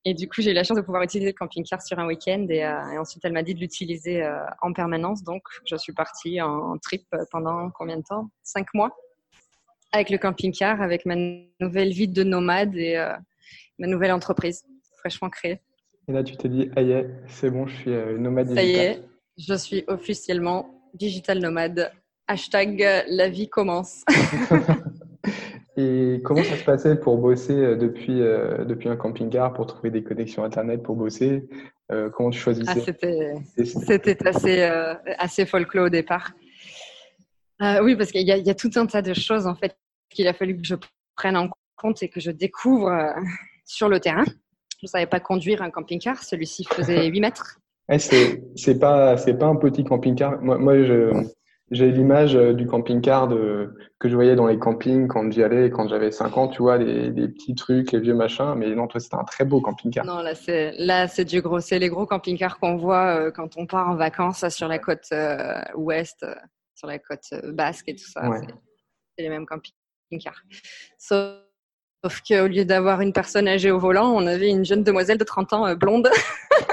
Et 0.06 0.14
du 0.14 0.30
coup, 0.30 0.42
j'ai 0.42 0.52
eu 0.52 0.54
la 0.54 0.64
chance 0.64 0.78
de 0.78 0.82
pouvoir 0.82 1.04
utiliser 1.04 1.32
le 1.32 1.38
camping-car 1.38 1.82
sur 1.82 2.00
un 2.00 2.08
week-end 2.08 2.48
et, 2.50 2.66
euh, 2.66 3.00
ensuite 3.00 3.24
elle 3.26 3.34
m'a 3.34 3.44
dit 3.44 3.54
de 3.54 3.60
l'utiliser 3.60 4.24
euh, 4.24 4.40
en 4.62 4.72
permanence. 4.72 5.22
Donc, 5.22 5.44
je 5.70 5.76
suis 5.76 5.92
partie 5.92 6.42
en, 6.42 6.78
trip 6.78 7.04
pendant 7.30 7.70
combien 7.72 7.98
de 7.98 8.04
temps? 8.04 8.32
Cinq 8.42 8.74
mois 8.74 8.96
avec 9.92 10.10
le 10.10 10.18
camping-car, 10.18 10.82
avec 10.82 11.06
ma 11.06 11.16
nouvelle 11.60 11.92
vie 11.92 12.08
de 12.08 12.24
nomade 12.24 12.74
et 12.78 12.96
euh, 12.96 13.12
ma 13.80 13.88
nouvelle 13.88 14.14
entreprise 14.14 14.64
fraîchement 14.98 15.30
créée. 15.30 15.60
Et 16.08 16.14
là, 16.14 16.24
tu 16.24 16.38
t'es 16.38 16.48
dit, 16.48 16.72
aïe, 16.78 17.06
c'est 17.28 17.50
bon, 17.50 17.68
je 17.68 17.76
suis 17.76 17.92
nomade 18.18 18.48
digital. 18.48 18.66
Ça 18.66 18.72
y 18.72 18.76
est, 18.78 19.04
je 19.38 19.54
suis 19.56 19.84
officiellement 19.88 20.90
digital 20.94 21.40
nomade. 21.40 21.92
Hashtag 22.32 23.04
la 23.10 23.28
vie 23.28 23.50
commence. 23.50 24.06
Et 25.78 26.22
comment 26.24 26.42
ça 26.46 26.56
se 26.56 26.64
passait 26.64 26.96
pour 26.96 27.18
bosser 27.18 27.58
euh, 27.58 27.76
depuis, 27.76 28.22
euh, 28.22 28.64
depuis 28.64 28.88
un 28.88 28.96
camping-car, 28.96 29.52
pour 29.52 29.66
trouver 29.66 29.92
des 29.92 30.02
connexions 30.02 30.46
Internet 30.46 30.82
pour 30.82 30.96
bosser 30.96 31.50
euh, 31.92 32.10
Comment 32.10 32.30
tu 32.30 32.40
choisissais? 32.40 32.72
Ah, 32.88 33.34
C'était 33.86 34.26
assez, 34.26 34.64
assez 35.18 35.46
folklore 35.46 35.88
au 35.88 35.90
départ. 35.90 36.32
oui, 37.60 37.98
parce 37.98 38.14
qu'il 38.14 38.22
y, 38.22 38.32
y, 38.32 38.50
a 38.50 38.56
tout 38.56 38.72
un 38.76 38.86
tas 38.86 39.02
de 39.02 39.14
choses 39.14 39.46
en 39.46 39.56
fait 39.56 39.76
qu'il 40.10 40.26
a 40.30 40.34
fallu 40.34 40.56
que 40.56 40.66
je 40.66 40.76
prenne 41.18 41.36
en 41.36 41.50
compte 41.76 42.02
et 42.02 42.08
que 42.08 42.22
je 42.22 42.32
découvre 42.32 43.14
sur 43.66 43.90
le 43.90 44.00
terrain. 44.00 44.24
Je 44.26 44.84
ne 44.84 44.88
savais 44.88 45.06
pas 45.06 45.20
conduire 45.20 45.62
un 45.62 45.70
camping-car, 45.70 46.24
celui-ci 46.24 46.64
faisait 46.64 47.08
8 47.08 47.20
mètres. 47.20 47.60
Ouais, 47.90 48.00
c'est 48.00 48.80
pas, 48.80 49.18
pas 49.18 49.46
un 49.48 49.56
petit 49.58 49.84
camping-car. 49.84 50.42
Moi, 50.42 50.58
moi 50.58 50.82
je, 50.82 51.26
j'ai 51.72 51.90
l'image 51.90 52.36
euh, 52.36 52.54
du 52.54 52.68
camping-car 52.68 53.30
que 53.30 54.10
je 54.10 54.14
voyais 54.14 54.36
dans 54.36 54.46
les 54.46 54.60
campings 54.60 55.08
quand 55.08 55.32
j'y 55.32 55.42
allais, 55.42 55.70
quand 55.70 55.88
j'avais 55.88 56.12
5 56.12 56.38
ans, 56.38 56.48
tu 56.50 56.62
vois, 56.62 56.78
les, 56.78 57.12
petits 57.30 57.56
trucs, 57.56 57.94
les 57.94 58.00
vieux 58.00 58.14
machins. 58.14 58.56
Mais 58.58 58.76
non, 58.76 58.88
toi, 58.88 59.00
c'était 59.00 59.16
un 59.16 59.24
très 59.24 59.46
beau 59.46 59.62
camping-car. 59.62 60.06
Non, 60.06 60.22
là, 60.22 60.36
c'est, 60.36 60.74
là, 60.78 61.08
c'est 61.08 61.24
du 61.24 61.42
gros. 61.42 61.62
C'est 61.62 61.80
les 61.80 61.88
gros 61.88 62.06
camping-cars 62.06 62.60
qu'on 62.60 62.76
voit 62.76 63.16
euh, 63.16 63.32
quand 63.32 63.58
on 63.58 63.66
part 63.66 63.90
en 63.90 63.96
vacances 63.96 64.48
sur 64.50 64.68
la 64.68 64.80
côte 64.80 65.08
euh, 65.14 65.62
ouest, 65.76 66.26
sur 66.76 66.88
la 66.88 67.00
côte 67.00 67.34
basque 67.46 67.88
et 67.88 67.96
tout 67.96 68.10
ça. 68.12 68.22
C'est, 69.18 69.24
les 69.24 69.30
mêmes 69.30 69.46
camping-cars. 69.46 70.42
Sauf, 70.98 71.38
sauf 72.04 72.22
qu'au 72.28 72.48
lieu 72.48 72.66
d'avoir 72.66 73.00
une 73.00 73.14
personne 73.14 73.48
âgée 73.48 73.72
au 73.72 73.80
volant, 73.80 74.12
on 74.12 74.28
avait 74.28 74.50
une 74.50 74.66
jeune 74.66 74.84
demoiselle 74.84 75.18
de 75.18 75.24
30 75.24 75.54
ans 75.54 75.76
blonde. 75.76 76.10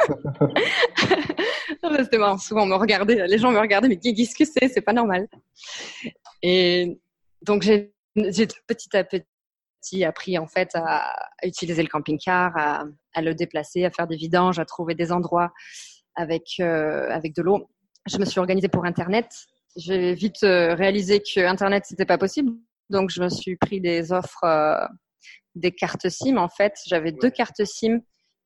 C'était 2.03 2.19
marrant. 2.19 2.39
Souvent, 2.39 2.63
on 2.63 2.67
me 2.67 2.75
regardait, 2.75 3.27
les 3.27 3.39
gens 3.39 3.51
me 3.51 3.59
regardaient, 3.59 3.89
mais 3.89 3.99
qu'est-ce 3.99 4.35
que 4.35 4.45
c'est 4.45 4.69
C'est 4.69 4.81
pas 4.81 4.93
normal. 4.93 5.29
Et 6.43 6.99
donc, 7.43 7.63
j'ai 7.63 7.93
petit 8.17 8.97
à 8.97 9.05
petit 9.05 10.05
appris 10.05 10.39
en 10.39 10.47
fait 10.47 10.71
à, 10.75 11.15
utiliser 11.45 11.83
le 11.83 11.89
camping-car, 11.89 12.57
à, 12.57 13.23
le 13.23 13.35
déplacer, 13.35 13.85
à 13.85 13.91
faire 13.91 14.07
des 14.07 14.17
vidanges, 14.17 14.59
à 14.59 14.65
trouver 14.65 14.95
des 14.95 15.13
endroits 15.13 15.53
avec, 16.17 16.57
euh, 16.61 17.09
avec 17.11 17.35
de 17.35 17.43
l'eau. 17.43 17.71
Je 18.07 18.19
me 18.19 18.25
suis 18.25 18.41
organisée 18.41 18.69
pour 18.69 18.85
Internet. 18.85 19.31
J'ai 19.77 20.15
vite 20.15 20.43
euh, 20.43 20.75
réalisé 20.75 21.21
que 21.21 21.41
Internet, 21.41 21.85
c'était 21.87 22.07
pas 22.07 22.19
possible. 22.19 22.53
Donc, 22.91 23.11
je 23.11 23.23
me 23.23 23.29
suis 23.29 23.57
pris 23.57 23.81
des 23.81 24.13
offres, 24.13 24.45
euh, 24.45 24.87
des 25.55 25.73
cartes 25.73 26.09
SIM. 26.09 26.39
En 26.39 26.49
fait, 26.49 26.75
j'avais 26.87 27.13
deux 27.13 27.31
cartes 27.31 27.65
SIM, 27.65 28.01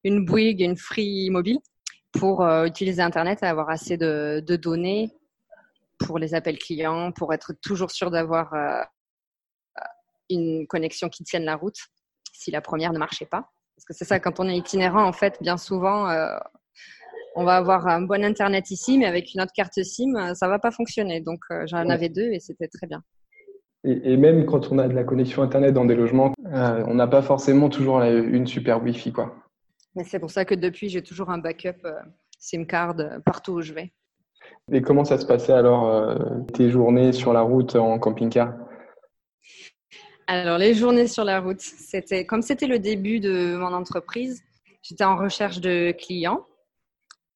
une 0.05 0.25
Bouygues 0.25 0.61
et 0.61 0.65
une 0.65 0.77
Free 0.77 1.31
Mobile 1.31 1.59
pour 2.13 2.43
euh, 2.43 2.67
utiliser 2.67 3.03
Internet 3.03 3.43
et 3.43 3.47
avoir 3.47 3.71
assez 3.71 3.97
de, 3.97 4.43
données 4.57 5.11
pour 5.99 6.19
les 6.19 6.35
appels 6.35 6.59
clients, 6.59 7.13
pour 7.13 7.33
être 7.33 7.53
toujours 7.63 7.91
sûr 7.91 8.11
d'avoir 8.11 8.53
euh, 8.55 8.83
une 10.31 10.67
connexion 10.67 11.09
qui 11.09 11.25
tienne 11.25 11.45
la 11.45 11.57
route 11.57 11.79
si 12.33 12.51
la 12.51 12.61
première 12.61 12.93
ne 12.93 12.99
marchait 12.99 13.27
pas. 13.27 13.51
Parce 13.77 13.85
que 13.87 13.95
c'est 13.95 14.05
ça, 14.05 14.21
quand 14.21 14.41
on 14.41 14.49
est 14.49 14.57
itinérant, 14.57 15.05
en 15.05 15.13
fait, 15.13 15.39
bien 15.41 15.57
souvent, 15.57 16.09
euh, 16.09 16.37
on 17.35 17.45
va 17.45 17.57
avoir 17.57 17.87
un 17.87 18.03
bon 18.03 18.23
Internet 18.25 18.71
ici, 18.71 18.99
mais 18.99 19.07
avec 19.07 19.33
une 19.35 19.41
autre 19.41 19.53
carte 19.55 19.83
SIM, 19.83 20.35
ça 20.35 20.49
va 20.49 20.59
pas 20.59 20.71
fonctionner. 20.71 21.21
Donc, 21.21 21.41
j'en 21.65 21.89
avais 21.89 22.09
deux 22.09 22.31
et 22.33 22.41
c'était 22.41 22.69
très 22.69 22.87
bien. 22.87 23.03
Et, 23.85 24.17
même 24.17 24.45
quand 24.45 24.71
on 24.71 24.79
a 24.79 24.87
de 24.87 24.95
la 24.95 25.03
connexion 25.03 25.43
Internet 25.43 25.73
dans 25.73 25.87
des 25.87 25.95
logements, 25.95 26.35
on 26.45 26.95
n'a 26.95 27.07
pas 27.07 27.23
forcément 27.23 27.71
toujours 27.71 28.03
une 28.03 28.47
super 28.47 28.83
Wi-Fi, 28.83 29.13
quoi. 29.13 29.42
Mais 29.95 30.05
c'est 30.05 30.19
pour 30.19 30.31
ça 30.31 30.45
que 30.45 30.55
depuis, 30.55 30.89
j'ai 30.89 31.03
toujours 31.03 31.31
un 31.31 31.39
backup 31.39 31.85
euh, 31.85 32.01
SIM 32.39 32.65
card 32.65 32.99
euh, 32.99 33.19
partout 33.21 33.53
où 33.53 33.63
je 33.63 33.73
vais. 33.73 33.93
Et 34.73 34.83
comment 34.83 35.05
ça 35.05 35.19
se 35.19 35.27
passait 35.27 35.53
alors 35.53 35.89
euh, 35.89 36.17
tes 36.55 36.71
journées 36.71 37.13
sur 37.13 37.33
la 37.33 37.43
route 37.43 37.77
en 37.77 37.99
camping-car? 37.99 38.55
Alors 40.27 40.57
les 40.57 40.75
journées 40.75 41.09
sur 41.09 41.25
la 41.25 41.41
route, 41.41 41.61
c'était 41.61 42.25
comme 42.25 42.43
c'était 42.43 42.67
le 42.67 42.79
début 42.79 43.21
de 43.21 43.57
mon 43.57 43.73
entreprise, 43.73 44.43
j'étais 44.83 45.05
en 45.05 45.17
recherche 45.17 45.61
de 45.61 45.93
clients. 45.93 46.47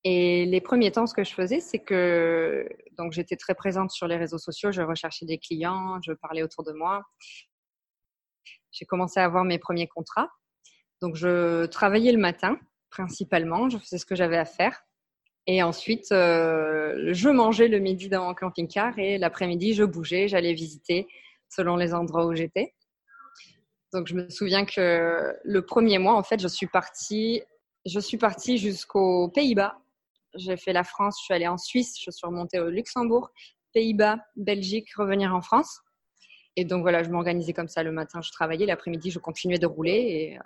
Et 0.05 0.47
les 0.47 0.61
premiers 0.61 0.93
temps, 0.93 1.07
ce 1.07 1.15
que 1.15 1.25
je 1.25 1.35
faisais, 1.35 1.59
c'est 1.59 1.81
que 1.81 2.69
donc 2.97 3.13
j'étais 3.13 3.37
très 3.37 3.55
présente 3.55 3.91
sur 3.91 4.07
les 4.07 4.17
réseaux 4.17 4.39
sociaux, 4.39 4.71
je 4.71 4.83
recherchais 4.83 5.27
des 5.27 5.39
clients, 5.39 5.99
je 6.01 6.13
parlais 6.13 6.45
autour 6.45 6.63
de 6.65 6.73
moi. 6.73 7.03
J'ai 8.71 8.85
commencé 8.85 9.19
à 9.19 9.25
avoir 9.25 9.45
mes 9.45 9.59
premiers 9.59 9.89
contrats. 9.89 10.31
Donc, 11.03 11.17
je 11.17 11.67
travaillais 11.67 12.13
le 12.13 12.19
matin 12.19 12.59
principalement, 12.91 13.69
je 13.69 13.79
faisais 13.79 13.99
ce 13.99 14.07
que 14.07 14.15
j'avais 14.15 14.39
à 14.39 14.47
faire. 14.47 14.83
Et 15.47 15.63
ensuite, 15.63 16.11
euh, 16.13 17.13
je 17.13 17.29
mangeais 17.29 17.69
le 17.69 17.79
midi 17.79 18.09
dans 18.09 18.25
mon 18.25 18.35
camping-car 18.35 18.99
et 18.99 19.19
l'après-midi, 19.19 19.75
je 19.75 19.85
bougeais, 19.85 20.29
j'allais 20.29 20.55
visiter 20.55 21.07
selon 21.49 21.77
les 21.77 21.95
endroits 21.95 22.27
où 22.27 22.35
j'étais. 22.35 22.75
Donc, 23.93 24.09
je 24.09 24.15
me 24.15 24.29
souviens 24.29 24.65
que 24.65 25.35
le 25.45 25.63
premier 25.65 25.99
mois, 25.99 26.17
en 26.17 26.23
fait, 26.23 26.41
je 26.41 26.49
suis 26.49 26.67
partie, 26.67 27.43
je 27.85 28.01
suis 28.01 28.17
partie 28.19 28.59
jusqu'aux 28.59 29.29
Pays-Bas. 29.29 29.79
J'ai 30.35 30.57
fait 30.57 30.73
la 30.73 30.85
France, 30.85 31.19
je 31.21 31.25
suis 31.27 31.35
allée 31.35 31.49
en 31.49 31.59
Suisse, 31.59 31.95
je 32.03 32.11
suis 32.11 32.27
remontée 32.27 32.59
au 32.59 32.69
Luxembourg, 32.69 33.31
Pays-Bas, 33.73 34.19
Belgique, 34.35 34.93
revenir 34.97 35.35
en 35.35 35.43
France. 35.43 35.81
Et 36.57 36.65
donc 36.65 36.83
voilà, 36.83 37.03
je 37.03 37.11
m'organisais 37.11 37.53
comme 37.53 37.69
ça 37.69 37.83
le 37.83 37.93
matin, 37.93 38.21
je 38.23 38.33
travaillais, 38.33 38.67
l'après-midi, 38.67 39.11
je 39.11 39.19
continuais 39.19 39.59
de 39.59 39.67
rouler 39.67 39.93
et 39.93 40.39
euh, 40.39 40.43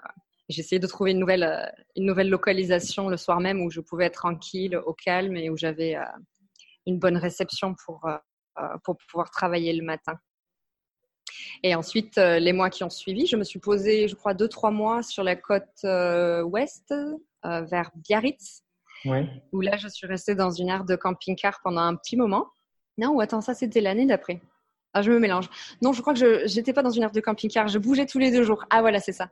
J'essayais 0.50 0.80
de 0.80 0.86
trouver 0.88 1.12
une 1.12 1.20
nouvelle, 1.20 1.44
euh, 1.44 1.64
une 1.96 2.06
nouvelle 2.06 2.28
localisation 2.28 3.08
le 3.08 3.16
soir 3.16 3.38
même 3.38 3.62
où 3.62 3.70
je 3.70 3.80
pouvais 3.80 4.06
être 4.06 4.18
tranquille, 4.18 4.76
au 4.76 4.92
calme 4.92 5.36
et 5.36 5.48
où 5.48 5.56
j'avais 5.56 5.94
euh, 5.94 6.04
une 6.86 6.98
bonne 6.98 7.16
réception 7.16 7.76
pour, 7.86 8.04
euh, 8.06 8.66
pour 8.82 8.96
pouvoir 9.08 9.30
travailler 9.30 9.72
le 9.72 9.84
matin. 9.84 10.18
Et 11.62 11.74
ensuite, 11.74 12.16
les 12.16 12.52
mois 12.52 12.70
qui 12.70 12.84
ont 12.84 12.90
suivi, 12.90 13.26
je 13.26 13.36
me 13.36 13.44
suis 13.44 13.60
posée, 13.60 14.08
je 14.08 14.14
crois, 14.14 14.34
deux, 14.34 14.48
trois 14.48 14.70
mois 14.70 15.02
sur 15.02 15.22
la 15.22 15.36
côte 15.36 15.84
ouest, 15.84 16.94
vers 17.42 17.90
Biarritz, 17.94 18.62
où 19.52 19.60
là, 19.60 19.76
je 19.76 19.88
suis 19.88 20.06
restée 20.06 20.34
dans 20.34 20.50
une 20.50 20.68
aire 20.68 20.84
de 20.84 20.96
camping-car 20.96 21.60
pendant 21.62 21.82
un 21.82 21.94
petit 21.96 22.16
moment. 22.16 22.48
Non, 22.98 23.10
ou 23.10 23.20
attends, 23.20 23.40
ça, 23.40 23.54
c'était 23.54 23.80
l'année 23.80 24.06
d'après. 24.06 24.40
Ah, 24.92 25.02
je 25.02 25.12
me 25.12 25.20
mélange. 25.20 25.48
Non, 25.82 25.92
je 25.92 26.00
crois 26.00 26.14
que 26.14 26.18
je 26.18 26.56
n'étais 26.56 26.72
pas 26.72 26.82
dans 26.82 26.90
une 26.90 27.04
aire 27.04 27.12
de 27.12 27.20
camping-car. 27.20 27.68
Je 27.68 27.78
bougeais 27.78 28.06
tous 28.06 28.18
les 28.18 28.32
deux 28.32 28.42
jours. 28.42 28.64
Ah, 28.70 28.80
voilà, 28.80 28.98
c'est 28.98 29.12
ça. 29.12 29.28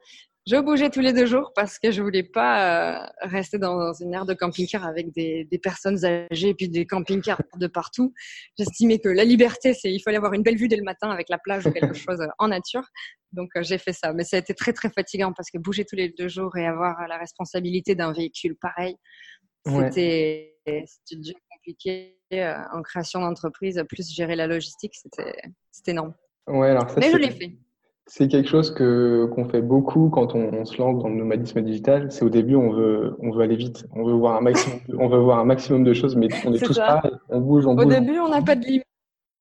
Je 0.46 0.56
bougeais 0.56 0.88
tous 0.88 1.00
les 1.00 1.12
deux 1.12 1.26
jours 1.26 1.52
parce 1.54 1.80
que 1.80 1.90
je 1.90 2.00
voulais 2.00 2.22
pas 2.22 3.02
euh, 3.02 3.06
rester 3.22 3.58
dans 3.58 3.92
une 3.92 4.14
aire 4.14 4.24
de 4.24 4.34
camping-car 4.34 4.86
avec 4.86 5.12
des, 5.12 5.44
des, 5.50 5.58
personnes 5.58 6.04
âgées 6.04 6.50
et 6.50 6.54
puis 6.54 6.68
des 6.68 6.86
camping-cars 6.86 7.42
de 7.56 7.66
partout. 7.66 8.14
J'estimais 8.56 9.00
que 9.00 9.08
la 9.08 9.24
liberté, 9.24 9.74
c'est 9.74 9.92
il 9.92 10.00
fallait 10.00 10.16
avoir 10.16 10.32
une 10.32 10.44
belle 10.44 10.56
vue 10.56 10.68
dès 10.68 10.76
le 10.76 10.84
matin 10.84 11.10
avec 11.10 11.28
la 11.28 11.38
plage 11.38 11.66
ou 11.66 11.72
quelque 11.72 11.94
chose 11.94 12.24
en 12.38 12.48
nature. 12.48 12.84
Donc, 13.32 13.50
euh, 13.56 13.62
j'ai 13.62 13.78
fait 13.78 13.92
ça. 13.92 14.12
Mais 14.12 14.22
ça 14.22 14.36
a 14.36 14.38
été 14.38 14.54
très, 14.54 14.72
très 14.72 14.90
fatigant 14.90 15.32
parce 15.32 15.50
que 15.50 15.58
bouger 15.58 15.84
tous 15.84 15.96
les 15.96 16.08
deux 16.10 16.28
jours 16.28 16.56
et 16.56 16.66
avoir 16.66 17.06
la 17.08 17.18
responsabilité 17.18 17.96
d'un 17.96 18.12
véhicule 18.12 18.56
pareil, 18.56 18.94
c'était 19.66 20.54
compliqué 20.64 21.34
euh, 22.32 22.54
en 22.72 22.82
création 22.82 23.20
d'entreprise, 23.20 23.82
plus 23.88 24.10
gérer 24.10 24.36
la 24.36 24.46
logistique, 24.46 24.94
c'était 24.94 25.90
énorme. 25.90 26.14
Ouais, 26.46 26.70
alors 26.70 26.86
Mais 26.96 27.10
je 27.10 27.16
l'ai 27.16 27.30
fait. 27.30 27.52
C'est 28.10 28.26
quelque 28.26 28.48
chose 28.48 28.72
que 28.72 29.26
qu'on 29.34 29.46
fait 29.46 29.60
beaucoup 29.60 30.08
quand 30.08 30.34
on, 30.34 30.64
se 30.64 30.78
lance 30.78 31.02
dans 31.02 31.10
le 31.10 31.16
nomadisme 31.16 31.60
digital. 31.60 32.10
C'est 32.10 32.24
au 32.24 32.30
début, 32.30 32.56
on 32.56 32.72
veut 32.72 33.14
on 33.20 33.30
veut 33.30 33.42
aller 33.42 33.56
vite, 33.56 33.86
on 33.94 34.02
veut 34.02 34.14
voir 34.14 34.36
un 34.36 34.40
maximum, 34.40 34.80
on 34.98 35.08
veut 35.08 35.18
voir 35.18 35.38
un 35.38 35.44
maximum 35.44 35.84
de 35.84 35.92
choses, 35.92 36.16
mais 36.16 36.28
on 36.46 36.54
est, 36.54 36.58
tous 36.58 36.78
pareils, 36.78 37.12
on 37.28 37.40
bouge, 37.40 37.66
on 37.66 37.74
bouge. 37.74 37.84
Au 37.84 37.88
début, 37.88 38.18
on 38.18 38.30
n'a 38.30 38.40
pas 38.40 38.56
de 38.56 38.64
limite. 38.64 38.84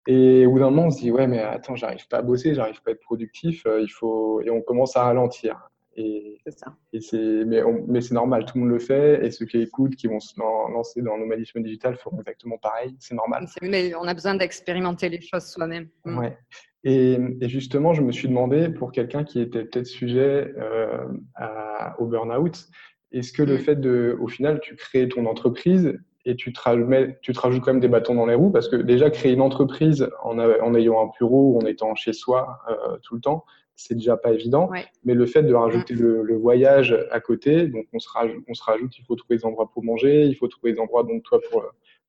Et 0.08 0.46
au 0.46 0.52
bout 0.52 0.60
d'un 0.60 0.70
moment, 0.70 0.88
on 0.88 0.92
se 0.92 1.00
dit 1.00 1.12
ouais, 1.12 1.28
mais 1.28 1.40
attends, 1.40 1.78
j'arrive 1.78 2.08
pas 2.10 2.18
à 2.18 2.22
bosser, 2.22 2.56
j'arrive 2.56 2.82
pas 2.82 2.92
à 2.92 2.94
être 2.94 3.02
productif, 3.02 3.66
euh, 3.66 3.82
il 3.82 3.90
faut 3.90 4.42
et 4.42 4.50
on 4.50 4.62
commence 4.62 4.98
à 4.98 5.04
ralentir. 5.04 5.70
Et, 5.98 6.40
ça. 6.56 6.76
Et 6.94 7.00
mais, 7.46 7.62
mais 7.88 8.02
c'est 8.02 8.14
normal, 8.14 8.46
tout 8.46 8.58
le 8.58 8.62
monde 8.62 8.74
le 8.74 8.80
fait. 8.80 9.26
Et 9.26 9.32
ceux 9.32 9.46
qui 9.46 9.60
écoutent, 9.60 9.96
qui 9.96 10.08
vont 10.08 10.20
se 10.20 10.40
lancer 10.40 11.02
dans 11.02 11.16
le 11.16 11.22
nomadisme 11.22 11.62
digital, 11.62 11.96
feront 11.98 12.20
exactement 12.20 12.58
pareil. 12.60 12.96
C'est 13.00 13.16
normal. 13.16 13.48
Mais 13.64 13.94
on 13.96 14.04
a 14.04 14.14
besoin 14.14 14.36
d'expérimenter 14.36 15.10
les 15.10 15.22
choses 15.22 15.46
soi-même. 15.46 15.88
Mm. 16.06 16.18
Ouais. 16.20 16.38
Et, 16.84 17.18
et, 17.42 17.50
justement, 17.50 17.94
je 17.94 18.04
me 18.04 18.12
suis 18.12 18.28
demandé, 18.28 18.70
pour 18.70 18.92
quelqu'un 18.92 19.24
qui 19.24 19.42
était 19.42 19.66
peut-être 19.66 19.88
sujet 19.88 20.54
euh, 20.58 21.08
à, 21.36 22.00
au 22.00 22.06
burn-out, 22.06 22.68
est-ce 23.12 23.34
que 23.34 23.42
le 23.42 23.56
mm. 23.56 23.60
fait 23.60 23.76
de, 23.76 24.16
au 24.22 24.28
final, 24.28 24.60
tu 24.62 24.76
crées 24.76 25.10
ton 25.10 25.26
entreprise 25.26 25.98
et 26.26 26.36
tu 26.36 26.54
te, 26.54 26.60
rajoutes, 26.60 27.20
tu 27.22 27.34
te 27.34 27.40
rajoutes 27.40 27.64
quand 27.64 27.72
même 27.72 27.82
des 27.82 27.88
bâtons 27.88 28.14
dans 28.14 28.28
les 28.28 28.36
roues? 28.36 28.52
Parce 28.52 28.70
que 28.70 28.76
déjà 28.76 29.10
créer 29.10 29.34
une 29.34 29.42
entreprise 29.42 30.08
en, 30.22 30.38
en 30.38 30.76
ayant 30.76 31.04
un 31.04 31.12
bureau 31.18 31.54
ou 31.54 31.58
en 31.60 31.66
étant 31.66 31.96
chez 31.96 32.14
soi 32.14 32.60
euh, 32.70 32.98
tout 33.02 33.16
le 33.16 33.22
temps, 33.22 33.46
c'est 33.78 33.94
déjà 33.94 34.18
pas 34.18 34.34
évident. 34.34 34.70
Mais 35.06 35.14
le 35.14 35.26
fait 35.26 35.44
de 35.44 35.54
rajouter 35.54 35.94
mm. 35.94 36.00
le, 36.00 36.36
voyage 36.36 36.98
à 37.12 37.22
côté, 37.22 37.68
donc 37.68 37.86
on 37.94 38.00
se, 38.00 38.10
rajoute, 38.10 38.44
on 38.48 38.54
se 38.54 38.64
rajoute, 38.64 38.98
il 38.98 39.06
faut 39.06 39.16
trouver 39.16 39.38
des 39.38 39.46
endroits 39.46 39.70
pour 39.72 39.84
manger, 39.84 40.26
il 40.26 40.36
faut 40.36 40.48
trouver 40.48 40.74
des 40.74 40.80
endroits 40.80 41.04
donc 41.04 41.24
toi 41.24 41.40
pour 41.50 41.64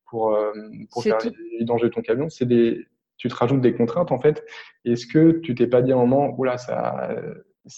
pour 0.07 0.35
euh, 0.35 0.53
pour 0.91 1.03
faire 1.03 1.19
vidanger 1.59 1.91
ton 1.91 2.01
camion, 2.01 2.29
c'est 2.31 2.47
des 2.47 2.87
tu 3.19 3.29
te 3.29 3.35
rajoutes 3.35 3.61
des 3.61 3.75
contraintes 3.75 4.12
en 4.12 4.19
fait. 4.19 4.45
Est-ce 4.85 5.07
que 5.07 5.33
tu 5.41 5.55
t'es 5.55 5.66
pas 5.66 5.83
dit 5.83 5.93
à 5.93 5.97
un 5.97 5.99
moment, 5.99 6.35
oula, 6.39 6.57
ça, 6.57 7.14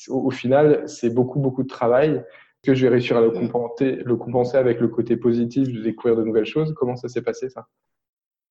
au, 0.09 0.31
final, 0.31 0.87
c'est 0.87 1.11
beaucoup 1.11 1.41
beaucoup 1.41 1.63
de 1.63 1.69
travail 1.69 2.23
que 2.63 2.75
je 2.75 2.83
vais 2.87 2.91
réussir 2.91 3.17
à 3.17 3.23
le 3.23 3.31
mm. 3.31 3.49
compenser, 3.49 3.97
le 4.05 4.17
compenser 4.17 4.57
avec 4.57 4.81
le 4.81 4.89
côté 4.89 5.17
positif 5.17 5.73
de 5.73 5.83
découvrir 5.83 6.17
de 6.17 6.23
nouvelles 6.23 6.47
choses? 6.47 6.75
Comment 6.75 6.95
ça 6.95 7.09
s'est 7.09 7.23
passé 7.23 7.49
ça? 7.49 7.67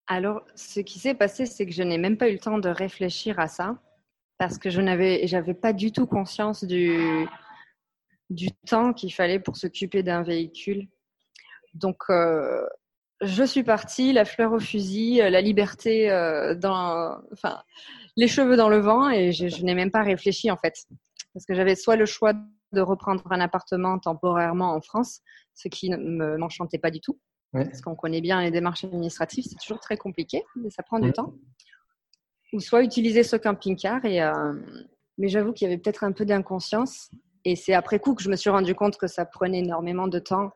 Alors, 0.08 0.42
ce 0.56 0.80
qui 0.80 0.98
s'est 0.98 1.14
passé, 1.14 1.46
c'est 1.46 1.68
que 1.68 1.72
je 1.72 1.84
n'ai 1.84 2.00
même 2.00 2.18
pas 2.18 2.30
eu 2.30 2.34
le 2.34 2.40
temps 2.40 2.58
de 2.58 2.70
réfléchir 2.70 3.40
à 3.40 3.48
ça 3.48 3.80
parce 4.40 4.58
que 4.58 4.70
je 4.72 4.82
n'avais 4.82 5.28
j'avais 5.28 5.54
pas 5.54 5.74
du 5.74 5.92
tout 5.92 6.08
conscience 6.08 6.64
du, 6.64 7.28
du 8.32 8.52
temps 8.52 8.94
qu'il 8.94 9.14
fallait 9.14 9.40
pour 9.40 9.58
s'occuper 9.58 10.02
d'un 10.02 10.24
véhicule. 10.24 10.88
Donc, 11.76 11.98
euh, 12.10 12.66
je 13.22 13.44
suis 13.44 13.64
partie, 13.64 14.14
la 14.14 14.26
fleur 14.26 14.54
au 14.54 14.60
fusil, 14.60 15.22
euh, 15.22 15.30
la 15.30 15.42
liberté 15.42 16.10
euh, 16.10 16.56
dans, 16.56 17.18
enfin, 17.34 17.62
les 18.16 18.28
cheveux 18.30 18.56
dans 18.56 18.70
le 18.70 18.80
vent, 18.80 19.10
et 19.10 19.34
je, 19.34 19.50
je 19.50 19.64
n'ai 19.64 19.76
même 19.76 19.92
pas 19.92 20.04
réfléchi 20.04 20.50
en 20.50 20.58
fait, 20.58 20.74
parce 21.34 21.46
que 21.46 21.54
j'avais 21.54 21.76
soit 21.76 21.98
le 21.98 22.06
choix 22.06 22.34
de 22.72 22.82
reprendre 22.82 23.24
un 23.32 23.42
appartement 23.42 24.00
temporairement 24.00 24.72
en 24.74 24.80
France, 24.80 25.20
ce 25.54 25.68
qui 25.68 25.90
ne 25.90 26.38
m'enchantait 26.38 26.80
pas 26.80 26.92
du 26.92 27.02
tout, 27.02 27.20
parce 27.52 27.82
qu'on 27.82 27.96
connaît 27.96 28.22
bien 28.22 28.42
les 28.42 28.52
démarches 28.52 28.86
administratives, 28.86 29.44
c'est 29.44 29.58
toujours 29.58 29.82
très 29.82 29.98
compliqué, 29.98 30.44
mais 30.56 30.70
ça 30.70 30.82
prend 30.82 31.00
du 31.00 31.12
temps 31.12 31.34
ou 32.54 32.60
soit 32.60 32.84
utiliser 32.84 33.24
ce 33.24 33.36
camping-car. 33.36 34.02
Euh, 34.06 34.54
mais 35.18 35.28
j'avoue 35.28 35.54
qu'il 35.54 35.68
y 35.68 35.72
avait 35.72 35.82
peut-être 35.82 36.04
un 36.04 36.12
peu 36.12 36.26
d'inconscience. 36.26 37.10
Et 37.45 37.56
c'est 37.56 37.74
après 37.74 38.00
coup 38.00 38.16
que 38.16 38.24
je 38.24 38.30
me 38.30 38.36
suis 38.36 38.50
rendu 38.50 38.76
compte 38.76 38.97
que 38.97 39.08
ça 39.08 39.26
prenait 39.26 39.60
énormément 39.60 40.08
de 40.08 40.20
temps. 40.20 40.52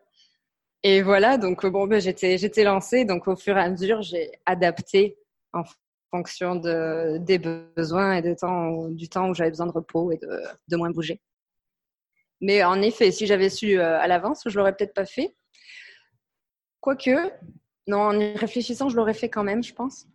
Et 0.84 1.02
voilà, 1.02 1.38
donc 1.38 1.66
bon, 1.66 1.88
ben, 1.88 2.02
j'étais, 2.02 2.38
j'étais 2.38 2.64
lancée. 2.64 3.06
Donc 3.06 3.28
au 3.28 3.36
fur 3.36 3.58
et 3.58 3.62
à 3.62 3.70
mesure, 3.70 4.02
j'ai 4.02 4.32
adapté 4.46 5.18
en 5.54 5.64
fonction 6.12 6.56
de, 6.56 7.18
des 7.20 7.40
besoins 7.40 8.16
et 8.16 8.22
des 8.22 8.36
temps, 8.36 8.90
du 8.90 9.08
temps 9.08 9.30
où 9.30 9.34
j'avais 9.34 9.50
besoin 9.50 9.68
de 9.68 9.72
repos 9.72 10.12
et 10.12 10.18
de, 10.18 10.42
de, 10.68 10.78
moins 10.78 10.92
bouger. 10.92 11.22
Mais 12.42 12.64
en 12.64 12.82
effet, 12.82 13.12
si 13.12 13.26
j'avais 13.26 13.50
su 13.50 13.80
euh, 13.80 14.00
à 14.00 14.08
l'avance, 14.08 14.44
je 14.46 14.58
l'aurais 14.58 14.76
peut-être 14.76 14.94
pas 14.94 15.06
fait. 15.06 15.36
Quoique, 16.82 17.32
non, 17.88 18.00
en 18.00 18.20
y 18.20 18.36
réfléchissant, 18.36 18.90
je 18.90 18.98
l'aurais 18.98 19.14
fait 19.14 19.30
quand 19.30 19.44
même, 19.44 19.64
je 19.64 19.74
pense 19.74 20.08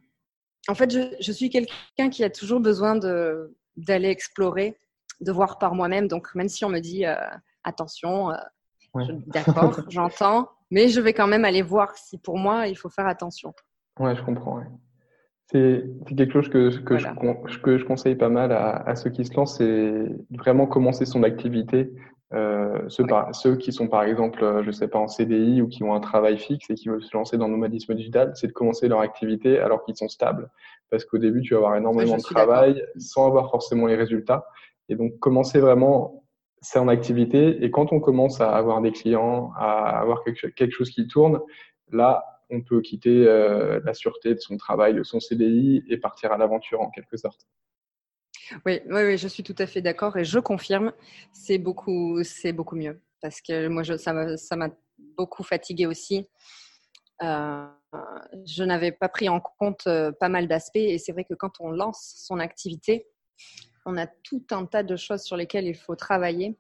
en 0.68 0.74
fait, 0.74 0.90
je, 1.20 1.32
suis 1.32 1.50
quelqu'un 1.50 2.10
qui 2.10 2.22
a 2.22 2.30
toujours 2.30 2.60
besoin 2.60 2.96
d'aller 3.76 4.08
explorer, 4.08 4.76
de 5.20 5.32
voir 5.32 5.58
par 5.58 5.74
moi-même. 5.74 6.08
Donc, 6.08 6.34
même 6.34 6.48
si 6.48 6.64
on 6.64 6.68
me 6.68 6.80
dit 6.80 7.06
euh, 7.06 7.14
attention, 7.64 8.30
euh, 8.30 8.36
d'accord, 9.26 9.80
j'entends, 9.88 10.50
mais 10.70 10.88
je 10.88 11.00
vais 11.00 11.14
quand 11.14 11.26
même 11.26 11.44
aller 11.44 11.62
voir 11.62 11.96
si 11.96 12.18
pour 12.18 12.38
moi 12.38 12.66
il 12.68 12.76
faut 12.76 12.90
faire 12.90 13.06
attention. 13.06 13.54
Ouais, 13.98 14.14
je 14.14 14.22
comprends. 14.22 14.60
C'est 15.50 15.82
quelque 16.06 16.34
chose 16.34 16.50
que, 16.50 16.76
que, 16.80 16.98
je, 16.98 17.08
que, 17.62 17.78
je, 17.78 17.84
conseille 17.84 18.16
pas 18.16 18.28
mal 18.28 18.52
à, 18.52 18.76
à 18.86 18.94
ceux 18.94 19.08
qui 19.08 19.24
se 19.24 19.32
lancent, 19.32 19.56
c'est 19.56 20.04
vraiment 20.30 20.66
commencer 20.66 21.06
son 21.06 21.22
activité 21.22 21.90
euh, 22.34 22.88
ceux, 22.88 23.04
ceux, 23.32 23.56
qui 23.56 23.72
sont 23.72 23.88
par 23.88 24.02
exemple, 24.02 24.44
euh, 24.44 24.62
je 24.62 24.70
sais 24.70 24.88
pas, 24.88 24.98
en 24.98 25.08
CDI 25.08 25.62
ou 25.62 25.68
qui 25.68 25.82
ont 25.82 25.94
un 25.94 26.00
travail 26.00 26.38
fixe 26.38 26.68
et 26.68 26.74
qui 26.74 26.88
veulent 26.88 27.02
se 27.02 27.16
lancer 27.16 27.38
dans 27.38 27.46
le 27.46 27.52
nomadisme 27.52 27.94
digital, 27.94 28.32
c'est 28.34 28.48
de 28.48 28.52
commencer 28.52 28.86
leur 28.86 29.00
activité 29.00 29.58
alors 29.58 29.84
qu'ils 29.84 29.96
sont 29.96 30.08
stables. 30.08 30.50
Parce 30.90 31.04
qu'au 31.04 31.18
début, 31.18 31.40
tu 31.40 31.54
vas 31.54 31.58
avoir 31.58 31.76
énormément 31.76 32.16
de 32.16 32.22
travail 32.22 32.84
sans 32.98 33.26
avoir 33.26 33.50
forcément 33.50 33.86
les 33.86 33.96
résultats. 33.96 34.46
Et 34.88 34.96
donc, 34.96 35.18
commencer 35.18 35.58
vraiment, 35.58 36.24
c'est 36.60 36.78
en 36.78 36.88
activité. 36.88 37.64
Et 37.64 37.70
quand 37.70 37.92
on 37.92 38.00
commence 38.00 38.40
à 38.40 38.54
avoir 38.54 38.80
des 38.82 38.92
clients, 38.92 39.52
à 39.56 40.00
avoir 40.00 40.22
quelque 40.24 40.70
chose 40.70 40.90
qui 40.90 41.06
tourne, 41.06 41.40
là, 41.90 42.24
on 42.50 42.62
peut 42.62 42.80
quitter 42.80 43.26
euh, 43.26 43.80
la 43.84 43.94
sûreté 43.94 44.34
de 44.34 44.40
son 44.40 44.56
travail, 44.56 44.94
de 44.94 45.02
son 45.02 45.20
CDI 45.20 45.82
et 45.88 45.98
partir 45.98 46.32
à 46.32 46.38
l'aventure 46.38 46.80
en 46.80 46.90
quelque 46.90 47.16
sorte. 47.16 47.46
Oui, 48.66 48.80
oui, 48.86 49.02
oui, 49.02 49.18
je 49.18 49.28
suis 49.28 49.42
tout 49.42 49.54
à 49.58 49.66
fait 49.66 49.82
d'accord 49.82 50.16
et 50.16 50.24
je 50.24 50.38
confirme, 50.38 50.92
c'est 51.32 51.58
beaucoup, 51.58 52.22
c'est 52.24 52.52
beaucoup 52.52 52.76
mieux 52.76 53.00
parce 53.20 53.40
que 53.40 53.68
moi, 53.68 53.82
je, 53.82 53.96
ça 53.96 54.12
m'a 54.12 54.68
beaucoup 55.16 55.42
fatigué 55.42 55.86
aussi. 55.86 56.28
Euh, 57.22 57.66
je 58.46 58.62
n'avais 58.62 58.92
pas 58.92 59.08
pris 59.08 59.28
en 59.28 59.40
compte 59.40 59.86
euh, 59.86 60.12
pas 60.12 60.28
mal 60.28 60.46
d'aspects 60.46 60.76
et 60.76 60.98
c'est 60.98 61.12
vrai 61.12 61.24
que 61.24 61.34
quand 61.34 61.60
on 61.60 61.70
lance 61.70 62.14
son 62.26 62.38
activité, 62.38 63.08
on 63.86 63.96
a 63.96 64.06
tout 64.06 64.44
un 64.50 64.66
tas 64.66 64.82
de 64.82 64.96
choses 64.96 65.22
sur 65.22 65.36
lesquelles 65.36 65.66
il 65.66 65.76
faut 65.76 65.96
travailler. 65.96 66.56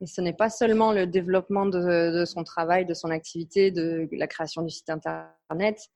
Et 0.00 0.06
ce 0.06 0.20
n'est 0.20 0.34
pas 0.34 0.50
seulement 0.50 0.92
le 0.92 1.06
développement 1.06 1.66
de, 1.66 2.24
son 2.26 2.42
travail, 2.42 2.84
de 2.84 2.94
son 2.94 3.10
activité, 3.10 3.70
de 3.70 4.08
la 4.12 4.26
création 4.26 4.62
du 4.62 4.70
site 4.70 4.90
internet, 4.90 5.88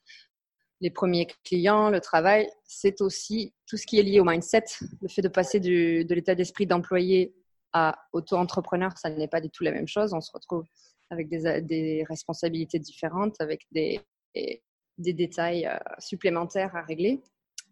les 0.80 0.90
premiers 0.90 1.26
clients, 1.44 1.90
le 1.90 2.00
travail, 2.00 2.48
c'est 2.64 3.00
aussi 3.00 3.52
tout 3.66 3.76
ce 3.76 3.86
qui 3.86 3.98
est 3.98 4.02
lié 4.02 4.20
au 4.20 4.24
mindset. 4.24 4.64
Le 5.02 5.08
fait 5.08 5.22
de 5.22 5.28
passer 5.28 5.60
du, 5.60 6.04
de 6.04 6.14
l'état 6.14 6.34
d'esprit 6.34 6.66
d'employé 6.66 7.34
à 7.72 7.98
auto-entrepreneur, 8.12 8.96
ça 8.96 9.10
n'est 9.10 9.28
pas 9.28 9.40
du 9.40 9.50
tout 9.50 9.64
la 9.64 9.72
même 9.72 9.88
chose. 9.88 10.14
On 10.14 10.20
se 10.20 10.30
retrouve 10.32 10.64
avec 11.10 11.28
des, 11.28 11.60
des 11.62 12.04
responsabilités 12.08 12.78
différentes, 12.78 13.34
avec 13.40 13.62
des, 13.72 14.00
des 14.34 15.12
détails 15.12 15.66
euh, 15.66 15.76
supplémentaires 15.98 16.76
à 16.76 16.82
régler. 16.82 17.20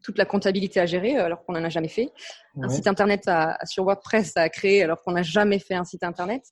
Toute 0.02 0.18
la 0.18 0.24
comptabilité 0.24 0.80
à 0.80 0.86
gérer 0.86 1.16
alors 1.16 1.44
qu'on 1.44 1.52
n'en 1.52 1.64
a 1.64 1.68
jamais 1.68 1.88
fait. 1.88 2.12
Un 2.60 2.68
site 2.68 2.86
internet 2.86 3.22
à, 3.26 3.58
sur 3.64 3.84
WordPress 3.84 4.36
à 4.36 4.48
créer 4.48 4.82
alors 4.82 5.02
qu'on 5.02 5.12
n'a 5.12 5.22
jamais 5.22 5.58
fait 5.58 5.74
un 5.74 5.84
site 5.84 6.04
internet. 6.04 6.44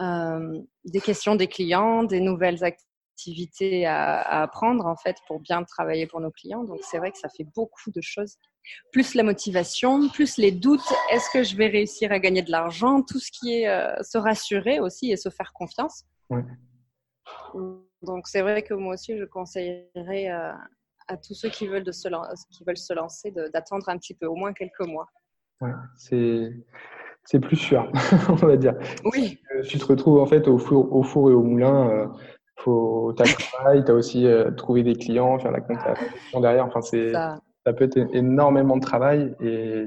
Euh, 0.00 0.60
des 0.84 1.00
questions 1.00 1.36
des 1.36 1.46
clients, 1.46 2.02
des 2.04 2.20
nouvelles 2.20 2.64
activités 2.64 2.90
à, 3.86 4.42
apprendre 4.42 4.86
en 4.86 4.96
fait 4.96 5.16
pour 5.26 5.40
bien 5.40 5.62
travailler 5.64 6.06
pour 6.06 6.20
nos 6.20 6.30
clients. 6.30 6.64
Donc 6.64 6.80
c'est 6.82 6.98
vrai 6.98 7.10
que 7.12 7.18
ça 7.18 7.28
fait 7.28 7.46
beaucoup 7.54 7.90
de 7.90 8.00
choses. 8.00 8.36
Plus 8.92 9.14
la 9.14 9.22
motivation, 9.22 10.08
plus 10.08 10.36
les 10.38 10.52
doutes. 10.52 10.92
Est-ce 11.10 11.28
que 11.30 11.42
je 11.42 11.56
vais 11.56 11.66
réussir 11.66 12.12
à 12.12 12.18
gagner 12.18 12.42
de 12.42 12.50
l'argent? 12.50 13.02
Tout 13.02 13.18
ce 13.18 13.30
qui 13.30 13.60
est 13.60 13.68
euh, 13.68 13.94
se 14.02 14.18
rassurer 14.18 14.80
aussi 14.80 15.12
et 15.12 15.16
se 15.16 15.28
faire 15.28 15.52
confiance. 15.52 16.04
Donc 18.02 18.26
c'est 18.26 18.42
vrai 18.42 18.62
que 18.62 18.74
moi 18.74 18.94
aussi 18.94 19.16
je 19.18 19.24
conseillerais 19.24 20.30
euh, 20.30 20.52
à 21.08 21.16
tous 21.16 21.34
ceux 21.34 21.50
qui 21.50 21.66
veulent, 21.66 21.84
de 21.84 21.92
se, 21.92 22.08
qui 22.50 22.64
veulent 22.64 22.76
se 22.76 22.92
lancer 22.92 23.32
d'attendre 23.52 23.88
un 23.88 23.98
petit 23.98 24.14
peu, 24.14 24.26
au 24.26 24.34
moins 24.34 24.52
quelques 24.52 24.86
mois. 24.86 25.06
Ouais, 25.60 25.72
c'est 25.96 26.52
c'est 27.26 27.40
plus 27.40 27.56
sûr, 27.56 27.90
on 28.28 28.34
va 28.34 28.56
dire. 28.56 28.74
Oui. 29.04 29.40
Tu 29.66 29.78
te 29.78 29.84
retrouves 29.86 30.20
en 30.20 30.26
fait 30.26 30.46
au 30.46 30.58
four, 30.58 30.92
au 30.94 31.02
four 31.02 31.30
et 31.30 31.34
au 31.34 31.42
moulin. 31.42 31.88
Euh, 31.90 32.06
faut 32.56 33.14
as 33.18 33.24
le 33.24 33.36
travail, 33.36 33.84
tu 33.84 33.90
as 33.90 33.94
aussi 33.94 34.26
euh, 34.26 34.50
trouvé 34.50 34.82
des 34.82 34.94
clients, 34.94 35.38
faire 35.38 35.50
la 35.50 35.60
comptabilité 35.60 36.40
derrière. 36.40 36.66
Enfin, 36.66 36.80
c'est 36.80 37.12
ça. 37.12 37.40
peut 37.64 37.84
être 37.84 37.98
énormément 38.14 38.76
de 38.76 38.82
travail 38.82 39.34
et, 39.40 39.86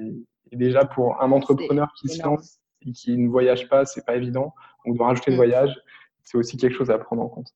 déjà 0.54 0.86
pour 0.86 1.22
un 1.22 1.32
entrepreneur 1.32 1.92
qui 2.00 2.08
se 2.08 2.24
lance 2.24 2.60
et 2.86 2.92
qui 2.94 3.18
ne 3.18 3.28
voyage 3.28 3.68
pas, 3.68 3.86
c'est 3.86 4.06
pas 4.06 4.16
évident. 4.16 4.54
On 4.86 4.94
doit 4.94 5.08
rajouter 5.08 5.32
le 5.32 5.36
mm. 5.36 5.40
voyage, 5.40 5.82
c'est 6.24 6.38
aussi 6.38 6.58
quelque 6.58 6.76
chose 6.76 6.90
à 6.90 6.98
prendre 6.98 7.22
en 7.22 7.28
compte. 7.28 7.54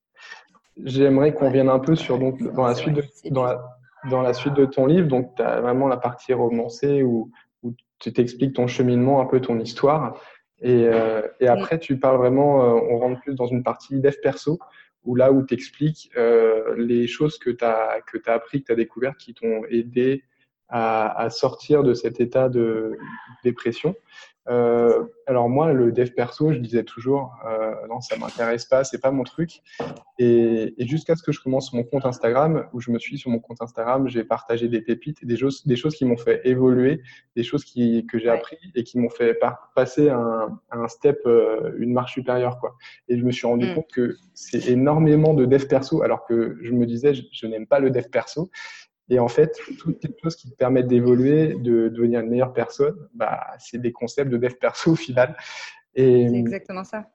J'aimerais 0.83 1.33
qu'on 1.33 1.49
vienne 1.49 1.69
un 1.69 1.79
peu 1.79 1.95
sur 1.95 2.17
donc 2.17 2.41
dans 2.53 2.65
la 2.65 2.75
suite 2.75 2.95
de, 2.95 3.03
dans 3.29 3.43
la, 3.43 3.61
dans 4.09 4.21
la 4.21 4.33
suite 4.33 4.53
de 4.53 4.65
ton 4.65 4.85
livre. 4.85 5.07
Donc, 5.07 5.35
tu 5.35 5.41
as 5.41 5.61
vraiment 5.61 5.87
la 5.87 5.97
partie 5.97 6.33
romancée 6.33 7.03
où, 7.03 7.31
où 7.63 7.73
tu 7.99 8.11
t'expliques 8.13 8.55
ton 8.55 8.67
cheminement, 8.67 9.21
un 9.21 9.25
peu 9.25 9.41
ton 9.41 9.59
histoire. 9.59 10.19
Et, 10.61 10.85
euh, 10.85 11.21
et 11.39 11.47
après, 11.47 11.79
tu 11.79 11.97
parles 11.99 12.17
vraiment, 12.17 12.63
euh, 12.63 12.79
on 12.89 12.97
rentre 12.99 13.21
plus 13.21 13.35
dans 13.35 13.47
une 13.47 13.63
partie 13.63 13.99
dev 13.99 14.15
perso 14.21 14.59
ou 15.03 15.15
là 15.15 15.31
où 15.31 15.45
tu 15.45 15.57
euh, 16.17 16.75
les 16.77 17.07
choses 17.07 17.37
que 17.37 17.49
tu 17.49 17.63
as, 17.63 18.01
que 18.05 18.17
as 18.27 18.33
appris, 18.33 18.61
que 18.61 18.67
tu 18.67 18.71
as 18.71 18.75
découvertes, 18.75 19.17
qui 19.17 19.33
t'ont 19.33 19.63
aidé 19.69 20.23
à, 20.69 21.23
à, 21.23 21.29
sortir 21.29 21.83
de 21.83 21.93
cet 21.93 22.19
état 22.19 22.49
de 22.49 22.97
dépression. 23.43 23.95
Euh, 24.49 25.03
alors 25.27 25.49
moi, 25.49 25.71
le 25.71 25.91
dev 25.91 26.09
perso, 26.11 26.51
je 26.51 26.57
disais 26.57 26.83
toujours, 26.83 27.35
euh, 27.47 27.73
non, 27.87 28.01
ça 28.01 28.17
m'intéresse 28.17 28.65
pas, 28.65 28.83
c'est 28.83 28.99
pas 28.99 29.11
mon 29.11 29.23
truc. 29.23 29.61
Et, 30.17 30.73
et 30.77 30.87
jusqu'à 30.87 31.15
ce 31.15 31.23
que 31.23 31.31
je 31.31 31.39
commence 31.41 31.73
mon 31.73 31.83
compte 31.83 32.05
Instagram, 32.05 32.67
où 32.73 32.81
je 32.81 32.91
me 32.91 32.99
suis 32.99 33.17
sur 33.17 33.29
mon 33.29 33.39
compte 33.39 33.61
Instagram, 33.61 34.07
j'ai 34.07 34.23
partagé 34.23 34.67
des 34.67 34.81
pépites, 34.81 35.25
des 35.25 35.37
choses, 35.37 35.65
des 35.65 35.75
choses 35.75 35.95
qui 35.95 36.05
m'ont 36.05 36.17
fait 36.17 36.41
évoluer, 36.45 37.01
des 37.35 37.43
choses 37.43 37.63
qui, 37.63 38.05
que 38.07 38.17
j'ai 38.17 38.29
appris 38.29 38.57
et 38.75 38.83
qui 38.83 38.99
m'ont 38.99 39.09
fait 39.09 39.39
passer 39.75 40.09
un, 40.09 40.59
un 40.71 40.87
step, 40.87 41.19
euh, 41.25 41.73
une 41.77 41.93
marche 41.93 42.13
supérieure, 42.13 42.59
quoi. 42.59 42.75
Et 43.07 43.17
je 43.17 43.23
me 43.23 43.31
suis 43.31 43.47
rendu 43.47 43.67
mm. 43.67 43.75
compte 43.75 43.91
que 43.93 44.15
c'est 44.33 44.67
énormément 44.69 45.33
de 45.33 45.45
dev 45.45 45.65
perso, 45.67 46.01
alors 46.01 46.25
que 46.25 46.57
je 46.61 46.71
me 46.71 46.85
disais, 46.85 47.13
je, 47.13 47.23
je 47.31 47.45
n'aime 47.45 47.67
pas 47.67 47.79
le 47.79 47.91
dev 47.91 48.09
perso. 48.11 48.49
Et 49.09 49.19
en 49.19 49.27
fait, 49.27 49.57
toutes 49.79 50.03
les 50.03 50.15
choses 50.23 50.35
qui 50.35 50.49
te 50.49 50.55
permettent 50.55 50.87
d'évoluer, 50.87 51.55
de 51.55 51.89
devenir 51.89 52.21
une 52.21 52.29
meilleure 52.29 52.53
personne, 52.53 52.95
bah, 53.13 53.41
c'est 53.59 53.81
des 53.81 53.91
concepts 53.91 54.31
de 54.31 54.37
dev 54.37 54.53
perso 54.53 54.91
au 54.91 54.95
final. 54.95 55.35
C'est 55.95 56.21
exactement 56.21 56.83
ça. 56.83 57.09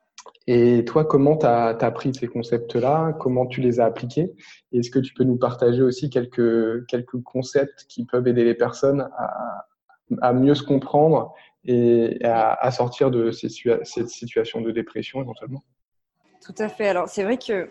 Et 0.45 0.85
toi, 0.85 1.05
comment 1.05 1.37
tu 1.37 1.45
as, 1.45 1.69
appris 1.69 2.13
ces 2.13 2.27
concepts-là? 2.27 3.13
Comment 3.19 3.47
tu 3.47 3.61
les 3.61 3.79
as 3.79 3.85
appliqués? 3.85 4.33
Est-ce 4.71 4.91
que 4.91 4.99
tu 4.99 5.13
peux 5.13 5.23
nous 5.23 5.37
partager 5.37 5.81
aussi 5.81 6.09
quelques, 6.09 6.85
quelques 6.87 7.21
concepts 7.23 7.85
qui 7.87 8.05
peuvent 8.05 8.27
aider 8.27 8.43
les 8.43 8.55
personnes 8.55 9.09
à, 9.17 9.65
à 10.21 10.33
mieux 10.33 10.55
se 10.55 10.63
comprendre 10.63 11.33
et 11.65 12.19
à, 12.23 12.71
sortir 12.71 13.11
de 13.11 13.31
ces, 13.31 13.49
cette 13.83 14.09
situation 14.09 14.61
de 14.61 14.71
dépression 14.71 15.21
éventuellement? 15.21 15.63
Tout 16.41 16.55
à 16.59 16.69
fait. 16.69 16.87
Alors, 16.87 17.09
c'est 17.09 17.23
vrai 17.23 17.37
que 17.37 17.69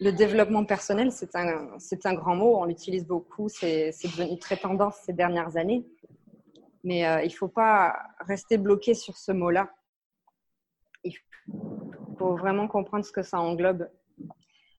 le 0.00 0.12
développement 0.12 0.64
personnel, 0.64 1.12
c'est 1.12 1.36
un, 1.36 1.78
c'est 1.78 2.06
un 2.06 2.14
grand 2.14 2.34
mot. 2.34 2.56
On 2.56 2.64
l'utilise 2.64 3.06
beaucoup. 3.06 3.48
C'est, 3.48 3.92
c'est 3.92 4.08
devenu 4.08 4.38
très 4.38 4.56
tendance 4.56 4.96
ces 5.04 5.12
dernières 5.12 5.56
années. 5.56 5.84
Mais 6.82 7.06
euh, 7.06 7.22
il 7.22 7.28
ne 7.28 7.36
faut 7.36 7.48
pas 7.48 7.94
rester 8.20 8.56
bloqué 8.56 8.94
sur 8.94 9.18
ce 9.18 9.30
mot-là. 9.30 9.70
Il 11.04 11.12
faut 12.18 12.34
vraiment 12.36 12.66
comprendre 12.66 13.04
ce 13.04 13.12
que 13.12 13.22
ça 13.22 13.38
englobe. 13.40 13.90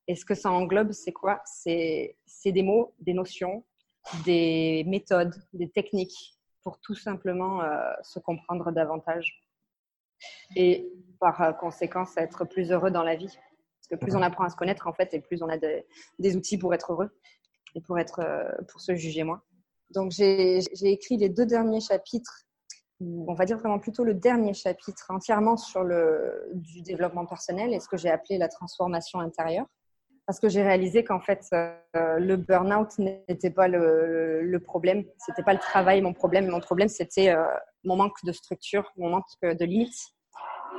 Et 0.07 0.15
ce 0.15 0.26
que 0.26 0.34
ça 0.34 0.51
englobe, 0.51 0.91
c'est 0.91 1.13
quoi? 1.13 1.41
C'est, 1.45 2.17
c'est 2.26 2.51
des 2.51 2.63
mots, 2.63 2.95
des 2.99 3.13
notions, 3.13 3.63
des 4.26 4.84
méthodes, 4.88 5.36
des 5.53 5.69
techniques 5.69 6.39
pour 6.63 6.80
tout 6.80 6.95
simplement 6.95 7.61
euh, 7.61 7.93
se 8.01 8.17
comprendre 8.19 8.72
davantage 8.72 9.43
et 10.55 10.91
par 11.19 11.41
euh, 11.41 11.51
conséquence 11.53 12.17
être 12.17 12.45
plus 12.45 12.72
heureux 12.72 12.91
dans 12.91 13.03
la 13.03 13.15
vie. 13.15 13.38
Que 13.91 13.97
plus 13.97 14.15
on 14.15 14.21
apprend 14.21 14.45
à 14.45 14.49
se 14.49 14.55
connaître 14.55 14.87
en 14.87 14.93
fait 14.93 15.13
et 15.13 15.19
plus 15.19 15.43
on 15.43 15.49
a 15.49 15.57
des 15.57 16.35
outils 16.37 16.57
pour 16.57 16.73
être 16.73 16.93
heureux 16.93 17.11
et 17.75 17.81
pour, 17.81 17.99
être, 17.99 18.19
euh, 18.19 18.49
pour 18.69 18.79
se 18.79 18.95
juger 18.95 19.23
moins. 19.23 19.41
Donc 19.91 20.11
j'ai 20.11 20.63
écrit 20.83 21.17
les 21.17 21.27
deux 21.27 21.45
derniers 21.45 21.81
chapitres, 21.81 22.45
on 23.01 23.33
va 23.33 23.45
dire 23.45 23.57
vraiment 23.57 23.79
plutôt 23.79 24.05
le 24.05 24.13
dernier 24.13 24.53
chapitre 24.53 25.05
entièrement 25.09 25.57
sur 25.57 25.83
le 25.83 26.49
du 26.53 26.81
développement 26.81 27.25
personnel 27.25 27.73
et 27.73 27.79
ce 27.79 27.89
que 27.89 27.97
j'ai 27.97 28.09
appelé 28.09 28.37
la 28.37 28.47
transformation 28.47 29.19
intérieure 29.19 29.65
parce 30.25 30.39
que 30.39 30.47
j'ai 30.47 30.61
réalisé 30.61 31.03
qu'en 31.03 31.19
fait, 31.19 31.45
euh, 31.53 31.75
le 32.19 32.37
burn-out 32.37 32.97
n'était 32.99 33.49
pas 33.49 33.67
le, 33.67 34.41
le 34.41 34.59
problème, 34.59 35.03
c'était 35.17 35.43
pas 35.43 35.53
le 35.53 35.59
travail 35.59 36.01
mon 36.01 36.13
problème. 36.13 36.47
Mon 36.47 36.59
problème, 36.59 36.87
c'était 36.87 37.29
euh, 37.29 37.43
mon 37.83 37.97
manque 37.97 38.23
de 38.23 38.31
structure, 38.31 38.89
mon 38.95 39.09
manque 39.09 39.25
de 39.41 39.65
limites, 39.65 40.13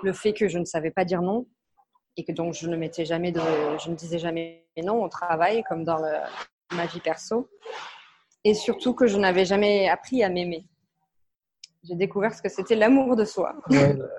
le 0.02 0.12
fait 0.12 0.32
que 0.32 0.48
je 0.48 0.58
ne 0.58 0.64
savais 0.64 0.90
pas 0.90 1.04
dire 1.04 1.20
non 1.20 1.46
et 2.16 2.24
que 2.24 2.32
donc 2.32 2.54
je 2.54 2.68
ne 2.68 2.76
mettais 2.76 3.04
jamais 3.04 3.32
de, 3.32 3.40
je 3.82 3.90
ne 3.90 3.94
disais 3.94 4.18
jamais 4.18 4.66
non 4.82 5.02
au 5.02 5.08
travail 5.08 5.62
comme 5.68 5.84
dans 5.84 6.00
ma 6.74 6.86
vie 6.86 7.00
perso, 7.00 7.48
et 8.44 8.54
surtout 8.54 8.94
que 8.94 9.06
je 9.06 9.18
n'avais 9.18 9.44
jamais 9.44 9.88
appris 9.88 10.22
à 10.22 10.28
m'aimer. 10.28 10.66
J'ai 11.84 11.96
découvert 11.96 12.32
ce 12.32 12.42
que 12.42 12.48
c'était 12.48 12.76
l'amour 12.76 13.16
de 13.16 13.24
soi. 13.24 13.54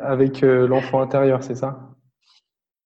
avec 0.01 0.43
euh, 0.43 0.67
l'enfant 0.67 1.01
intérieur, 1.01 1.43
c'est 1.43 1.55
ça? 1.55 1.79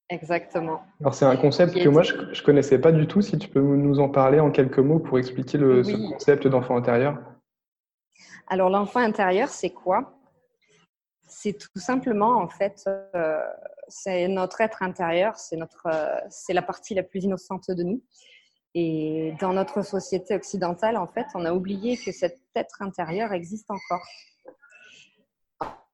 Exactement. 0.09 0.81
Alors 1.01 1.13
c'est 1.13 1.25
un 1.25 1.35
concept 1.35 1.73
que 1.81 1.89
moi 1.89 2.01
je 2.01 2.15
ne 2.15 2.45
connaissais 2.45 2.79
pas 2.79 2.91
du 2.93 3.07
tout. 3.07 3.21
Si 3.21 3.37
tu 3.37 3.49
peux 3.49 3.59
nous 3.59 3.99
en 3.99 4.07
parler 4.07 4.39
en 4.39 4.51
quelques 4.51 4.79
mots 4.79 4.99
pour 4.99 5.19
expliquer 5.19 5.57
le, 5.57 5.83
ce 5.83 5.95
concept 6.13 6.47
d'enfant 6.47 6.77
intérieur? 6.77 7.17
Alors 8.47 8.69
l'enfant 8.69 9.01
intérieur, 9.01 9.49
c'est 9.49 9.71
quoi? 9.71 10.13
C'est 11.27 11.57
tout 11.57 11.79
simplement 11.79 12.37
en 12.37 12.47
fait, 12.47 12.85
euh, 12.87 13.41
c'est 13.87 14.27
notre 14.27 14.61
être 14.61 14.83
intérieur, 14.83 15.37
c'est 15.37 15.57
notre, 15.57 15.87
euh, 15.87 16.19
c'est 16.29 16.53
la 16.53 16.61
partie 16.61 16.93
la 16.93 17.03
plus 17.03 17.23
innocente 17.23 17.69
de 17.69 17.83
nous. 17.83 18.03
Et 18.73 19.33
dans 19.39 19.53
notre 19.53 19.81
société 19.81 20.35
occidentale, 20.35 20.97
en 20.97 21.07
fait, 21.07 21.25
on 21.33 21.45
a 21.45 21.53
oublié 21.53 21.97
que 21.97 22.11
cet 22.11 22.39
être 22.55 22.81
intérieur 22.81 23.33
existe 23.33 23.69
encore. 23.71 24.05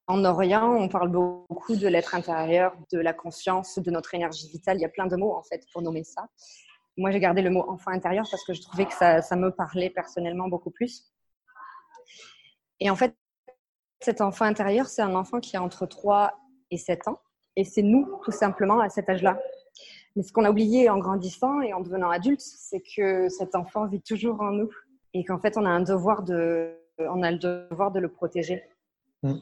En 0.07 0.25
Orient, 0.25 0.69
on 0.73 0.89
parle 0.89 1.09
beaucoup 1.09 1.77
de 1.77 1.87
l'être 1.87 2.13
intérieur, 2.13 2.75
de 2.91 2.99
la 2.99 3.13
conscience, 3.13 3.79
de 3.79 3.89
notre 3.89 4.13
énergie 4.15 4.49
vitale. 4.49 4.77
Il 4.77 4.81
y 4.81 4.85
a 4.85 4.89
plein 4.89 5.07
de 5.07 5.15
mots 5.15 5.33
en 5.33 5.43
fait 5.43 5.65
pour 5.71 5.81
nommer 5.81 6.03
ça. 6.03 6.27
Moi, 6.97 7.11
j'ai 7.11 7.19
gardé 7.19 7.41
le 7.41 7.49
mot 7.49 7.63
enfant 7.69 7.91
intérieur 7.91 8.25
parce 8.29 8.43
que 8.43 8.53
je 8.53 8.61
trouvais 8.61 8.85
que 8.85 8.93
ça, 8.93 9.35
me 9.35 9.49
parlait 9.49 9.89
personnellement 9.89 10.47
beaucoup 10.49 10.71
plus. 10.71 11.11
Et 12.79 12.89
en 12.89 12.95
fait, 12.95 13.15
cet 14.01 14.19
enfant 14.19 14.45
intérieur, 14.45 14.87
c'est 14.87 15.01
un 15.01 15.15
enfant 15.15 15.39
qui 15.39 15.55
a 15.55 15.63
entre 15.63 15.85
3 15.85 16.37
et 16.69 16.77
7 16.77 17.07
ans. 17.07 17.19
Et 17.55 17.63
c'est 17.63 17.83
nous, 17.83 18.19
tout 18.23 18.31
simplement, 18.31 18.79
à 18.79 18.89
cet 18.89 19.09
âge-là. 19.09 19.39
Mais 20.15 20.23
ce 20.23 20.31
qu'on 20.31 20.45
a 20.45 20.51
oublié 20.51 20.89
en 20.89 20.97
grandissant 20.97 21.61
et 21.61 21.73
en 21.73 21.81
devenant 21.81 22.09
adulte, 22.09 22.41
c'est 22.41 22.81
que 22.95 23.29
cet 23.29 23.55
enfant 23.55 23.87
vit 23.87 24.01
toujours 24.01 24.41
en 24.41 24.51
nous. 24.51 24.69
Et 25.13 25.23
qu'en 25.23 25.39
fait, 25.39 25.57
on 25.57 25.65
a 25.65 25.69
un 25.69 25.81
devoir 25.81 26.23
de, 26.23 26.75
on 26.97 27.21
a 27.23 27.31
le 27.31 27.37
devoir 27.37 27.91
de 27.91 27.99
le 27.99 28.09
protéger. 28.09 28.63
Mm. 29.21 29.35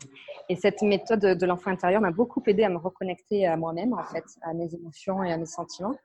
Et 0.50 0.56
cette 0.56 0.82
méthode 0.82 1.20
de 1.20 1.46
l'enfant 1.46 1.72
intérieur 1.72 2.02
m'a 2.02 2.12
beaucoup 2.12 2.44
aidé 2.48 2.64
à 2.64 2.70
me 2.70 2.78
reconnecter 2.78 3.48
à 3.48 3.56
moi-même, 3.58 3.94
en 3.94 4.04
fait, 4.04 4.26
à 4.42 4.54
mes 4.54 4.74
émotions 4.74 5.24
et 5.24 5.32
à 5.32 5.38
mes 5.38 5.46
sentiments. 5.46 5.96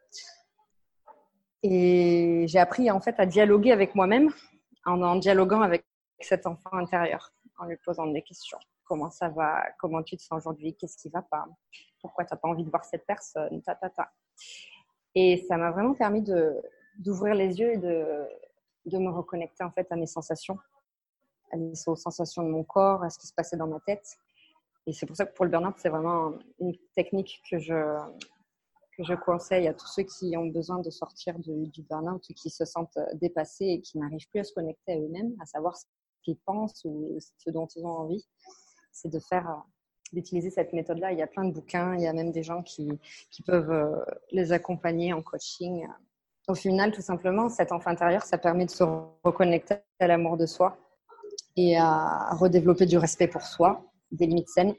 Et 1.63 2.45
j'ai 2.47 2.59
appris 2.59 2.91
en 2.91 3.01
fait 3.01 3.17
à 3.19 3.27
dialoguer 3.27 3.73
avec 3.73 3.95
moi-même 3.95 4.31
en, 4.85 5.03
en 5.03 5.17
dialoguant 5.17 5.63
avec 5.63 5.85
cet 6.21 6.47
enfant 6.47 6.73
intérieur, 6.75 7.33
en 7.59 7.65
lui 7.65 7.77
posant 7.85 8.07
des 8.07 8.23
questions. 8.23 8.59
Comment 8.85 9.11
ça 9.11 9.29
va? 9.31 9.65
Comment 9.81 10.03
tu 10.03 10.17
te 10.17 10.23
sens 10.23 10.39
aujourd'hui? 10.39 10.77
Qu'est-ce 10.77 10.97
qui 10.97 11.09
va 11.09 11.23
pas? 11.23 11.47
Pourquoi 12.07 12.25
tu 12.25 12.35
n'as 12.35 12.39
pas 12.39 12.49
envie 12.49 12.65
de 12.65 12.71
voir 12.71 12.85
cette 12.85 13.07
personne 13.07 13.63
ta, 13.63 13.75
ta, 13.75 13.91
ta. 13.91 14.11
Et 15.15 15.45
ça 15.49 15.57
m'a 15.57 15.71
vraiment 15.71 15.95
permis 15.95 16.23
d'ouvrir 16.99 17.35
les 17.35 17.59
yeux 17.59 17.73
et 17.73 17.79
de, 17.79 18.99
me 18.99 19.11
reconnecter 19.11 19.65
en 19.65 19.71
fait 19.71 19.91
à 19.91 19.97
mes 19.97 20.07
sensations 20.07 20.59
aux 21.87 21.97
sensations 21.97 22.43
de 22.43 22.49
mon 22.49 22.65
corps, 22.65 23.03
à 23.03 23.11
ce 23.11 23.19
qui 23.19 23.27
se 23.27 23.33
passait 23.33 23.57
dans 23.57 23.69
ma 23.69 23.81
tête. 23.81 24.19
Et 24.87 24.93
c'est 24.93 25.07
pour 25.07 25.17
ça 25.17 25.27
que 25.27 25.33
pour 25.33 25.45
le 25.45 25.51
burn-out, 25.51 25.75
c'est 25.79 25.89
vraiment 25.89 26.35
une 26.59 26.77
technique 26.95 27.41
que 27.49 27.59
je, 27.59 27.99
que 28.97 29.05
je 29.05 29.15
conseille 29.15 29.67
à 29.69 29.75
tous 29.75 29.87
ceux 29.87 30.03
qui 30.03 30.37
ont 30.37 30.47
besoin 30.47 30.81
de 30.81 30.91
sortir 30.91 31.39
du, 31.39 31.69
du 31.69 31.83
burn-out, 31.83 32.23
qui 32.23 32.51
se 32.51 32.65
sentent 32.65 32.99
dépassés 33.15 33.67
et 33.67 33.81
qui 33.81 33.99
n'arrivent 33.99 34.29
plus 34.29 34.41
à 34.41 34.45
se 34.45 34.53
connecter 34.53 34.93
à 34.93 34.99
eux-mêmes, 34.99 35.35
à 35.41 35.47
savoir 35.47 35.77
ce 35.77 35.85
qu'ils 36.23 36.39
pensent 36.39 36.85
ou 36.85 37.17
ce 37.19 37.51
dont 37.51 37.67
ils 37.77 37.85
ont 37.85 37.97
envie. 37.97 38.27
C'est 38.93 39.09
de 39.09 39.19
faire, 39.19 39.63
d'utiliser 40.13 40.51
cette 40.51 40.73
méthode-là. 40.73 41.13
Il 41.13 41.19
y 41.19 41.23
a 41.23 41.27
plein 41.27 41.45
de 41.45 41.53
bouquins, 41.53 41.95
il 41.95 42.03
y 42.03 42.07
a 42.07 42.13
même 42.13 42.33
des 42.33 42.43
gens 42.43 42.63
qui, 42.63 42.99
peuvent 43.47 43.71
euh, 43.71 43.97
les 44.33 44.53
accompagner 44.53 45.13
en 45.13 45.23
coaching. 45.23 45.87
Au 46.49 46.55
final, 46.55 46.93
tout 46.93 47.03
simplement, 47.03 47.49
cet 47.49 47.73
enfant 47.73 47.91
intérieur, 47.91 48.23
ça 48.23 48.39
permet 48.39 48.67
de 48.67 48.71
se 48.71 48.85
reconnecter 49.25 49.77
à 49.99 50.07
l'amour 50.07 50.37
de 50.37 50.47
soi 50.47 50.77
et 51.57 51.77
à 51.77 52.31
redévelopper 52.35 52.87
du 52.87 52.99
respect 52.99 53.29
pour 53.29 53.43
soi, 53.43 53.83
des 54.11 54.27
limites 54.27 54.49
saines 54.49 54.75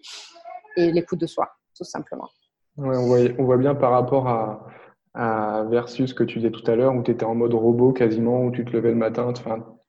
et 0.77 0.91
l'écoute 0.91 1.19
de 1.19 1.27
soi, 1.27 1.49
tout 1.75 1.83
simplement. 1.83 2.29
On, 2.77 3.43
voit, 3.43 3.57
bien 3.57 3.73
par 3.73 3.91
rapport 3.91 4.27
à, 4.27 4.67
à 5.15 5.63
versus 5.63 6.11
ce 6.11 6.13
que 6.13 6.23
tu 6.23 6.37
disais 6.37 6.51
tout 6.51 6.69
à 6.69 6.75
l'heure, 6.75 6.95
où 6.95 7.01
tu 7.01 7.11
étais 7.11 7.25
en 7.25 7.33
mode 7.33 7.53
robot 7.53 7.91
quasiment, 7.91 8.43
où 8.43 8.51
tu 8.51 8.63
te 8.63 8.71
levais 8.71 8.91
le 8.91 8.95
matin, 8.95 9.33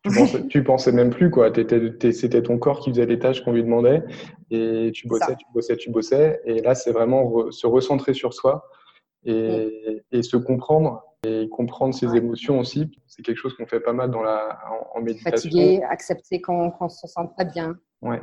tu, 0.08 0.18
pensais, 0.18 0.46
tu 0.48 0.64
pensais 0.64 0.92
même 0.92 1.10
plus, 1.10 1.30
quoi. 1.30 1.50
C'était 1.54 2.42
ton 2.42 2.58
corps 2.58 2.80
qui 2.80 2.90
faisait 2.90 3.06
les 3.06 3.18
tâches 3.18 3.44
qu'on 3.44 3.52
lui 3.52 3.62
demandait, 3.62 4.02
et 4.50 4.90
tu 4.94 5.08
bossais, 5.08 5.36
tu 5.36 5.46
bossais, 5.54 5.76
tu 5.76 5.90
bossais. 5.90 6.40
Et 6.44 6.62
là, 6.62 6.74
c'est 6.74 6.92
vraiment 6.92 7.50
se 7.50 7.66
recentrer 7.66 8.14
sur 8.14 8.34
soi 8.34 8.68
et, 9.24 10.02
et 10.12 10.22
se 10.22 10.36
comprendre 10.36 11.04
et 11.26 11.48
comprendre 11.48 11.94
ses 11.94 12.14
émotions 12.14 12.60
aussi. 12.60 12.90
C'est 13.06 13.22
quelque 13.22 13.38
chose 13.38 13.54
qu'on 13.54 13.66
fait 13.66 13.80
pas 13.80 13.92
mal 13.92 14.10
dans 14.10 14.22
la, 14.22 14.58
en, 14.94 15.00
méditation. 15.00 15.50
Fatigué, 15.50 15.82
accepter 15.82 16.40
qu'on 16.40 16.72
ne 16.80 16.88
se 16.88 17.06
sente 17.06 17.36
pas 17.36 17.44
bien. 17.44 17.76
Ouais. 18.02 18.20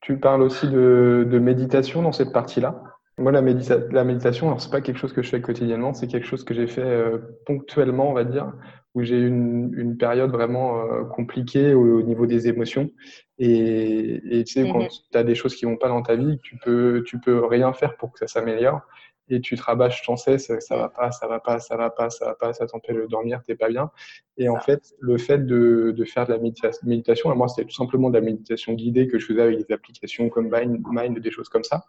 Tu 0.00 0.18
parles 0.18 0.42
aussi 0.42 0.68
de, 0.68 1.26
de 1.28 1.38
méditation 1.38 2.02
dans 2.02 2.12
cette 2.12 2.32
partie-là. 2.32 2.82
Moi, 3.18 3.32
la, 3.32 3.40
la 3.40 4.04
méditation, 4.04 4.46
alors 4.46 4.60
c'est 4.60 4.70
pas 4.70 4.80
quelque 4.80 4.98
chose 4.98 5.12
que 5.12 5.22
je 5.22 5.28
fais 5.28 5.40
quotidiennement, 5.40 5.92
c'est 5.92 6.06
quelque 6.06 6.26
chose 6.26 6.44
que 6.44 6.54
j'ai 6.54 6.68
fait 6.68 6.82
euh, 6.82 7.18
ponctuellement, 7.46 8.08
on 8.08 8.12
va 8.12 8.22
dire, 8.22 8.52
où 8.98 9.04
j'ai 9.04 9.16
eu 9.16 9.28
une, 9.28 9.72
une, 9.76 9.96
période 9.96 10.30
vraiment 10.30 10.82
euh, 10.82 11.04
compliquée 11.04 11.74
au, 11.74 12.02
niveau 12.02 12.26
des 12.26 12.48
émotions. 12.48 12.90
Et, 13.38 14.20
et 14.30 14.44
tu 14.44 14.54
sais, 14.54 14.70
quand 14.70 14.82
mhm. 14.82 14.88
tu 14.88 15.18
as 15.18 15.24
des 15.24 15.34
choses 15.34 15.54
qui 15.54 15.64
vont 15.64 15.76
pas 15.76 15.88
dans 15.88 16.02
ta 16.02 16.16
vie, 16.16 16.38
tu 16.42 16.56
peux, 16.56 17.02
tu 17.06 17.18
peux 17.20 17.44
rien 17.44 17.72
faire 17.72 17.96
pour 17.96 18.12
que 18.12 18.18
ça 18.18 18.26
s'améliore 18.26 18.82
et 19.30 19.40
tu 19.40 19.56
te 19.56 19.62
rabâches 19.62 20.04
sans 20.04 20.16
cesse, 20.16 20.50
ça 20.58 20.76
va 20.76 20.88
pas, 20.88 21.12
ça 21.12 21.26
va 21.26 21.38
pas, 21.38 21.58
ça 21.58 21.76
va 21.76 21.90
pas, 21.90 22.10
ça 22.10 22.26
va 22.26 22.34
pas, 22.34 22.52
ça 22.52 22.66
t'empêche 22.66 22.96
de 22.96 23.06
dormir, 23.06 23.42
t'es 23.46 23.54
pas 23.54 23.68
bien. 23.68 23.90
Et 24.38 24.48
en 24.48 24.58
fait, 24.58 24.94
le 25.00 25.18
fait 25.18 25.44
de, 25.44 25.92
de 25.96 26.04
faire 26.04 26.26
de 26.26 26.32
la 26.32 26.38
méditation, 26.38 27.34
moi 27.34 27.48
c'était 27.48 27.66
tout 27.66 27.74
simplement 27.74 28.08
de 28.08 28.14
la 28.18 28.24
méditation 28.24 28.72
guidée 28.72 29.06
que 29.06 29.18
je 29.18 29.26
faisais 29.26 29.42
avec 29.42 29.66
des 29.66 29.74
applications 29.74 30.28
comme 30.30 30.48
Mind, 30.50 30.82
Mind 30.90 31.18
des 31.18 31.30
choses 31.30 31.48
comme 31.48 31.64
ça. 31.64 31.84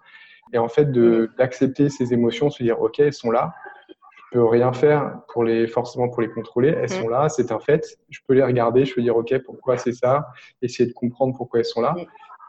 Et 0.52 0.58
en 0.58 0.68
fait, 0.68 0.92
d'accepter 1.38 1.90
ces 1.90 2.14
émotions, 2.14 2.50
se 2.50 2.64
dire 2.64 2.82
ok, 2.82 3.00
elles 3.00 3.14
sont 3.14 3.32
là, 3.32 3.54
peux 4.32 4.44
rien 4.44 4.74
faire 4.74 5.22
pour 5.32 5.44
les 5.44 5.68
forcément 5.68 6.10
pour 6.10 6.22
les 6.22 6.30
contrôler, 6.30 6.70
elles 6.70 6.90
sont 6.90 7.10
là, 7.10 7.30
c'est 7.30 7.52
un 7.52 7.60
fait. 7.60 7.98
Je 8.10 8.20
peux 8.28 8.34
les 8.34 8.44
regarder, 8.44 8.86
je 8.86 8.94
peux 8.94 9.02
dire 9.02 9.16
ok, 9.16 9.38
pourquoi 9.46 9.78
c'est 9.78 9.94
ça, 9.94 10.28
essayer 10.62 10.88
de 10.88 10.94
comprendre 10.94 11.36
pourquoi 11.36 11.60
elles 11.60 11.66
sont 11.66 11.82
là. 11.82 11.96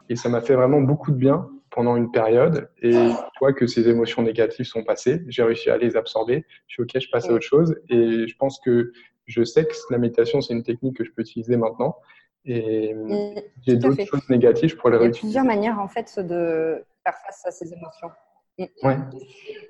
Et 0.09 0.15
ça 0.15 0.29
m'a 0.29 0.41
fait 0.41 0.55
vraiment 0.55 0.81
beaucoup 0.81 1.11
de 1.11 1.17
bien 1.17 1.49
pendant 1.69 1.95
une 1.95 2.11
période. 2.11 2.69
Et 2.81 2.93
une 2.93 3.15
fois 3.37 3.53
que 3.53 3.65
ces 3.65 3.87
émotions 3.87 4.21
négatives 4.21 4.65
sont 4.65 4.83
passées, 4.83 5.23
j'ai 5.27 5.43
réussi 5.43 5.69
à 5.69 5.77
les 5.77 5.95
absorber. 5.95 6.45
Je 6.67 6.73
suis 6.73 6.83
OK, 6.83 6.99
je 6.99 7.09
passe 7.09 7.29
à 7.29 7.33
autre 7.33 7.45
chose. 7.45 7.75
Et 7.89 8.27
je 8.27 8.35
pense 8.37 8.59
que 8.59 8.91
je 9.25 9.43
sais 9.43 9.65
que 9.65 9.73
la 9.89 9.97
méditation, 9.97 10.41
c'est 10.41 10.53
une 10.53 10.63
technique 10.63 10.97
que 10.97 11.05
je 11.05 11.11
peux 11.11 11.21
utiliser 11.21 11.55
maintenant. 11.55 11.95
Et 12.43 12.95
j'ai 13.65 13.77
d'autres 13.77 14.03
choses 14.03 14.29
négatives, 14.29 14.75
pour 14.75 14.89
les 14.89 14.97
réutiliser. 14.97 15.27
Il 15.27 15.35
y 15.35 15.37
a 15.37 15.41
plusieurs 15.41 15.45
manières, 15.45 15.79
en 15.79 15.87
fait, 15.87 16.19
de 16.19 16.83
faire 17.03 17.15
face 17.25 17.45
à 17.45 17.51
ces 17.51 17.71
émotions. 17.71 18.09
Ouais. 18.59 18.97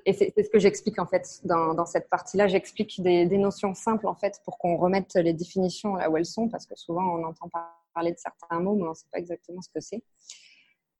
Et 0.05 0.13
c'est 0.13 0.34
ce 0.36 0.49
que 0.49 0.59
j'explique 0.59 0.99
en 0.99 1.05
fait 1.05 1.39
dans, 1.43 1.73
dans 1.73 1.86
cette 1.86 2.09
partie-là. 2.09 2.47
J'explique 2.47 3.01
des, 3.01 3.25
des, 3.25 3.38
notions 3.38 3.73
simples 3.73 4.07
en 4.07 4.15
fait 4.15 4.41
pour 4.43 4.57
qu'on 4.57 4.75
remette 4.75 5.13
les 5.15 5.34
définitions 5.34 5.95
là 5.95 6.09
où 6.09 6.17
elles 6.17 6.25
sont, 6.25 6.49
parce 6.49 6.65
que 6.65 6.75
souvent 6.75 7.03
on 7.03 7.23
entend 7.23 7.49
parler 7.93 8.11
de 8.11 8.17
certains 8.17 8.59
mots, 8.59 8.75
mais 8.75 8.84
on 8.84 8.89
ne 8.89 8.93
sait 8.93 9.07
pas 9.11 9.19
exactement 9.19 9.61
ce 9.61 9.69
que 9.69 9.79
c'est. 9.79 10.03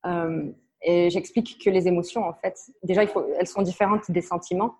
Euh, 0.06 0.50
et 0.82 1.10
j'explique 1.10 1.62
que 1.62 1.70
les 1.70 1.86
émotions, 1.86 2.24
en 2.24 2.32
fait, 2.34 2.58
déjà, 2.82 3.02
il 3.02 3.08
faut, 3.08 3.24
elles 3.38 3.46
sont 3.46 3.62
différentes 3.62 4.10
des 4.10 4.22
sentiments. 4.22 4.76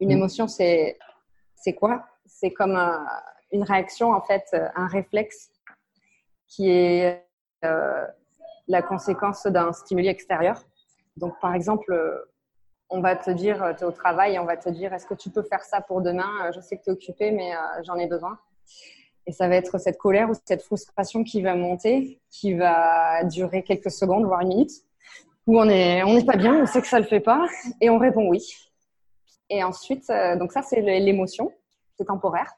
Une 0.00 0.08
mm. 0.08 0.12
émotion, 0.12 0.48
c'est 0.48 0.98
c'est 1.54 1.72
quoi? 1.72 2.06
C'est 2.26 2.52
comme 2.52 2.76
une 3.52 3.62
réaction, 3.62 4.12
en 4.12 4.20
fait, 4.20 4.44
un 4.74 4.86
réflexe 4.86 5.50
qui 6.46 6.70
est 6.70 7.24
euh, 7.64 8.06
la 8.68 8.82
conséquence 8.82 9.46
d'un 9.46 9.72
stimuli 9.72 10.08
extérieur. 10.08 10.62
Donc, 11.16 11.38
par 11.40 11.54
exemple, 11.54 11.92
on 12.88 13.00
va 13.00 13.16
te 13.16 13.30
dire, 13.30 13.74
tu 13.76 13.84
es 13.84 13.86
au 13.86 13.92
travail 13.92 14.38
on 14.38 14.44
va 14.44 14.56
te 14.56 14.68
dire, 14.68 14.92
est-ce 14.92 15.06
que 15.06 15.14
tu 15.14 15.30
peux 15.30 15.42
faire 15.42 15.64
ça 15.64 15.80
pour 15.80 16.02
demain? 16.02 16.50
Je 16.54 16.60
sais 16.60 16.76
que 16.76 16.84
tu 16.84 16.90
es 16.90 16.92
occupé, 16.92 17.30
mais 17.30 17.54
euh, 17.54 17.58
j'en 17.84 17.96
ai 17.96 18.06
besoin. 18.06 18.38
Et 19.26 19.32
ça 19.32 19.48
va 19.48 19.56
être 19.56 19.78
cette 19.78 19.98
colère 19.98 20.30
ou 20.30 20.34
cette 20.44 20.62
frustration 20.62 21.24
qui 21.24 21.42
va 21.42 21.56
monter, 21.56 22.20
qui 22.30 22.54
va 22.54 23.24
durer 23.24 23.64
quelques 23.64 23.90
secondes, 23.90 24.24
voire 24.24 24.40
une 24.40 24.48
minute, 24.48 24.70
où 25.46 25.58
on 25.58 25.64
n'est 25.64 26.04
on 26.04 26.24
pas 26.24 26.36
bien, 26.36 26.54
on 26.62 26.66
sait 26.66 26.80
que 26.80 26.86
ça 26.86 26.98
ne 26.98 27.02
le 27.02 27.08
fait 27.08 27.20
pas, 27.20 27.46
et 27.80 27.90
on 27.90 27.98
répond 27.98 28.28
oui. 28.28 28.44
Et 29.50 29.64
ensuite, 29.64 30.08
euh, 30.10 30.36
donc 30.36 30.52
ça, 30.52 30.62
c'est 30.62 30.80
l'émotion, 30.80 31.52
c'est 31.96 32.04
temporaire. 32.04 32.52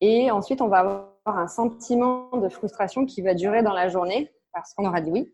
Et 0.00 0.30
ensuite, 0.30 0.60
on 0.60 0.68
va 0.68 0.78
avoir 0.78 1.38
un 1.38 1.48
sentiment 1.48 2.36
de 2.36 2.48
frustration 2.48 3.06
qui 3.06 3.22
va 3.22 3.34
durer 3.34 3.62
dans 3.62 3.72
la 3.72 3.88
journée, 3.88 4.32
parce 4.52 4.74
qu'on 4.74 4.86
aura 4.86 5.00
dit 5.00 5.10
oui, 5.10 5.32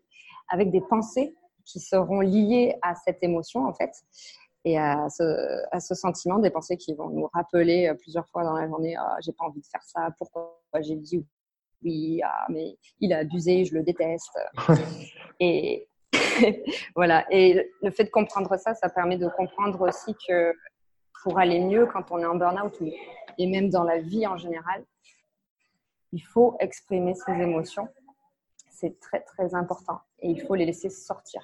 avec 0.49 0.69
des 0.69 0.81
pensées 0.81 1.35
qui 1.65 1.79
seront 1.79 2.21
liées 2.21 2.75
à 2.81 2.95
cette 2.95 3.23
émotion, 3.23 3.65
en 3.65 3.73
fait, 3.73 3.91
et 4.65 4.77
à 4.77 5.07
ce, 5.09 5.95
sentiment, 5.95 6.39
des 6.39 6.49
pensées 6.49 6.77
qui 6.77 6.93
vont 6.93 7.09
nous 7.09 7.27
rappeler 7.33 7.87
euh, 7.87 7.95
plusieurs 7.95 8.27
fois 8.29 8.43
dans 8.43 8.53
la 8.53 8.65
journée 8.67 8.95
ah, 8.97 9.17
j'ai 9.21 9.33
pas 9.33 9.45
envie 9.45 9.59
de 9.59 9.65
faire 9.65 9.83
ça, 9.83 10.09
pourquoi 10.17 10.57
j'ai 10.79 10.95
dit 10.95 11.25
oui, 11.83 12.21
ah, 12.23 12.45
mais 12.49 12.77
il 13.01 13.11
a 13.11 13.19
abusé, 13.19 13.65
je 13.65 13.73
le 13.75 13.83
déteste. 13.83 14.39
et 15.39 15.87
voilà. 16.95 17.25
Et 17.29 17.71
le 17.81 17.91
fait 17.91 18.05
de 18.05 18.09
comprendre 18.09 18.57
ça, 18.57 18.73
ça 18.73 18.89
permet 18.89 19.17
de 19.17 19.27
comprendre 19.27 19.81
aussi 19.81 20.15
que 20.27 20.53
pour 21.21 21.39
aller 21.39 21.59
mieux 21.59 21.85
quand 21.85 22.11
on 22.11 22.19
est 22.19 22.25
en 22.25 22.35
burn-out 22.35 22.81
et 23.37 23.47
même 23.47 23.69
dans 23.69 23.83
la 23.83 23.99
vie 23.99 24.27
en 24.27 24.37
général, 24.37 24.83
il 26.11 26.21
faut 26.21 26.55
exprimer 26.59 27.15
ses 27.15 27.33
émotions 27.33 27.87
c'est 28.73 28.99
très 28.99 29.21
très 29.21 29.55
important 29.55 29.99
et 30.19 30.29
il 30.29 30.41
faut 30.41 30.55
les 30.55 30.65
laisser 30.65 30.89
sortir. 30.89 31.41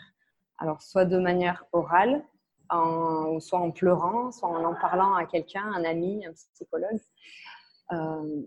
Alors 0.58 0.82
soit 0.82 1.06
de 1.06 1.18
manière 1.18 1.66
orale, 1.72 2.24
en, 2.70 3.40
soit 3.40 3.60
en 3.60 3.72
pleurant, 3.72 4.32
soit 4.32 4.50
en 4.50 4.64
en 4.64 4.76
parlant 4.76 5.16
à 5.16 5.26
quelqu'un, 5.26 5.64
un 5.64 5.84
ami, 5.84 6.26
un 6.26 6.34
psychologue, 6.34 7.00
euh, 7.92 8.42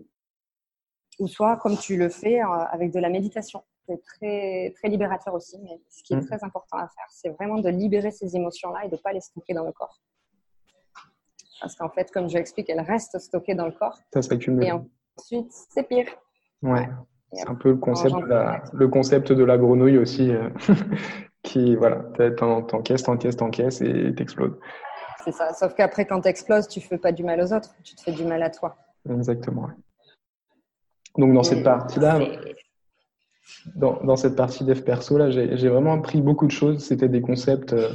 ou 1.19 1.27
soit 1.27 1.57
comme 1.57 1.77
tu 1.77 1.97
le 1.97 2.09
fais 2.09 2.41
euh, 2.41 2.47
avec 2.47 2.91
de 2.91 2.99
la 2.99 3.09
méditation. 3.09 3.63
C'est 3.85 4.01
très, 4.01 4.71
très 4.77 4.87
libérateur 4.87 5.33
aussi, 5.33 5.59
mais 5.61 5.81
ce 5.89 6.03
qui 6.03 6.13
est 6.13 6.17
mmh. 6.17 6.27
très 6.27 6.43
important 6.43 6.77
à 6.77 6.87
faire, 6.87 7.07
c'est 7.09 7.29
vraiment 7.29 7.59
de 7.59 7.67
libérer 7.67 8.11
ces 8.11 8.35
émotions-là 8.35 8.85
et 8.85 8.87
de 8.87 8.95
ne 8.95 9.01
pas 9.01 9.11
les 9.11 9.19
stocker 9.19 9.53
dans 9.53 9.65
le 9.65 9.73
corps. 9.73 9.99
Parce 11.59 11.75
qu'en 11.75 11.89
fait, 11.89 12.09
comme 12.11 12.29
je 12.29 12.35
l'explique, 12.35 12.69
elles 12.69 12.79
restent 12.79 13.19
stockées 13.19 13.55
dans 13.55 13.65
le 13.65 13.73
corps. 13.73 13.99
Ça. 14.61 14.65
Et 14.65 14.71
ensuite, 15.17 15.51
c'est 15.51 15.83
pire. 15.83 16.07
Ouais. 16.61 16.87
C'est 17.33 17.49
un 17.49 17.55
peu 17.55 17.69
le 17.69 17.77
concept, 17.77 18.15
de 18.15 18.25
la, 18.25 18.63
le 18.73 18.87
concept 18.87 19.31
de 19.31 19.43
la 19.43 19.57
grenouille 19.57 19.97
aussi, 19.97 20.31
euh, 20.31 20.49
qui, 21.43 21.75
voilà, 21.75 22.03
t'encaisses, 22.37 23.03
t'encaisses, 23.03 23.37
t'encaisses 23.37 23.81
et 23.81 24.13
t'exploses. 24.15 24.57
C'est 25.23 25.31
ça. 25.31 25.53
Sauf 25.53 25.73
qu'après, 25.73 26.05
quand 26.05 26.21
t'exploses, 26.21 26.67
tu 26.67 26.81
fais 26.81 26.97
pas 26.97 27.11
du 27.11 27.23
mal 27.23 27.41
aux 27.41 27.53
autres, 27.53 27.69
tu 27.83 27.95
te 27.95 28.01
fais 28.01 28.11
du 28.11 28.25
mal 28.25 28.43
à 28.43 28.49
toi. 28.49 28.75
Exactement. 29.09 29.69
Donc, 31.17 31.33
dans 31.33 31.43
cette 31.43 31.63
partie-là, 31.63 32.19
dans, 33.75 34.01
dans, 34.03 34.15
cette 34.15 34.35
partie 34.35 34.63
dev 34.63 34.81
perso, 34.81 35.17
là, 35.17 35.29
j'ai 35.29 35.69
vraiment 35.69 35.93
appris 35.93 36.21
beaucoup 36.21 36.47
de 36.47 36.51
choses. 36.51 36.83
C'était 36.83 37.09
des 37.09 37.21
concepts 37.21 37.73
euh, 37.73 37.89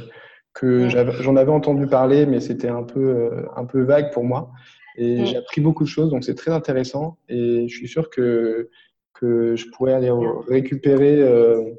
que 0.53 0.89
j'en 0.89 1.35
avais 1.35 1.51
entendu 1.51 1.87
parler, 1.87 2.25
mais 2.25 2.39
c'était 2.39 2.69
un 2.69 2.83
peu, 2.83 2.99
euh, 2.99 3.45
un 3.55 3.65
peu 3.65 3.81
vague 3.83 4.11
pour 4.11 4.23
moi. 4.23 4.51
Et 4.95 5.25
j'ai 5.25 5.37
appris 5.37 5.61
beaucoup 5.61 5.83
de 5.83 5.89
choses, 5.89 6.09
donc 6.09 6.25
c'est 6.25 6.35
très 6.35 6.51
intéressant. 6.51 7.17
Et 7.29 7.67
je 7.69 7.75
suis 7.75 7.87
sûr 7.87 8.09
que 8.09 8.69
que 9.19 9.55
je 9.55 9.67
pourrais 9.69 9.93
aller 9.93 10.11
récupérer 10.47 11.21
euh, 11.21 11.73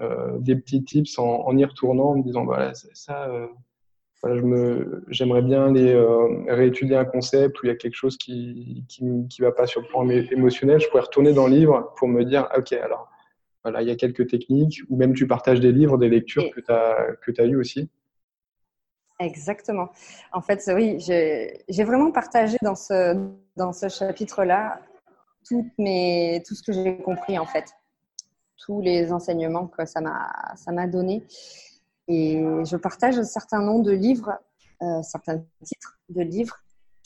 euh, 0.00 0.38
des 0.38 0.56
petits 0.56 0.82
tips 0.82 1.18
en, 1.18 1.56
y 1.56 1.64
retournant, 1.64 2.10
en 2.10 2.16
me 2.16 2.22
disant 2.22 2.44
voilà, 2.44 2.72
ça, 2.74 3.28
euh, 3.28 3.46
voilà, 4.20 4.36
je 4.36 4.42
me, 4.42 5.04
j'aimerais 5.08 5.42
bien 5.42 5.68
aller 5.68 5.94
réétudier 6.48 6.96
un 6.96 7.04
concept 7.04 7.60
où 7.60 7.66
il 7.66 7.68
y 7.68 7.72
a 7.72 7.76
quelque 7.76 7.94
chose 7.94 8.16
qui 8.16 8.84
qui, 8.88 9.04
qui 9.28 9.42
va 9.42 9.52
pas 9.52 9.66
sur 9.66 9.80
le 9.80 9.86
plan 9.86 10.08
émotionnel. 10.08 10.80
Je 10.80 10.88
pourrais 10.88 11.02
retourner 11.02 11.32
dans 11.32 11.46
le 11.46 11.54
livre 11.54 11.92
pour 11.96 12.08
me 12.08 12.24
dire 12.24 12.48
ok, 12.56 12.72
alors 12.72 13.08
voilà, 13.62 13.82
il 13.82 13.88
y 13.88 13.92
a 13.92 13.96
quelques 13.96 14.26
techniques, 14.28 14.80
ou 14.88 14.96
même 14.96 15.14
tu 15.14 15.28
partages 15.28 15.60
des 15.60 15.70
livres, 15.70 15.96
des 15.98 16.08
lectures 16.08 16.50
que 16.52 16.60
tu 16.60 16.72
as, 16.72 17.14
que 17.22 17.30
as 17.40 17.44
eues 17.44 17.56
aussi. 17.56 17.88
Exactement. 19.20 19.88
En 20.32 20.40
fait, 20.40 20.60
oui, 20.74 20.98
j'ai 20.98 21.84
vraiment 21.84 22.10
partagé 22.10 22.56
dans 22.60 22.74
ce, 22.74 23.16
dans 23.56 23.72
ce 23.72 23.88
chapitre-là 23.88 24.80
tout, 25.46 25.70
ce 25.78 26.62
que 26.62 26.72
j'ai 26.72 26.98
compris 26.98 27.38
en 27.38 27.46
fait, 27.46 27.64
tous 28.58 28.80
les 28.80 29.12
enseignements 29.12 29.66
que 29.66 29.84
ça 29.84 30.00
m'a 30.00 30.86
donné. 30.86 31.24
Et 32.08 32.42
je 32.64 32.76
partage 32.76 33.18
un 33.18 33.24
certain 33.24 33.60
nombre 33.60 33.84
de 33.84 33.92
livres, 33.92 34.38
euh, 34.82 35.02
certains 35.02 35.44
titres 35.64 35.98
de 36.08 36.22
livres, 36.22 36.56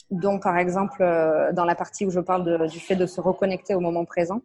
dont 0.09 0.39
par 0.39 0.57
exemple 0.57 1.03
euh, 1.03 1.53
dans 1.53 1.65
la 1.65 1.75
partie 1.75 2.05
où 2.05 2.09
je 2.09 2.19
parle 2.19 2.67
du 2.67 2.79
fait 2.79 2.95
de 2.95 3.05
se 3.05 3.21
reconnecter 3.21 3.75
au 3.75 3.79
moment 3.79 4.05
présent 4.05 4.41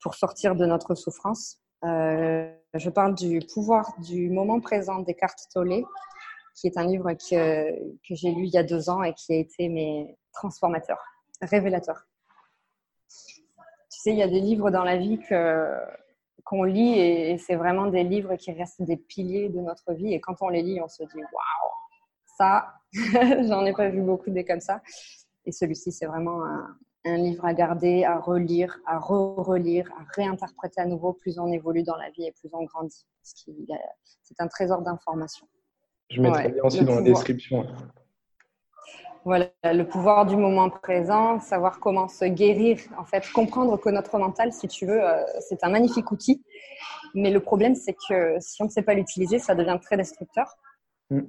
pour 0.00 0.14
sortir 0.14 0.54
de 0.54 0.64
notre 0.66 0.94
souffrance. 0.94 1.58
Euh, 1.84 2.50
je 2.74 2.90
parle 2.90 3.14
du 3.14 3.40
pouvoir 3.40 3.92
du 3.98 4.30
moment 4.30 4.60
présent 4.60 5.00
des 5.00 5.14
cartes 5.14 5.48
Tolle, 5.52 5.82
qui 6.54 6.66
est 6.66 6.76
un 6.76 6.86
livre 6.86 7.12
que, 7.12 7.70
que 8.06 8.14
j'ai 8.14 8.30
lu 8.30 8.44
il 8.44 8.50
y 8.50 8.58
a 8.58 8.62
deux 8.62 8.90
ans 8.90 9.02
et 9.02 9.14
qui 9.14 9.32
a 9.32 9.36
été 9.36 9.68
mais, 9.68 10.16
transformateur, 10.32 10.98
révélateur 11.42 12.07
sais, 14.00 14.10
il 14.10 14.16
y 14.16 14.22
a 14.22 14.28
des 14.28 14.40
livres 14.40 14.70
dans 14.70 14.84
la 14.84 14.96
vie 14.96 15.18
que 15.18 15.76
qu'on 16.44 16.62
lit 16.64 16.98
et, 16.98 17.36
c'est 17.36 17.56
vraiment 17.56 17.88
des 17.88 18.04
livres 18.04 18.36
qui 18.36 18.52
restent 18.52 18.80
des 18.82 18.96
piliers 18.96 19.50
de 19.50 19.60
notre 19.60 19.92
vie. 19.92 20.14
Et 20.14 20.20
quand 20.20 20.36
on 20.40 20.48
les 20.48 20.62
lit, 20.62 20.80
on 20.80 20.88
se 20.88 21.02
dit 21.02 21.18
waouh, 21.18 21.72
ça, 22.38 22.74
j'en 23.48 23.66
ai 23.66 23.72
pas 23.72 23.90
vu 23.90 24.00
beaucoup 24.00 24.30
des 24.30 24.44
comme 24.44 24.60
ça. 24.60 24.80
Et 25.44 25.52
celui-ci, 25.52 25.92
c'est 25.92 26.06
vraiment 26.06 26.42
un, 26.44 26.76
livre 27.04 27.44
à 27.44 27.54
garder, 27.54 28.04
à 28.04 28.18
relire, 28.18 28.78
à 28.86 28.98
re-relire, 28.98 29.90
à 29.98 30.04
réinterpréter 30.14 30.80
à 30.80 30.86
nouveau. 30.86 31.14
Plus 31.14 31.38
on 31.38 31.50
évolue 31.50 31.82
dans 31.82 31.96
la 31.96 32.10
vie 32.10 32.26
et 32.26 32.32
plus 32.32 32.50
on 32.52 32.64
grandit. 32.64 33.06
C'est 33.22 34.40
un 34.40 34.48
trésor 34.48 34.82
d'informations. 34.82 35.48
Je 36.10 36.20
mettrai 36.20 36.50
bien 36.50 36.62
aussi 36.64 36.84
dans 36.84 36.96
la 36.96 37.02
description. 37.02 37.66
Voilà, 39.28 39.50
le 39.62 39.82
pouvoir 39.82 40.24
du 40.24 40.36
moment 40.36 40.70
présent, 40.70 41.38
savoir 41.38 41.80
comment 41.80 42.08
se 42.08 42.24
guérir, 42.24 42.78
en 42.96 43.04
fait, 43.04 43.30
comprendre 43.30 43.76
que 43.76 43.90
notre 43.90 44.18
mental, 44.18 44.54
si 44.54 44.68
tu 44.68 44.86
veux, 44.86 45.04
euh, 45.04 45.22
c'est 45.46 45.62
un 45.64 45.68
magnifique 45.68 46.10
outil. 46.10 46.42
Mais 47.12 47.30
le 47.30 47.40
problème, 47.40 47.74
c'est 47.74 47.94
que 48.08 48.38
si 48.40 48.62
on 48.62 48.64
ne 48.64 48.70
sait 48.70 48.80
pas 48.80 48.94
l'utiliser, 48.94 49.38
ça 49.38 49.54
devient 49.54 49.78
très 49.82 49.98
destructeur. 49.98 50.56
Mm. 51.10 51.24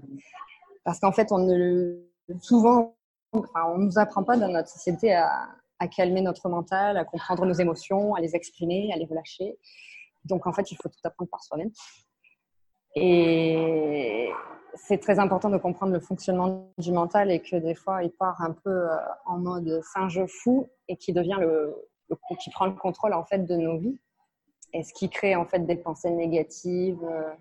Parce 0.86 1.02
qu'en 1.02 1.12
fait, 1.12 1.34
on 1.34 1.40
ne, 1.40 1.98
souvent, 2.40 2.96
on 3.34 3.78
ne 3.78 3.84
nous 3.84 4.00
apprend 4.00 4.24
pas 4.24 4.38
dans 4.38 4.48
notre 4.48 4.70
société 4.70 5.14
à, 5.14 5.50
à, 5.80 5.90
calmer 5.90 6.22
notre 6.22 6.48
mental, 6.48 6.96
à 6.96 7.04
comprendre 7.04 7.46
nos 7.46 7.54
émotions, 7.54 8.16
à 8.16 8.22
les 8.22 8.34
exprimer, 8.34 8.94
à 8.94 8.96
les 8.96 9.08
relâcher. 9.08 9.58
Donc, 10.24 10.48
en 10.48 10.54
fait, 10.54 10.72
il 10.72 10.76
faut 10.76 10.88
tout 10.88 11.02
apprendre 11.04 11.30
par 11.30 11.44
soi-même. 11.44 11.72
Et 12.96 14.30
c'est 14.76 15.00
très 15.00 15.20
important 15.20 15.50
de 15.50 15.58
comprendre 15.58 15.94
le 15.94 16.00
fonctionnement 16.00 16.72
du 16.78 16.92
mental 16.92 17.32
et 17.32 17.42
que 17.42 17.56
des 17.56 17.76
fois, 17.76 18.04
il 18.04 18.12
part 18.12 18.42
un 18.42 18.52
peu 18.52 18.70
euh, 18.70 18.96
en 19.26 19.38
mode 19.38 19.82
singe 19.84 20.26
fou 20.28 20.68
et 20.88 20.96
qui 20.96 21.14
devient 21.14 21.38
le, 21.40 21.76
qui 22.40 22.50
prend 22.50 22.66
le 22.66 22.74
contrôle 22.74 23.14
en 23.14 23.26
fait 23.26 23.46
de 23.46 23.56
nos 23.56 23.78
vies. 23.78 23.98
Et 24.74 24.84
ce 24.84 24.94
qui 24.94 25.10
crée 25.10 25.36
en 25.36 25.46
fait 25.46 25.66
des 25.66 25.76
pensées 25.76 26.12
négatives, 26.12 27.04
euh, 27.04 27.32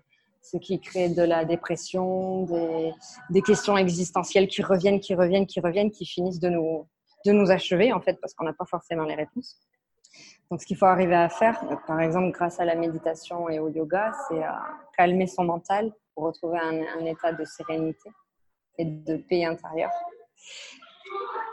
ce 0.41 0.57
qui 0.57 0.79
crée 0.79 1.09
de 1.09 1.21
la 1.21 1.45
dépression, 1.45 2.43
des, 2.43 2.91
des, 3.29 3.41
questions 3.41 3.77
existentielles 3.77 4.47
qui 4.47 4.63
reviennent, 4.63 4.99
qui 4.99 5.13
reviennent, 5.13 5.45
qui 5.45 5.59
reviennent, 5.59 5.91
qui 5.91 6.05
finissent 6.05 6.39
de 6.39 6.49
nous, 6.49 6.87
de 7.25 7.31
nous 7.31 7.51
achever 7.51 7.93
en 7.93 8.01
fait 8.01 8.19
parce 8.19 8.33
qu'on 8.33 8.45
n'a 8.45 8.53
pas 8.53 8.65
forcément 8.65 9.03
les 9.03 9.15
réponses. 9.15 9.59
Donc, 10.49 10.61
ce 10.61 10.65
qu'il 10.65 10.77
faut 10.77 10.87
arriver 10.87 11.15
à 11.15 11.29
faire, 11.29 11.63
par 11.85 12.01
exemple, 12.01 12.31
grâce 12.31 12.59
à 12.59 12.65
la 12.65 12.73
méditation 12.73 13.49
et 13.49 13.59
au 13.59 13.69
yoga, 13.69 14.11
c'est 14.27 14.41
calmer 14.97 15.27
son 15.27 15.43
mental 15.43 15.93
pour 16.19 16.27
retrouver 16.27 16.59
un, 16.59 17.05
état 17.05 17.31
de 17.31 17.45
sérénité 17.45 18.09
et 18.77 18.83
de 18.83 19.15
paix 19.29 19.45
intérieure. 19.45 19.91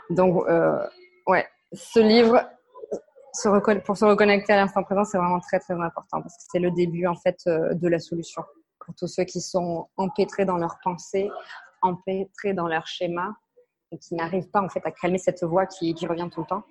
Donc, 0.09 0.45
euh, 0.49 0.85
ouais, 1.25 1.47
ce 1.71 2.01
livre, 2.01 2.41
pour 3.85 3.95
se 3.95 4.03
reconnecter 4.03 4.51
à 4.51 4.57
l'instant 4.57 4.83
présent, 4.83 5.05
c'est 5.05 5.17
vraiment 5.17 5.39
très, 5.39 5.59
très 5.59 5.73
important 5.73 6.21
parce 6.21 6.35
que 6.35 6.43
c'est 6.51 6.59
le 6.59 6.71
début, 6.71 7.07
en 7.07 7.15
fait, 7.15 7.39
euh, 7.47 7.73
de 7.75 7.87
la 7.87 7.99
solution. 7.99 8.43
pour 8.85 8.93
tous 8.95 9.07
ceux 9.07 9.23
qui 9.23 9.39
sont 9.39 9.87
empêtrés 9.95 10.43
dans 10.43 10.57
leurs 10.57 10.79
pensées, 10.83 11.29
empêtrés 11.81 12.53
dans 12.53 12.67
leur 12.67 12.87
schéma 12.87 13.37
et 13.93 13.97
qui 13.97 14.15
n'arrivent 14.15 14.49
pas 14.49 14.61
en 14.61 14.67
fait 14.67 14.85
à 14.85 14.91
calmer 14.91 15.17
cette 15.17 15.43
voix 15.43 15.65
qui, 15.65 15.93
qui 15.93 16.07
revient 16.07 16.27
tout 16.29 16.41
le 16.41 16.47
temps 16.47 16.63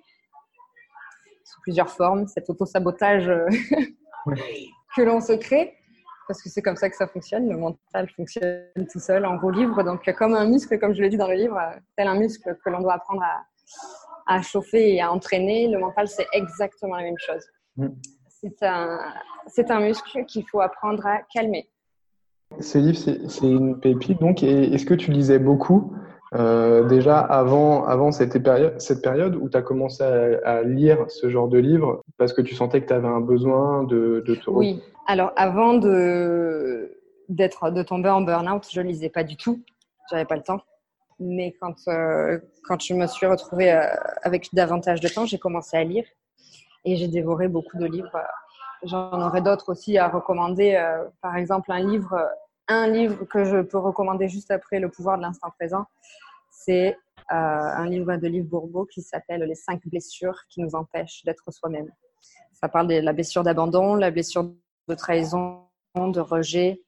sous 1.43 1.61
plusieurs 1.61 1.89
formes, 1.89 2.27
cet 2.27 2.47
auto-sabotage 2.49 3.27
euh, 3.27 3.47
que 4.95 5.01
l'on 5.01 5.19
se 5.19 5.33
crée, 5.33 5.76
parce 6.27 6.41
que 6.41 6.49
c'est 6.49 6.61
comme 6.61 6.75
ça 6.75 6.89
que 6.89 6.95
ça 6.95 7.07
fonctionne. 7.07 7.49
Le 7.49 7.57
mental 7.57 8.09
fonctionne 8.15 8.65
tout 8.91 8.99
seul 8.99 9.25
en 9.25 9.35
gros 9.35 9.51
livre, 9.51 9.83
donc 9.83 10.01
comme 10.17 10.33
un 10.33 10.45
muscle, 10.45 10.77
comme 10.79 10.93
je 10.93 11.01
l'ai 11.01 11.09
dit 11.09 11.17
dans 11.17 11.27
le 11.27 11.35
livre, 11.35 11.59
tel 11.95 12.07
un 12.07 12.15
muscle 12.15 12.57
que 12.63 12.69
l'on 12.69 12.81
doit 12.81 12.93
apprendre 12.93 13.23
à, 13.23 14.35
à, 14.35 14.41
chauffer 14.41 14.95
et 14.95 15.01
à 15.01 15.11
entraîner. 15.11 15.67
Le 15.67 15.79
mental, 15.79 16.07
c'est 16.07 16.27
exactement 16.33 16.97
la 16.97 17.03
même 17.03 17.17
chose. 17.17 17.45
Mm. 17.77 17.87
C'est 18.27 18.63
un, 18.63 18.99
un 19.69 19.79
muscle 19.79 20.25
qu'il 20.25 20.47
faut 20.47 20.61
apprendre 20.61 21.05
à 21.05 21.19
calmer. 21.33 21.69
Ce 22.59 22.77
livre, 22.77 22.97
c'est 22.97 23.47
une 23.47 23.79
pépite, 23.79 24.19
donc. 24.19 24.43
Est-ce 24.43 24.85
que 24.85 24.93
tu 24.93 25.11
lisais 25.11 25.39
beaucoup 25.39 25.93
euh, 26.35 26.83
déjà 26.83 27.19
avant, 27.19 27.85
avant 27.85 28.11
cette, 28.11 28.41
période, 28.43 28.79
cette 28.79 29.01
période 29.01 29.35
où 29.35 29.49
tu 29.49 29.57
as 29.57 29.61
commencé 29.61 30.03
à, 30.03 30.61
lire 30.63 31.05
ce 31.09 31.29
genre 31.29 31.47
de 31.47 31.57
livre 31.57 32.01
parce 32.17 32.33
que 32.33 32.41
tu 32.41 32.53
sentais 32.53 32.81
que 32.81 32.87
tu 32.87 32.93
avais 32.93 33.07
un 33.07 33.21
besoin 33.21 33.83
de, 33.83 34.23
de. 34.25 34.37
Oui, 34.47 34.81
alors 35.05 35.31
avant 35.37 35.75
de, 35.75 36.97
d'être, 37.29 37.71
de 37.71 37.81
tomber 37.81 38.09
en 38.09 38.21
burn-out, 38.21 38.67
je 38.69 38.81
lisais 38.81 39.09
pas 39.09 39.23
du 39.23 39.37
tout. 39.37 39.63
J'avais 40.11 40.25
pas 40.25 40.35
le 40.35 40.43
temps. 40.43 40.61
Mais 41.19 41.55
quand, 41.59 41.75
euh, 41.87 42.39
quand 42.63 42.81
je 42.81 42.93
me 42.93 43.07
suis 43.07 43.25
retrouvée 43.25 43.71
euh, 43.71 43.85
avec 44.21 44.53
davantage 44.53 44.99
de 44.99 45.07
temps, 45.07 45.25
j'ai 45.25 45.39
commencé 45.39 45.77
à 45.77 45.83
lire 45.83 46.05
et 46.85 46.95
j'ai 46.95 47.07
dévoré 47.07 47.47
beaucoup 47.47 47.77
de 47.77 47.85
livres. 47.85 48.21
J'en 48.83 49.21
aurais 49.21 49.41
d'autres 49.41 49.69
aussi 49.69 49.97
à 49.97 50.07
recommander. 50.07 50.79
par 51.21 51.35
exemple, 51.35 51.71
un 51.71 51.79
livre 51.79 52.15
un 52.67 52.87
livre 52.87 53.25
que 53.25 53.43
je 53.43 53.61
peux 53.61 53.77
recommander 53.77 54.27
juste 54.27 54.51
après 54.51 54.79
Le 54.79 54.89
pouvoir 54.89 55.17
de 55.17 55.23
l'instant 55.23 55.49
présent, 55.57 55.85
c'est 56.49 56.97
euh, 57.31 57.35
un 57.35 57.85
livre 57.87 58.15
de 58.15 58.27
Livre 58.27 58.47
Bourbeau 58.47 58.85
qui 58.85 59.01
s'appelle 59.01 59.41
Les 59.41 59.55
cinq 59.55 59.81
blessures 59.87 60.39
qui 60.49 60.61
nous 60.61 60.75
empêchent 60.75 61.23
d'être 61.25 61.51
soi-même. 61.51 61.89
Ça 62.53 62.69
parle 62.69 62.87
de 62.87 62.95
la 62.95 63.13
blessure 63.13 63.43
d'abandon, 63.43 63.95
la 63.95 64.11
blessure 64.11 64.51
de 64.87 64.95
trahison, 64.95 65.67
de 65.95 66.19
rejet, 66.19 66.81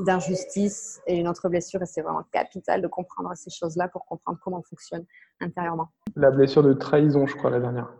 d'injustice 0.00 1.00
et 1.06 1.16
une 1.16 1.28
autre 1.28 1.48
blessure. 1.48 1.82
Et 1.82 1.86
c'est 1.86 2.02
vraiment 2.02 2.24
capital 2.32 2.82
de 2.82 2.88
comprendre 2.88 3.30
ces 3.34 3.50
choses-là 3.50 3.88
pour 3.88 4.04
comprendre 4.06 4.38
comment 4.42 4.58
on 4.58 4.62
fonctionne 4.62 5.04
intérieurement. 5.40 5.88
La 6.16 6.30
blessure 6.30 6.62
de 6.62 6.72
trahison, 6.72 7.26
je 7.26 7.36
crois, 7.36 7.50
la 7.50 7.60
dernière. 7.60 7.92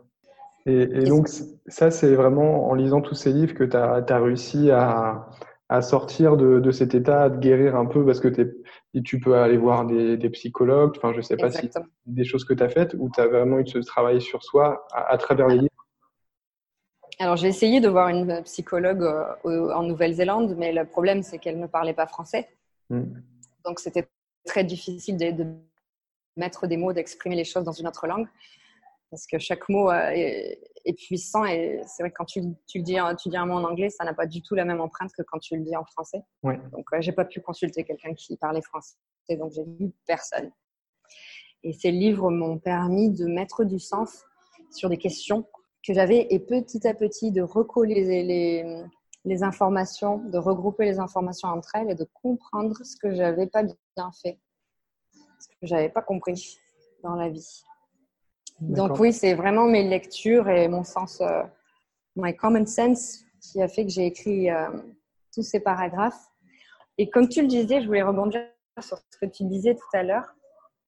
Et, 0.67 1.03
donc, 1.03 1.29
ça, 1.67 1.91
c'est 1.91 2.15
vraiment 2.15 2.67
en 2.67 2.73
lisant 2.73 2.99
tous 2.99 3.13
ces 3.13 3.31
livres 3.31 3.53
que 3.53 3.63
tu 3.63 3.77
as, 3.77 4.03
as, 4.07 4.19
réussi 4.19 4.71
à, 4.71 5.27
à 5.69 5.81
sortir 5.81 6.37
de, 6.37 6.71
cet 6.71 6.93
état, 6.93 7.23
à 7.23 7.29
te 7.29 7.37
guérir 7.37 7.75
un 7.75 7.85
peu 7.85 8.05
parce 8.05 8.19
que 8.19 8.27
tu 9.03 9.19
peux 9.19 9.35
aller 9.35 9.57
voir 9.57 9.85
des, 9.85 10.29
psychologues, 10.29 10.93
enfin 10.97 11.13
je 11.13 11.21
sais 11.21 11.37
pas 11.37 11.49
si 11.51 11.69
des 12.05 12.23
choses 12.23 12.45
que 12.45 12.53
tu 12.53 12.63
as 12.63 12.69
faites 12.69 12.95
ou 12.99 13.09
tu 13.13 13.19
as 13.19 13.27
vraiment 13.27 13.59
eu 13.59 13.67
ce 13.67 13.79
travail 13.79 14.21
sur 14.21 14.43
soi 14.43 14.85
à, 14.93 15.17
travers 15.17 15.47
les 15.47 15.57
livres 15.57 15.69
alors, 17.17 17.37
j'ai 17.37 17.47
essayé 17.47 17.79
de 17.79 17.87
voir 17.87 18.09
une 18.09 18.43
psychologue 18.43 19.01
euh, 19.01 19.73
en 19.73 19.83
Nouvelle-Zélande, 19.83 20.55
mais 20.57 20.73
le 20.73 20.85
problème, 20.85 21.23
c'est 21.23 21.39
qu'elle 21.39 21.57
ne 21.61 21.65
parlait 21.65 21.93
pas 21.93 22.07
français. 22.07 22.49
Hmm. 22.89 23.05
Donc, 23.63 23.79
c'était 23.79 24.09
très 24.43 24.65
difficile 24.65 25.15
de, 25.15 25.45
mettre 26.37 26.67
des 26.67 26.77
mots, 26.77 26.93
d'exprimer 26.93 27.35
les 27.35 27.45
choses 27.45 27.63
dans 27.63 27.71
une 27.71 27.87
autre 27.87 28.07
langue, 28.07 28.27
parce 29.15 29.27
que 29.27 29.39
chaque 29.39 29.69
mot 29.69 29.89
euh, 29.89 30.09
est, 30.09 30.59
est 30.83 30.93
puissant. 30.93 31.45
Et 31.45 31.81
c'est 31.87 32.03
vrai 32.03 32.09
que 32.09 32.15
quand 32.17 32.25
tu, 32.25 32.41
tu, 32.67 32.79
le 32.79 32.83
dis, 32.83 32.97
tu 33.17 33.29
dis 33.29 33.37
un 33.37 33.45
mot 33.45 33.53
en 33.53 33.63
anglais, 33.63 33.89
ça 33.89 34.03
n'a 34.03 34.13
pas 34.13 34.25
du 34.25 34.41
tout 34.41 34.55
la 34.55 34.65
même 34.65 34.81
empreinte 34.81 35.09
que 35.17 35.21
quand 35.21 35.39
tu 35.39 35.55
le 35.55 35.63
dis 35.63 35.73
en 35.73 35.85
français. 35.85 36.21
Ouais. 36.43 36.59
Donc, 36.73 36.85
euh, 36.91 36.97
j'ai 36.99 37.13
pas 37.13 37.23
pu 37.23 37.39
consulter 37.39 37.85
quelqu'un 37.85 38.13
qui 38.13 38.35
parlait 38.35 38.61
français, 38.61 38.97
donc 39.39 39.53
j'ai 39.53 39.63
vu 39.63 39.93
personne. 40.05 40.51
Et 41.63 41.71
ces 41.71 41.91
livres 41.91 42.29
m'ont 42.29 42.59
permis 42.59 43.09
de 43.09 43.25
mettre 43.25 43.63
du 43.63 43.79
sens 43.79 44.25
sur 44.69 44.89
des 44.89 44.97
questions 44.97 45.47
que 45.87 45.93
j'avais 45.93 46.27
et 46.29 46.39
petit 46.39 46.85
à 46.85 46.93
petit 46.93 47.31
de 47.31 47.41
recoller 47.41 48.03
les, 48.03 48.83
les, 49.23 49.43
informations, 49.43 50.17
de 50.17 50.37
regrouper 50.37 50.83
les 50.83 50.99
informations 50.99 51.47
entre 51.47 51.71
elles 51.75 51.91
et 51.91 51.95
de 51.95 52.07
comprendre 52.21 52.75
ce 52.83 52.97
que 52.97 53.15
j'avais 53.15 53.47
pas 53.47 53.63
bien 53.63 54.11
fait, 54.21 54.39
ce 55.13 55.47
que 55.47 55.67
j'avais 55.67 55.89
pas 55.89 56.01
compris 56.01 56.59
dans 57.01 57.15
la 57.15 57.29
vie. 57.29 57.63
Donc 58.59 58.99
oui, 58.99 59.11
c'est 59.11 59.33
vraiment 59.33 59.65
mes 59.65 59.83
lectures 59.83 60.47
et 60.49 60.67
mon 60.67 60.83
sens, 60.83 61.21
euh, 61.21 61.43
my 62.15 62.35
common 62.35 62.65
sense, 62.65 63.23
qui 63.41 63.61
a 63.61 63.67
fait 63.67 63.85
que 63.85 63.91
j'ai 63.91 64.05
écrit 64.05 64.49
euh, 64.49 64.69
tous 65.33 65.43
ces 65.43 65.59
paragraphes. 65.59 66.27
Et 66.97 67.09
comme 67.09 67.27
tu 67.27 67.41
le 67.41 67.47
disais, 67.47 67.81
je 67.81 67.87
voulais 67.87 68.03
rebondir 68.03 68.41
sur 68.79 68.97
ce 68.97 69.17
que 69.17 69.25
tu 69.25 69.43
disais 69.43 69.75
tout 69.75 69.97
à 69.97 70.03
l'heure, 70.03 70.33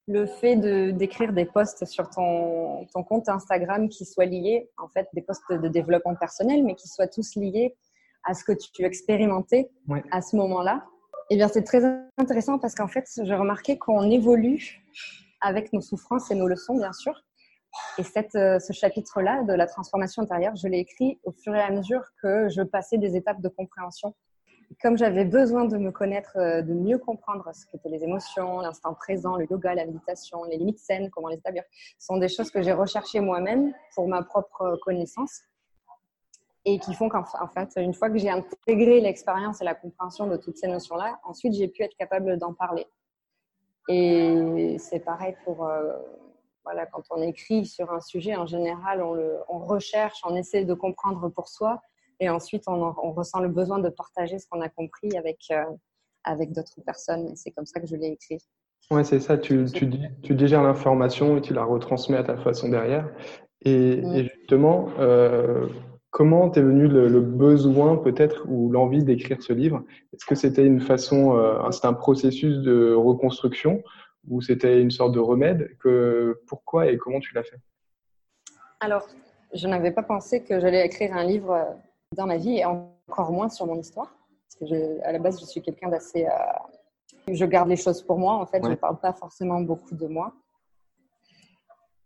le 0.08 0.26
fait 0.26 0.56
de 0.56 0.92
d'écrire 0.92 1.34
des 1.34 1.46
posts 1.46 1.86
sur 1.86 2.10
ton, 2.10 2.86
ton 2.94 3.04
compte 3.04 3.28
Instagram 3.28 3.90
qui 3.90 4.06
soient 4.06 4.26
liés, 4.26 4.70
en 4.78 4.88
fait, 4.88 5.08
des 5.14 5.22
posts 5.22 5.52
de 5.52 5.68
développement 5.68 6.16
personnel, 6.16 6.64
mais 6.64 6.76
qui 6.76 6.88
soient 6.88 7.08
tous 7.08 7.36
liés 7.36 7.76
à 8.24 8.34
ce 8.34 8.44
que 8.44 8.54
tu 8.54 8.86
expérimentais 8.86 9.70
à 10.12 10.22
ce 10.22 10.36
moment-là. 10.38 10.86
Eh 11.30 11.36
bien, 11.36 11.50
c'est 11.50 11.64
très 11.64 11.84
intéressant 12.18 12.58
parce 12.58 12.74
qu'en 12.74 12.88
fait, 12.88 13.06
j'ai 13.22 13.36
remarqué 13.36 13.78
qu'on 13.78 14.10
évolue 14.10 14.82
avec 15.42 15.74
nos 15.74 15.82
souffrances 15.82 16.32
et 16.32 16.36
nos 16.36 16.48
leçons, 16.48 16.78
bien 16.78 16.94
sûr. 16.94 17.22
Et 17.98 18.04
cette, 18.04 18.36
euh, 18.36 18.60
ce 18.60 18.74
chapitre-là 18.74 19.44
de 19.44 19.54
la 19.54 19.68
transformation 19.68 20.24
intérieure, 20.24 20.56
je 20.56 20.68
l'ai 20.68 20.80
écrit 20.80 21.20
au 21.24 21.32
fur 21.32 21.56
et 21.56 21.62
à 21.62 21.72
mesure 21.72 22.04
que 22.22 22.50
je 22.50 22.62
passais 22.62 22.98
des 22.98 23.16
étapes 23.16 23.42
de 23.42 23.50
compréhension. 23.50 24.16
Comme 24.82 24.98
j'avais 24.98 25.24
besoin 25.24 25.66
de 25.66 25.78
me 25.78 25.92
connaître, 25.92 26.38
euh, 26.38 26.62
de 26.62 26.74
mieux 26.74 26.98
comprendre 26.98 27.50
ce 27.54 27.66
qu'étaient 27.68 27.90
les 27.90 28.04
émotions, 28.04 28.60
l'instant 28.60 28.94
présent, 28.94 29.36
le 29.36 29.48
yoga, 29.50 29.74
la 29.74 29.86
méditation, 29.86 30.44
les 30.44 30.58
limites 30.58 30.80
saines, 30.80 31.10
comment 31.10 31.30
les 31.30 31.38
établir, 31.38 31.64
sont 31.98 32.18
des 32.18 32.28
choses 32.28 32.52
que 32.52 32.62
j'ai 32.62 32.74
recherchées 32.74 33.22
moi-même 33.22 33.74
pour 33.96 34.08
ma 34.08 34.22
propre 34.24 34.78
connaissance 34.84 35.42
et 36.70 36.80
qui 36.80 36.94
font 36.94 37.08
qu'en 37.08 37.24
fait, 37.24 37.70
une 37.78 37.94
fois 37.94 38.10
que 38.10 38.18
j'ai 38.18 38.30
intégré 38.30 39.00
l'expérience 39.00 39.62
et 39.62 39.64
la 39.64 39.74
compréhension 39.74 40.28
de 40.28 40.36
toutes 40.36 40.58
ces 40.58 40.68
notions-là, 40.68 41.18
ensuite 41.24 41.54
j'ai 41.54 41.70
pu 41.70 41.82
être 41.82 41.96
capable 41.96 42.38
d'en 42.38 42.54
parler. 42.54 42.86
Et 43.88 44.76
c'est 44.78 45.00
pareil 45.00 45.34
pour 45.46 45.66
euh, 45.66 45.94
voilà, 46.68 46.86
quand 46.86 47.04
on 47.12 47.22
écrit 47.22 47.66
sur 47.66 47.94
un 47.94 48.02
sujet, 48.02 48.36
en 48.36 48.46
général, 48.46 49.02
on, 49.02 49.14
le, 49.14 49.38
on 49.48 49.60
recherche, 49.60 50.20
on 50.26 50.36
essaie 50.36 50.66
de 50.66 50.74
comprendre 50.74 51.30
pour 51.30 51.48
soi, 51.48 51.82
et 52.20 52.30
ensuite 52.30 52.64
on, 52.68 52.94
on 53.02 53.12
ressent 53.14 53.40
le 53.40 53.48
besoin 53.48 53.80
de 53.80 53.88
partager 53.88 54.38
ce 54.38 54.48
qu'on 54.50 54.60
a 54.60 54.68
compris 54.68 55.16
avec, 55.18 55.40
euh, 55.52 55.64
avec 56.26 56.52
d'autres 56.52 56.82
personnes. 56.86 57.30
Et 57.30 57.36
c'est 57.38 57.52
comme 57.52 57.66
ça 57.66 57.80
que 57.80 57.88
je 57.88 57.96
l'ai 57.96 58.08
écrit. 58.08 58.40
Oui, 58.92 59.06
c'est 59.06 59.22
ça. 59.22 59.38
Tu, 59.38 59.66
tu, 59.74 59.90
tu 60.24 60.36
digères 60.36 60.64
l'information 60.64 61.38
et 61.38 61.42
tu 61.42 61.54
la 61.54 61.64
retransmets 61.64 62.18
à 62.18 62.24
ta 62.24 62.38
façon 62.38 62.68
derrière. 62.68 63.10
Et, 63.62 64.02
mm. 64.02 64.28
justement, 64.30 64.90
euh, 65.00 65.68
comment 66.10 66.50
t'es 66.50 66.62
venu 66.62 66.88
le, 66.88 67.22
besoin 67.22 67.96
peut-être 67.96 68.46
ou 68.50 68.70
l'envie 68.72 69.04
d'écrire 69.04 69.42
ce 69.42 69.54
livre? 69.54 69.84
Est-ce 70.14 70.26
que 70.26 70.36
c'était 70.36 70.66
une 70.66 70.82
façon, 70.82 71.38
euh, 71.38 71.72
c'est 71.72 71.86
un 71.86 71.94
processus 71.94 72.58
de 72.60 72.94
reconstruction 72.94 73.84
ou 74.28 74.42
c'était 74.42 74.82
une 74.82 74.92
sorte 74.92 75.14
de 75.14 75.20
remède 75.20 75.78
que, 75.80 76.42
Pourquoi 76.48 76.88
et 76.88 76.98
comment 76.98 77.20
tu 77.20 77.34
l'as 77.34 77.44
fait? 77.44 77.60
Alors, 78.80 79.08
je 79.54 79.68
n'avais 79.68 79.92
pas 79.92 80.04
pensé 80.04 80.44
que 80.44 80.60
j'allais 80.60 80.86
écrire 80.86 81.16
un 81.16 81.24
livre 81.24 81.52
euh, 81.52 81.64
dans 82.16 82.28
ma 82.28 82.38
vie 82.38 82.58
et 82.58 82.66
encore 82.66 83.32
moins 83.32 83.50
sur 83.50 83.66
mon 83.66 83.80
histoire. 83.80 84.14
Parce 84.60 84.72
que 84.72 85.02
à 85.04 85.12
la 85.12 85.20
base, 85.20 85.40
je 85.40 85.46
suis 85.46 85.62
quelqu'un 85.62 85.90
d'assez. 85.90 86.26
Euh, 86.26 87.34
je 87.34 87.46
garde 87.46 87.70
les 87.70 87.76
choses 87.76 88.02
pour 88.02 88.18
moi. 88.18 88.36
En 88.36 88.46
fait, 88.46 88.62
je 88.64 88.70
ne 88.70 88.76
parle 88.76 89.00
pas 89.00 89.14
forcément 89.14 89.62
beaucoup 89.62 89.96
de 89.96 90.08
moi. 90.08 90.34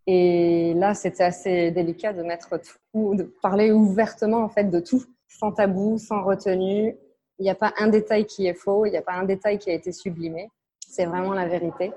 Et 0.06 0.74
là, 0.74 0.94
c'était 0.94 1.22
assez 1.22 1.70
délicat 1.70 2.12
de 2.12 2.22
mettre 2.22 2.58
tout, 2.92 3.14
de 3.14 3.22
parler 3.40 3.70
ouvertement 3.70 4.38
en 4.38 4.48
fait 4.48 4.64
de 4.64 4.80
tout, 4.80 5.04
sans 5.28 5.52
tabou, 5.52 5.98
sans 5.98 6.24
retenue. 6.24 6.96
Il 7.38 7.44
n'y 7.44 7.50
a 7.50 7.54
pas 7.54 7.72
un 7.78 7.88
détail 7.88 8.26
qui 8.26 8.46
est 8.46 8.54
faux, 8.54 8.84
il 8.84 8.90
n'y 8.90 8.96
a 8.96 9.02
pas 9.02 9.12
un 9.12 9.24
détail 9.24 9.58
qui 9.58 9.70
a 9.70 9.74
été 9.74 9.92
sublimé. 9.92 10.48
C'est 10.92 11.06
vraiment 11.06 11.32
la 11.32 11.46
vérité. 11.48 11.90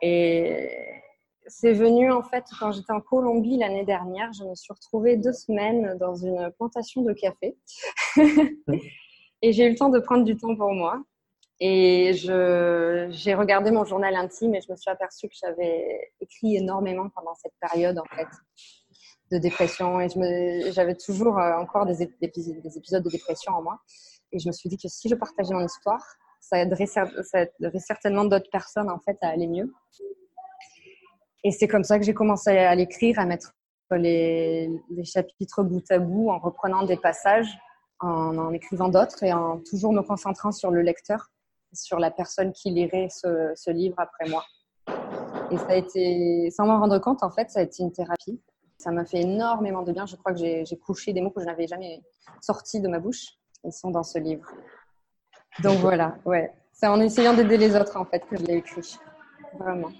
Et 0.00 0.66
c'est 1.46 1.74
venu 1.74 2.10
en 2.10 2.22
fait 2.22 2.42
quand 2.58 2.72
j'étais 2.72 2.92
en 2.92 3.02
Colombie 3.02 3.58
l'année 3.58 3.84
dernière. 3.84 4.32
Je 4.32 4.44
me 4.44 4.54
suis 4.54 4.72
retrouvée 4.72 5.18
deux 5.18 5.34
semaines 5.34 5.98
dans 5.98 6.14
une 6.14 6.50
plantation 6.56 7.02
de 7.02 7.12
café. 7.12 7.54
et 9.42 9.52
j'ai 9.52 9.66
eu 9.66 9.70
le 9.72 9.74
temps 9.74 9.90
de 9.90 9.98
prendre 9.98 10.24
du 10.24 10.38
temps 10.38 10.56
pour 10.56 10.72
moi. 10.72 11.02
Et 11.60 12.14
j'ai 12.14 13.34
regardé 13.34 13.70
mon 13.70 13.84
journal 13.84 14.16
intime 14.16 14.54
et 14.54 14.62
je 14.62 14.72
me 14.72 14.76
suis 14.76 14.90
aperçue 14.90 15.28
que 15.28 15.34
j'avais 15.38 16.14
écrit 16.22 16.56
énormément 16.56 17.10
pendant 17.14 17.34
cette 17.34 17.52
période 17.60 17.98
en 17.98 18.16
fait 18.16 18.28
de 19.32 19.36
dépression. 19.36 20.00
Et 20.00 20.72
j'avais 20.72 20.96
toujours 20.96 21.38
euh, 21.38 21.58
encore 21.58 21.84
des, 21.84 22.08
des 22.22 22.78
épisodes 22.78 23.04
de 23.04 23.10
dépression 23.10 23.52
en 23.52 23.62
moi. 23.62 23.80
Et 24.32 24.38
je 24.38 24.48
me 24.48 24.52
suis 24.52 24.70
dit 24.70 24.78
que 24.78 24.88
si 24.88 25.10
je 25.10 25.14
partageais 25.14 25.52
mon 25.52 25.66
histoire, 25.66 26.02
ça 26.42 26.58
aiderait, 26.60 26.86
certainement 26.86 28.24
d'autres 28.24 28.50
personnes 28.50 28.90
en 28.90 28.98
fait 28.98 29.16
à 29.22 29.28
aller 29.28 29.46
mieux. 29.46 29.72
Et 31.44 31.52
c'est 31.52 31.68
comme 31.68 31.84
ça 31.84 31.98
que 31.98 32.04
j'ai 32.04 32.14
commencé 32.14 32.50
à 32.50 32.74
l'écrire, 32.74 33.18
à 33.18 33.24
mettre 33.24 33.54
les, 33.92 34.70
chapitres 35.04 35.62
bout 35.62 35.84
à 35.90 35.98
bout 35.98 36.30
en 36.30 36.38
reprenant 36.38 36.84
des 36.84 36.96
passages, 36.96 37.58
en 38.00 38.36
en 38.36 38.52
écrivant 38.52 38.88
d'autres 38.88 39.22
et 39.22 39.32
en 39.32 39.60
toujours 39.60 39.92
me 39.92 40.02
concentrant 40.02 40.52
sur 40.52 40.70
le 40.70 40.82
lecteur, 40.82 41.30
sur 41.72 41.98
la 41.98 42.10
personne 42.10 42.52
qui 42.52 42.70
lirait 42.70 43.08
ce, 43.08 43.70
livre 43.70 43.96
après 43.98 44.28
moi. 44.28 44.44
Et 45.50 45.58
ça 45.58 45.70
a 45.70 45.76
été, 45.76 46.50
sans 46.50 46.66
m'en 46.66 46.80
rendre 46.80 46.98
compte, 46.98 47.22
en 47.22 47.30
fait, 47.30 47.50
ça 47.50 47.60
a 47.60 47.62
été 47.62 47.82
une 47.82 47.92
thérapie. 47.92 48.40
Ça 48.78 48.90
m'a 48.90 49.04
fait 49.04 49.20
énormément 49.20 49.82
de 49.82 49.92
bien. 49.92 50.06
Je 50.06 50.16
crois 50.16 50.32
que 50.32 50.38
j'ai 50.38 50.78
couché 50.84 51.12
des 51.12 51.20
mots 51.20 51.30
que 51.30 51.40
je 51.40 51.46
n'avais 51.46 51.68
jamais 51.68 52.02
sortis 52.40 52.80
de 52.80 52.88
ma 52.88 52.98
bouche. 52.98 53.26
Ils 53.64 53.72
sont 53.72 53.90
dans 53.90 54.02
ce 54.02 54.18
livre. 54.18 54.50
Donc 55.60 55.78
voilà, 55.78 56.16
ouais. 56.24 56.52
C'est 56.72 56.86
en 56.86 57.00
essayant 57.00 57.34
d'aider 57.34 57.58
les 57.58 57.76
autres, 57.76 57.96
en 57.96 58.04
fait, 58.04 58.20
que 58.26 58.36
je 58.36 58.44
l'ai 58.44 58.56
écrit. 58.56 58.98
Vraiment. 59.58 59.90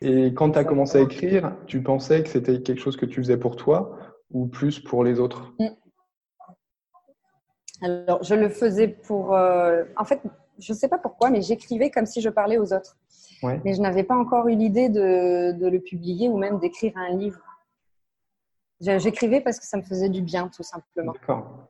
Et 0.00 0.34
quand 0.34 0.50
tu 0.52 0.58
as 0.58 0.64
commencé 0.64 0.98
à 0.98 1.00
écrire, 1.02 1.56
tu 1.66 1.82
pensais 1.82 2.22
que 2.22 2.28
c'était 2.28 2.62
quelque 2.62 2.80
chose 2.80 2.96
que 2.96 3.06
tu 3.06 3.20
faisais 3.22 3.36
pour 3.36 3.56
toi 3.56 3.98
ou 4.30 4.46
plus 4.46 4.80
pour 4.80 5.04
les 5.04 5.20
autres? 5.20 5.52
Alors, 7.80 8.22
je 8.22 8.34
le 8.34 8.48
faisais 8.48 8.88
pour. 8.88 9.34
euh, 9.34 9.84
En 9.96 10.04
fait, 10.04 10.20
je 10.58 10.72
ne 10.72 10.76
sais 10.76 10.88
pas 10.88 10.98
pourquoi, 10.98 11.30
mais 11.30 11.42
j'écrivais 11.42 11.90
comme 11.90 12.06
si 12.06 12.20
je 12.20 12.28
parlais 12.28 12.58
aux 12.58 12.72
autres. 12.72 12.96
Ouais. 13.42 13.60
Mais 13.64 13.74
je 13.74 13.80
n'avais 13.80 14.02
pas 14.02 14.16
encore 14.16 14.48
eu 14.48 14.56
l'idée 14.56 14.88
de, 14.88 15.52
de 15.52 15.66
le 15.68 15.80
publier 15.80 16.28
ou 16.28 16.36
même 16.36 16.58
d'écrire 16.58 16.92
un 16.96 17.10
livre. 17.10 17.40
J'écrivais 18.80 19.40
parce 19.40 19.58
que 19.58 19.66
ça 19.66 19.76
me 19.76 19.82
faisait 19.82 20.08
du 20.08 20.22
bien, 20.22 20.48
tout 20.48 20.64
simplement. 20.64 21.12
D'accord. 21.12 21.68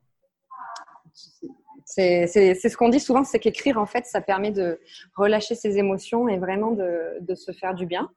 C'est 1.90 2.26
ce 2.26 2.76
qu'on 2.76 2.90
dit 2.90 3.00
souvent, 3.00 3.24
c'est 3.24 3.38
qu'écrire, 3.38 3.78
en 3.78 3.86
fait, 3.86 4.04
ça 4.04 4.20
permet 4.20 4.50
de 4.50 4.78
relâcher 5.16 5.54
ses 5.54 5.78
émotions 5.78 6.28
et 6.28 6.36
vraiment 6.36 6.72
de, 6.72 7.16
de 7.20 7.34
se 7.34 7.50
faire 7.50 7.74
du 7.74 7.86
bien. 7.86 8.10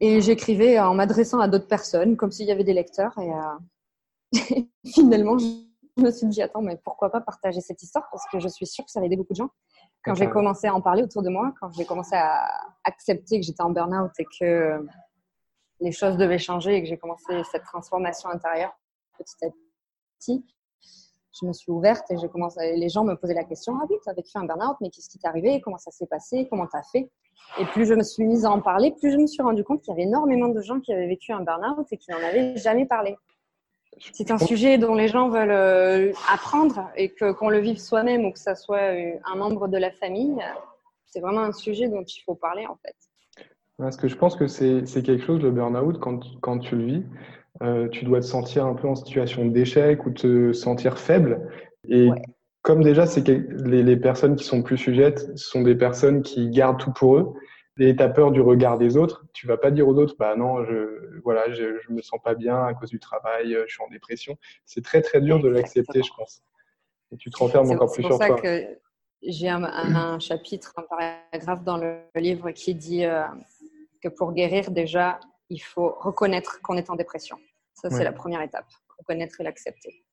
Et 0.00 0.20
j'écrivais 0.20 0.80
en 0.80 0.94
m'adressant 0.94 1.38
à 1.38 1.46
d'autres 1.46 1.68
personnes, 1.68 2.16
comme 2.16 2.32
s'il 2.32 2.46
y 2.46 2.50
avait 2.50 2.64
des 2.64 2.72
lecteurs. 2.74 3.16
Et 3.18 3.32
euh, 3.32 4.62
finalement, 4.86 5.38
je 5.38 6.02
me 6.02 6.10
suis 6.10 6.26
dit, 6.26 6.42
attends, 6.42 6.60
mais 6.60 6.76
pourquoi 6.82 7.10
pas 7.10 7.20
partager 7.20 7.60
cette 7.60 7.80
histoire? 7.82 8.08
Parce 8.10 8.24
que 8.30 8.40
je 8.40 8.48
suis 8.48 8.66
sûre 8.66 8.84
que 8.84 8.90
ça 8.90 8.98
va 8.98 9.06
aider 9.06 9.16
beaucoup 9.16 9.32
de 9.32 9.38
gens. 9.38 9.50
Quand 10.04 10.16
j'ai 10.16 10.28
commencé 10.28 10.66
à 10.66 10.74
en 10.74 10.80
parler 10.80 11.04
autour 11.04 11.22
de 11.22 11.30
moi, 11.30 11.54
quand 11.60 11.70
j'ai 11.72 11.84
commencé 11.84 12.16
à 12.16 12.46
accepter 12.82 13.40
que 13.40 13.46
j'étais 13.46 13.62
en 13.62 13.70
burn-out 13.70 14.10
et 14.18 14.26
que 14.38 14.84
les 15.80 15.92
choses 15.92 16.16
devaient 16.16 16.38
changer 16.38 16.74
et 16.74 16.82
que 16.82 16.88
j'ai 16.88 16.98
commencé 16.98 17.42
cette 17.50 17.62
transformation 17.62 18.28
intérieure 18.28 18.76
petit 19.16 19.44
à 19.44 19.48
petit, 20.18 20.44
je 21.40 21.46
me 21.46 21.52
suis 21.52 21.72
ouverte 21.72 22.10
et 22.10 22.16
les 22.76 22.88
gens 22.88 23.04
me 23.04 23.14
posaient 23.14 23.34
la 23.34 23.44
question 23.44 23.76
Ah 23.80 23.86
oui, 23.88 23.96
tu 24.02 24.08
as 24.08 24.12
vécu 24.12 24.30
un 24.36 24.44
burn-out, 24.44 24.76
mais 24.80 24.90
qu'est-ce 24.90 25.08
qui 25.08 25.18
t'est 25.18 25.28
arrivé? 25.28 25.60
Comment 25.60 25.78
ça 25.78 25.90
s'est 25.90 26.06
passé? 26.06 26.46
Comment 26.48 26.66
tu 26.66 26.76
as 26.76 26.82
fait? 26.82 27.10
Et 27.58 27.64
plus 27.66 27.86
je 27.86 27.94
me 27.94 28.02
suis 28.02 28.24
mise 28.24 28.44
à 28.44 28.50
en 28.50 28.60
parler, 28.60 28.92
plus 28.92 29.10
je 29.10 29.16
me 29.16 29.26
suis 29.26 29.42
rendu 29.42 29.64
compte 29.64 29.82
qu'il 29.82 29.92
y 29.92 29.96
avait 29.96 30.08
énormément 30.08 30.48
de 30.48 30.60
gens 30.60 30.80
qui 30.80 30.92
avaient 30.92 31.08
vécu 31.08 31.32
un 31.32 31.40
burn-out 31.40 31.86
et 31.90 31.96
qui 31.96 32.10
n'en 32.10 32.18
avaient 32.18 32.56
jamais 32.56 32.86
parlé. 32.86 33.16
C'est 34.12 34.30
un 34.30 34.38
sujet 34.38 34.76
dont 34.76 34.94
les 34.94 35.06
gens 35.06 35.28
veulent 35.28 35.50
euh, 35.50 36.12
apprendre 36.32 36.88
et 36.96 37.10
que 37.10 37.32
qu'on 37.32 37.48
le 37.48 37.58
vive 37.58 37.78
soi-même 37.78 38.24
ou 38.24 38.32
que 38.32 38.40
ça 38.40 38.56
soit 38.56 38.92
euh, 38.92 39.12
un 39.24 39.36
membre 39.36 39.68
de 39.68 39.78
la 39.78 39.92
famille, 39.92 40.36
c'est 41.06 41.20
vraiment 41.20 41.42
un 41.42 41.52
sujet 41.52 41.88
dont 41.88 42.02
il 42.02 42.20
faut 42.22 42.34
parler 42.34 42.66
en 42.66 42.76
fait. 42.76 42.96
Parce 43.78 43.96
que 43.96 44.08
je 44.08 44.16
pense 44.16 44.36
que 44.36 44.46
c'est 44.46 44.84
quelque 45.02 45.24
chose, 45.24 45.40
le 45.40 45.50
burn-out, 45.50 45.98
quand 45.98 46.58
tu 46.58 46.76
le 46.76 46.84
vis, 46.84 47.02
euh, 47.62 47.88
tu 47.88 48.04
dois 48.04 48.20
te 48.20 48.24
sentir 48.26 48.66
un 48.66 48.74
peu 48.74 48.88
en 48.88 48.94
situation 48.94 49.44
d'échec 49.46 50.04
ou 50.06 50.10
te 50.10 50.52
sentir 50.52 50.98
faible. 50.98 51.48
Et 51.88 52.08
Ouais. 52.08 52.22
comme 52.62 52.82
déjà, 52.82 53.06
c'est 53.06 53.26
les, 53.28 53.82
les 53.82 53.96
personnes 53.96 54.36
qui 54.36 54.44
sont 54.44 54.62
plus 54.62 54.78
sujettes 54.78 55.36
sont 55.38 55.62
des 55.62 55.74
personnes 55.74 56.22
qui 56.22 56.48
gardent 56.50 56.78
tout 56.80 56.92
pour 56.92 57.16
eux. 57.16 57.34
Et 57.78 57.94
tu 57.96 58.02
as 58.02 58.08
peur 58.08 58.30
du 58.30 58.40
regard 58.40 58.78
des 58.78 58.96
autres. 58.96 59.24
Tu 59.32 59.46
vas 59.46 59.56
pas 59.56 59.70
dire 59.70 59.86
aux 59.88 59.94
autres, 59.96 60.14
bah 60.18 60.34
non, 60.36 60.64
je, 60.64 61.18
voilà, 61.24 61.50
je, 61.52 61.78
je 61.80 61.92
me 61.92 62.00
sens 62.02 62.20
pas 62.22 62.34
bien 62.34 62.64
à 62.64 62.72
cause 62.74 62.88
du 62.90 63.00
travail, 63.00 63.54
euh, 63.54 63.64
je 63.66 63.74
suis 63.74 63.82
en 63.82 63.88
dépression. 63.88 64.36
C'est 64.64 64.82
très 64.84 65.02
très 65.02 65.20
dur 65.20 65.40
de 65.40 65.48
l'accepter, 65.48 66.02
je 66.02 66.10
pense. 66.16 66.42
Et 67.12 67.16
tu 67.16 67.30
te 67.30 67.36
renfermes 67.36 67.66
C'est 67.66 67.74
encore 67.74 67.88
c'est 67.90 67.94
plus 67.96 68.02
pour 68.08 68.12
sur 68.12 68.18
ça 68.18 68.26
toi. 68.28 68.40
que 68.40 68.64
j'ai 69.22 69.48
un, 69.48 69.64
un- 69.64 69.94
un 70.14 70.18
chapitre, 70.20 70.72
un 70.76 70.82
paragraphe 70.82 71.64
dans 71.64 71.76
le 71.76 71.96
livre 72.14 72.50
qui 72.52 72.74
dit 72.74 73.04
euh, 73.04 73.22
que 74.02 74.08
pour 74.08 74.32
guérir, 74.32 74.70
déjà, 74.70 75.18
il 75.50 75.58
faut 75.60 75.96
reconnaître 76.00 76.60
qu'on 76.62 76.76
est 76.76 76.90
en 76.90 76.96
dépression. 76.96 77.38
Ça, 77.74 77.90
c'est 77.90 77.96
Ouais. 77.96 78.04
la 78.04 78.12
première 78.12 78.40
étape, 78.42 78.66
reconnaître 78.98 79.40
et 79.40 79.44
l'accepter. 79.44 80.04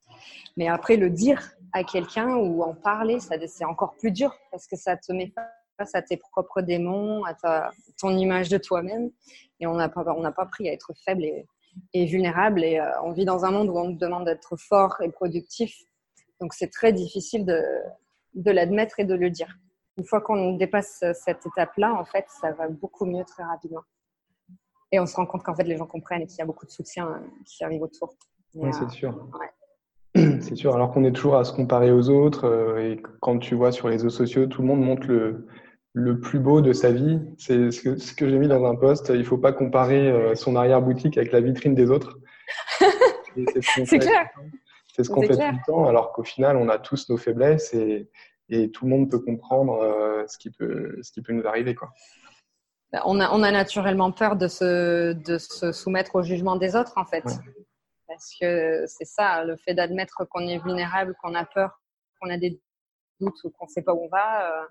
Mais 0.58 0.68
après, 0.68 0.98
le 0.98 1.10
dire 1.10 1.52
à 1.74 1.84
quelqu'un 1.84 2.36
ou 2.36 2.64
en 2.64 2.74
parler, 2.74 3.20
c'est 3.20 3.66
encore 3.66 3.96
plus 3.96 4.12
dur 4.12 4.36
parce 4.52 4.68
que 4.68 4.76
ça 4.76 4.98
te 4.98 5.12
met 5.14 5.34
face 5.78 5.96
à 5.96 6.02
tes 6.02 6.18
propres 6.18 6.62
démons, 6.62 7.24
à 7.24 7.34
ta, 7.34 7.72
ton 7.98 8.16
image 8.18 8.50
de 8.50 8.58
toi-même. 8.58 9.10
Et 9.60 9.68
on 9.68 9.76
n'a 9.76 9.90
pas, 9.90 10.04
on 10.16 10.22
pas 10.32 10.44
appris 10.44 10.68
à 10.70 10.74
être 10.74 10.92
faible 11.06 11.24
et, 11.24 11.46
et 11.94 12.06
vulnérable. 12.06 12.64
Et 12.64 12.80
euh, 12.80 12.90
on 13.04 13.12
vit 13.12 13.26
dans 13.26 13.46
un 13.46 13.52
monde 13.52 13.70
où 13.70 13.78
on 13.78 13.90
nous 13.90 13.98
demande 13.98 14.26
d'être 14.26 14.56
fort 14.58 14.98
et 15.02 15.10
productif. 15.10 15.76
Donc, 16.42 16.54
c'est 16.54 16.70
très 16.70 16.92
difficile 16.92 17.46
de, 17.46 17.64
de 18.34 18.52
l'admettre 18.52 19.00
et 19.00 19.06
de 19.06 19.14
le 19.16 19.30
dire. 19.30 19.56
Une 19.98 20.04
fois 20.06 20.22
qu'on 20.22 20.54
dépasse 20.58 21.04
cette 21.14 21.46
étape-là, 21.46 21.94
en 21.94 22.06
fait, 22.06 22.26
ça 22.42 22.52
va 22.52 22.68
beaucoup 22.68 23.06
mieux 23.06 23.24
très 23.26 23.44
rapidement. 23.44 23.82
Et 24.92 25.00
on 25.00 25.06
se 25.06 25.16
rend 25.16 25.26
compte 25.26 25.44
qu'en 25.44 25.56
fait, 25.56 25.64
les 25.64 25.78
gens 25.78 25.86
comprennent 25.86 26.22
et 26.22 26.28
qu'il 26.28 26.40
y 26.40 26.42
a 26.42 26.46
beaucoup 26.46 26.66
de 26.66 26.72
soutien 26.72 27.08
euh, 27.08 27.18
qui 27.46 27.64
arrive 27.64 27.82
autour. 27.82 28.14
Oui, 28.54 28.70
euh, 28.70 28.72
c'est 28.74 28.90
sûr. 28.90 29.28
ouais. 29.40 29.48
C'est 30.42 30.56
sûr, 30.56 30.76
alors 30.76 30.92
qu'on 30.92 31.06
est 31.06 31.14
toujours 31.14 31.38
à 31.38 31.46
se 31.46 31.54
comparer 31.54 31.92
aux 31.92 32.10
autres, 32.10 32.46
euh, 32.46 32.92
et 32.92 33.02
quand 33.22 33.38
tu 33.40 33.56
vois 33.56 33.72
sur 33.72 33.88
les 33.88 33.96
réseaux 33.96 34.10
sociaux, 34.10 34.46
tout 34.48 34.62
le 34.62 34.68
monde 34.68 34.82
montre 34.82 35.08
le, 35.08 35.48
le 35.94 36.20
plus 36.20 36.40
beau 36.40 36.60
de 36.60 36.74
sa 36.74 36.92
vie. 36.92 37.22
C'est 37.38 37.72
ce 37.72 37.82
que, 37.82 37.96
ce 37.98 38.14
que 38.14 38.28
j'ai 38.28 38.38
mis 38.38 38.50
dans 38.50 38.66
un 38.66 38.76
post, 38.76 39.10
il 39.16 39.24
faut 39.24 39.38
pas 39.38 39.54
comparer 39.54 40.10
euh, 40.10 40.36
son 40.36 40.58
arrière-boutique 40.58 41.18
avec 41.18 41.32
la 41.32 41.40
vitrine 41.40 41.76
des 41.76 41.90
autres. 41.90 42.20
C'est 43.36 43.62
ce 43.62 43.76
qu'on 43.76 43.86
C'est 43.86 43.86
fait 43.86 44.00
clair. 44.00 44.28
tout 44.34 44.42
le 44.42 44.50
temps. 44.50 44.58
C'est 44.94 45.04
ce 45.06 45.10
qu'on 45.10 45.22
fait 45.22 45.28
clair. 45.30 45.52
tout 45.52 45.56
le 45.56 45.74
temps, 45.74 45.86
alors 45.88 46.12
qu'au 46.12 46.24
final, 46.24 46.58
on 46.58 46.68
a 46.68 46.78
tous 46.78 47.10
nos 47.10 47.16
faiblesses 47.16 47.74
et, 47.74 48.10
et 48.50 48.70
tout 48.72 48.84
le 48.84 48.92
monde 48.92 49.10
peut 49.10 49.20
comprendre 49.20 50.26
ce, 50.28 50.38
qui 50.38 50.52
peut, 50.52 50.98
ce 51.02 51.14
qui 51.14 51.22
peut 51.22 51.32
nous 51.32 51.48
arriver. 51.48 51.74
Quoi. 51.74 51.94
Bah, 52.92 53.02
On 53.06 53.20
a, 53.20 53.32
on 53.32 53.44
a 53.44 53.52
naturellement 53.52 54.12
peur 54.12 54.36
de 54.36 54.48
se, 54.48 55.14
de 55.14 55.38
se 55.38 55.72
soumettre 55.72 56.16
au 56.16 56.24
jugement 56.24 56.56
des 56.56 56.76
autres, 56.76 56.94
en 56.98 57.06
fait. 57.06 57.26
Ouais. 57.26 57.34
Parce 58.08 58.36
que 58.40 58.86
c'est 58.88 59.06
ça, 59.06 59.44
le 59.46 59.56
fait 59.56 59.74
d'admettre 59.74 60.26
qu'on 60.30 60.46
est 60.46 60.58
vulnérable, 60.58 61.16
qu'on 61.22 61.34
a 61.34 61.46
peur, 61.46 61.82
qu'on 62.20 62.30
a 62.30 62.38
des 62.38 62.62
doutes 63.22 63.44
ou 63.46 63.50
qu'on 63.52 63.66
ne 63.66 63.70
sait 63.70 63.82
pas 63.82 63.94
où 63.94 64.04
on 64.04 64.10
va, 64.10 64.52
euh, 64.52 64.68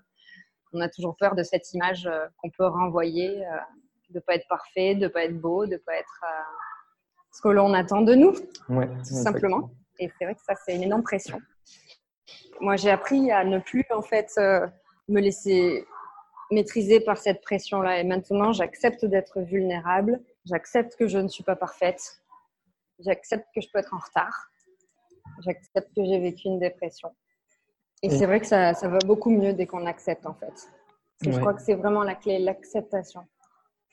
on 0.73 0.81
a 0.81 0.87
toujours 0.87 1.17
peur 1.17 1.35
de 1.35 1.41
cette 1.41 1.73
image 1.73 2.05
euh, 2.05 2.27
qu'on 2.37 2.51
peut 2.51 2.67
renvoyer, 2.67 3.45
euh, 3.45 3.57
de 4.09 4.15
ne 4.15 4.19
pas 4.19 4.35
être 4.35 4.47
parfait, 4.47 4.93
de 4.93 5.05
ne 5.05 5.07
pas 5.07 5.23
être 5.23 5.39
beau, 5.39 5.65
de 5.65 5.73
ne 5.73 5.77
pas 5.77 5.95
être 5.95 6.23
ce 7.31 7.41
que 7.41 7.47
l'on 7.47 7.73
attend 7.73 8.01
de 8.01 8.13
nous, 8.13 8.35
Ouais, 8.69 8.87
tout 8.99 9.15
simplement. 9.15 9.71
Et 9.99 10.11
c'est 10.17 10.25
vrai 10.25 10.35
que 10.35 10.41
ça, 10.41 10.53
c'est 10.55 10.75
une 10.75 10.83
énorme 10.83 11.03
pression. 11.03 11.39
Moi, 12.59 12.75
j'ai 12.75 12.91
appris 12.91 13.31
à 13.31 13.43
ne 13.43 13.59
plus, 13.59 13.85
en 13.89 14.01
fait, 14.01 14.33
me 15.07 15.19
laisser 15.19 15.85
maîtriser 16.51 16.99
par 16.99 17.17
cette 17.17 17.41
pression-là. 17.41 17.99
Et 17.99 18.03
maintenant, 18.03 18.51
j'accepte 18.51 19.05
d'être 19.05 19.41
vulnérable. 19.41 20.21
J'accepte 20.45 20.95
que 20.95 21.07
je 21.07 21.17
ne 21.17 21.27
suis 21.27 21.43
pas 21.43 21.55
parfaite. 21.55 22.21
J'accepte 22.99 23.47
que 23.55 23.61
je 23.61 23.67
peux 23.71 23.79
être 23.79 23.93
en 23.93 23.99
retard. 23.99 24.51
J'accepte 25.43 25.93
que 25.95 26.03
j'ai 26.03 26.19
vécu 26.19 26.47
une 26.47 26.59
dépression. 26.59 27.09
Et 28.03 28.09
c'est 28.09 28.25
vrai 28.25 28.39
que 28.39 28.47
ça, 28.47 28.73
ça 28.73 28.87
va 28.87 28.97
beaucoup 29.05 29.29
mieux 29.29 29.53
dès 29.53 29.67
qu'on 29.67 29.85
accepte, 29.85 30.25
en 30.25 30.33
fait. 30.33 30.47
Parce 30.47 30.67
que 31.23 31.31
Je 31.31 31.35
Ouais. 31.35 31.39
crois 31.39 31.53
que 31.53 31.61
c'est 31.61 31.75
vraiment 31.75 32.03
la 32.03 32.15
clé, 32.15 32.39
l'acceptation. 32.39 33.21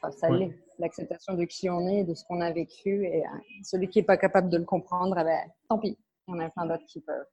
Enfin, 0.01 0.11
ça 0.13 0.31
Ouais. 0.31 0.39
l'est. 0.39 0.59
L'acceptation 0.79 1.35
de 1.35 1.45
qui 1.45 1.69
on 1.69 1.87
est, 1.89 2.05
de 2.05 2.15
ce 2.15 2.25
qu'on 2.25 2.41
a 2.41 2.51
vécu. 2.53 3.05
Et 3.07 3.25
euh, 3.27 3.31
celui 3.65 3.89
qui 3.89 3.99
n'est 3.99 4.05
pas 4.05 4.17
capable 4.17 4.49
de 4.49 4.57
le 4.59 4.65
comprendre, 4.65 5.17
eh 5.19 5.25
ben, 5.25 5.41
tant 5.69 5.79
pis. 5.79 5.99
Il 6.27 6.35
y 6.35 6.37
en 6.37 6.41
a 6.41 6.51
plein 6.51 6.67
d'autres 6.67 6.87
qui 6.87 7.01
peuvent. 7.01 7.27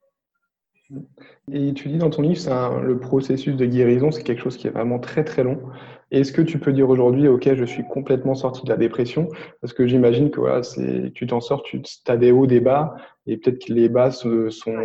Et 1.52 1.74
tu 1.74 1.90
dis 1.90 1.98
dans 1.98 2.10
ton 2.10 2.22
livre, 2.22 2.52
un- 2.52 2.82
le 2.82 3.00
processus 3.00 3.56
de 3.56 3.66
guérison, 3.66 4.12
c'est 4.12 4.24
quelque 4.24 4.42
chose 4.42 4.58
qui 4.58 4.68
est 4.68 4.72
vraiment 4.72 5.00
très 5.00 5.24
très 5.24 5.44
long. 5.44 5.60
Est-ce 6.12 6.32
que 6.32 6.42
tu 6.42 6.60
peux 6.60 6.74
dire 6.74 6.90
aujourd'hui, 6.90 7.28
ok, 7.28 7.54
je 7.56 7.66
suis 7.66 7.84
complètement 7.88 8.36
sorti 8.36 8.64
de 8.64 8.70
la 8.70 8.78
dépression 8.78 9.30
Parce 9.62 9.74
que 9.74 9.88
j'imagine 9.88 10.30
que 10.32 10.40
voilà, 10.40 10.62
tu 11.14 11.28
t'en 11.28 11.42
sors, 11.42 11.64
tu 11.64 11.82
as 12.08 12.18
des 12.18 12.32
hauts, 12.32 12.48
des 12.48 12.60
bas, 12.60 12.96
et 13.28 13.38
peut-être 13.38 13.66
que 13.66 13.74
les 13.74 13.90
bas 13.90 14.12
sont 14.12 14.30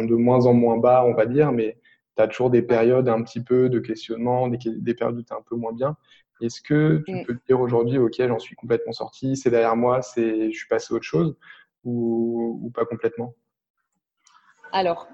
de 0.05 0.15
moins 0.15 0.47
en 0.47 0.55
moins 0.55 0.79
bas, 0.79 1.05
on 1.07 1.15
va 1.15 1.27
dire, 1.27 1.53
mais 1.53 1.79
tu 2.17 2.23
as 2.23 2.29
toujours 2.29 2.51
des 2.51 2.63
périodes 2.63 3.09
un 3.09 3.23
petit 3.23 3.43
peu 3.43 3.69
de 3.69 3.79
questionnement, 3.79 4.49
des, 4.49 4.59
des 4.65 4.95
périodes 4.95 5.19
où 5.19 5.23
tu 5.23 5.33
es 5.33 5.37
un 5.37 5.43
peu 5.49 5.57
moins 5.57 5.73
bien. 5.73 5.97
Est-ce 6.41 6.63
que 6.63 7.03
tu 7.07 7.17
Mm. 7.17 7.23
peux 7.27 7.35
te 7.35 7.47
dire 7.47 7.61
aujourd'hui, 7.61 7.99
ok, 7.99 8.15
j'en 8.27 8.39
suis 8.39 8.57
complètement 8.57 8.93
sorti, 8.93 9.37
c'est 9.37 9.51
derrière 9.51 9.77
moi, 9.77 10.01
c'est, 10.03 10.51
je 10.51 10.57
suis 10.59 10.69
passé 10.69 10.95
à 10.95 10.97
autre 10.97 11.05
chose, 11.05 11.37
ou, 11.85 12.61
ou 12.65 12.71
pas 12.71 12.87
complètement? 12.87 13.35
Alors, 14.73 15.07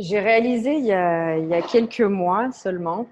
j'ai 0.00 0.18
réalisé 0.18 0.76
il 0.76 0.86
y, 0.86 0.92
a, 0.92 1.62
quelques 1.62 2.00
mois 2.00 2.50
seulement, 2.52 3.06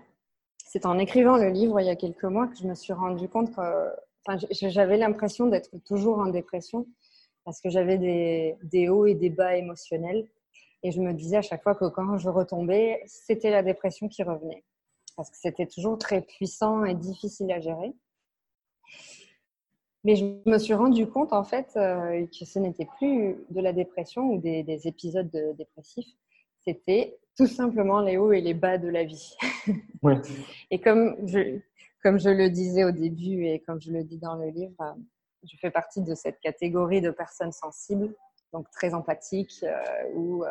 c'est 0.64 0.86
en 0.86 0.98
écrivant 0.98 1.36
le 1.36 1.50
livre 1.50 1.80
il 1.80 1.86
y 1.86 1.90
a 1.90 1.96
quelques 1.96 2.24
mois 2.24 2.46
que 2.48 2.56
je 2.56 2.66
me 2.66 2.74
suis 2.74 2.92
rendu 2.92 3.28
compte 3.28 3.54
que 3.54 3.90
enfin, 4.26 4.46
j'avais 4.52 4.96
l'impression 4.96 5.46
d'être 5.46 5.70
toujours 5.86 6.18
en 6.18 6.26
dépression 6.26 6.86
parce 7.44 7.60
que 7.60 7.70
j'avais 7.70 7.98
des, 8.62 8.88
hauts 8.88 9.06
et 9.06 9.14
des 9.14 9.30
bas 9.30 9.56
émotionnels. 9.56 10.28
Et 10.82 10.92
je 10.92 11.00
me 11.00 11.12
disais 11.12 11.38
à 11.38 11.42
chaque 11.42 11.62
fois 11.62 11.74
que 11.74 11.86
quand 11.86 12.18
je 12.18 12.28
retombais, 12.28 13.02
c'était 13.06 13.50
la 13.50 13.62
dépression 13.62 14.08
qui 14.08 14.22
revenait. 14.22 14.64
Parce 15.16 15.30
que 15.30 15.36
c'était 15.38 15.66
toujours 15.66 15.98
très 15.98 16.20
puissant 16.20 16.84
et 16.84 16.94
difficile 16.94 17.50
à 17.50 17.58
gérer. 17.58 17.94
Mais 20.04 20.14
je 20.14 20.24
me 20.46 20.58
suis 20.58 20.74
rendu 20.74 21.06
compte 21.06 21.32
en 21.32 21.42
fait 21.42 21.72
euh, 21.76 22.26
que 22.26 22.44
ce 22.44 22.58
n'était 22.58 22.86
plus 22.98 23.36
de 23.50 23.60
la 23.60 23.72
dépression 23.72 24.30
ou 24.30 24.38
des, 24.38 24.62
des 24.62 24.86
épisodes 24.86 25.30
de- 25.30 25.52
dépressifs, 25.54 26.14
c'était 26.68 27.18
tout 27.36 27.46
simplement 27.46 28.00
les 28.00 28.18
hauts 28.18 28.32
et 28.32 28.40
les 28.40 28.52
bas 28.52 28.76
de 28.78 28.88
la 28.88 29.04
vie. 29.04 29.34
Et 30.70 30.80
comme 30.80 31.16
je, 31.26 31.60
comme 32.02 32.18
je 32.18 32.28
le 32.28 32.50
disais 32.50 32.84
au 32.84 32.90
début 32.90 33.46
et 33.46 33.60
comme 33.60 33.80
je 33.80 33.90
le 33.90 34.04
dis 34.04 34.18
dans 34.18 34.34
le 34.34 34.48
livre, 34.50 34.74
euh, 34.80 34.92
je 35.44 35.56
fais 35.56 35.70
partie 35.70 36.02
de 36.02 36.14
cette 36.14 36.40
catégorie 36.40 37.00
de 37.00 37.10
personnes 37.10 37.52
sensibles, 37.52 38.14
donc 38.52 38.70
très 38.70 38.92
empathiques, 38.92 39.62
euh, 39.62 40.12
où 40.14 40.44
euh, 40.44 40.48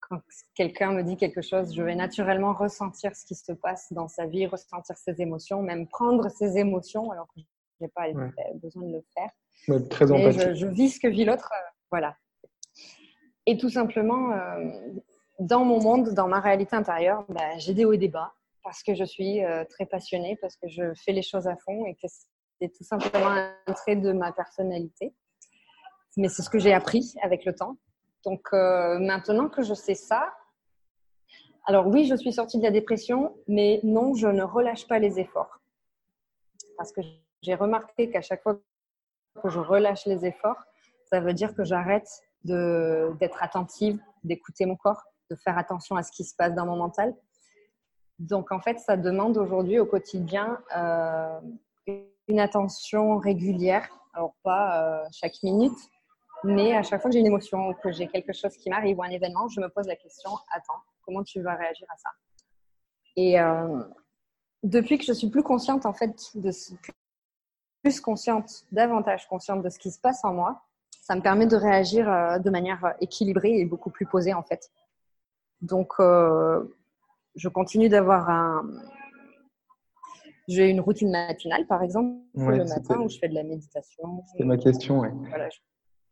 quand 0.00 0.20
quelqu'un 0.54 0.92
me 0.92 1.02
dit 1.02 1.16
quelque 1.16 1.42
chose, 1.42 1.74
je 1.74 1.82
vais 1.82 1.94
naturellement 1.94 2.52
ressentir 2.52 3.14
ce 3.16 3.24
qui 3.24 3.34
se 3.34 3.52
passe 3.52 3.92
dans 3.92 4.08
sa 4.08 4.26
vie, 4.26 4.46
ressentir 4.46 4.96
ses 4.96 5.20
émotions, 5.20 5.62
même 5.62 5.88
prendre 5.88 6.28
ses 6.28 6.58
émotions 6.58 7.10
alors 7.10 7.26
que 7.28 7.40
je 7.40 7.84
n'ai 7.84 7.88
pas 7.88 8.06
besoin 8.54 8.84
de 8.84 8.92
le 8.92 9.04
faire. 9.14 9.88
très 9.88 10.10
empathique. 10.12 10.54
Je, 10.54 10.66
vis 10.66 10.90
ce 10.90 11.00
que 11.00 11.08
vit 11.08 11.24
l'autre, 11.24 11.52
voilà. 11.90 12.16
Et 13.46 13.56
tout 13.56 13.70
simplement, 13.70 14.34
dans 15.40 15.64
mon 15.64 15.80
monde, 15.80 16.10
dans 16.10 16.28
ma 16.28 16.38
réalité 16.38 16.76
intérieure, 16.76 17.24
bah, 17.30 17.56
j'ai 17.56 17.74
des 17.74 17.84
hauts 17.84 17.94
et 17.94 17.98
des 17.98 18.08
bas 18.08 18.34
parce 18.62 18.82
que 18.82 18.94
je 18.94 19.04
suis 19.04 19.42
euh, 19.42 19.64
très 19.64 19.86
passionnée, 19.86 20.36
parce 20.40 20.54
que 20.56 20.68
je 20.68 20.92
fais 20.94 21.12
les 21.12 21.22
choses 21.22 21.48
à 21.48 21.56
fond 21.56 21.86
et 21.86 21.94
que 21.94 22.06
c'est 22.60 22.68
tout 22.68 22.84
simplement 22.84 23.30
un 23.66 23.72
trait 23.72 23.96
de 23.96 24.12
ma 24.12 24.32
personnalité. 24.32 25.14
Mais 26.18 26.28
c'est 26.28 26.42
ce 26.42 26.50
que 26.50 26.58
j'ai 26.58 26.74
appris 26.74 27.14
avec 27.22 27.46
le 27.46 27.54
temps. 27.54 27.78
Donc 28.24 28.48
euh, 28.52 28.98
maintenant 28.98 29.48
que 29.48 29.62
je 29.62 29.72
sais 29.72 29.94
ça, 29.94 30.30
alors 31.64 31.86
oui, 31.86 32.04
je 32.04 32.14
suis 32.16 32.32
sortie 32.32 32.58
de 32.58 32.62
la 32.62 32.70
dépression, 32.70 33.34
mais 33.48 33.80
non, 33.82 34.14
je 34.14 34.26
ne 34.26 34.42
relâche 34.42 34.86
pas 34.86 34.98
les 34.98 35.18
efforts. 35.18 35.60
Parce 36.76 36.92
que 36.92 37.00
j'ai 37.42 37.54
remarqué 37.54 38.10
qu'à 38.10 38.20
chaque 38.20 38.42
fois 38.42 38.60
que 39.42 39.48
je 39.48 39.58
relâche 39.58 40.04
les 40.04 40.26
efforts, 40.26 40.62
ça 41.04 41.20
veut 41.20 41.32
dire 41.32 41.54
que 41.54 41.64
j'arrête 41.64 42.08
d'être 42.44 43.42
attentive, 43.42 43.98
d'écouter 44.22 44.66
mon 44.66 44.76
corps, 44.76 45.02
de 45.30 45.36
faire 45.36 45.56
attention 45.56 45.96
à 45.96 46.02
ce 46.02 46.10
qui 46.12 46.24
se 46.24 46.34
passe 46.34 46.54
dans 46.54 46.66
mon 46.66 46.76
mental. 46.76 47.14
Donc, 48.18 48.52
en 48.52 48.60
fait, 48.60 48.78
ça 48.78 48.96
demande 48.96 49.38
aujourd'hui 49.38 49.78
au 49.78 49.86
quotidien 49.86 50.60
euh, 50.76 51.40
une 52.28 52.38
attention 52.38 53.18
régulière. 53.18 53.88
Alors, 54.12 54.34
pas 54.42 54.82
euh, 54.82 55.08
chaque 55.10 55.42
minute, 55.42 55.78
mais 56.44 56.76
à 56.76 56.82
chaque 56.82 57.00
fois 57.00 57.10
que 57.10 57.14
j'ai 57.14 57.20
une 57.20 57.26
émotion 57.26 57.68
ou 57.68 57.74
que 57.74 57.90
j'ai 57.92 58.08
quelque 58.08 58.34
chose 58.34 58.56
qui 58.56 58.68
m'arrive 58.68 58.98
ou 58.98 59.02
un 59.02 59.08
événement, 59.08 59.48
je 59.48 59.60
me 59.60 59.68
pose 59.68 59.86
la 59.86 59.96
question 59.96 60.30
attends, 60.52 60.80
comment 61.02 61.22
tu 61.22 61.40
vas 61.40 61.54
réagir 61.54 61.86
à 61.90 61.96
ça? 61.96 62.10
Et 63.16 63.40
euh, 63.40 63.82
depuis 64.62 64.98
que 64.98 65.04
je 65.04 65.12
suis 65.12 65.30
plus 65.30 65.42
consciente, 65.42 65.86
en 65.86 65.94
fait, 65.94 66.32
plus 67.82 68.00
consciente, 68.00 68.66
davantage 68.70 69.26
consciente 69.28 69.62
de 69.62 69.70
ce 69.70 69.78
qui 69.78 69.90
se 69.90 69.98
passe 69.98 70.24
en 70.24 70.34
moi, 70.34 70.62
ça 71.00 71.16
me 71.16 71.22
permet 71.22 71.46
de 71.46 71.56
réagir 71.56 72.06
de 72.38 72.50
manière 72.50 72.94
équilibrée 73.00 73.58
et 73.58 73.64
beaucoup 73.64 73.90
plus 73.90 74.06
posée, 74.06 74.34
en 74.34 74.42
fait. 74.42 74.70
Donc, 75.62 75.92
euh, 76.00 76.62
je 77.34 77.48
continue 77.48 77.88
d'avoir 77.88 78.28
un. 78.28 78.62
J'ai 80.48 80.68
une 80.68 80.80
routine 80.80 81.10
matinale, 81.10 81.66
par 81.66 81.82
exemple, 81.82 82.18
le 82.34 82.64
matin 82.64 82.98
où 83.00 83.08
je 83.08 83.18
fais 83.18 83.28
de 83.28 83.34
la 83.34 83.44
méditation. 83.44 84.24
C'est 84.36 84.44
ma 84.44 84.56
question, 84.56 85.00
oui. 85.00 85.08
Voilà, 85.28 85.48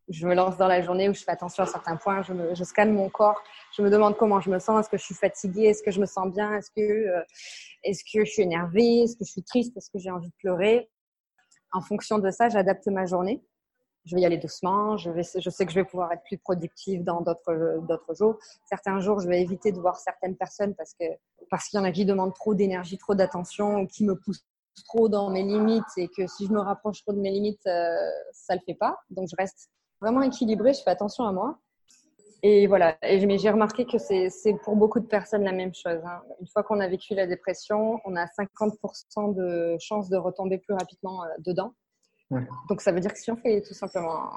je, 0.07 0.25
me 0.25 0.33
lance 0.33 0.55
dans 0.55 0.67
la 0.67 0.81
journée 0.81 1.09
où 1.09 1.13
je 1.13 1.23
fais 1.23 1.31
attention 1.31 1.63
à 1.63 1.65
certains 1.65 1.97
points, 1.97 2.21
je, 2.21 2.31
me, 2.31 2.55
je 2.55 2.63
scanne 2.63 2.93
mon 2.93 3.09
corps, 3.09 3.43
je 3.75 3.81
me 3.81 3.89
demande 3.89 4.15
comment 4.15 4.39
je 4.39 4.49
me 4.49 4.59
sens, 4.59 4.79
est-ce 4.79 4.89
que 4.89 4.97
je 4.97 5.03
suis 5.03 5.15
fatiguée, 5.15 5.63
est-ce 5.63 5.83
que 5.83 5.91
je 5.91 5.99
me 5.99 6.05
sens 6.05 6.31
bien, 6.31 6.55
est-ce 6.55 6.71
que, 6.71 6.81
euh, 6.81 7.21
est-ce 7.83 8.03
que 8.03 8.23
je 8.23 8.31
suis 8.31 8.43
énervée, 8.43 9.01
est-ce 9.01 9.17
que 9.17 9.25
je 9.25 9.31
suis 9.31 9.43
triste, 9.43 9.75
est-ce 9.75 9.89
que 9.89 9.99
j'ai 9.99 10.09
envie 10.09 10.29
de 10.29 10.35
pleurer. 10.37 10.89
En 11.73 11.81
fonction 11.81 12.17
de 12.17 12.31
ça, 12.31 12.47
j'adapte 12.47 12.87
ma 12.87 13.05
journée 13.05 13.43
je 14.05 14.15
vais 14.15 14.21
y 14.21 14.25
aller 14.25 14.37
doucement, 14.37 14.97
je, 14.97 15.21
sais 15.21 15.65
que 15.65 15.71
je 15.71 15.79
vais 15.79 15.85
pouvoir 15.85 16.11
être 16.11 16.23
plus 16.23 16.37
productive 16.37 17.03
dans 17.03 17.21
d'autres, 17.21 18.15
jours. 18.15 18.37
Certains 18.65 18.99
jours, 18.99 19.19
je 19.19 19.27
vais 19.27 19.41
éviter 19.41 19.71
de 19.71 19.79
voir 19.79 19.97
certaines 19.97 20.35
personnes 20.35 20.73
parce, 20.75 20.93
qu'il 20.93 21.09
y 21.73 21.77
en 21.77 21.83
a 21.83 21.91
qui 21.91 22.05
demandent 22.05 22.33
trop 22.33 22.55
d'énergie, 22.55 22.97
trop 22.97 23.15
d'attention, 23.15 23.85
qui 23.85 24.05
me 24.05 24.15
poussent 24.15 24.45
trop 24.85 25.09
dans 25.09 25.29
mes 25.29 25.43
limites 25.43 25.83
et 25.97 26.07
que 26.07 26.25
si 26.27 26.47
je 26.47 26.53
me 26.53 26.59
rapproche 26.59 27.01
trop 27.03 27.13
de 27.13 27.19
mes 27.19 27.31
limites, 27.31 27.65
euh, 27.67 27.93
ça 28.31 28.55
le 28.55 28.61
fait 28.65 28.75
pas. 28.75 28.99
Donc, 29.09 29.27
je 29.29 29.35
reste 29.37 29.69
vraiment 30.01 30.21
équilibrée, 30.21 30.73
je 30.73 30.81
fais 30.81 30.91
attention 30.91 31.25
à 31.25 31.31
moi. 31.31 31.59
Et 32.41 32.67
voilà, 32.67 32.97
et, 33.03 33.37
j'ai 33.37 33.49
remarqué 33.49 33.85
que 33.85 33.97
c'est 33.97 34.53
pour 34.63 34.77
beaucoup 34.77 35.01
de 35.01 35.07
personnes 35.07 35.43
la 35.43 35.51
même 35.51 35.75
chose. 35.75 35.99
Hein. 36.05 36.21
Une 36.39 36.47
fois 36.47 36.63
qu'on 36.63 36.79
a 36.79 36.87
vécu 36.87 37.13
la 37.13 37.27
dépression, 37.27 37.99
on 38.05 38.15
a 38.15 38.25
50% 38.27 39.35
de 39.35 39.75
chances 39.79 40.09
de 40.09 40.15
retomber 40.15 40.57
plus 40.57 40.73
rapidement 40.73 41.23
euh, 41.23 41.27
dedans. 41.39 41.73
Donc 42.69 42.81
ça 42.81 42.91
veut 42.91 42.99
dire 42.99 43.11
que 43.11 43.19
si 43.19 43.31
on 43.31 43.35
fait 43.35 43.61
tout 43.61 43.73
simplement, 43.73 44.29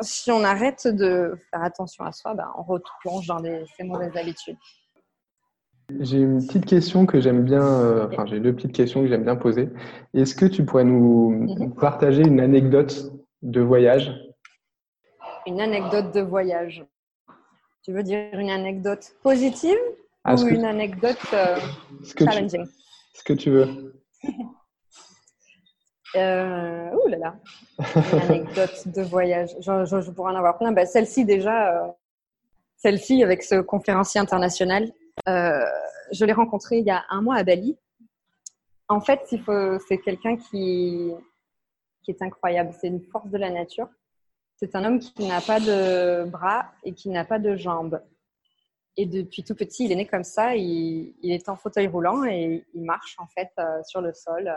si 0.00 0.30
on 0.30 0.42
arrête 0.44 0.86
de 0.86 1.36
faire 1.50 1.62
attention 1.62 2.04
à 2.04 2.12
soi, 2.12 2.34
ben, 2.34 2.50
on 2.56 2.62
replonge 2.62 3.26
dans 3.26 3.38
les, 3.38 3.64
ces 3.76 3.84
mauvaises 3.84 4.16
habitudes. 4.16 4.56
J'ai 6.00 6.18
une 6.18 6.44
petite 6.46 6.64
question 6.64 7.04
que 7.04 7.20
j'aime 7.20 7.44
bien, 7.44 7.62
euh, 7.62 8.08
enfin 8.08 8.24
j'ai 8.24 8.40
deux 8.40 8.54
petites 8.54 8.72
questions 8.72 9.02
que 9.02 9.08
j'aime 9.08 9.24
bien 9.24 9.36
poser. 9.36 9.68
Est-ce 10.14 10.34
que 10.34 10.46
tu 10.46 10.64
pourrais 10.64 10.84
nous 10.84 11.30
mhm. 11.30 11.74
partager 11.74 12.22
une 12.22 12.40
anecdote 12.40 13.12
de 13.42 13.60
voyage? 13.60 14.10
Une 15.46 15.60
anecdote 15.60 16.14
de 16.14 16.22
voyage. 16.22 16.86
Tu 17.82 17.92
veux 17.92 18.02
dire 18.02 18.30
une 18.32 18.48
anecdote 18.48 19.14
positive 19.22 19.76
ah, 20.24 20.36
ou 20.36 20.48
une 20.48 20.64
anecdote 20.64 21.18
euh, 21.34 21.58
challenging? 22.18 22.64
Ce 23.12 23.22
que 23.22 23.34
tu 23.34 23.50
veux. 23.50 24.02
Euh, 26.16 26.90
ouh 26.92 27.08
là 27.08 27.18
là, 27.18 27.34
une 27.96 28.20
anecdote 28.20 28.88
de 28.88 29.02
voyage. 29.02 29.50
Je, 29.60 30.10
pourrais 30.10 30.32
en 30.32 30.36
avoir 30.36 30.58
plein. 30.58 30.72
Ben, 30.72 30.86
celle-ci 30.86 31.24
déjà, 31.24 31.72
euh, 31.72 31.88
celle-ci 32.76 33.22
avec 33.22 33.42
ce 33.42 33.60
conférencier 33.60 34.20
international, 34.20 34.92
euh, 35.28 35.64
je 36.12 36.24
l'ai 36.24 36.32
rencontré 36.32 36.78
il 36.78 36.84
y 36.84 36.90
a 36.90 37.04
un 37.10 37.20
mois 37.20 37.36
à 37.36 37.44
Bali. 37.44 37.76
En 38.88 39.00
fait, 39.00 39.20
c'est 39.26 39.98
quelqu'un 39.98 40.36
qui, 40.36 41.12
qui 42.02 42.10
est 42.10 42.22
incroyable. 42.22 42.72
C'est 42.78 42.88
une 42.88 43.02
force 43.02 43.28
de 43.28 43.38
la 43.38 43.50
nature. 43.50 43.88
C'est 44.56 44.76
un 44.76 44.84
homme 44.84 45.00
qui 45.00 45.26
n'a 45.26 45.40
pas 45.40 45.58
de 45.58 46.24
bras 46.24 46.66
et 46.84 46.92
qui 46.92 47.08
n'a 47.08 47.24
pas 47.24 47.38
de 47.38 47.56
jambes. 47.56 48.00
Et 48.96 49.06
depuis 49.06 49.42
tout 49.42 49.54
petit, 49.54 49.86
il 49.86 49.92
est 49.92 49.96
né 49.96 50.06
comme 50.06 50.22
ça. 50.22 50.54
Il, 50.54 51.14
il 51.22 51.32
est 51.32 51.48
en 51.48 51.56
fauteuil 51.56 51.88
roulant 51.88 52.24
et 52.24 52.64
il 52.74 52.82
marche 52.82 53.16
en 53.18 53.26
fait 53.26 53.50
euh, 53.58 53.82
sur 53.84 54.00
le 54.00 54.12
sol. 54.12 54.54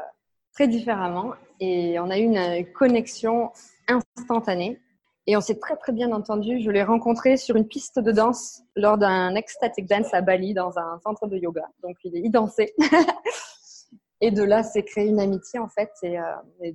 Très 0.57 0.67
différemment 0.67 1.35
et 1.59 1.99
on 1.99 2.09
a 2.09 2.17
eu 2.17 2.23
une 2.23 2.73
connexion 2.73 3.51
instantanée. 3.87 4.81
Et 5.27 5.37
on 5.37 5.41
s'est 5.41 5.59
très 5.59 5.75
très 5.75 5.91
bien 5.91 6.11
entendu. 6.11 6.59
Je 6.61 6.71
l'ai 6.71 6.81
rencontré 6.81 7.37
sur 7.37 7.57
une 7.57 7.67
piste 7.67 7.99
de 7.99 8.11
danse 8.11 8.63
lors 8.75 8.97
d'un 8.97 9.35
ecstatic 9.35 9.85
dance 9.85 10.11
à 10.15 10.21
Bali 10.21 10.55
dans 10.55 10.79
un 10.79 10.97
centre 11.01 11.27
de 11.27 11.37
yoga. 11.37 11.69
Donc 11.83 11.97
il, 12.03 12.15
il 12.15 12.31
dansait. 12.31 12.73
et 14.21 14.31
de 14.31 14.41
là, 14.41 14.63
c'est 14.63 14.83
créé 14.83 15.05
une 15.05 15.19
amitié 15.19 15.59
en 15.59 15.67
fait. 15.67 15.91
Et, 16.01 16.17
euh, 16.17 16.71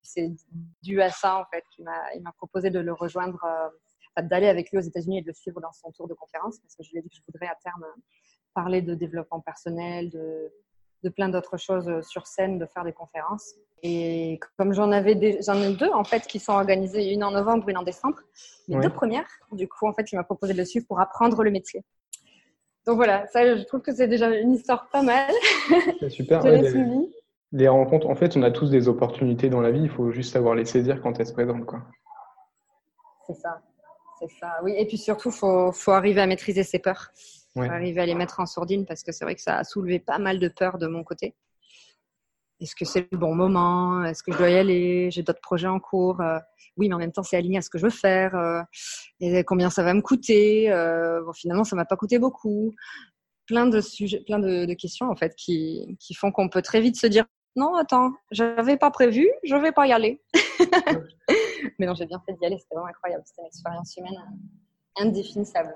c'est 0.00 0.32
dû 0.82 1.02
à 1.02 1.10
ça 1.10 1.36
en 1.36 1.44
fait 1.52 1.64
qu'il 1.76 1.84
m'a 1.84 2.32
proposé 2.38 2.70
de 2.70 2.78
le 2.78 2.94
rejoindre, 2.94 3.44
euh, 3.44 4.22
d'aller 4.22 4.48
avec 4.48 4.70
lui 4.70 4.78
aux 4.78 4.88
États-Unis 4.88 5.18
et 5.18 5.22
de 5.22 5.26
le 5.26 5.34
suivre 5.34 5.60
dans 5.60 5.72
son 5.72 5.92
tour 5.92 6.08
de 6.08 6.14
conférence 6.14 6.58
parce 6.60 6.74
que 6.76 6.82
je 6.82 6.92
lui 6.92 7.00
ai 7.00 7.02
dit 7.02 7.10
que 7.10 7.16
je 7.16 7.22
voudrais 7.30 7.48
à 7.48 7.58
terme 7.62 7.84
parler 8.54 8.80
de 8.80 8.94
développement 8.94 9.40
personnel, 9.40 10.08
de, 10.08 10.50
de 11.04 11.08
plein 11.08 11.28
d'autres 11.28 11.56
choses 11.56 12.06
sur 12.06 12.26
scène, 12.26 12.58
de 12.58 12.66
faire 12.66 12.84
des 12.84 12.92
conférences. 12.92 13.54
Et 13.82 14.40
comme 14.56 14.72
j'en 14.72 14.90
avais 14.90 15.38
j'en 15.42 15.54
ai 15.54 15.74
deux 15.74 15.90
en 15.92 16.04
fait 16.04 16.26
qui 16.26 16.40
sont 16.40 16.52
organisées, 16.52 17.12
une 17.12 17.22
en 17.22 17.30
novembre, 17.30 17.68
une 17.68 17.78
en 17.78 17.82
décembre. 17.82 18.18
Les 18.66 18.78
deux 18.80 18.90
premières, 18.90 19.28
du 19.52 19.68
coup, 19.68 19.86
en 19.86 19.92
fait, 19.92 20.12
il 20.12 20.16
m'a 20.16 20.24
proposé 20.24 20.52
de 20.52 20.58
le 20.58 20.64
suivre 20.64 20.86
pour 20.86 21.00
apprendre 21.00 21.42
le 21.42 21.50
métier. 21.50 21.84
Donc 22.86 22.96
voilà, 22.96 23.26
ça, 23.28 23.56
je 23.56 23.62
trouve 23.64 23.80
que 23.80 23.94
c'est 23.94 24.08
déjà 24.08 24.28
une 24.30 24.54
histoire 24.54 24.88
pas 24.88 25.02
mal. 25.02 25.30
C'est 26.00 26.08
super. 26.08 26.42
les, 26.42 26.72
les, 27.52 27.68
rencontres, 27.68 28.08
en 28.08 28.14
fait, 28.14 28.36
on 28.36 28.42
a 28.42 28.50
tous 28.50 28.70
des 28.70 28.88
opportunités 28.88 29.50
dans 29.50 29.60
la 29.60 29.70
vie. 29.70 29.82
Il 29.82 29.90
faut 29.90 30.10
juste 30.10 30.32
savoir 30.32 30.54
les 30.54 30.64
saisir 30.64 31.02
quand 31.02 31.20
elles 31.20 31.26
se 31.26 31.34
présentent, 31.34 31.66
quoi. 31.66 31.82
C'est 33.26 33.34
ça, 33.34 33.60
c'est 34.18 34.30
ça. 34.40 34.56
Oui, 34.62 34.74
et 34.76 34.86
puis 34.86 34.96
surtout, 34.96 35.30
faut, 35.30 35.70
faut 35.70 35.92
arriver 35.92 36.22
à 36.22 36.26
maîtriser 36.26 36.62
ses 36.62 36.78
peurs 36.78 37.10
arriver 37.62 38.00
à 38.00 38.06
les 38.06 38.14
mettre 38.14 38.40
en 38.40 38.46
sourdine 38.46 38.86
parce 38.86 39.02
que 39.02 39.12
c'est 39.12 39.24
vrai 39.24 39.34
que 39.34 39.42
ça 39.42 39.58
a 39.58 39.64
soulevé 39.64 39.98
pas 39.98 40.18
mal 40.18 40.38
de 40.38 40.48
peur 40.48 40.78
de 40.78 40.86
mon 40.86 41.04
côté. 41.04 41.34
Est-ce 42.60 42.74
que 42.74 42.84
c'est 42.84 43.06
le 43.12 43.18
bon 43.18 43.34
moment? 43.34 44.04
Est-ce 44.04 44.22
que 44.22 44.32
je 44.32 44.38
dois 44.38 44.50
y 44.50 44.56
aller? 44.56 45.10
J'ai 45.12 45.22
d'autres 45.22 45.40
projets 45.40 45.68
en 45.68 45.78
cours. 45.78 46.20
Euh, 46.20 46.38
oui, 46.76 46.88
mais 46.88 46.94
en 46.94 46.98
même 46.98 47.12
temps, 47.12 47.22
c'est 47.22 47.36
aligné 47.36 47.58
à 47.58 47.62
ce 47.62 47.70
que 47.70 47.78
je 47.78 47.84
veux 47.84 47.90
faire. 47.90 48.34
Euh, 48.34 48.62
et 49.20 49.44
combien 49.44 49.70
ça 49.70 49.84
va 49.84 49.94
me 49.94 50.00
coûter 50.00 50.70
euh, 50.72 51.22
bon, 51.22 51.32
Finalement, 51.32 51.64
ça 51.64 51.76
m'a 51.76 51.84
pas 51.84 51.96
coûté 51.96 52.18
beaucoup. 52.18 52.74
Plein 53.46 53.66
de 53.66 53.80
sujets, 53.80 54.20
plein 54.20 54.40
de, 54.40 54.72
questions 54.74 55.08
en 55.08 55.16
fait 55.16 55.34
qui, 55.34 55.96
qui 56.00 56.14
font 56.14 56.32
qu'on 56.32 56.48
peut 56.48 56.60
très 56.60 56.80
vite 56.80 56.96
se 56.96 57.06
dire 57.06 57.24
non, 57.56 57.74
attends, 57.74 58.12
j'avais 58.30 58.76
pas 58.76 58.90
prévu, 58.90 59.28
je 59.42 59.56
vais 59.56 59.72
pas 59.72 59.86
y 59.86 59.92
aller. 59.92 60.20
mais 61.78 61.86
non, 61.86 61.94
j'ai 61.94 62.06
bien 62.06 62.20
fait 62.26 62.34
d'y 62.34 62.44
aller. 62.44 62.58
C'était 62.58 62.74
vraiment 62.74 62.88
incroyable. 62.88 63.22
C'était 63.24 63.42
une 63.42 63.48
expérience 63.48 63.96
humaine 63.96 64.18
indéfinissable 64.96 65.74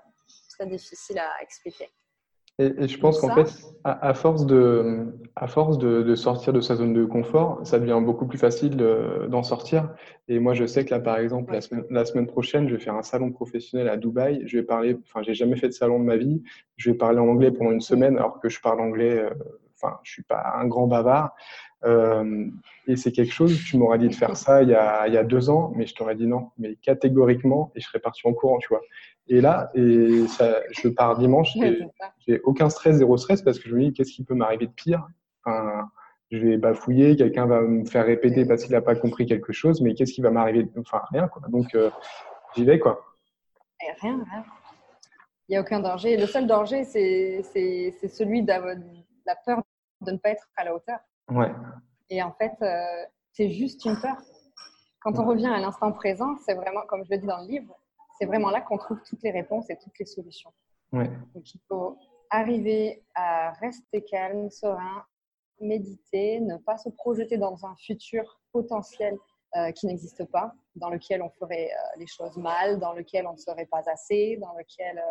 très 0.53 0.67
difficile 0.67 1.19
à 1.19 1.43
expliquer. 1.43 1.89
Et, 2.59 2.87
je 2.87 2.99
pense 2.99 3.19
qu'en 3.19 3.35
fait, 3.35 3.51
à, 3.83 4.13
force, 4.13 4.45
de, 4.45 5.07
à 5.37 5.47
force 5.47 5.79
de, 5.79 6.15
sortir 6.15 6.53
de 6.53 6.61
sa 6.61 6.77
zone 6.77 6.93
de 6.93 7.05
confort, 7.07 7.61
ça 7.65 7.79
devient 7.79 8.01
beaucoup 8.05 8.27
plus 8.27 8.39
facile 8.39 8.77
d'en 8.77 9.43
sortir. 9.43 9.89
Et 10.29 10.39
moi, 10.39 10.53
je 10.53 10.67
sais 10.67 10.85
que 10.85 10.91
là, 10.91 11.01
par 11.01 11.17
exemple, 11.17 11.53
la, 11.53 11.63
semaine, 11.63 11.85
la 11.89 12.05
semaine 12.05 12.27
prochaine, 12.27 12.69
je 12.69 12.77
vais 12.77 12.81
faire 12.81 12.95
un 12.95 13.03
salon 13.03 13.33
professionnel 13.33 13.89
à 13.89 13.97
Dubaï. 13.97 14.43
Je 14.47 14.59
vais 14.59 14.65
parler, 14.65 14.99
enfin, 15.03 15.23
j'ai 15.23 15.35
jamais 15.35 15.57
fait 15.57 15.69
de 15.69 15.73
salon 15.73 15.99
de 15.99 16.05
ma 16.05 16.17
vie. 16.17 16.43
Je 16.77 16.91
vais 16.91 16.97
parler 16.97 17.19
en 17.19 17.29
anglais 17.29 17.51
pendant 17.51 17.71
une 17.71 17.81
semaine, 17.81 18.19
alors 18.19 18.39
que 18.39 18.51
je 18.51 18.61
parle 18.61 18.81
anglais, 18.81 19.19
euh, 19.19 19.31
enfin, 19.77 19.99
je 20.03 20.13
suis 20.13 20.23
pas 20.23 20.53
un 20.57 20.67
grand 20.67 20.87
bavard. 20.87 21.35
Euh, 21.85 22.47
et 22.87 22.97
c'est 22.97 23.13
quelque 23.13 23.33
chose, 23.33 23.59
tu 23.65 23.77
m'aurais 23.77 23.99
dit 23.99 24.09
de 24.09 24.15
faire 24.15 24.37
ça 24.37 24.63
il 24.63 24.69
y, 24.69 24.75
a, 24.75 25.09
il 25.09 25.15
y 25.15 25.17
a 25.17 25.25
deux 25.25 25.51
ans, 25.51 25.73
mais 25.75 25.87
je 25.87 25.95
t'aurais 25.95 26.15
dit 26.15 26.27
non, 26.29 26.51
mais 26.59 26.77
catégoriquement, 26.77 27.73
et 27.75 27.81
je 27.81 27.87
serais 27.87 27.99
parti 27.99 28.21
en 28.25 28.33
courant, 28.33 28.59
tu 28.59 28.69
vois. 28.69 28.83
Et 29.29 29.41
là, 29.41 29.71
et 29.75 30.27
ça, 30.27 30.61
je 30.71 30.89
pars 30.89 31.17
dimanche, 31.17 31.57
j'ai 32.27 32.41
aucun 32.43 32.69
stress, 32.69 32.97
zéro 32.97 33.17
stress, 33.17 33.41
parce 33.43 33.59
que 33.59 33.69
je 33.69 33.75
me 33.77 33.83
dis, 33.85 33.93
qu'est-ce 33.93 34.13
qui 34.13 34.25
peut 34.25 34.35
m'arriver 34.35 34.67
de 34.67 34.73
pire? 34.73 35.07
Enfin, 35.45 35.89
Je 36.31 36.39
vais 36.39 36.57
bafouiller, 36.57 37.15
quelqu'un 37.17 37.47
va 37.47 37.61
me 37.61 37.85
faire 37.85 38.05
répéter 38.07 38.45
parce 38.45 38.65
qu'il 38.65 38.73
n'a 38.73 38.81
pas 38.81 38.97
compris 38.97 39.27
quelque 39.27 39.53
chose, 39.53 39.81
mais 39.81 39.95
qu'est-ce 39.95 40.13
qui 40.13 40.23
va 40.23 40.31
m'arriver? 40.31 40.67
Enfin, 40.79 41.03
rien, 41.11 41.29
quoi. 41.29 41.43
Donc, 41.49 41.75
euh, 41.75 41.91
j'y 42.57 42.65
vais, 42.65 42.79
quoi. 42.79 43.05
rien, 44.01 44.23
rien. 44.31 44.45
Il 45.49 45.53
n'y 45.53 45.57
a 45.57 45.61
aucun 45.61 45.81
danger. 45.81 46.17
Le 46.17 46.27
seul 46.27 46.47
danger, 46.47 46.85
c'est 46.85 47.43
celui 48.09 48.43
de 48.43 48.53
la 49.27 49.37
peur 49.45 49.63
de 50.01 50.13
ne 50.13 50.17
pas 50.17 50.31
être 50.31 50.49
à 50.57 50.65
la 50.65 50.75
hauteur. 50.75 50.99
Ouais. 51.31 51.53
Et 52.11 52.23
en 52.23 52.33
fait, 52.33 52.53
euh, 52.63 53.05
c'est 53.33 53.51
juste 53.51 53.85
une 53.85 54.01
peur. 54.01 54.17
Quand 55.01 55.19
on 55.19 55.25
revient 55.27 55.47
à 55.49 55.59
l'instant 55.59 55.93
présent, 55.93 56.37
c'est 56.45 56.55
vraiment, 56.55 56.83
comme 56.89 57.05
je 57.05 57.11
le 57.11 57.19
dis 57.19 57.27
dans 57.27 57.41
le 57.41 57.49
livre, 57.49 57.75
c'est 58.23 58.27
vraiment 58.27 58.51
là 58.51 58.61
qu'on 58.61 58.79
trouve 58.79 59.01
toutes 59.05 59.23
les 59.25 59.33
réponses 59.33 59.69
et 59.69 59.77
toutes 59.77 59.99
les 59.99 60.07
solutions. 60.07 60.53
Ouais. 60.93 61.11
Donc 61.35 61.53
il 61.53 61.61
faut 61.69 61.99
arriver 62.31 63.03
à 63.17 63.51
rester 63.55 64.05
calme, 64.05 64.49
serein, 64.49 65.05
méditer, 65.61 66.39
ne 66.39 66.57
pas 66.57 66.79
se 66.79 66.89
projeter 66.91 67.37
dans 67.37 67.67
un 67.67 67.75
futur 67.85 68.41
potentiel 68.53 69.19
euh, 69.57 69.73
qui 69.73 69.89
n'existe 69.89 70.25
pas, 70.27 70.55
dans 70.77 70.89
lequel 70.89 71.21
on 71.21 71.31
ferait 71.31 71.71
euh, 71.73 71.99
les 71.99 72.07
choses 72.07 72.37
mal, 72.37 72.79
dans 72.79 72.93
lequel 72.93 73.27
on 73.27 73.33
ne 73.33 73.39
serait 73.39 73.67
pas 73.67 73.83
assez, 73.91 74.39
dans 74.41 74.53
lequel 74.57 75.03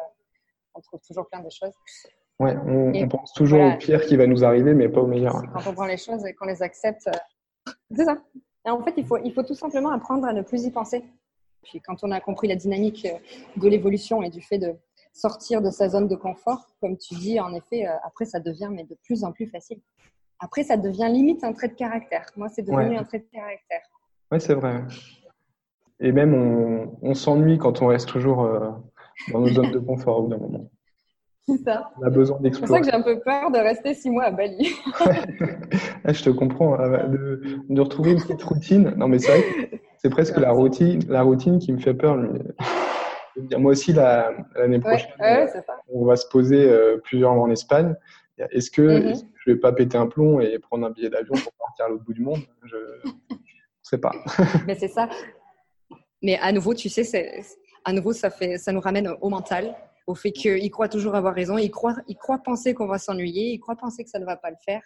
on 0.73 0.79
trouve 0.79 1.01
toujours 1.05 1.27
plein 1.27 1.41
de 1.41 1.49
choses. 1.49 1.73
Ouais, 2.39 2.55
on, 2.65 3.09
pense 3.09 3.33
toujours 3.33 3.61
au 3.61 3.77
pire 3.77 4.05
qui 4.05 4.15
va 4.15 4.25
nous 4.25 4.45
arriver, 4.45 4.73
mais 4.73 4.87
pas 4.87 5.01
au 5.01 5.07
meilleur. 5.07 5.33
Quand 5.53 5.67
on 5.69 5.73
prend 5.73 5.85
les 5.85 5.97
choses 5.97 6.25
et 6.25 6.33
qu'on 6.33 6.45
les 6.45 6.63
accepte, 6.63 7.07
euh, 7.07 7.71
c'est 7.93 8.05
ça. 8.05 8.17
Et 8.65 8.69
en 8.69 8.81
fait, 8.81 8.93
il 8.95 9.05
faut, 9.05 9.17
il 9.17 9.33
faut 9.33 9.43
tout 9.43 9.53
simplement 9.53 9.91
apprendre 9.91 10.25
à 10.25 10.33
ne 10.33 10.43
plus 10.43 10.63
y 10.63 10.71
penser. 10.71 11.03
Puis 11.63 11.79
quand 11.81 12.03
on 12.03 12.11
a 12.11 12.19
compris 12.19 12.47
la 12.47 12.55
dynamique 12.55 13.05
euh, 13.05 13.59
de 13.59 13.67
l'évolution 13.67 14.23
et 14.23 14.29
du 14.29 14.41
fait 14.41 14.57
de 14.57 14.73
sortir 15.13 15.61
de 15.61 15.69
sa 15.69 15.89
zone 15.89 16.07
de 16.07 16.15
confort, 16.15 16.67
comme 16.79 16.97
tu 16.97 17.15
dis, 17.15 17.39
en 17.39 17.53
effet, 17.53 17.87
euh, 17.87 17.91
après, 18.03 18.25
ça 18.25 18.39
devient 18.39 18.69
mais 18.71 18.83
de 18.83 18.95
plus 19.03 19.23
en 19.23 19.31
plus 19.31 19.47
facile. 19.47 19.79
Après, 20.39 20.63
ça 20.63 20.77
devient 20.77 21.09
limite 21.11 21.43
un 21.43 21.53
trait 21.53 21.67
de 21.67 21.73
caractère. 21.73 22.25
Moi, 22.35 22.49
c'est 22.49 22.63
devenu 22.63 22.97
un 22.97 23.03
trait 23.03 23.19
de 23.19 23.27
caractère. 23.31 23.81
Oui, 24.31 24.41
c'est 24.41 24.55
vrai. 24.55 24.83
Et 25.99 26.11
même, 26.11 26.33
on, 26.33 26.97
on 27.03 27.13
s'ennuie 27.13 27.59
quand 27.59 27.81
on 27.83 27.87
reste 27.87 28.07
toujours 28.07 28.47
dans 29.31 29.39
nos 29.39 29.49
zones 29.49 29.71
de 29.71 29.79
confort 29.79 30.19
au 30.19 30.23
bout 30.23 30.29
d'un 30.29 30.37
moment. 30.37 30.69
C'est 31.47 31.57
ça. 31.63 31.91
On 31.99 32.03
a 32.03 32.09
besoin 32.09 32.39
d'explorer. 32.39 32.67
C'est 32.67 32.73
pour 32.73 32.75
ça 32.75 32.79
que 32.79 32.85
j'ai 32.85 33.11
un 33.11 33.15
peu 33.15 33.19
peur 33.19 33.51
de 33.51 33.57
rester 33.57 33.93
six 33.93 34.09
mois 34.09 34.25
à 34.25 34.31
Bali. 34.31 34.69
Ah, 36.03 36.13
je 36.13 36.23
te 36.23 36.31
comprends. 36.31 36.79
Hein, 36.79 37.09
de, 37.09 37.79
retrouver 37.79 38.13
une 38.13 38.19
petite 38.19 38.41
routine. 38.41 38.93
Non, 38.97 39.07
mais 39.07 39.19
c'est 39.19 39.31
vrai 39.31 39.81
c'est 40.01 40.09
presque 40.09 40.37
la 40.37 40.51
routine, 40.51 40.99
la 41.09 41.21
routine 41.21 41.59
qui 41.59 41.71
me 41.71 41.77
fait 41.77 41.93
peur. 41.93 42.17
Moi 43.57 43.71
aussi, 43.71 43.93
l'année 43.93 44.79
prochaine, 44.79 45.11
on 45.89 46.05
va 46.05 46.15
se 46.15 46.27
poser 46.27 46.69
euh, 46.69 46.97
plusieurs 46.97 47.33
mois 47.33 47.45
en 47.45 47.51
Espagne. 47.51 47.95
Est-ce 48.37 48.71
que, 48.71 48.81
mm-hmm. 48.81 49.11
est 49.11 49.25
je 49.45 49.51
vais 49.51 49.57
pas 49.57 49.71
péter 49.71 49.97
un 49.97 50.07
plomb 50.07 50.39
et 50.39 50.57
prendre 50.59 50.87
un 50.87 50.89
billet 50.89 51.09
d'avion 51.09 51.33
pour 51.33 51.53
partir 51.53 51.85
à 51.85 51.89
l'autre 51.89 52.03
bout 52.03 52.13
du 52.13 52.21
monde? 52.21 52.41
Je 52.63 52.75
ne 52.75 53.11
sais 53.83 53.99
pas. 53.99 54.11
mais 54.67 54.75
c'est 54.75 54.87
ça. 54.87 55.07
Mais 56.23 56.37
à 56.39 56.51
nouveau, 56.51 56.73
tu 56.73 56.89
sais, 56.89 57.43
à 57.85 57.93
nouveau, 57.93 58.11
ça, 58.11 58.31
fait, 58.31 58.57
ça 58.57 58.71
nous 58.71 58.81
ramène 58.81 59.07
au 59.21 59.29
mental 59.29 59.75
au 60.07 60.15
fait 60.15 60.31
qu'il 60.31 60.69
croit 60.71 60.89
toujours 60.89 61.13
avoir 61.13 61.33
raison, 61.33 61.59
il 61.59 61.69
croit, 61.69 61.95
il 62.07 62.15
croit 62.15 62.39
penser 62.39 62.73
qu'on 62.73 62.87
va 62.87 62.97
s'ennuyer, 62.97 63.53
il 63.53 63.59
croit 63.59 63.75
penser 63.75 64.03
que 64.03 64.09
ça 64.09 64.19
ne 64.19 64.25
va 64.25 64.35
pas 64.35 64.49
le 64.49 64.57
faire. 64.65 64.81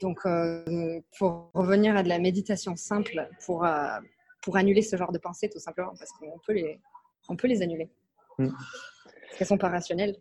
Donc, 0.00 0.18
euh, 0.26 1.00
pour 1.16 1.50
revenir 1.54 1.96
à 1.96 2.02
de 2.02 2.08
la 2.08 2.18
méditation 2.18 2.76
simple, 2.76 3.28
pour, 3.46 3.64
euh, 3.64 3.98
pour 4.46 4.56
annuler 4.56 4.80
ce 4.80 4.94
genre 4.96 5.10
de 5.10 5.18
pensées, 5.18 5.50
tout 5.50 5.58
simplement, 5.58 5.92
parce 5.98 6.12
qu'on 6.12 6.38
peut 6.46 6.52
les, 6.52 6.78
on 7.28 7.34
peut 7.34 7.48
les 7.48 7.62
annuler. 7.62 7.90
Mm. 8.38 8.50
Parce 8.50 9.36
qu'elles 9.36 9.46
sont 9.48 9.58
pas 9.58 9.70
rationnelles. 9.70 10.14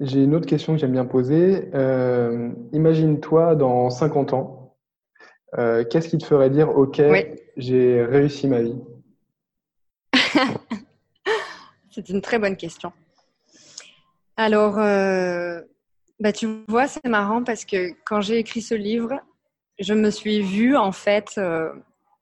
J'ai 0.00 0.24
une 0.24 0.34
autre 0.34 0.46
question 0.46 0.72
que 0.72 0.80
j'aime 0.80 0.92
bien 0.92 1.04
poser. 1.04 1.68
Euh, 1.74 2.48
Imagine-toi 2.72 3.56
dans 3.56 3.90
50 3.90 4.32
ans, 4.32 4.74
qu'est-ce 5.52 6.08
qui 6.08 6.16
te 6.16 6.24
ferait 6.24 6.48
dire, 6.48 6.70
OK, 6.70 7.02
j'ai 7.58 8.02
réussi 8.02 8.48
ma 8.48 8.62
vie? 8.62 8.80
C'est 11.90 12.08
une 12.08 12.22
très 12.22 12.38
bonne 12.38 12.56
question. 12.56 12.90
Alors, 14.38 14.78
euh, 14.78 15.60
bah, 16.20 16.32
tu 16.32 16.64
vois, 16.66 16.88
c'est 16.88 17.04
marrant 17.04 17.44
parce 17.44 17.66
que 17.66 17.90
quand 18.06 18.22
j'ai 18.22 18.38
écrit 18.38 18.62
ce 18.62 18.74
livre, 18.74 19.20
je 19.78 19.92
me 19.92 20.08
suis 20.10 20.40
vue 20.40 20.78
en 20.78 20.92
fait 20.92 21.34
euh, 21.36 21.70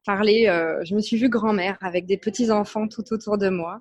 euh, 0.08 0.84
je 0.84 0.94
me 0.94 1.00
suis 1.00 1.16
vue 1.16 1.28
grand-mère 1.28 1.78
avec 1.80 2.06
des 2.06 2.16
petits-enfants 2.16 2.88
tout 2.88 3.12
autour 3.12 3.38
de 3.38 3.48
moi. 3.48 3.80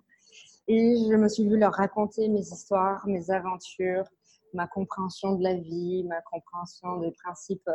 Et 0.67 0.95
je 1.09 1.15
me 1.15 1.29
suis 1.29 1.47
vue 1.47 1.57
leur 1.57 1.73
raconter 1.73 2.27
mes 2.27 2.41
histoires, 2.41 3.07
mes 3.07 3.31
aventures, 3.31 4.05
ma 4.53 4.67
compréhension 4.67 5.35
de 5.35 5.43
la 5.43 5.55
vie, 5.55 6.03
ma 6.03 6.21
compréhension 6.21 6.97
des 6.97 7.11
principes 7.11 7.69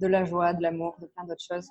de 0.00 0.06
la 0.06 0.24
joie, 0.24 0.52
de 0.52 0.62
l'amour, 0.62 0.96
de 1.00 1.06
plein 1.06 1.24
d'autres 1.24 1.44
choses. 1.46 1.68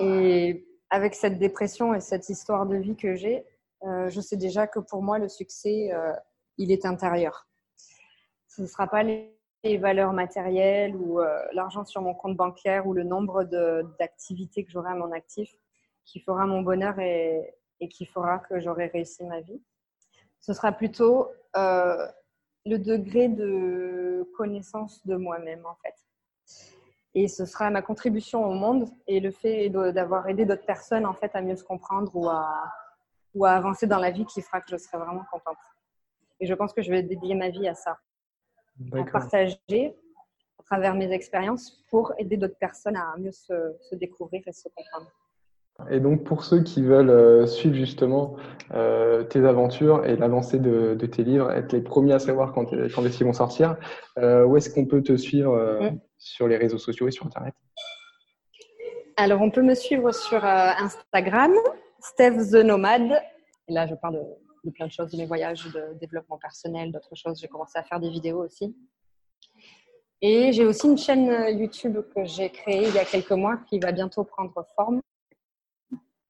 Et 0.00 0.66
avec 0.90 1.14
cette 1.14 1.38
dépression 1.38 1.94
et 1.94 2.00
cette 2.00 2.28
histoire 2.28 2.66
de 2.66 2.76
vie 2.76 2.96
que 2.96 3.14
j'ai, 3.14 3.44
euh, 3.84 4.08
je 4.08 4.20
sais 4.20 4.36
déjà 4.36 4.66
que 4.66 4.78
pour 4.78 5.02
moi, 5.02 5.18
le 5.18 5.28
succès, 5.28 5.92
euh, 5.92 6.12
il 6.56 6.72
est 6.72 6.86
intérieur. 6.86 7.46
Ce 8.48 8.62
ne 8.62 8.66
sera 8.66 8.86
pas 8.86 9.02
les, 9.02 9.36
valeurs 9.78 10.12
matérielles 10.12 10.94
ou 10.96 11.20
euh, 11.20 11.42
l'argent 11.52 11.84
sur 11.84 12.02
mon 12.02 12.14
compte 12.14 12.36
bancaire 12.36 12.86
ou 12.86 12.92
le 12.92 13.02
nombre 13.02 13.44
d'activités 13.98 14.64
que 14.64 14.70
j'aurai 14.70 14.90
à 14.90 14.94
mon 14.94 15.12
actif 15.12 15.50
qui 16.04 16.20
fera 16.20 16.46
mon 16.46 16.62
bonheur 16.62 16.98
et, 17.00 17.54
qui 17.90 18.06
fera 18.06 18.38
que 18.38 18.60
j'aurai 18.60 18.86
réussi 18.86 19.24
ma 19.24 19.40
vie. 19.40 19.62
Ce 20.40 20.52
sera 20.52 20.72
plutôt 20.72 21.28
le 22.66 22.78
degré 22.78 23.28
de 23.28 24.26
connaissance 24.36 25.04
de 25.06 25.16
moi-même, 25.16 25.64
en 25.66 25.76
fait. 25.76 25.94
Et 27.14 27.28
ce 27.28 27.44
sera 27.46 27.70
ma 27.70 27.82
contribution 27.82 28.44
au 28.44 28.52
monde 28.52 28.88
et 29.06 29.20
le 29.20 29.30
fait 29.30 29.68
d'avoir 29.68 30.28
aidé 30.28 30.44
d'autres 30.44 30.66
personnes, 30.66 31.06
en 31.06 31.14
fait, 31.14 31.30
à 31.34 31.42
mieux 31.42 31.56
se 31.56 31.64
comprendre 31.64 32.10
ou 32.14 32.28
à, 32.28 32.72
ou 33.34 33.44
à 33.44 33.52
avancer 33.52 33.86
dans 33.86 33.98
la 33.98 34.10
vie 34.10 34.24
qui 34.24 34.42
fera 34.42 34.60
que 34.60 34.70
je 34.70 34.76
serai 34.76 34.98
vraiment 34.98 35.24
contente. 35.30 35.58
Et 36.40 36.46
je 36.46 36.54
pense 36.54 36.72
que 36.72 36.82
je 36.82 36.90
vais 36.90 37.02
dédier 37.02 37.34
ma 37.34 37.50
vie 37.50 37.68
à 37.68 37.74
ça, 37.74 37.98
à 38.92 39.04
partager 39.04 39.94
à 40.58 40.62
travers 40.64 40.94
mes 40.94 41.12
expériences 41.12 41.84
pour 41.90 42.12
aider 42.18 42.36
d'autres 42.36 42.58
personnes 42.58 42.96
à 42.96 43.14
mieux 43.18 43.32
se, 43.32 43.54
découvrir 43.92 44.42
et 44.46 44.52
se 44.52 44.68
comprendre. 44.74 45.10
Et 45.90 45.98
donc 45.98 46.24
pour 46.24 46.44
ceux 46.44 46.62
qui 46.62 46.82
veulent 46.82 47.10
euh, 47.10 47.46
suivre 47.46 47.74
justement 47.74 48.36
euh, 48.72 49.24
tes 49.24 49.44
aventures 49.44 50.06
et 50.06 50.16
l'avancée 50.16 50.60
de, 50.60 50.94
tes 50.94 51.24
livres, 51.24 51.50
être 51.50 51.72
les 51.72 51.80
premiers 51.80 52.12
à 52.12 52.20
savoir 52.20 52.52
quand, 52.52 52.70
quand 52.70 53.04
est-ce 53.04 53.16
qu'ils 53.16 53.26
vont 53.26 53.32
sortir, 53.32 53.76
euh, 54.18 54.44
où 54.44 54.56
est-ce 54.56 54.70
qu'on 54.70 54.86
peut 54.86 55.02
te 55.02 55.16
suivre 55.16 55.80
mm. 55.80 55.98
sur 56.16 56.46
les 56.46 56.56
réseaux 56.56 56.78
sociaux 56.78 57.08
et 57.08 57.10
sur 57.10 57.26
Internet? 57.26 57.54
Alors 59.16 59.42
on 59.42 59.50
peut 59.50 59.62
me 59.62 59.74
suivre 59.74 60.12
sur 60.12 60.44
Instagram, 60.44 61.52
Steph 62.00 62.50
the 62.52 62.64
Nomade. 62.64 63.20
Et 63.68 63.72
là, 63.72 63.86
je 63.86 63.94
parle 63.94 64.20
de, 64.64 64.70
plein 64.70 64.86
de 64.86 64.92
choses, 64.92 65.10
de 65.10 65.16
mes 65.16 65.26
voyages, 65.26 65.64
de 65.72 65.94
développement 66.00 66.38
personnel, 66.38 66.92
d'autres 66.92 67.14
choses. 67.14 67.40
J'ai 67.40 67.48
commencé 67.48 67.78
à 67.78 67.82
faire 67.82 68.00
des 68.00 68.10
vidéos 68.10 68.44
aussi. 68.44 68.76
Et 70.20 70.52
j'ai 70.52 70.64
aussi 70.64 70.86
une 70.86 70.96
chaîne 70.96 71.58
YouTube 71.58 71.98
que 72.14 72.24
j'ai 72.24 72.50
créée 72.50 72.88
il 72.88 72.94
y 72.94 72.98
a 72.98 73.04
quelques 73.04 73.32
mois 73.32 73.58
qui 73.68 73.78
va 73.78 73.92
bientôt 73.92 74.24
prendre 74.24 74.54
forme. 74.74 75.00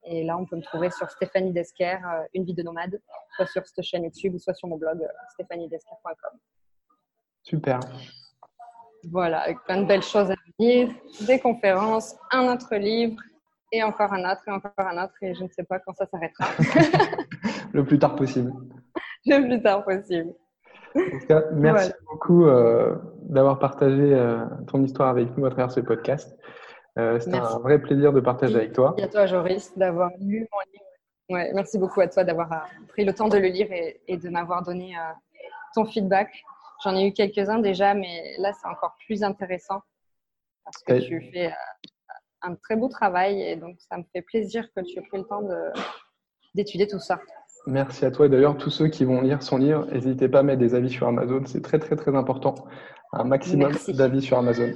Et 0.05 0.23
là, 0.23 0.37
on 0.37 0.45
peut 0.45 0.55
me 0.55 0.61
trouver 0.61 0.91
sur 0.91 1.09
Stéphanie 1.09 1.51
Desquer, 1.51 1.97
euh, 2.05 2.23
une 2.33 2.45
vie 2.45 2.53
de 2.53 2.61
nomade, 2.61 3.01
soit 3.35 3.47
sur 3.47 3.65
cette 3.65 3.83
chaîne 3.83 4.03
YouTube, 4.03 4.37
soit 4.37 4.53
sur 4.53 4.67
mon 4.67 4.77
blog 4.77 5.01
euh, 5.01 5.07
stéphaniedesquer.com. 5.33 6.39
Super. 7.41 7.79
Voilà, 9.09 9.41
avec 9.41 9.57
plein 9.63 9.81
de 9.81 9.85
belles 9.85 10.03
choses 10.03 10.29
à 10.29 10.35
venir, 10.59 10.93
des 11.21 11.39
conférences, 11.39 12.15
un 12.31 12.53
autre 12.53 12.75
livre, 12.75 13.19
et 13.71 13.83
encore 13.83 14.13
un 14.13 14.31
autre, 14.31 14.41
et 14.47 14.51
encore 14.51 14.71
un 14.77 15.03
autre, 15.03 15.13
et 15.21 15.33
je 15.33 15.43
ne 15.43 15.49
sais 15.49 15.63
pas 15.63 15.79
quand 15.79 15.93
ça 15.93 16.05
s'arrêtera. 16.05 16.47
le 17.75 17.83
plus 17.83 17.99
tard 17.99 18.15
possible. 18.15 18.53
Le 19.25 19.47
plus 19.47 19.61
tard 19.61 19.83
possible. 19.83 20.33
En 20.95 21.19
tout 21.19 21.27
cas, 21.27 21.43
merci 21.51 21.91
beaucoup 22.09 22.45
euh, 22.45 22.95
d'avoir 23.23 23.59
partagé 23.59 24.13
euh, 24.13 24.45
ton 24.67 24.81
histoire 24.83 25.09
avec 25.09 25.35
nous 25.35 25.45
à 25.45 25.49
travers 25.49 25.71
ce 25.71 25.81
podcast. 25.81 26.37
Euh, 26.97 27.19
C'était 27.19 27.37
un 27.37 27.59
vrai 27.59 27.79
plaisir 27.79 28.13
de 28.13 28.21
partager 28.21 28.55
avec 28.55 28.73
toi. 28.73 28.93
Merci 28.97 29.03
à 29.03 29.11
toi, 29.11 29.25
Joris, 29.25 29.77
d'avoir 29.77 30.11
lu 30.19 30.47
mon 30.51 30.59
livre. 30.71 30.85
Ouais, 31.29 31.51
merci 31.53 31.77
beaucoup 31.79 31.99
à 32.01 32.07
toi 32.07 32.23
d'avoir 32.23 32.67
pris 32.89 33.03
le 33.03 33.13
temps 33.13 33.27
de 33.27 33.37
le 33.37 33.47
lire 33.47 33.69
et, 33.71 33.99
et 34.07 34.15
de 34.15 34.29
m'avoir 34.29 34.61
donné 34.61 34.93
ton 35.73 35.85
feedback. 35.85 36.29
J'en 36.83 36.95
ai 36.95 37.07
eu 37.07 37.13
quelques-uns 37.13 37.59
déjà, 37.59 37.93
mais 37.95 38.35
là, 38.37 38.53
c'est 38.53 38.67
encore 38.67 38.95
plus 39.05 39.23
intéressant 39.23 39.81
parce 40.63 40.77
que 40.83 40.99
tu 41.05 41.19
fais 41.33 41.51
un 42.43 42.55
très 42.55 42.75
beau 42.75 42.87
travail 42.87 43.41
et 43.41 43.55
donc 43.55 43.77
ça 43.79 43.97
me 43.97 44.03
fait 44.13 44.21
plaisir 44.21 44.71
que 44.73 44.81
tu 44.81 44.99
aies 44.99 45.01
pris 45.01 45.17
le 45.17 45.25
temps 45.25 45.41
d'étudier 46.53 46.87
tout 46.87 46.99
ça. 46.99 47.19
Merci 47.67 48.05
à 48.05 48.11
toi. 48.11 48.25
Et 48.25 48.29
d'ailleurs, 48.29 48.57
tous 48.57 48.69
ceux 48.69 48.87
qui 48.87 49.05
vont 49.05 49.21
lire 49.21 49.41
son 49.41 49.57
livre, 49.57 49.87
n'hésitez 49.91 50.29
pas 50.29 50.39
à 50.39 50.43
mettre 50.43 50.59
des 50.59 50.75
avis 50.75 50.89
sur 50.89 51.07
Amazon. 51.07 51.41
C'est 51.45 51.61
très, 51.61 51.79
très, 51.79 51.95
très 51.95 52.15
important. 52.15 52.55
Un 53.13 53.23
maximum 53.23 53.73
d'avis 53.89 54.21
sur 54.21 54.37
Amazon. 54.37 54.71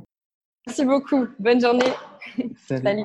Merci 0.66 0.84
beaucoup. 0.84 1.26
Bonne 1.38 1.60
journée. 1.60 1.92
Salut. 2.56 3.04